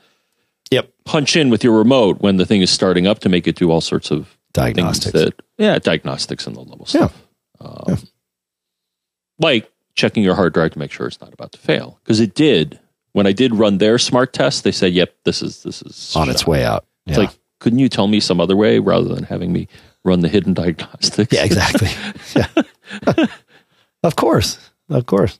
Yep. 0.70 0.88
punch 1.04 1.36
in 1.36 1.50
with 1.50 1.62
your 1.62 1.76
remote 1.76 2.20
when 2.20 2.36
the 2.36 2.46
thing 2.46 2.62
is 2.62 2.70
starting 2.70 3.06
up 3.06 3.18
to 3.20 3.28
make 3.28 3.46
it 3.46 3.56
do 3.56 3.70
all 3.70 3.80
sorts 3.80 4.10
of 4.10 4.38
Diagnostics. 4.52 5.12
That, 5.12 5.34
yeah, 5.58 5.78
diagnostics 5.80 6.46
and 6.46 6.54
the 6.56 6.60
level 6.60 6.86
Yeah. 6.88 7.08
stuff. 7.08 7.22
Um, 7.60 7.98
Like 9.38 9.70
checking 9.96 10.22
your 10.22 10.36
hard 10.36 10.54
drive 10.54 10.72
to 10.72 10.78
make 10.78 10.92
sure 10.92 11.06
it's 11.06 11.20
not 11.20 11.32
about 11.34 11.52
to 11.52 11.58
fail. 11.58 11.98
Because 12.04 12.20
it 12.20 12.34
did. 12.34 12.78
When 13.14 13.26
I 13.26 13.32
did 13.32 13.54
run 13.54 13.78
their 13.78 13.98
smart 13.98 14.32
test, 14.32 14.64
they 14.64 14.72
said, 14.72 14.92
"Yep, 14.92 15.14
this 15.24 15.40
is 15.40 15.62
this 15.62 15.82
is 15.82 16.14
on 16.14 16.28
its 16.28 16.42
shot." 16.42 16.48
way 16.48 16.64
out. 16.64 16.84
It's 17.06 17.18
like, 17.18 17.30
couldn't 17.60 17.78
you 17.78 17.88
tell 17.88 18.06
me 18.06 18.20
some 18.20 18.40
other 18.40 18.56
way 18.56 18.78
rather 18.78 19.14
than 19.14 19.24
having 19.24 19.52
me 19.52 19.68
run 20.04 20.20
the 20.20 20.28
hidden 20.28 20.54
diagnostics? 20.54 21.32
yeah, 21.32 21.44
exactly. 21.44 21.88
yeah. 22.36 23.26
of 24.02 24.16
course. 24.16 24.58
Of 24.88 25.06
course. 25.06 25.38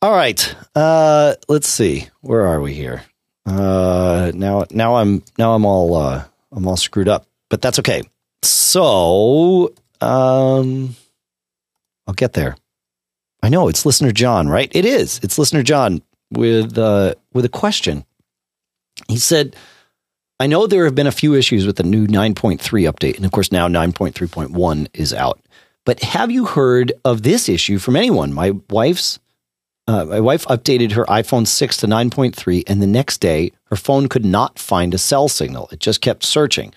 All 0.00 0.12
right. 0.12 0.54
Uh, 0.74 1.34
let's 1.48 1.68
see. 1.68 2.08
Where 2.20 2.46
are 2.46 2.60
we 2.60 2.74
here? 2.74 3.02
Uh, 3.46 4.30
now, 4.34 4.64
now 4.70 4.96
I'm, 4.96 5.24
now 5.38 5.54
I'm 5.54 5.64
all, 5.64 5.94
uh, 5.94 6.24
I'm 6.52 6.66
all 6.66 6.76
screwed 6.76 7.08
up, 7.08 7.26
but 7.50 7.60
that's 7.60 7.78
okay. 7.80 8.02
So, 8.42 9.72
um, 10.00 10.94
I'll 12.06 12.14
get 12.14 12.34
there. 12.34 12.56
I 13.42 13.48
know 13.48 13.68
it's 13.68 13.84
listener 13.84 14.12
John, 14.12 14.48
right? 14.48 14.70
It 14.72 14.84
is. 14.84 15.18
It's 15.22 15.38
listener 15.38 15.64
John 15.64 16.02
with, 16.32 16.78
uh, 16.78 17.14
with 17.32 17.44
a 17.44 17.50
question. 17.50 18.04
He 19.08 19.18
said, 19.18 19.56
I 20.40 20.46
know 20.46 20.66
there 20.66 20.84
have 20.84 20.94
been 20.94 21.06
a 21.06 21.12
few 21.12 21.34
issues 21.34 21.66
with 21.66 21.76
the 21.76 21.82
new 21.82 22.06
9.3 22.06 22.58
update, 22.60 23.16
and 23.16 23.24
of 23.24 23.30
course 23.30 23.52
now 23.52 23.68
9.3.1 23.68 24.88
is 24.92 25.14
out. 25.14 25.40
But 25.84 26.02
have 26.02 26.30
you 26.30 26.46
heard 26.46 26.92
of 27.04 27.22
this 27.22 27.48
issue 27.48 27.78
from 27.78 27.96
anyone? 27.96 28.32
My 28.32 28.52
wife's 28.70 29.18
uh, 29.88 30.04
my 30.04 30.20
wife 30.20 30.46
updated 30.46 30.92
her 30.92 31.04
iPhone 31.06 31.46
6 31.46 31.76
to 31.78 31.86
9.3, 31.88 32.62
and 32.68 32.80
the 32.80 32.86
next 32.86 33.18
day 33.18 33.52
her 33.64 33.76
phone 33.76 34.08
could 34.08 34.24
not 34.24 34.58
find 34.58 34.94
a 34.94 34.98
cell 34.98 35.28
signal. 35.28 35.68
It 35.72 35.80
just 35.80 36.00
kept 36.00 36.22
searching. 36.22 36.72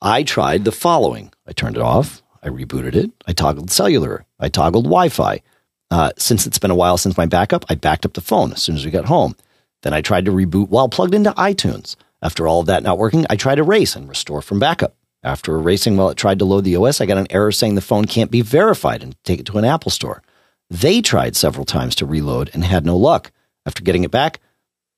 I 0.00 0.22
tried 0.22 0.64
the 0.64 0.72
following: 0.72 1.32
I 1.46 1.52
turned 1.52 1.76
it 1.76 1.82
off, 1.82 2.22
I 2.42 2.48
rebooted 2.48 2.94
it, 2.94 3.10
I 3.26 3.32
toggled 3.32 3.70
cellular, 3.70 4.24
I 4.40 4.48
toggled 4.48 4.84
Wi-Fi. 4.84 5.42
Uh, 5.90 6.10
since 6.18 6.46
it's 6.46 6.58
been 6.58 6.70
a 6.70 6.76
while 6.76 6.98
since 6.98 7.16
my 7.16 7.26
backup, 7.26 7.64
I 7.68 7.74
backed 7.74 8.04
up 8.04 8.14
the 8.14 8.20
phone 8.20 8.52
as 8.52 8.62
soon 8.62 8.76
as 8.76 8.84
we 8.84 8.90
got 8.90 9.04
home. 9.06 9.36
Then 9.82 9.92
I 9.92 10.00
tried 10.00 10.24
to 10.24 10.32
reboot 10.32 10.68
while 10.68 10.88
plugged 10.88 11.14
into 11.14 11.30
iTunes. 11.32 11.96
After 12.22 12.48
all 12.48 12.60
of 12.60 12.66
that 12.66 12.82
not 12.82 12.98
working, 12.98 13.26
I 13.30 13.36
tried 13.36 13.58
erase 13.58 13.94
and 13.94 14.08
restore 14.08 14.42
from 14.42 14.58
backup. 14.58 14.96
After 15.22 15.54
erasing 15.54 15.96
while 15.96 16.10
it 16.10 16.16
tried 16.16 16.38
to 16.40 16.44
load 16.44 16.64
the 16.64 16.76
OS, 16.76 17.00
I 17.00 17.06
got 17.06 17.18
an 17.18 17.26
error 17.30 17.52
saying 17.52 17.74
the 17.74 17.80
phone 17.80 18.04
can't 18.04 18.30
be 18.30 18.42
verified 18.42 19.02
and 19.02 19.16
take 19.24 19.40
it 19.40 19.46
to 19.46 19.58
an 19.58 19.64
Apple 19.64 19.90
store. 19.90 20.22
They 20.70 21.00
tried 21.00 21.36
several 21.36 21.64
times 21.64 21.94
to 21.96 22.06
reload 22.06 22.50
and 22.52 22.64
had 22.64 22.86
no 22.86 22.96
luck. 22.96 23.32
After 23.64 23.82
getting 23.82 24.04
it 24.04 24.10
back, 24.10 24.40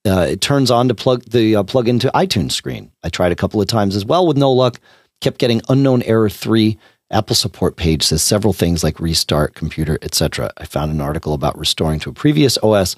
uh, 0.06 0.26
it 0.28 0.40
turns 0.40 0.70
on 0.70 0.88
to 0.88 0.94
plug 0.94 1.24
the 1.24 1.56
uh, 1.56 1.62
plug 1.62 1.88
into 1.88 2.10
iTunes 2.14 2.52
screen. 2.52 2.92
I 3.02 3.08
tried 3.08 3.32
a 3.32 3.36
couple 3.36 3.60
of 3.60 3.66
times 3.66 3.96
as 3.96 4.04
well 4.04 4.26
with 4.26 4.36
no 4.36 4.52
luck. 4.52 4.80
Kept 5.20 5.38
getting 5.38 5.62
unknown 5.68 6.02
error 6.02 6.30
three. 6.30 6.78
Apple 7.10 7.36
support 7.36 7.76
page 7.76 8.02
says 8.02 8.22
several 8.22 8.52
things 8.52 8.84
like 8.84 9.00
restart 9.00 9.54
computer, 9.54 9.98
etc. 10.02 10.50
I 10.58 10.64
found 10.64 10.92
an 10.92 11.00
article 11.00 11.32
about 11.32 11.58
restoring 11.58 12.00
to 12.00 12.10
a 12.10 12.14
previous 12.14 12.58
OS, 12.58 12.96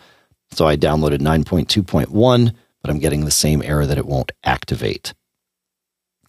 so 0.51 0.67
I 0.67 0.77
downloaded 0.77 1.19
9.2.1, 1.19 2.55
but 2.83 2.91
I'm 2.91 2.99
getting 2.99 3.25
the 3.25 3.31
same 3.31 3.63
error 3.63 3.87
that 3.87 3.99
it 3.99 4.07
won't 4.07 4.33
activate. 4.43 5.15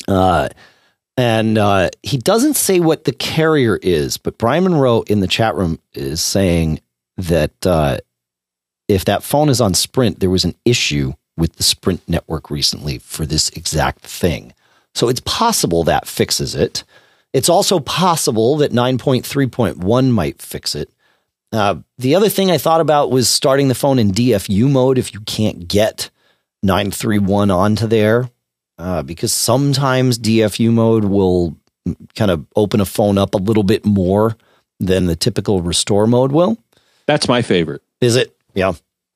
Uh, 0.08 0.50
and 1.18 1.58
uh, 1.58 1.90
he 2.04 2.18
doesn't 2.18 2.56
say 2.56 2.80
what 2.80 3.04
the 3.04 3.12
carrier 3.12 3.78
is, 3.82 4.18
but 4.18 4.38
Brian 4.38 4.64
Monroe 4.64 5.02
in 5.02 5.20
the 5.20 5.28
chat 5.28 5.56
room 5.56 5.80
is 5.94 6.22
saying 6.22 6.80
that 7.18 7.66
uh, 7.66 7.98
if 8.88 9.06
that 9.06 9.24
phone 9.24 9.50
is 9.50 9.62
on 9.62 9.74
Sprint, 9.74 10.20
there 10.20 10.30
was 10.30 10.46
an 10.46 10.56
issue 10.66 11.14
with 11.38 11.56
the 11.56 11.64
Sprint 11.64 12.08
network 12.08 12.50
recently 12.50 12.98
for 13.00 13.26
this 13.26 13.50
exact 13.50 14.02
thing. 14.02 14.54
So 14.94 15.10
it's 15.10 15.22
possible 15.22 15.84
that 15.84 16.08
fixes 16.08 16.56
it. 16.56 16.84
It's 17.34 17.50
also 17.50 17.80
possible 17.80 18.58
that 18.58 18.72
9.3.1 18.72 20.12
might 20.12 20.42
fix 20.42 20.76
it. 20.76 20.92
Uh, 21.54 21.76
the 21.98 22.16
other 22.16 22.30
thing 22.30 22.50
I 22.52 22.58
thought 22.58 22.82
about 22.82 23.12
was 23.12 23.30
starting 23.30 23.68
the 23.68 23.76
phone 23.76 24.00
in 24.00 24.12
DFU 24.12 24.70
mode 24.70 24.98
if 24.98 25.14
you 25.14 25.20
can't 25.22 25.68
get 25.68 26.10
931 26.64 27.52
onto 27.52 27.88
there 27.88 28.30
uh, 28.78 29.04
because 29.04 29.34
sometimes 29.34 30.18
DFU 30.18 30.72
mode 30.72 31.06
will 31.06 31.58
kind 32.16 32.32
of 32.32 32.46
open 32.56 32.80
a 32.80 32.86
phone 32.86 33.18
up 33.18 33.34
a 33.34 33.38
little 33.38 33.64
bit 33.64 33.86
more 33.86 34.38
than 34.80 35.06
the 35.08 35.16
typical 35.16 35.62
restore 35.62 36.08
mode 36.08 36.32
will. 36.32 36.58
That's 37.06 37.28
my 37.28 37.42
favorite. 37.42 37.82
Is 38.00 38.16
it? 38.16 38.36
Yeah. 38.54 38.74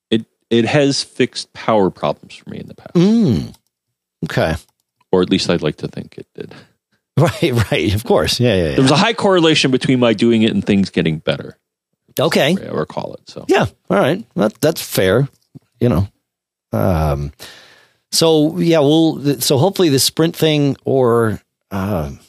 It 0.10 0.26
it 0.50 0.66
has 0.66 1.04
fixed 1.04 1.54
power 1.54 1.90
problems 1.90 2.36
for 2.36 2.50
me 2.50 2.60
in 2.60 2.68
the 2.68 2.76
past, 2.76 2.94
Mm. 2.96 3.56
Okay. 4.26 4.56
or 5.12 5.22
at 5.22 5.30
least 5.30 5.50
I'd 5.50 5.62
like 5.62 5.78
to 5.78 5.88
think 5.88 6.18
it 6.18 6.28
did. 6.36 6.54
Right, 7.20 7.72
right. 7.72 7.96
Of 7.96 8.04
course. 8.04 8.40
Yeah, 8.42 8.56
yeah, 8.56 8.72
There 8.74 8.82
was 8.82 8.92
a 8.92 8.98
high 8.98 9.14
correlation 9.14 9.72
between 9.72 10.00
my 10.02 10.14
doing 10.14 10.42
it 10.42 10.52
and 10.52 10.66
things 10.66 10.90
getting 10.90 11.20
better, 11.20 11.58
Okay. 12.20 12.58
or 12.70 12.86
call 12.86 13.14
it 13.14 13.30
so. 13.30 13.46
Yeah. 13.48 13.68
All 13.90 13.98
right. 13.98 14.26
That, 14.36 14.60
that's 14.60 14.82
fair. 14.82 15.30
You 15.80 15.90
know. 15.90 16.08
Um, 16.74 17.32
so 18.12 18.58
yeah, 18.60 18.80
we'll. 18.80 19.40
So 19.40 19.58
hopefully 19.58 19.88
the 19.90 20.00
sprint 20.00 20.36
thing, 20.36 20.76
or, 20.84 21.40
um, 21.72 22.20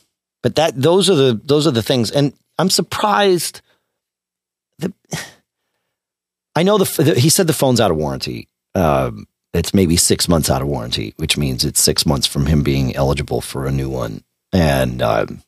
but 0.43 0.55
that 0.55 0.81
those 0.81 1.11
are 1.11 1.17
the 1.17 1.41
those 1.45 1.67
are 1.67 1.73
the 1.73 1.83
things, 1.83 2.13
and 2.13 2.33
I'm 2.59 2.71
surprised. 2.71 3.63
The, 4.79 4.93
I 6.55 6.63
know 6.63 6.79
the, 6.79 7.03
the 7.03 7.19
he 7.19 7.29
said 7.29 7.47
the 7.49 7.53
phone's 7.53 7.81
out 7.81 7.91
of 7.91 7.97
warranty. 7.97 8.49
Um, 8.77 9.27
it's 9.53 9.75
maybe 9.75 9.97
six 9.97 10.29
months 10.29 10.49
out 10.49 10.63
of 10.63 10.69
warranty, 10.69 11.13
which 11.17 11.37
means 11.37 11.65
it's 11.65 11.81
six 11.83 12.07
months 12.07 12.27
from 12.27 12.47
him 12.47 12.63
being 12.63 12.95
eligible 12.95 13.41
for 13.41 13.67
a 13.67 13.73
new 13.73 13.89
one. 13.91 14.23
And 14.53 15.03
um, 15.03 15.43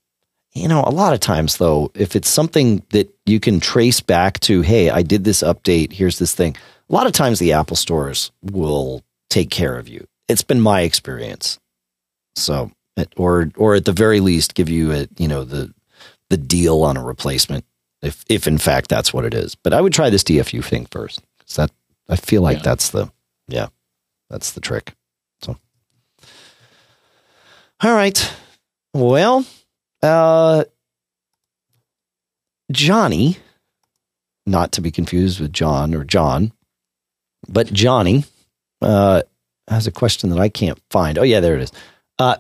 you 0.55 0.69
know, 0.69 0.83
a 0.87 0.91
lot 0.91 1.13
of 1.15 1.21
times 1.21 1.57
though, 1.59 1.91
if 1.95 2.17
it's 2.17 2.29
something 2.29 2.83
that 2.91 3.09
you 3.27 3.41
can 3.41 3.61
trace 3.61 4.01
back 4.01 4.41
to, 4.41 4.63
hey, 4.63 4.91
I 4.91 5.03
did 5.03 5.25
this 5.25 5.43
update, 5.43 5.93
here's 5.93 6.19
this 6.19 6.35
thing. 6.35 6.57
A 6.89 6.93
lot 6.95 7.07
of 7.07 7.13
times 7.13 7.39
the 7.39 7.53
Apple 7.53 7.77
stores 7.77 8.31
will 8.43 9.03
take 9.31 9.51
care 9.51 9.77
of 9.79 9.89
you. 9.89 10.07
It's 10.29 10.43
been 10.43 10.61
my 10.61 10.83
experience. 10.83 11.59
So, 12.35 12.71
or 13.17 13.51
or 13.57 13.75
at 13.75 13.85
the 13.85 13.93
very 13.93 14.21
least, 14.21 14.55
give 14.55 14.69
you 14.69 14.93
a 14.93 15.09
you 15.19 15.29
know 15.29 15.45
the 15.45 15.73
the 16.31 16.37
deal 16.37 16.83
on 16.83 16.97
a 16.97 17.03
replacement 17.03 17.65
if 18.03 18.25
if 18.29 18.47
in 18.47 18.59
fact 18.59 18.89
that's 18.89 19.13
what 19.15 19.25
it 19.25 19.35
is. 19.35 19.55
But 19.55 19.73
I 19.73 19.81
would 19.81 19.93
try 19.93 20.11
this 20.11 20.23
DFU 20.25 20.63
thing 20.65 20.87
first. 20.91 21.21
'cause 21.41 21.57
that 21.57 21.71
I 22.09 22.17
feel 22.17 22.43
like 22.43 22.59
Yeah. 22.59 22.63
that's 22.65 22.91
the 22.91 23.11
yeah 23.49 23.69
that's 24.31 24.53
the 24.53 24.61
trick. 24.61 24.95
So, 25.43 25.57
all 27.83 27.93
right. 27.95 28.31
Well, 28.95 29.45
uh, 30.03 30.65
Johnny, 32.73 33.39
not 34.47 34.73
to 34.73 34.81
be 34.81 34.91
confused 34.91 35.41
with 35.41 35.53
John 35.53 35.95
or 35.95 36.05
John, 36.05 36.53
but 37.49 37.73
Johnny 37.73 38.25
uh, 38.83 39.23
has 39.69 39.87
a 39.87 39.93
question 39.93 40.31
that 40.31 40.39
I 40.39 40.49
can't 40.49 40.81
find. 40.91 41.19
Oh, 41.19 41.23
yeah, 41.23 41.41
there 41.41 41.57
it 41.57 41.63
is. 41.63 41.73
Uh, 42.19 42.37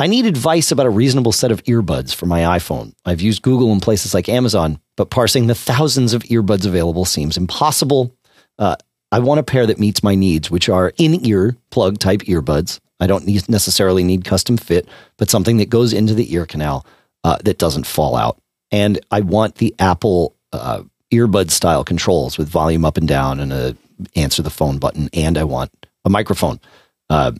I 0.00 0.06
need 0.06 0.26
advice 0.26 0.70
about 0.70 0.86
a 0.86 0.90
reasonable 0.90 1.32
set 1.32 1.50
of 1.50 1.62
earbuds 1.64 2.14
for 2.14 2.26
my 2.26 2.40
iPhone. 2.58 2.94
I've 3.04 3.20
used 3.20 3.42
Google 3.42 3.72
and 3.72 3.82
places 3.82 4.14
like 4.14 4.28
Amazon, 4.28 4.80
but 4.96 5.10
parsing 5.10 5.48
the 5.48 5.56
thousands 5.56 6.14
of 6.14 6.22
earbuds 6.24 6.66
available 6.66 7.04
seems 7.04 7.36
impossible. 7.36 8.14
Uh, 8.58 8.76
I 9.10 9.18
want 9.18 9.40
a 9.40 9.44
pair 9.44 9.66
that 9.66 9.80
meets 9.80 10.02
my 10.02 10.14
needs, 10.14 10.50
which 10.50 10.68
are 10.68 10.92
in 10.98 11.26
ear 11.26 11.56
plug 11.70 11.98
type 11.98 12.20
earbuds. 12.22 12.78
I 13.00 13.06
don't 13.06 13.26
need, 13.26 13.48
necessarily 13.48 14.04
need 14.04 14.24
custom 14.24 14.56
fit, 14.56 14.88
but 15.16 15.30
something 15.30 15.58
that 15.58 15.70
goes 15.70 15.92
into 15.92 16.14
the 16.14 16.32
ear 16.32 16.46
canal 16.46 16.84
uh, 17.24 17.38
that 17.44 17.58
doesn't 17.58 17.86
fall 17.86 18.16
out. 18.16 18.38
And 18.70 18.98
I 19.10 19.20
want 19.20 19.56
the 19.56 19.74
Apple 19.78 20.34
uh, 20.52 20.82
earbud 21.12 21.50
style 21.50 21.84
controls 21.84 22.38
with 22.38 22.48
volume 22.48 22.84
up 22.84 22.96
and 22.96 23.08
down 23.08 23.40
and 23.40 23.52
a 23.52 23.76
answer 24.14 24.42
the 24.42 24.50
phone 24.50 24.78
button. 24.78 25.08
And 25.12 25.38
I 25.38 25.44
want 25.44 25.70
a 26.04 26.10
microphone. 26.10 26.60
Uh, 27.10 27.32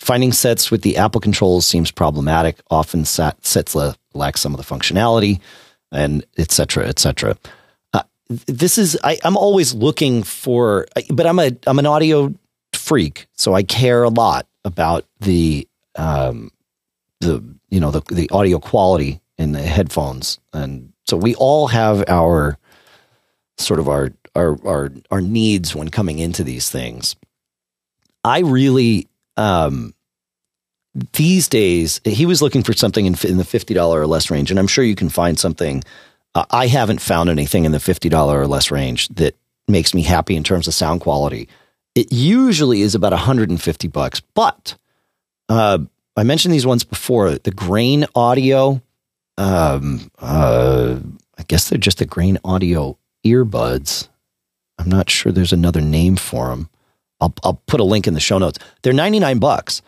finding 0.00 0.32
sets 0.32 0.70
with 0.70 0.82
the 0.82 0.96
Apple 0.96 1.20
controls 1.20 1.66
seems 1.66 1.90
problematic. 1.90 2.60
Often 2.70 3.06
sat, 3.06 3.44
sets 3.44 3.74
la- 3.74 3.94
lack 4.14 4.36
some 4.36 4.54
of 4.54 4.58
the 4.58 4.74
functionality, 4.74 5.40
and 5.90 6.24
et 6.36 6.52
cetera, 6.52 6.86
et 6.86 6.98
cetera. 6.98 7.36
Uh, 7.92 8.02
this 8.46 8.76
is 8.76 8.98
I, 9.02 9.18
I'm 9.24 9.36
always 9.36 9.74
looking 9.74 10.22
for, 10.22 10.86
but 11.10 11.26
I'm 11.26 11.38
a 11.38 11.52
I'm 11.66 11.78
an 11.78 11.86
audio 11.86 12.34
freak, 12.72 13.26
so 13.32 13.54
I 13.54 13.62
care 13.62 14.02
a 14.02 14.10
lot 14.10 14.46
about 14.66 15.06
the 15.20 15.66
um, 15.94 16.50
the 17.20 17.42
you 17.70 17.80
know 17.80 17.90
the 17.90 18.02
the 18.12 18.28
audio 18.30 18.58
quality 18.58 19.20
in 19.38 19.52
the 19.52 19.62
headphones, 19.62 20.38
and 20.52 20.92
so 21.06 21.16
we 21.16 21.34
all 21.36 21.68
have 21.68 22.04
our 22.08 22.58
sort 23.56 23.80
of 23.80 23.88
our 23.88 24.12
our 24.34 24.58
our 24.66 24.92
our 25.10 25.20
needs 25.20 25.74
when 25.74 25.88
coming 25.88 26.18
into 26.18 26.44
these 26.44 26.68
things. 26.68 27.16
I 28.24 28.40
really 28.40 29.08
um 29.36 29.94
these 31.12 31.48
days 31.48 32.00
he 32.04 32.26
was 32.26 32.42
looking 32.42 32.62
for 32.62 32.72
something 32.72 33.04
in, 33.04 33.14
in 33.24 33.36
the 33.36 33.44
$50 33.44 33.94
or 33.94 34.06
less 34.06 34.30
range. 34.30 34.50
And 34.50 34.58
i'm 34.58 34.66
sure 34.66 34.82
you 34.82 34.94
can 34.94 35.10
find 35.10 35.38
something 35.38 35.84
uh, 36.34 36.46
i 36.50 36.66
haven't 36.68 37.02
found 37.02 37.28
anything 37.28 37.66
in 37.66 37.72
the 37.72 37.78
$50 37.78 38.28
or 38.32 38.46
less 38.46 38.70
range 38.70 39.08
that 39.08 39.34
makes 39.68 39.92
me 39.92 40.00
happy 40.00 40.36
in 40.36 40.42
terms 40.42 40.66
of 40.66 40.72
sound 40.72 41.02
quality 41.02 41.50
it 41.96 42.12
usually 42.12 42.82
is 42.82 42.94
about 42.94 43.12
150 43.12 43.88
bucks 43.88 44.20
but 44.34 44.76
uh, 45.48 45.78
I 46.16 46.22
mentioned 46.22 46.54
these 46.54 46.66
ones 46.66 46.84
before. 46.84 47.32
The 47.32 47.50
Grain 47.50 48.06
Audio, 48.14 48.80
um, 49.36 50.10
uh, 50.18 50.98
I 51.38 51.42
guess 51.44 51.68
they're 51.68 51.78
just 51.78 51.98
the 51.98 52.06
Grain 52.06 52.38
Audio 52.44 52.98
earbuds. 53.24 54.08
I'm 54.78 54.88
not 54.88 55.10
sure 55.10 55.30
there's 55.32 55.52
another 55.52 55.80
name 55.80 56.16
for 56.16 56.48
them. 56.48 56.70
I'll, 57.20 57.34
I'll 57.44 57.62
put 57.66 57.80
a 57.80 57.84
link 57.84 58.06
in 58.06 58.14
the 58.14 58.20
show 58.20 58.38
notes. 58.38 58.58
They're 58.82 58.92
99 58.92 59.38
bucks 59.38 59.82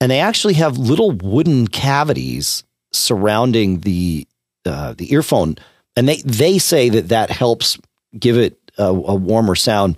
and 0.00 0.10
they 0.10 0.20
actually 0.20 0.54
have 0.54 0.78
little 0.78 1.12
wooden 1.12 1.68
cavities 1.68 2.64
surrounding 2.92 3.80
the, 3.80 4.26
uh, 4.64 4.94
the 4.96 5.12
earphone. 5.12 5.56
And 5.96 6.08
they, 6.08 6.16
they 6.22 6.58
say 6.58 6.88
that 6.88 7.08
that 7.08 7.30
helps 7.30 7.78
give 8.18 8.36
it 8.36 8.58
a, 8.78 8.84
a 8.84 9.14
warmer 9.14 9.54
sound. 9.54 9.96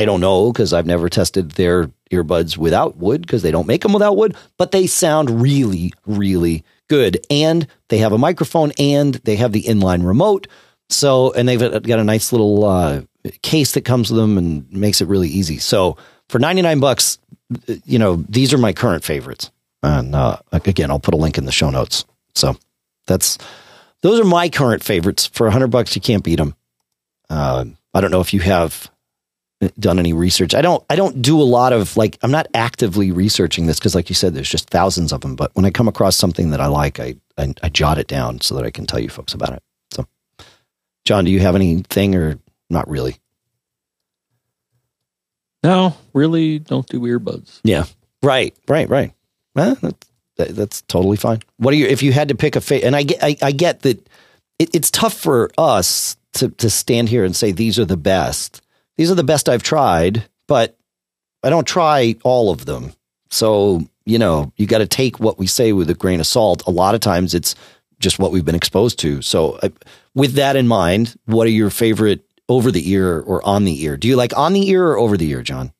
I, 0.00 0.04
don't 0.04 0.20
know 0.20 0.52
because 0.52 0.72
I've 0.72 0.86
never 0.86 1.08
tested 1.08 1.52
their 1.52 1.90
earbuds 2.10 2.56
without 2.56 2.96
wood 2.96 3.22
because 3.22 3.42
they 3.42 3.50
don't 3.50 3.66
make 3.66 3.82
them 3.82 3.92
without 3.92 4.16
wood, 4.16 4.36
but 4.56 4.70
they 4.70 4.86
sound 4.86 5.42
really, 5.42 5.92
really 6.06 6.64
good. 6.88 7.18
And 7.30 7.66
they 7.88 7.98
have 7.98 8.12
a 8.12 8.18
microphone 8.18 8.72
and 8.78 9.14
they 9.14 9.36
have 9.36 9.52
the 9.52 9.62
inline 9.62 10.06
remote. 10.06 10.46
So, 10.88 11.32
and 11.32 11.48
they've 11.48 11.60
got 11.60 11.98
a 11.98 12.04
nice 12.04 12.32
little 12.32 12.64
uh, 12.64 13.02
case 13.42 13.72
that 13.72 13.84
comes 13.84 14.10
with 14.10 14.20
them 14.20 14.38
and 14.38 14.70
makes 14.72 15.00
it 15.00 15.08
really 15.08 15.28
easy. 15.28 15.58
So, 15.58 15.96
for 16.28 16.38
99 16.38 16.80
bucks, 16.80 17.18
you 17.84 17.98
know, 17.98 18.16
these 18.28 18.52
are 18.52 18.58
my 18.58 18.72
current 18.72 19.04
favorites. 19.04 19.50
And 19.82 20.14
uh, 20.14 20.38
again, 20.52 20.90
I'll 20.90 21.00
put 21.00 21.14
a 21.14 21.18
link 21.18 21.38
in 21.38 21.44
the 21.44 21.52
show 21.52 21.70
notes. 21.70 22.04
So, 22.34 22.56
that's 23.06 23.38
those 24.02 24.20
are 24.20 24.24
my 24.24 24.48
current 24.48 24.84
favorites. 24.84 25.26
For 25.26 25.46
100 25.46 25.68
bucks, 25.68 25.94
you 25.96 26.02
can't 26.02 26.22
beat 26.22 26.36
them. 26.36 26.54
Uh, 27.28 27.64
I 27.94 28.00
don't 28.00 28.10
know 28.10 28.20
if 28.20 28.34
you 28.34 28.40
have 28.40 28.90
done 29.78 29.98
any 29.98 30.12
research. 30.12 30.54
I 30.54 30.60
don't 30.60 30.84
I 30.90 30.96
don't 30.96 31.22
do 31.22 31.40
a 31.40 31.44
lot 31.44 31.72
of 31.72 31.96
like 31.96 32.18
I'm 32.22 32.30
not 32.30 32.46
actively 32.54 33.10
researching 33.10 33.66
this 33.66 33.78
because 33.78 33.94
like 33.94 34.08
you 34.08 34.14
said 34.14 34.34
there's 34.34 34.48
just 34.50 34.70
thousands 34.70 35.12
of 35.12 35.22
them, 35.22 35.36
but 35.36 35.50
when 35.54 35.64
I 35.64 35.70
come 35.70 35.88
across 35.88 36.16
something 36.16 36.50
that 36.50 36.60
I 36.60 36.66
like, 36.66 37.00
I, 37.00 37.16
I 37.38 37.54
I 37.62 37.68
jot 37.68 37.98
it 37.98 38.06
down 38.06 38.40
so 38.40 38.54
that 38.54 38.64
I 38.64 38.70
can 38.70 38.86
tell 38.86 39.00
you 39.00 39.08
folks 39.08 39.34
about 39.34 39.52
it. 39.52 39.62
So 39.92 40.06
John, 41.04 41.24
do 41.24 41.30
you 41.30 41.40
have 41.40 41.54
anything 41.54 42.14
or 42.14 42.38
not 42.68 42.88
really? 42.88 43.18
No, 45.62 45.96
really 46.12 46.58
don't 46.58 46.86
do 46.86 47.00
earbuds. 47.00 47.60
Yeah. 47.64 47.84
Right, 48.22 48.54
right, 48.68 48.88
right. 48.88 49.12
That's, 49.54 49.80
that, 50.36 50.48
that's 50.54 50.82
totally 50.82 51.16
fine. 51.16 51.40
What 51.56 51.72
are 51.72 51.76
you 51.76 51.86
if 51.86 52.02
you 52.02 52.12
had 52.12 52.28
to 52.28 52.34
pick 52.34 52.56
a 52.56 52.60
fa- 52.60 52.84
and 52.84 52.94
I 52.94 53.04
get 53.04 53.22
I, 53.22 53.36
I 53.40 53.52
get 53.52 53.80
that 53.80 54.06
it, 54.58 54.74
it's 54.74 54.90
tough 54.90 55.14
for 55.14 55.50
us 55.56 56.16
to 56.34 56.50
to 56.50 56.68
stand 56.68 57.08
here 57.08 57.24
and 57.24 57.34
say 57.34 57.52
these 57.52 57.78
are 57.78 57.86
the 57.86 57.96
best 57.96 58.60
these 58.96 59.10
are 59.10 59.14
the 59.14 59.24
best 59.24 59.48
I've 59.48 59.62
tried, 59.62 60.24
but 60.48 60.78
I 61.42 61.50
don't 61.50 61.66
try 61.66 62.16
all 62.24 62.50
of 62.50 62.66
them. 62.66 62.92
So, 63.30 63.82
you 64.04 64.18
know, 64.18 64.52
you 64.56 64.66
got 64.66 64.78
to 64.78 64.86
take 64.86 65.20
what 65.20 65.38
we 65.38 65.46
say 65.46 65.72
with 65.72 65.90
a 65.90 65.94
grain 65.94 66.20
of 66.20 66.26
salt. 66.26 66.62
A 66.66 66.70
lot 66.70 66.94
of 66.94 67.00
times 67.00 67.34
it's 67.34 67.54
just 67.98 68.18
what 68.18 68.32
we've 68.32 68.44
been 68.44 68.54
exposed 68.54 68.98
to. 69.00 69.22
So, 69.22 69.52
uh, 69.62 69.68
with 70.14 70.34
that 70.34 70.56
in 70.56 70.68
mind, 70.68 71.16
what 71.26 71.46
are 71.46 71.50
your 71.50 71.70
favorite 71.70 72.24
over 72.48 72.70
the 72.70 72.90
ear 72.90 73.20
or 73.20 73.46
on 73.46 73.64
the 73.64 73.82
ear? 73.82 73.96
Do 73.96 74.08
you 74.08 74.16
like 74.16 74.36
on 74.36 74.52
the 74.52 74.68
ear 74.68 74.86
or 74.88 74.98
over 74.98 75.16
the 75.16 75.28
ear, 75.30 75.42
John? 75.42 75.72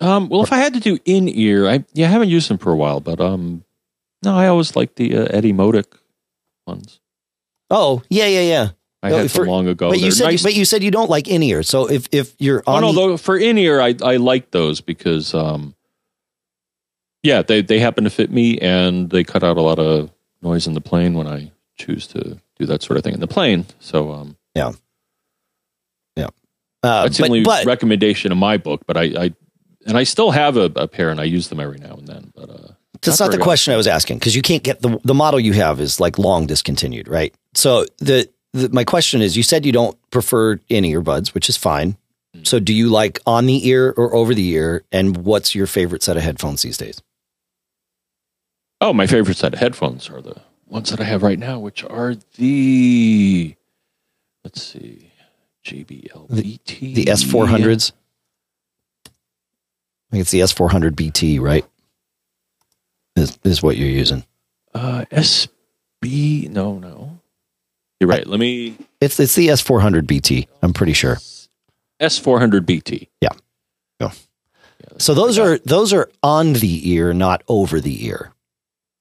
Um, 0.00 0.28
well, 0.28 0.42
if 0.42 0.52
I 0.52 0.58
had 0.58 0.74
to 0.74 0.80
do 0.80 0.98
in 1.04 1.28
ear, 1.28 1.68
I 1.68 1.84
yeah, 1.94 2.06
I 2.06 2.10
haven't 2.10 2.28
used 2.28 2.50
them 2.50 2.58
for 2.58 2.72
a 2.72 2.76
while, 2.76 3.00
but 3.00 3.20
um, 3.20 3.64
no, 4.22 4.34
I 4.34 4.48
always 4.48 4.76
like 4.76 4.96
the 4.96 5.16
uh, 5.16 5.28
Etymotic 5.28 5.86
ones. 6.66 7.00
Oh 7.70 8.02
yeah, 8.10 8.26
yeah, 8.26 8.40
yeah. 8.40 8.68
I 9.06 9.10
no, 9.10 9.18
had 9.18 9.30
for, 9.30 9.38
them 9.38 9.48
long 9.48 9.68
ago. 9.68 9.90
But 9.90 10.00
you 10.00 10.10
said, 10.10 10.24
nice. 10.24 10.42
but 10.42 10.54
you 10.54 10.64
said 10.64 10.82
you 10.82 10.90
don't 10.90 11.10
like 11.10 11.28
in 11.28 11.42
ear. 11.42 11.62
So 11.62 11.88
if 11.88 12.08
if 12.12 12.34
you're 12.38 12.62
on, 12.66 12.84
oh, 12.84 12.86
no, 12.88 12.92
the, 12.92 13.00
though, 13.00 13.16
for 13.16 13.36
in 13.36 13.56
ear, 13.58 13.80
I 13.80 13.94
I 14.02 14.16
like 14.16 14.50
those 14.50 14.80
because 14.80 15.34
um, 15.34 15.74
yeah, 17.22 17.42
they 17.42 17.62
they 17.62 17.78
happen 17.78 18.04
to 18.04 18.10
fit 18.10 18.30
me 18.30 18.58
and 18.58 19.10
they 19.10 19.24
cut 19.24 19.42
out 19.42 19.56
a 19.56 19.62
lot 19.62 19.78
of 19.78 20.10
noise 20.42 20.66
in 20.66 20.74
the 20.74 20.80
plane 20.80 21.14
when 21.14 21.26
I 21.26 21.52
choose 21.76 22.06
to 22.08 22.40
do 22.58 22.66
that 22.66 22.82
sort 22.82 22.96
of 22.96 23.04
thing 23.04 23.14
in 23.14 23.20
the 23.20 23.26
plane. 23.26 23.66
So 23.80 24.12
um, 24.12 24.36
yeah, 24.54 24.72
yeah, 26.16 26.28
uh, 26.82 27.02
that's 27.02 27.18
the 27.18 27.24
only 27.24 27.42
but, 27.42 27.64
recommendation 27.66 28.32
in 28.32 28.38
my 28.38 28.56
book. 28.56 28.82
But 28.86 28.96
I, 28.96 29.02
I 29.02 29.34
and 29.86 29.96
I 29.96 30.04
still 30.04 30.30
have 30.30 30.56
a, 30.56 30.70
a, 30.76 30.88
pair 30.88 31.10
and 31.10 31.20
I 31.20 31.24
use 31.24 31.48
them 31.48 31.60
every 31.60 31.78
now 31.78 31.94
and 31.94 32.06
then. 32.06 32.32
But 32.34 32.50
uh, 32.50 32.72
that's 33.02 33.20
not, 33.20 33.26
not 33.26 33.36
the 33.36 33.42
question 33.42 33.72
I 33.72 33.76
was 33.76 33.86
asking 33.86 34.18
because 34.18 34.34
you 34.34 34.42
can't 34.42 34.62
get 34.62 34.82
the 34.82 35.00
the 35.04 35.14
model 35.14 35.40
you 35.40 35.52
have 35.52 35.80
is 35.80 36.00
like 36.00 36.18
long 36.18 36.46
discontinued, 36.46 37.08
right? 37.08 37.34
So 37.54 37.86
the 37.98 38.28
the, 38.56 38.68
my 38.70 38.84
question 38.84 39.22
is 39.22 39.36
you 39.36 39.42
said 39.42 39.66
you 39.66 39.72
don't 39.72 39.98
prefer 40.10 40.58
in 40.68 40.84
earbuds, 40.84 41.34
which 41.34 41.48
is 41.48 41.56
fine. 41.56 41.96
Mm. 42.34 42.46
So 42.46 42.58
do 42.58 42.72
you 42.72 42.88
like 42.88 43.20
on 43.26 43.46
the 43.46 43.68
ear 43.68 43.94
or 43.96 44.14
over 44.14 44.34
the 44.34 44.48
ear? 44.50 44.84
And 44.90 45.18
what's 45.18 45.54
your 45.54 45.66
favorite 45.66 46.02
set 46.02 46.16
of 46.16 46.22
headphones 46.22 46.62
these 46.62 46.76
days? 46.76 47.02
Oh, 48.80 48.92
my 48.92 49.06
favorite 49.06 49.36
set 49.36 49.54
of 49.54 49.60
headphones 49.60 50.10
are 50.10 50.20
the 50.20 50.40
ones 50.66 50.90
that 50.90 51.00
I 51.00 51.04
have 51.04 51.22
right 51.22 51.38
now, 51.38 51.58
which 51.58 51.84
are 51.84 52.14
the 52.36 53.54
let's 54.44 54.62
see, 54.62 55.12
JBL 55.64 56.28
BT, 56.42 56.94
the, 56.94 57.04
the 57.04 57.10
S400s. 57.10 57.92
I 59.06 60.12
think 60.12 60.20
it's 60.20 60.30
the 60.30 60.40
S400 60.40 60.94
BT, 60.94 61.38
right? 61.38 61.64
Is 63.16 63.38
is 63.44 63.62
what 63.62 63.76
you're 63.76 63.88
using? 63.88 64.24
Uh, 64.74 65.06
SB? 65.10 66.50
No, 66.50 66.78
no. 66.78 67.15
You're 68.00 68.10
right. 68.10 68.26
Let 68.26 68.40
me. 68.40 68.76
It's 69.00 69.18
it's 69.18 69.34
the 69.34 69.48
S400 69.48 70.06
BT. 70.06 70.48
I'm 70.62 70.72
pretty 70.72 70.92
sure. 70.92 71.16
S400 72.00 72.66
BT. 72.66 73.08
Yeah. 73.20 73.30
Go. 74.00 74.10
Yeah, 74.80 74.98
so 74.98 75.14
those 75.14 75.38
are 75.38 75.58
those 75.58 75.92
are 75.92 76.10
on 76.22 76.54
the 76.54 76.90
ear, 76.90 77.14
not 77.14 77.42
over 77.48 77.80
the 77.80 78.06
ear. 78.06 78.32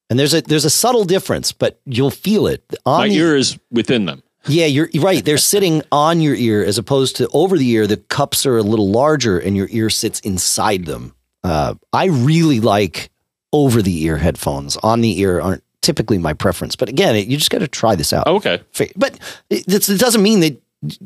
And 0.10 0.18
there's 0.20 0.34
a 0.34 0.42
there's 0.42 0.66
a 0.66 0.70
subtle 0.70 1.04
difference, 1.04 1.52
but 1.52 1.80
you'll 1.86 2.12
feel 2.12 2.48
it. 2.48 2.64
On 2.86 3.00
My 3.02 3.10
the, 3.10 3.16
ear 3.16 3.36
is 3.36 3.58
within 3.72 4.06
them. 4.06 4.24
Yeah, 4.48 4.68
you're 4.68 4.90
right. 5.00 5.26
They're 5.26 5.40
sitting 5.40 5.82
on 5.92 6.22
your 6.22 6.36
ear 6.36 6.64
as 6.64 6.78
opposed 6.78 7.16
to 7.18 7.28
over 7.34 7.58
the 7.58 7.68
ear. 7.72 7.88
The 7.88 7.98
cups 7.98 8.46
are 8.46 8.58
a 8.58 8.64
little 8.64 8.92
larger, 8.92 9.40
and 9.40 9.58
your 9.58 9.68
ear 9.72 9.90
sits 9.90 10.20
inside 10.20 10.86
them. 10.86 11.16
Uh, 11.44 11.74
I 11.92 12.06
really 12.06 12.60
like 12.60 13.10
over 13.52 13.82
the 13.82 14.04
ear 14.04 14.18
headphones. 14.18 14.78
On 14.78 15.02
the 15.02 15.20
ear 15.20 15.42
aren't 15.42 15.64
typically 15.86 16.18
my 16.18 16.34
preference. 16.34 16.76
But 16.76 16.90
again, 16.90 17.16
it, 17.16 17.28
you 17.28 17.38
just 17.38 17.52
got 17.52 17.60
to 17.60 17.68
try 17.68 17.96
this 17.96 18.12
out. 18.12 18.28
Okay. 18.28 18.62
But 18.96 19.20
it, 19.50 19.66
it, 19.68 20.00
doesn't 20.00 20.24
mean 20.24 20.40
that, 20.42 20.62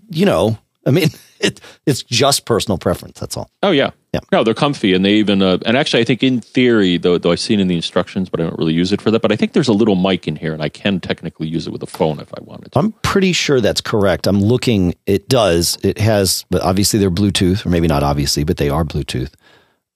you 0.10 0.26
know, 0.26 0.58
I 0.86 0.92
mean, 0.92 1.10
it, 1.40 1.60
it's 1.86 2.02
just 2.02 2.46
personal 2.46 2.78
preference. 2.78 3.20
That's 3.20 3.36
all. 3.36 3.52
Oh, 3.62 3.72
yeah. 3.72 3.92
Yeah. 4.14 4.22
No, 4.32 4.44
they're 4.44 4.54
comfy. 4.56 4.94
And 4.94 5.06
they 5.06 5.16
even, 5.16 5.42
uh, 5.42 5.60
and 5.66 5.78
actually, 5.78 6.00
I 6.00 6.06
think 6.06 6.24
in 6.24 6.40
theory, 6.42 6.98
though, 6.98 7.18
though 7.18 7.32
I've 7.32 7.40
seen 7.40 7.60
in 7.60 7.68
the 7.68 7.76
instructions, 7.76 8.30
but 8.30 8.40
I 8.40 8.44
don't 8.44 8.58
really 8.58 8.74
use 8.74 8.92
it 8.92 9.02
for 9.02 9.12
that. 9.12 9.22
But 9.22 9.32
I 9.32 9.36
think 9.36 9.52
there's 9.52 9.68
a 9.68 9.74
little 9.74 9.96
mic 9.96 10.28
in 10.28 10.38
here 10.38 10.54
and 10.54 10.64
I 10.64 10.70
can 10.70 11.00
technically 11.00 11.48
use 11.48 11.68
it 11.68 11.72
with 11.72 11.84
a 11.84 11.88
phone 11.88 12.20
if 12.20 12.34
I 12.34 12.42
wanted 12.42 12.72
to. 12.72 12.80
I'm 12.80 12.94
pretty 13.04 13.34
sure 13.34 13.62
that's 13.62 13.82
correct. 13.82 14.26
I'm 14.26 14.42
looking, 14.42 14.96
it 15.06 15.28
does. 15.28 15.78
It 15.84 16.00
has, 16.00 16.46
but 16.50 16.62
obviously 16.64 17.00
they're 17.00 17.12
Bluetooth, 17.12 17.66
or 17.66 17.70
maybe 17.70 17.88
not 17.88 18.02
obviously, 18.02 18.44
but 18.46 18.58
they 18.58 18.70
are 18.70 18.86
Bluetooth. 18.86 19.34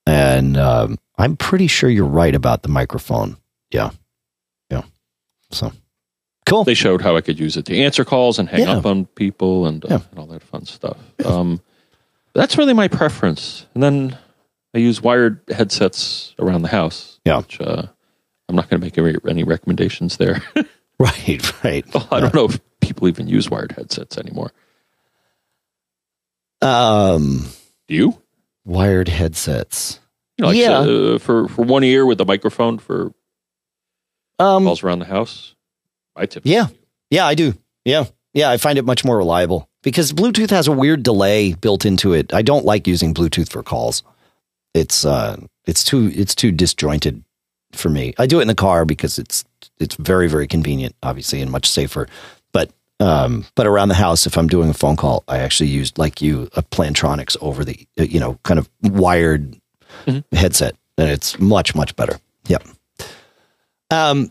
And 0.06 0.58
um, 0.58 0.98
I'm 1.16 1.36
pretty 1.36 1.66
sure 1.66 1.88
you're 1.88 2.04
right 2.04 2.34
about 2.34 2.62
the 2.62 2.68
microphone. 2.68 3.38
Yeah. 3.70 3.90
So 5.54 5.72
cool. 6.46 6.64
They 6.64 6.74
showed 6.74 7.02
how 7.02 7.16
I 7.16 7.20
could 7.20 7.38
use 7.38 7.56
it 7.56 7.66
to 7.66 7.76
answer 7.76 8.04
calls 8.04 8.38
and 8.38 8.48
hang 8.48 8.62
yeah. 8.62 8.76
up 8.76 8.86
on 8.86 9.06
people 9.06 9.66
and, 9.66 9.84
uh, 9.84 9.88
yeah. 9.90 10.00
and 10.10 10.18
all 10.18 10.26
that 10.26 10.42
fun 10.42 10.66
stuff. 10.66 10.98
Um, 11.24 11.60
that's 12.34 12.58
really 12.58 12.74
my 12.74 12.88
preference. 12.88 13.66
And 13.74 13.82
then 13.82 14.18
I 14.74 14.78
use 14.78 15.00
wired 15.00 15.40
headsets 15.48 16.34
around 16.38 16.62
the 16.62 16.68
house. 16.68 17.20
Yeah. 17.24 17.38
Which, 17.38 17.60
uh, 17.60 17.86
I'm 18.48 18.56
not 18.56 18.68
going 18.68 18.80
to 18.80 18.84
make 18.84 18.98
any, 18.98 19.16
any 19.28 19.44
recommendations 19.44 20.16
there. 20.16 20.42
right, 20.98 21.64
right. 21.64 21.84
Well, 21.94 22.08
I 22.10 22.20
don't 22.20 22.34
know 22.34 22.44
if 22.44 22.60
people 22.80 23.08
even 23.08 23.26
use 23.26 23.48
wired 23.48 23.72
headsets 23.72 24.18
anymore. 24.18 24.52
Um, 26.60 27.46
do 27.88 27.94
you? 27.94 28.22
Wired 28.64 29.08
headsets. 29.08 30.00
You 30.38 30.42
know, 30.42 30.48
like 30.48 30.58
yeah. 30.58 30.78
Uh, 30.78 31.18
for 31.18 31.48
for 31.48 31.62
one 31.62 31.84
ear 31.84 32.06
with 32.06 32.20
a 32.20 32.24
microphone 32.24 32.78
for 32.78 33.12
um, 34.38 34.64
calls 34.64 34.82
around 34.82 35.00
the 35.00 35.04
house. 35.06 35.54
I 36.16 36.26
tip. 36.26 36.42
Yeah, 36.44 36.68
yeah, 37.10 37.26
I 37.26 37.34
do. 37.34 37.54
Yeah, 37.84 38.04
yeah, 38.32 38.50
I 38.50 38.56
find 38.56 38.78
it 38.78 38.84
much 38.84 39.04
more 39.04 39.16
reliable 39.16 39.68
because 39.82 40.12
Bluetooth 40.12 40.50
has 40.50 40.66
a 40.68 40.72
weird 40.72 41.02
delay 41.02 41.52
built 41.54 41.84
into 41.84 42.12
it. 42.12 42.32
I 42.32 42.42
don't 42.42 42.64
like 42.64 42.86
using 42.86 43.14
Bluetooth 43.14 43.50
for 43.50 43.62
calls. 43.62 44.02
It's 44.74 45.04
uh, 45.04 45.36
it's 45.66 45.84
too 45.84 46.10
it's 46.14 46.34
too 46.34 46.50
disjointed 46.50 47.22
for 47.72 47.88
me. 47.88 48.14
I 48.18 48.26
do 48.26 48.38
it 48.38 48.42
in 48.42 48.48
the 48.48 48.54
car 48.54 48.84
because 48.84 49.18
it's 49.18 49.44
it's 49.78 49.94
very 49.96 50.28
very 50.28 50.46
convenient, 50.46 50.96
obviously, 51.02 51.40
and 51.40 51.50
much 51.50 51.68
safer. 51.70 52.08
But 52.52 52.70
um, 53.00 53.46
but 53.54 53.66
around 53.66 53.88
the 53.88 53.94
house, 53.94 54.26
if 54.26 54.36
I'm 54.36 54.48
doing 54.48 54.70
a 54.70 54.74
phone 54.74 54.96
call, 54.96 55.22
I 55.28 55.38
actually 55.38 55.68
use 55.70 55.96
like 55.96 56.20
you 56.20 56.48
a 56.54 56.62
Plantronics 56.62 57.36
over 57.40 57.64
the 57.64 57.86
you 57.96 58.18
know 58.18 58.38
kind 58.42 58.58
of 58.58 58.68
wired 58.82 59.60
mm-hmm. 60.06 60.36
headset, 60.36 60.74
and 60.98 61.10
it's 61.10 61.38
much 61.38 61.74
much 61.74 61.94
better. 61.94 62.18
Yep. 62.46 62.64
Um, 63.90 64.30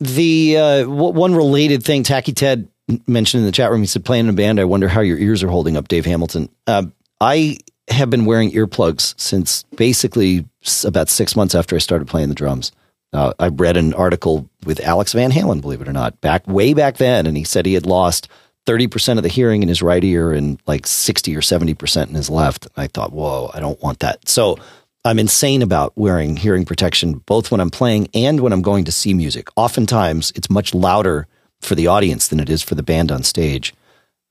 the 0.00 0.56
uh, 0.56 0.80
w- 0.82 1.12
one 1.12 1.34
related 1.34 1.82
thing, 1.82 2.02
Tacky 2.02 2.32
Ted 2.32 2.68
mentioned 3.06 3.40
in 3.40 3.46
the 3.46 3.52
chat 3.52 3.70
room. 3.70 3.80
He 3.80 3.86
said, 3.86 4.04
"Playing 4.04 4.26
in 4.26 4.30
a 4.30 4.34
band, 4.34 4.60
I 4.60 4.64
wonder 4.64 4.88
how 4.88 5.00
your 5.00 5.18
ears 5.18 5.42
are 5.42 5.48
holding 5.48 5.76
up." 5.76 5.88
Dave 5.88 6.06
Hamilton. 6.06 6.48
Uh, 6.66 6.84
I 7.20 7.58
have 7.88 8.10
been 8.10 8.24
wearing 8.24 8.50
earplugs 8.50 9.14
since 9.18 9.62
basically 9.76 10.44
about 10.84 11.08
six 11.08 11.36
months 11.36 11.54
after 11.54 11.76
I 11.76 11.78
started 11.78 12.08
playing 12.08 12.28
the 12.28 12.34
drums. 12.34 12.72
Uh, 13.12 13.32
I 13.38 13.48
read 13.48 13.76
an 13.76 13.94
article 13.94 14.50
with 14.64 14.80
Alex 14.80 15.12
Van 15.12 15.30
Halen, 15.30 15.60
believe 15.60 15.80
it 15.80 15.88
or 15.88 15.92
not, 15.92 16.20
back 16.20 16.46
way 16.46 16.74
back 16.74 16.96
then, 16.96 17.26
and 17.26 17.36
he 17.36 17.44
said 17.44 17.64
he 17.64 17.74
had 17.74 17.86
lost 17.86 18.28
thirty 18.66 18.86
percent 18.86 19.18
of 19.18 19.22
the 19.22 19.28
hearing 19.28 19.62
in 19.62 19.68
his 19.68 19.80
right 19.80 20.02
ear 20.04 20.32
and 20.32 20.60
like 20.66 20.86
sixty 20.86 21.34
or 21.36 21.42
seventy 21.42 21.72
percent 21.72 22.10
in 22.10 22.16
his 22.16 22.28
left. 22.28 22.66
I 22.76 22.88
thought, 22.88 23.12
whoa, 23.12 23.50
I 23.54 23.60
don't 23.60 23.80
want 23.80 24.00
that. 24.00 24.28
So 24.28 24.58
I'm 25.06 25.18
insane 25.18 25.62
about 25.62 25.92
wearing 25.96 26.36
hearing 26.36 26.64
protection, 26.64 27.14
both 27.26 27.50
when 27.50 27.60
I'm 27.60 27.70
playing 27.70 28.08
and 28.12 28.40
when 28.40 28.52
I'm 28.52 28.62
going 28.62 28.84
to 28.86 28.92
see 28.92 29.14
music. 29.14 29.48
Oftentimes, 29.56 30.32
it's 30.34 30.50
much 30.50 30.74
louder 30.74 31.28
for 31.60 31.74
the 31.74 31.86
audience 31.86 32.28
than 32.28 32.40
it 32.40 32.50
is 32.50 32.62
for 32.62 32.74
the 32.74 32.82
band 32.82 33.12
on 33.12 33.22
stage. 33.22 33.72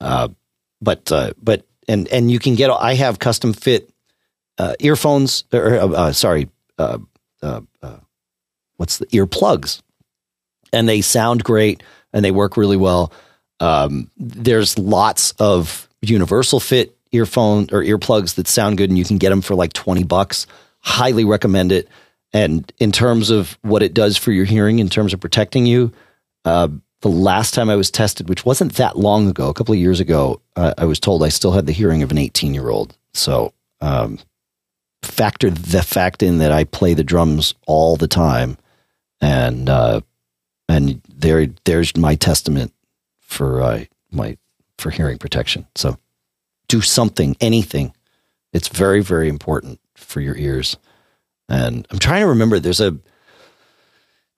Uh, 0.02 0.28
but 0.82 1.12
uh, 1.12 1.32
but 1.42 1.66
and 1.88 2.08
and 2.10 2.30
you 2.30 2.40
can 2.40 2.56
get. 2.56 2.70
I 2.70 2.96
have 2.96 3.20
custom 3.20 3.54
fit 3.54 3.90
uh, 4.58 4.76
earphones. 4.80 5.46
Or 5.54 5.80
uh, 5.80 5.88
uh, 5.88 6.12
sorry, 6.12 6.50
uh, 6.78 6.98
what's 8.76 8.98
the 8.98 9.06
earplugs? 9.08 9.82
And 10.74 10.90
they 10.90 11.02
sound 11.02 11.44
great 11.44 11.84
and 12.12 12.24
they 12.24 12.32
work 12.32 12.58
really 12.58 12.78
well. 12.78 13.14
Um, 13.60 14.12
there's 14.18 14.78
lots 14.78 15.32
of 15.40 15.88
universal 16.02 16.60
fit 16.60 16.98
earphone 17.12 17.68
or 17.72 17.82
earplugs 17.82 18.36
that 18.36 18.48
sound 18.48 18.78
good, 18.78 18.90
and 18.90 19.00
you 19.00 19.06
can 19.06 19.18
get 19.18 19.30
them 19.30 19.42
for 19.42 19.56
like 19.56 19.72
twenty 19.72 20.04
bucks. 20.04 20.48
Highly 20.86 21.26
recommend 21.26 21.72
it. 21.72 21.90
And 22.34 22.72
in 22.80 22.92
terms 22.92 23.30
of 23.30 23.58
what 23.62 23.82
it 23.82 23.94
does 23.94 24.18
for 24.18 24.32
your 24.32 24.46
hearing, 24.46 24.80
in 24.80 24.90
terms 24.90 25.14
of 25.14 25.20
protecting 25.20 25.66
you, 25.66 25.92
uh, 26.44 26.68
the 27.02 27.10
last 27.10 27.54
time 27.54 27.70
I 27.70 27.76
was 27.76 27.92
tested, 27.92 28.30
which 28.30 28.46
wasn't 28.46 28.74
that 28.76 28.98
long 28.98 29.28
ago, 29.30 29.48
a 29.50 29.54
couple 29.54 29.74
of 29.74 29.80
years 29.80 30.00
ago, 30.00 30.42
uh, 30.56 30.74
I 30.78 30.86
was 30.86 31.00
told 31.00 31.24
I 31.24 31.30
still 31.30 31.52
had 31.52 31.66
the 31.66 31.72
hearing 31.72 32.04
of 32.04 32.12
an 32.12 32.18
18 32.18 32.54
year 32.54 32.70
old. 32.70 32.98
So, 33.14 33.54
um, 33.80 34.20
factor 35.02 35.50
the 35.50 35.84
fact 35.84 36.24
in 36.24 36.40
that 36.40 36.52
I 36.52 36.64
play 36.64 36.94
the 36.94 37.04
drums 37.04 37.54
all 37.68 37.96
the 37.96 38.08
time, 38.08 38.58
and 39.22 39.70
uh, 39.70 40.02
and 40.68 41.02
there 41.08 41.48
there's 41.66 41.96
my 41.96 42.16
testament 42.16 42.74
for 43.22 43.62
uh, 43.62 43.86
my 44.12 44.38
for 44.78 44.90
hearing 44.90 45.18
protection. 45.18 45.68
So, 45.76 45.98
do 46.68 46.82
something, 46.82 47.38
anything. 47.40 47.94
It's 48.52 48.68
very 48.68 49.02
very 49.02 49.30
important 49.30 49.80
for 50.06 50.22
your 50.22 50.38
ears. 50.38 50.78
And 51.50 51.88
I'm 51.92 52.00
trying 52.00 52.22
to 52.22 52.28
remember. 52.28 52.60
There's 52.60 52.82
a 52.82 52.98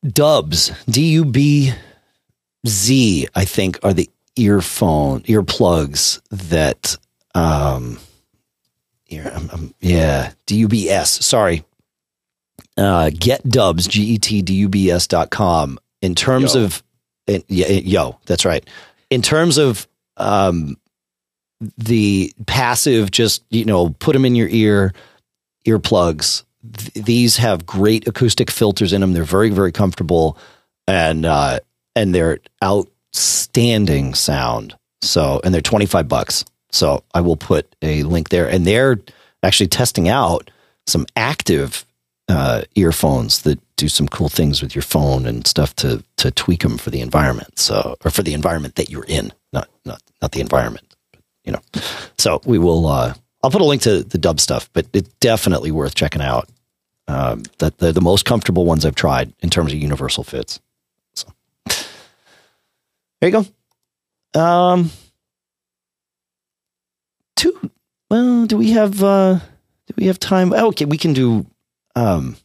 Dubs 0.06 0.72
D 0.90 1.12
U 1.14 1.26
B 1.26 1.74
Z, 2.68 3.28
I 3.36 3.46
think, 3.46 3.80
are 3.84 3.94
the 3.94 4.10
earphone 4.36 5.22
earplugs 5.22 6.22
that 6.30 6.98
um 7.34 7.98
ear, 9.10 9.32
um, 9.34 9.50
um, 9.54 9.74
yeah, 9.80 10.34
D-U-B-S, 10.46 11.26
sorry. 11.26 11.64
Uh 12.76 13.10
get 13.14 13.48
dubs, 13.48 13.88
G-E-T-D-U-B-S 13.88 15.08
dot 15.08 15.30
com. 15.30 15.80
In 16.02 16.14
terms 16.14 16.56
Yo. 16.56 16.66
of 16.66 16.84
in, 17.26 17.44
yeah, 17.48 17.68
yo, 17.68 18.20
that's 18.26 18.46
right. 18.46 18.68
In 19.10 19.22
terms 19.22 19.58
of 19.58 19.88
um 20.18 20.78
the 21.78 22.32
passive 22.46 23.10
just, 23.10 23.44
you 23.50 23.66
know, 23.66 23.90
put 23.90 24.14
them 24.14 24.26
in 24.26 24.36
your 24.36 24.50
ear 24.50 24.94
earplugs. 25.68 26.44
Th- 26.78 27.06
these 27.06 27.38
have 27.38 27.66
great 27.66 28.08
acoustic 28.08 28.50
filters 28.50 28.94
in 28.94 29.02
them. 29.02 29.14
They're 29.14 29.24
very, 29.24 29.50
very 29.50 29.72
comfortable 29.72 30.38
and 30.88 31.26
uh 31.26 31.60
and 31.96 32.14
they're 32.14 32.40
outstanding 32.64 34.14
sound. 34.14 34.78
So, 35.02 35.42
and 35.44 35.54
they're 35.54 35.62
25 35.62 36.08
bucks. 36.08 36.46
So 36.72 37.04
I 37.14 37.22
will 37.22 37.38
put 37.38 37.76
a 37.82 38.04
link 38.04 38.30
there 38.30 38.48
and 38.48 38.66
they're 38.66 39.00
actually 39.42 39.68
testing 39.68 40.08
out 40.08 40.52
some 40.86 41.06
active 41.16 41.86
uh, 42.30 42.64
earphones 42.76 43.42
that 43.44 43.60
do 43.78 43.88
some 43.88 44.08
cool 44.08 44.30
things 44.30 44.62
with 44.62 44.76
your 44.76 44.82
phone 44.82 45.26
and 45.26 45.48
stuff 45.48 45.76
to, 45.78 46.04
to 46.18 46.30
tweak 46.32 46.62
them 46.62 46.78
for 46.78 46.90
the 46.90 47.02
environment. 47.02 47.58
So, 47.58 47.96
or 48.04 48.12
for 48.12 48.22
the 48.22 48.34
environment 48.34 48.76
that 48.76 48.90
you're 48.90 49.06
in, 49.06 49.34
not, 49.54 49.70
not, 49.86 50.02
not 50.22 50.34
the 50.34 50.42
environment, 50.42 50.96
but, 51.12 51.22
you 51.46 51.52
know, 51.52 51.62
so 52.18 52.42
we 52.46 52.58
will, 52.58 52.86
uh, 52.88 53.14
I'll 53.44 53.52
put 53.52 53.62
a 53.62 53.66
link 53.66 53.82
to 53.84 54.04
the 54.04 54.18
dub 54.18 54.40
stuff, 54.40 54.70
but 54.74 54.88
it's 54.94 55.10
definitely 55.20 55.72
worth 55.72 55.96
checking 55.96 56.22
out. 56.22 56.50
Um, 57.10 57.44
that 57.60 57.78
they're 57.78 57.94
the 57.94 58.02
most 58.02 58.26
comfortable 58.26 58.66
ones 58.66 58.86
I've 58.86 58.96
tried 58.96 59.32
in 59.40 59.50
terms 59.50 59.72
of 59.72 59.80
universal 59.80 60.26
fits. 60.26 60.60
So 61.14 61.30
there 63.22 63.30
you 63.30 63.32
go. 63.32 64.40
Um, 64.40 64.92
two. 67.38 67.72
Well, 68.10 68.46
do 68.46 68.58
we 68.58 68.72
have 68.72 69.02
uh, 69.02 69.40
do 69.88 69.94
we 69.98 70.08
have 70.08 70.20
time? 70.20 70.52
Oh, 70.52 70.68
okay, 70.68 70.84
we 70.84 70.98
can 70.98 71.14
do. 71.14 71.46
Um, 71.96 72.36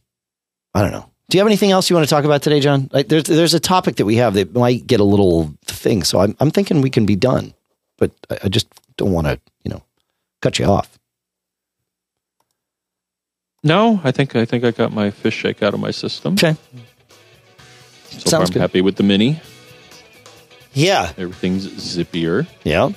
I 0.73 0.81
don't 0.81 0.91
know. 0.91 1.09
Do 1.29 1.37
you 1.37 1.39
have 1.39 1.47
anything 1.47 1.71
else 1.71 1.89
you 1.89 1.95
want 1.95 2.07
to 2.07 2.09
talk 2.09 2.25
about 2.25 2.41
today, 2.41 2.59
John? 2.59 2.89
Like, 2.93 3.09
there's 3.09 3.23
there's 3.23 3.53
a 3.53 3.59
topic 3.59 3.97
that 3.97 4.05
we 4.05 4.15
have 4.15 4.33
that 4.35 4.53
might 4.55 4.87
get 4.87 4.99
a 4.99 5.03
little 5.05 5.53
thing, 5.65 6.03
so 6.03 6.19
I'm 6.19 6.35
I'm 6.39 6.51
thinking 6.51 6.81
we 6.81 6.89
can 6.89 7.05
be 7.05 7.15
done, 7.15 7.53
but 7.97 8.11
I, 8.29 8.37
I 8.45 8.49
just 8.49 8.67
don't 8.97 9.11
want 9.11 9.27
to, 9.27 9.39
you 9.63 9.71
know, 9.71 9.83
cut 10.43 10.59
you 10.59 10.65
off. 10.65 10.99
No, 13.63 14.01
I 14.03 14.11
think 14.11 14.35
I 14.35 14.45
think 14.45 14.63
I 14.65 14.71
got 14.71 14.91
my 14.91 15.09
fish 15.09 15.35
shake 15.35 15.63
out 15.63 15.73
of 15.73 15.79
my 15.79 15.91
system. 15.91 16.33
Okay. 16.33 16.55
So 18.09 18.19
far, 18.19 18.29
Sounds 18.29 18.49
I'm 18.49 18.53
good. 18.53 18.59
happy 18.59 18.81
with 18.81 18.97
the 18.97 19.03
mini. 19.03 19.39
Yeah. 20.73 21.13
Everything's 21.17 21.65
zippier. 21.67 22.45
Yeah. 22.63 22.89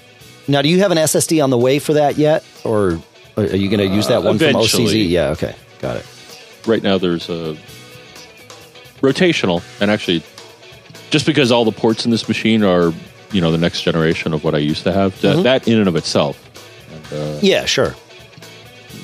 Now, 0.49 0.63
do 0.63 0.69
you 0.69 0.81
have 0.81 0.91
an 0.91 0.99
SSD 0.99 1.43
on 1.43 1.51
the 1.51 1.59
way 1.59 1.79
for 1.79 1.95
that 1.95 2.17
yet, 2.19 2.45
or 2.65 3.01
are 3.37 3.45
you 3.45 3.69
going 3.69 3.89
to 3.89 3.95
use 3.95 4.09
that 4.09 4.19
Uh, 4.19 4.23
one 4.23 4.39
from 4.39 4.49
eventually. 4.49 5.07
OCZ? 5.07 5.09
Yeah. 5.11 5.29
Okay. 5.31 5.55
Got 5.81 5.97
it. 5.99 6.07
Right 6.67 6.83
now, 6.83 6.99
there's 6.99 7.29
a 7.29 7.57
rotational, 9.01 9.63
and 9.81 9.91
actually, 9.91 10.23
just 11.11 11.27
because 11.27 11.53
all 11.53 11.65
the 11.65 11.73
ports 11.73 12.05
in 12.05 12.11
this 12.11 12.29
machine 12.29 12.63
are, 12.65 12.93
you 13.33 13.41
know, 13.41 13.51
the 13.53 13.59
next 13.59 13.83
generation 13.83 14.33
of 14.33 14.43
what 14.45 14.55
I 14.55 14.59
used 14.59 14.83
to 14.85 14.93
have, 14.93 15.21
that, 15.23 15.43
that 15.45 15.69
in 15.69 15.79
and 15.79 15.89
of 15.89 15.97
itself, 15.97 16.46
uh, 17.13 17.39
Yeah. 17.43 17.65
Sure. 17.67 17.95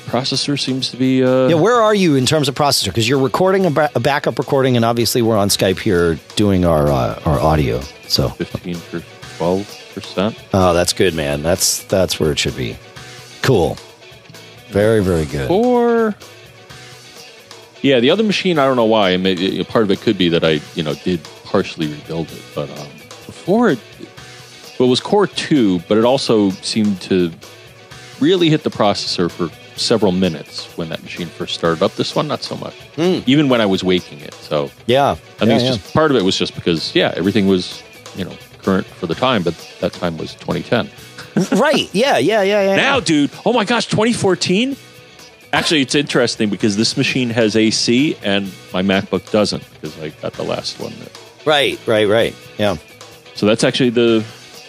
processor 0.07 0.59
seems 0.59 0.89
to 0.91 0.97
be. 0.97 1.23
Uh, 1.23 1.47
Yeah, 1.47 1.55
where 1.55 1.81
are 1.81 1.95
you 1.95 2.15
in 2.15 2.25
terms 2.25 2.47
of 2.49 2.55
processor? 2.55 2.87
Because 2.87 3.07
you're 3.09 3.19
recording 3.21 3.65
a, 3.65 3.71
ba- 3.71 3.89
a 3.95 3.99
backup 3.99 4.37
recording, 4.39 4.75
and 4.75 4.85
obviously 4.85 5.21
we're 5.21 5.37
on 5.37 5.49
Skype 5.49 5.79
here 5.79 6.19
doing 6.35 6.65
our 6.65 6.87
uh, 6.91 7.19
our 7.25 7.39
audio. 7.39 7.81
So, 8.07 8.29
15 8.29 8.79
per 8.91 9.03
12 9.37 9.79
percent. 9.93 10.35
oh, 10.53 10.73
that's 10.73 10.93
good, 10.93 11.13
man. 11.15 11.41
That's 11.41 11.83
that's 11.83 12.19
where 12.19 12.31
it 12.31 12.39
should 12.39 12.55
be. 12.55 12.75
Cool. 13.41 13.77
Very 14.69 15.03
very 15.03 15.25
good. 15.25 15.49
Or 15.51 16.15
yeah, 17.81 17.99
the 17.99 18.09
other 18.11 18.23
machine, 18.23 18.59
I 18.59 18.65
don't 18.65 18.75
know 18.77 18.85
why. 18.85 19.11
I 19.11 19.17
mean, 19.17 19.63
part 19.65 19.83
of 19.83 19.91
it 19.91 19.99
could 20.01 20.17
be 20.17 20.29
that 20.29 20.43
I, 20.43 20.61
you 20.75 20.83
know, 20.83 20.93
did 20.95 21.21
partially 21.43 21.87
rebuild 21.87 22.31
it, 22.31 22.41
but 22.55 22.69
um, 22.79 22.87
before 23.25 23.69
it, 23.71 23.79
well, 24.79 24.87
it 24.87 24.89
was 24.89 25.01
Core 25.01 25.27
Two, 25.27 25.79
but 25.89 25.97
it 25.97 26.05
also 26.05 26.49
seemed 26.61 27.01
to 27.03 27.31
really 28.23 28.49
hit 28.49 28.63
the 28.63 28.69
processor 28.69 29.29
for 29.29 29.49
several 29.77 30.11
minutes 30.11 30.65
when 30.77 30.89
that 30.89 31.01
machine 31.03 31.27
first 31.27 31.53
started 31.55 31.83
up. 31.83 31.93
This 31.95 32.15
one, 32.15 32.27
not 32.27 32.41
so 32.43 32.55
much. 32.55 32.75
Hmm. 32.95 33.19
Even 33.25 33.49
when 33.49 33.59
I 33.61 33.65
was 33.65 33.83
waking 33.83 34.19
it. 34.21 34.33
So 34.35 34.69
Yeah. 34.85 35.11
I 35.11 35.15
think 35.15 35.49
yeah, 35.49 35.55
it's 35.55 35.63
yeah. 35.65 35.71
just 35.75 35.93
part 35.93 36.11
of 36.11 36.17
it 36.17 36.23
was 36.23 36.37
just 36.37 36.55
because 36.55 36.93
yeah, 36.95 37.13
everything 37.15 37.47
was 37.47 37.81
you 38.15 38.23
know 38.25 38.35
current 38.61 38.85
for 38.85 39.07
the 39.07 39.15
time, 39.15 39.43
but 39.43 39.55
that 39.81 39.93
time 39.93 40.17
was 40.17 40.35
2010. 40.35 40.89
right. 41.59 41.89
Yeah. 41.93 42.17
Yeah. 42.17 42.41
Yeah. 42.43 42.61
Yeah. 42.63 42.75
Now, 42.75 42.99
dude, 42.99 43.31
oh 43.45 43.53
my 43.53 43.65
gosh, 43.65 43.87
2014. 43.87 44.75
Actually, 45.51 45.81
it's 45.81 45.95
interesting 45.95 46.49
because 46.49 46.77
this 46.77 46.95
machine 46.97 47.29
has 47.29 47.55
AC 47.55 48.15
and 48.23 48.51
my 48.73 48.81
MacBook 48.81 49.29
doesn't 49.31 49.63
because 49.73 49.99
I 49.99 50.09
got 50.21 50.33
the 50.33 50.43
last 50.43 50.79
one. 50.79 50.93
Right. 51.45 51.79
Right. 51.85 52.07
Right. 52.07 52.35
Yeah. 52.57 52.77
So 53.35 53.45
that's 53.45 53.63
actually 53.63 53.89
the 53.91 54.23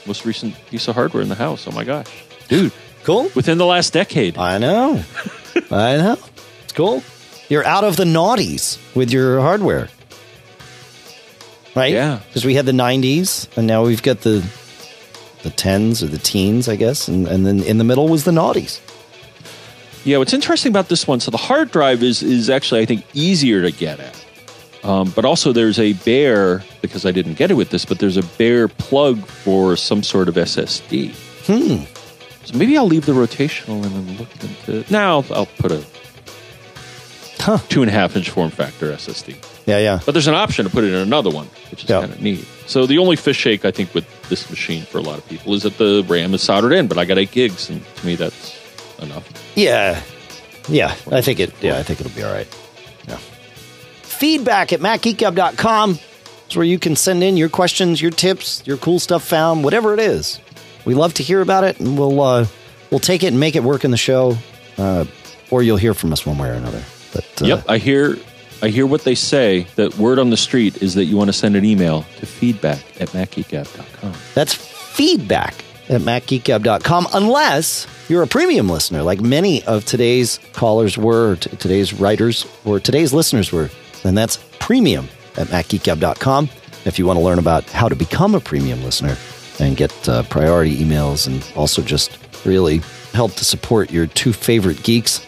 most 0.06 0.24
recent 0.24 0.54
piece 0.66 0.88
of 0.88 0.94
hardware 0.94 1.22
in 1.22 1.28
the 1.28 1.34
house. 1.34 1.66
Oh 1.66 1.70
my 1.72 1.84
gosh, 1.84 2.06
dude, 2.48 2.72
Cool. 3.04 3.30
within 3.34 3.58
the 3.58 3.66
last 3.66 3.92
decade. 3.92 4.38
I 4.38 4.58
know. 4.58 5.02
I 5.70 5.96
know. 5.96 6.16
It's 6.64 6.72
cool. 6.72 7.02
You're 7.48 7.64
out 7.64 7.84
of 7.84 7.96
the 7.96 8.04
naughties 8.04 8.78
with 8.96 9.10
your 9.12 9.40
hardware. 9.40 9.88
Right? 11.76 11.92
Yeah. 11.92 12.20
Because 12.26 12.44
we 12.44 12.54
had 12.54 12.66
the 12.66 12.72
90s 12.72 13.48
and 13.56 13.66
now 13.66 13.84
we've 13.84 14.02
got 14.02 14.20
the 14.20 14.44
the 15.42 15.50
10s 15.50 16.02
or 16.02 16.06
the 16.06 16.16
teens, 16.18 16.68
I 16.70 16.76
guess. 16.76 17.06
And, 17.06 17.28
and 17.28 17.44
then 17.44 17.62
in 17.62 17.76
the 17.76 17.84
middle 17.84 18.08
was 18.08 18.24
the 18.24 18.30
naughties. 18.30 18.80
Yeah, 20.04 20.18
what's 20.18 20.32
interesting 20.32 20.70
about 20.72 20.88
this 20.88 21.06
one, 21.06 21.20
so 21.20 21.30
the 21.30 21.36
hard 21.38 21.70
drive 21.70 22.02
is 22.02 22.22
is 22.22 22.50
actually 22.50 22.80
I 22.80 22.86
think 22.86 23.04
easier 23.14 23.62
to 23.62 23.70
get 23.70 24.00
at. 24.00 24.24
Um, 24.82 25.10
but 25.16 25.24
also 25.24 25.52
there's 25.52 25.78
a 25.78 25.94
bare 25.94 26.62
because 26.82 27.06
I 27.06 27.10
didn't 27.10 27.34
get 27.34 27.50
it 27.50 27.54
with 27.54 27.70
this, 27.70 27.84
but 27.86 27.98
there's 27.98 28.18
a 28.18 28.22
bare 28.22 28.68
plug 28.68 29.24
for 29.26 29.76
some 29.76 30.02
sort 30.02 30.28
of 30.28 30.34
SSD. 30.34 31.12
Hmm. 31.46 31.84
So 32.44 32.56
maybe 32.58 32.76
I'll 32.76 32.86
leave 32.86 33.06
the 33.06 33.12
rotational 33.12 33.82
and 33.84 33.92
then 34.08 34.16
look 34.18 34.28
into. 34.42 34.80
it. 34.80 34.90
Now 34.90 35.20
I'll, 35.20 35.34
I'll 35.34 35.46
put 35.46 35.72
a 35.72 35.84
Huh. 37.40 37.58
two 37.68 37.82
and 37.82 37.90
a 37.90 37.92
half 37.92 38.16
inch 38.16 38.30
form 38.30 38.50
factor 38.50 38.90
SSD. 38.92 39.36
Yeah, 39.66 39.78
yeah. 39.78 40.00
But 40.06 40.12
there's 40.12 40.26
an 40.28 40.34
option 40.34 40.64
to 40.64 40.70
put 40.70 40.84
it 40.84 40.88
in 40.88 40.94
another 41.00 41.28
one, 41.30 41.46
which 41.70 41.84
is 41.84 41.90
Yeah. 41.90 42.00
kind 42.00 42.12
of 42.12 42.20
neat. 42.22 42.46
So 42.66 42.86
the 42.86 42.96
only 42.98 43.16
fish 43.16 43.36
shake 43.36 43.64
I 43.66 43.70
think 43.70 43.92
with 43.94 44.06
this 44.30 44.48
machine 44.48 44.84
for 44.84 44.96
a 44.98 45.02
lot 45.02 45.18
of 45.18 45.26
people 45.28 45.52
is 45.54 45.62
that 45.64 45.76
the 45.76 46.04
RAM 46.08 46.32
is 46.32 46.42
soldered 46.42 46.72
in, 46.72 46.86
but 46.86 46.96
I 46.96 47.04
got 47.04 47.18
eight 47.18 47.32
gigs, 47.32 47.68
and 47.68 47.82
to 47.96 48.06
me 48.06 48.14
that's 48.16 48.56
enough. 49.02 49.28
Yeah. 49.56 50.00
Yeah. 50.68 50.94
I 51.12 51.20
think 51.20 51.38
it 51.40 51.52
yeah, 51.60 51.76
I 51.78 51.82
think 51.82 52.00
it'll 52.00 52.12
be 52.16 52.22
all 52.22 52.32
right. 52.32 52.48
Yeah. 53.06 53.18
Feedback 54.02 54.72
at 54.72 54.80
macgeekgab.com 54.80 55.98
is 56.48 56.56
where 56.56 56.64
you 56.64 56.78
can 56.78 56.96
send 56.96 57.22
in 57.22 57.36
your 57.36 57.48
questions, 57.50 58.00
your 58.00 58.10
tips, 58.10 58.62
your 58.64 58.76
cool 58.78 58.98
stuff 58.98 59.22
found, 59.24 59.64
whatever 59.64 59.92
it 59.92 60.00
is. 60.00 60.38
We 60.84 60.94
love 60.94 61.14
to 61.14 61.22
hear 61.22 61.40
about 61.40 61.64
it, 61.64 61.80
and 61.80 61.98
we'll 61.98 62.20
uh, 62.20 62.46
we'll 62.90 63.00
take 63.00 63.22
it 63.22 63.28
and 63.28 63.40
make 63.40 63.56
it 63.56 63.62
work 63.62 63.84
in 63.84 63.90
the 63.90 63.96
show, 63.96 64.36
uh, 64.78 65.04
or 65.50 65.62
you'll 65.62 65.76
hear 65.76 65.94
from 65.94 66.12
us 66.12 66.24
one 66.26 66.38
way 66.38 66.48
or 66.48 66.54
another. 66.54 66.82
But 67.12 67.42
uh, 67.42 67.46
Yep, 67.46 67.64
I 67.68 67.78
hear 67.78 68.16
I 68.62 68.68
hear 68.68 68.86
what 68.86 69.04
they 69.04 69.14
say. 69.14 69.66
That 69.76 69.96
word 69.98 70.18
on 70.18 70.30
the 70.30 70.36
street 70.36 70.82
is 70.82 70.94
that 70.94 71.04
you 71.04 71.16
want 71.16 71.28
to 71.28 71.32
send 71.32 71.56
an 71.56 71.64
email 71.64 72.02
to 72.18 72.26
feedback 72.26 72.78
at 73.00 73.08
macgeekgab.com. 73.10 74.12
That's 74.34 74.54
feedback 74.54 75.54
at 75.88 76.00
macgeekgab.com, 76.00 77.08
unless 77.12 77.86
you're 78.08 78.22
a 78.22 78.26
premium 78.26 78.68
listener, 78.68 79.02
like 79.02 79.20
many 79.20 79.62
of 79.64 79.84
today's 79.84 80.38
callers 80.52 80.96
were, 80.96 81.36
t- 81.36 81.54
today's 81.56 81.92
writers, 81.92 82.46
or 82.64 82.80
today's 82.80 83.12
listeners 83.12 83.52
were. 83.52 83.70
Then 84.02 84.14
that's 84.14 84.38
premium 84.60 85.08
at 85.36 85.48
macgeekgab.com. 85.48 86.48
If 86.84 86.98
you 86.98 87.06
want 87.06 87.18
to 87.18 87.24
learn 87.24 87.38
about 87.38 87.64
how 87.64 87.88
to 87.88 87.96
become 87.96 88.34
a 88.34 88.40
premium 88.40 88.82
listener 88.82 89.16
and 89.60 89.76
get 89.76 90.08
uh, 90.08 90.22
priority 90.24 90.76
emails 90.76 91.26
and 91.26 91.46
also 91.56 91.82
just 91.82 92.18
really 92.44 92.78
help 93.12 93.32
to 93.34 93.44
support 93.44 93.90
your 93.90 94.06
two 94.06 94.32
favorite 94.32 94.82
geeks, 94.82 95.24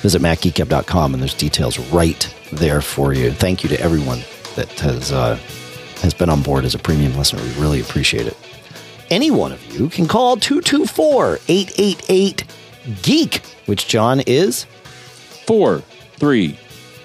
visit 0.00 0.22
macgeekgab.com 0.22 1.14
and 1.14 1.22
there's 1.22 1.34
details 1.34 1.78
right 1.90 2.34
there 2.52 2.80
for 2.80 3.12
you. 3.12 3.30
Thank 3.32 3.62
you 3.62 3.68
to 3.70 3.80
everyone 3.80 4.20
that 4.56 4.70
has 4.80 5.12
uh, 5.12 5.36
has 6.00 6.14
been 6.14 6.30
on 6.30 6.42
board 6.42 6.64
as 6.64 6.74
a 6.74 6.78
premium 6.78 7.16
listener. 7.16 7.42
We 7.42 7.52
really 7.60 7.80
appreciate 7.80 8.26
it. 8.26 8.36
Any 9.10 9.30
one 9.30 9.52
of 9.52 9.64
you 9.74 9.88
can 9.88 10.06
call 10.06 10.36
224 10.36 11.38
888 11.48 12.44
Geek, 13.02 13.42
which 13.66 13.88
John 13.88 14.20
is. 14.20 14.64
Four, 15.46 15.78
three, 16.16 16.58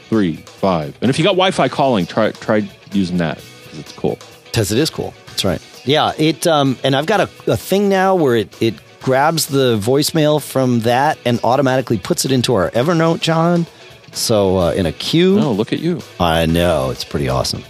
three, 0.09 0.35
five. 0.35 0.97
And 1.01 1.09
if 1.09 1.17
you 1.17 1.23
got 1.23 1.31
Wi-Fi 1.31 1.69
calling, 1.69 2.05
try 2.05 2.31
try 2.31 2.69
using 2.91 3.17
that 3.17 3.41
because 3.63 3.79
it's 3.79 3.91
cool. 3.93 4.19
Because 4.45 4.71
it 4.71 4.77
is 4.77 4.89
cool. 4.89 5.13
That's 5.33 5.45
right. 5.45 5.81
Yeah. 5.83 6.13
It 6.17 6.45
um 6.45 6.77
and 6.83 6.95
I've 6.95 7.07
got 7.07 7.21
a, 7.21 7.29
a 7.51 7.57
thing 7.57 7.89
now 7.89 8.15
where 8.15 8.35
it 8.35 8.61
it 8.61 8.75
grabs 9.01 9.47
the 9.47 9.77
voicemail 9.77 10.41
from 10.41 10.81
that 10.81 11.17
and 11.25 11.39
automatically 11.43 11.97
puts 11.97 12.23
it 12.23 12.31
into 12.31 12.53
our 12.53 12.69
Evernote, 12.71 13.19
John. 13.19 13.65
So 14.11 14.57
uh, 14.57 14.71
in 14.73 14.85
a 14.85 14.91
queue. 14.91 15.39
Oh, 15.39 15.51
look 15.51 15.73
at 15.73 15.79
you. 15.79 16.01
I 16.19 16.45
know 16.45 16.91
it's 16.91 17.03
pretty 17.03 17.29
awesome. 17.29 17.63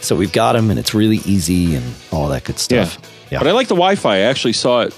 So 0.00 0.14
we've 0.14 0.32
got 0.32 0.52
them, 0.52 0.70
and 0.70 0.78
it's 0.78 0.94
really 0.94 1.16
easy 1.24 1.74
and 1.74 1.94
all 2.12 2.28
that 2.28 2.44
good 2.44 2.58
stuff. 2.58 2.98
Yeah. 3.30 3.38
But 3.38 3.48
I 3.48 3.52
like 3.52 3.66
the 3.68 3.74
Wi-Fi. 3.74 4.16
I 4.16 4.18
actually 4.20 4.52
saw 4.52 4.82
it 4.82 4.94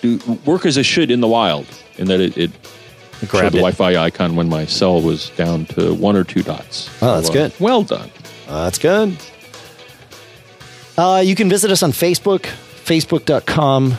do 0.00 0.18
work 0.44 0.66
as 0.66 0.76
it 0.76 0.84
should 0.84 1.10
in 1.10 1.20
the 1.20 1.26
wild, 1.26 1.66
in 1.96 2.06
that 2.08 2.20
it, 2.20 2.36
it 2.36 2.50
grabbed 3.26 3.54
the 3.54 3.58
it. 3.58 3.62
Wi-Fi 3.62 3.96
icon 3.96 4.36
when 4.36 4.48
my 4.48 4.66
cell 4.66 5.00
was 5.00 5.30
down 5.30 5.66
to 5.66 5.94
one 5.94 6.16
or 6.16 6.22
two 6.22 6.42
dots. 6.42 6.90
Oh, 7.02 7.16
that's 7.16 7.30
good. 7.30 7.52
Well 7.58 7.82
done. 7.82 8.10
Uh, 8.46 8.64
that's 8.64 8.78
good. 8.78 9.16
Uh, 10.96 11.22
you 11.24 11.34
can 11.34 11.48
visit 11.48 11.70
us 11.70 11.82
on 11.82 11.92
Facebook, 11.92 12.42
facebook.com. 12.84 13.94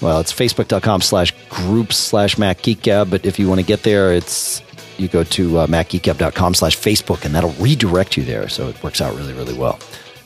Well, 0.00 0.20
it's 0.20 0.32
facebook.com 0.32 1.00
slash 1.00 1.32
groups 1.48 1.96
slash 1.96 2.36
MacGeekGab. 2.36 3.10
But 3.10 3.24
if 3.24 3.38
you 3.38 3.48
want 3.48 3.60
to 3.60 3.66
get 3.66 3.82
there, 3.82 4.12
it's 4.12 4.62
you 4.98 5.08
go 5.08 5.24
to 5.24 5.58
uh, 5.58 5.66
MacGeekGab.com 5.66 6.54
slash 6.54 6.76
Facebook, 6.76 7.24
and 7.24 7.34
that'll 7.34 7.52
redirect 7.52 8.16
you 8.16 8.24
there. 8.24 8.48
So 8.48 8.68
it 8.68 8.82
works 8.82 9.00
out 9.00 9.16
really, 9.16 9.32
really 9.32 9.54
well. 9.54 9.78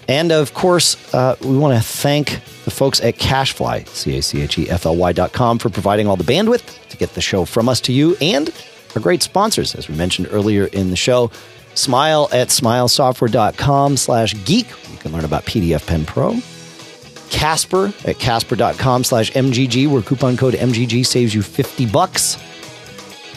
And 0.09 0.33
of 0.33 0.53
course, 0.53 0.97
uh, 1.15 1.37
we 1.43 1.57
want 1.57 1.81
to 1.81 1.83
thank 1.83 2.41
the 2.65 2.70
folks 2.70 3.01
at 3.01 3.16
CacheFly, 3.16 3.87
C 3.89 4.19
A 4.19 4.23
C 4.23 4.43
H 4.43 4.59
E 4.59 4.69
F 4.69 4.85
L 4.85 4.97
Y 4.97 5.12
dot 5.12 5.33
com, 5.33 5.59
for 5.59 5.70
providing 5.70 6.07
all 6.09 6.16
the 6.16 6.24
bandwidth 6.24 6.89
to 6.89 6.97
get 6.97 7.15
the 7.15 7.20
show 7.20 7.45
from 7.45 7.69
us 7.69 7.81
to 7.83 7.93
you 7.93 8.16
and 8.20 8.53
our 8.95 9.01
great 9.01 9.23
sponsors, 9.23 9.74
as 9.74 9.89
we 9.89 9.95
mentioned 9.95 10.29
earlier 10.31 10.66
in 10.66 10.91
the 10.91 10.97
show. 10.97 11.31
Smile 11.74 12.28
at 12.32 12.49
smilesoftware.com 12.49 13.97
slash 13.97 14.35
geek. 14.44 14.69
You 14.90 14.99
can 14.99 15.12
learn 15.12 15.24
about 15.24 15.44
PDFpen 15.44 16.07
Pro. 16.07 16.36
Casper 17.31 17.93
at 18.05 18.19
casper.com 18.19 19.05
slash 19.05 19.32
MGG, 19.32 19.89
where 19.89 20.03
coupon 20.03 20.36
code 20.36 20.55
MGG 20.55 21.05
saves 21.07 21.35
you 21.35 21.43
50 21.43 21.86
bucks. 21.86 22.36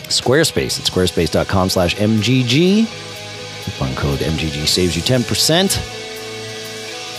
Squarespace 0.09 0.79
at 0.79 0.85
squarespace.com 0.85 1.69
slash 1.69 1.95
MGG. 1.95 2.85
Coupon 3.63 3.95
code 3.95 4.19
MGG 4.19 4.67
saves 4.67 4.95
you 4.95 5.01
10%. 5.01 6.05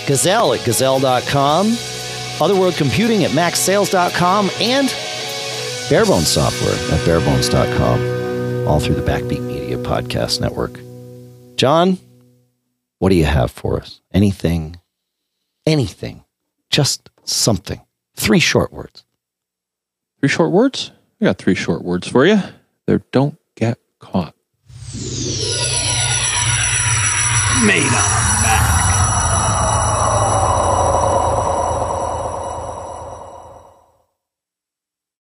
Gazelle 0.07 0.53
at 0.55 0.65
gazelle.com. 0.65 1.77
Other 2.41 2.55
World 2.55 2.75
Computing 2.75 3.25
at 3.25 3.31
macsales.com. 3.33 4.51
And 4.61 4.89
Barebones 5.89 6.27
Software 6.27 6.75
at 6.95 7.05
barebones.com. 7.07 8.69
All 8.69 8.81
through 8.81 8.97
the 8.97 9.03
Backbeat 9.03 9.41
Media 9.43 9.79
Podcast 9.79 10.41
Network. 10.41 10.86
John, 11.57 11.99
what 12.99 13.09
do 13.09 13.15
you 13.15 13.25
have 13.25 13.51
for 13.51 13.81
us? 13.81 14.03
Anything? 14.13 14.77
Anything? 15.65 16.25
Just 16.69 17.09
something. 17.25 17.81
Three 18.15 18.41
short 18.41 18.73
words. 18.73 19.05
Three 20.21 20.29
short 20.29 20.53
words. 20.53 20.93
I 21.21 21.25
got 21.25 21.39
three 21.39 21.55
short 21.55 21.83
words 21.83 22.07
for 22.07 22.27
you. 22.27 22.39
They're 22.87 23.03
don't 23.11 23.39
get 23.55 23.79
caught. 23.99 24.35
Made 27.65 27.91
on 27.91 28.36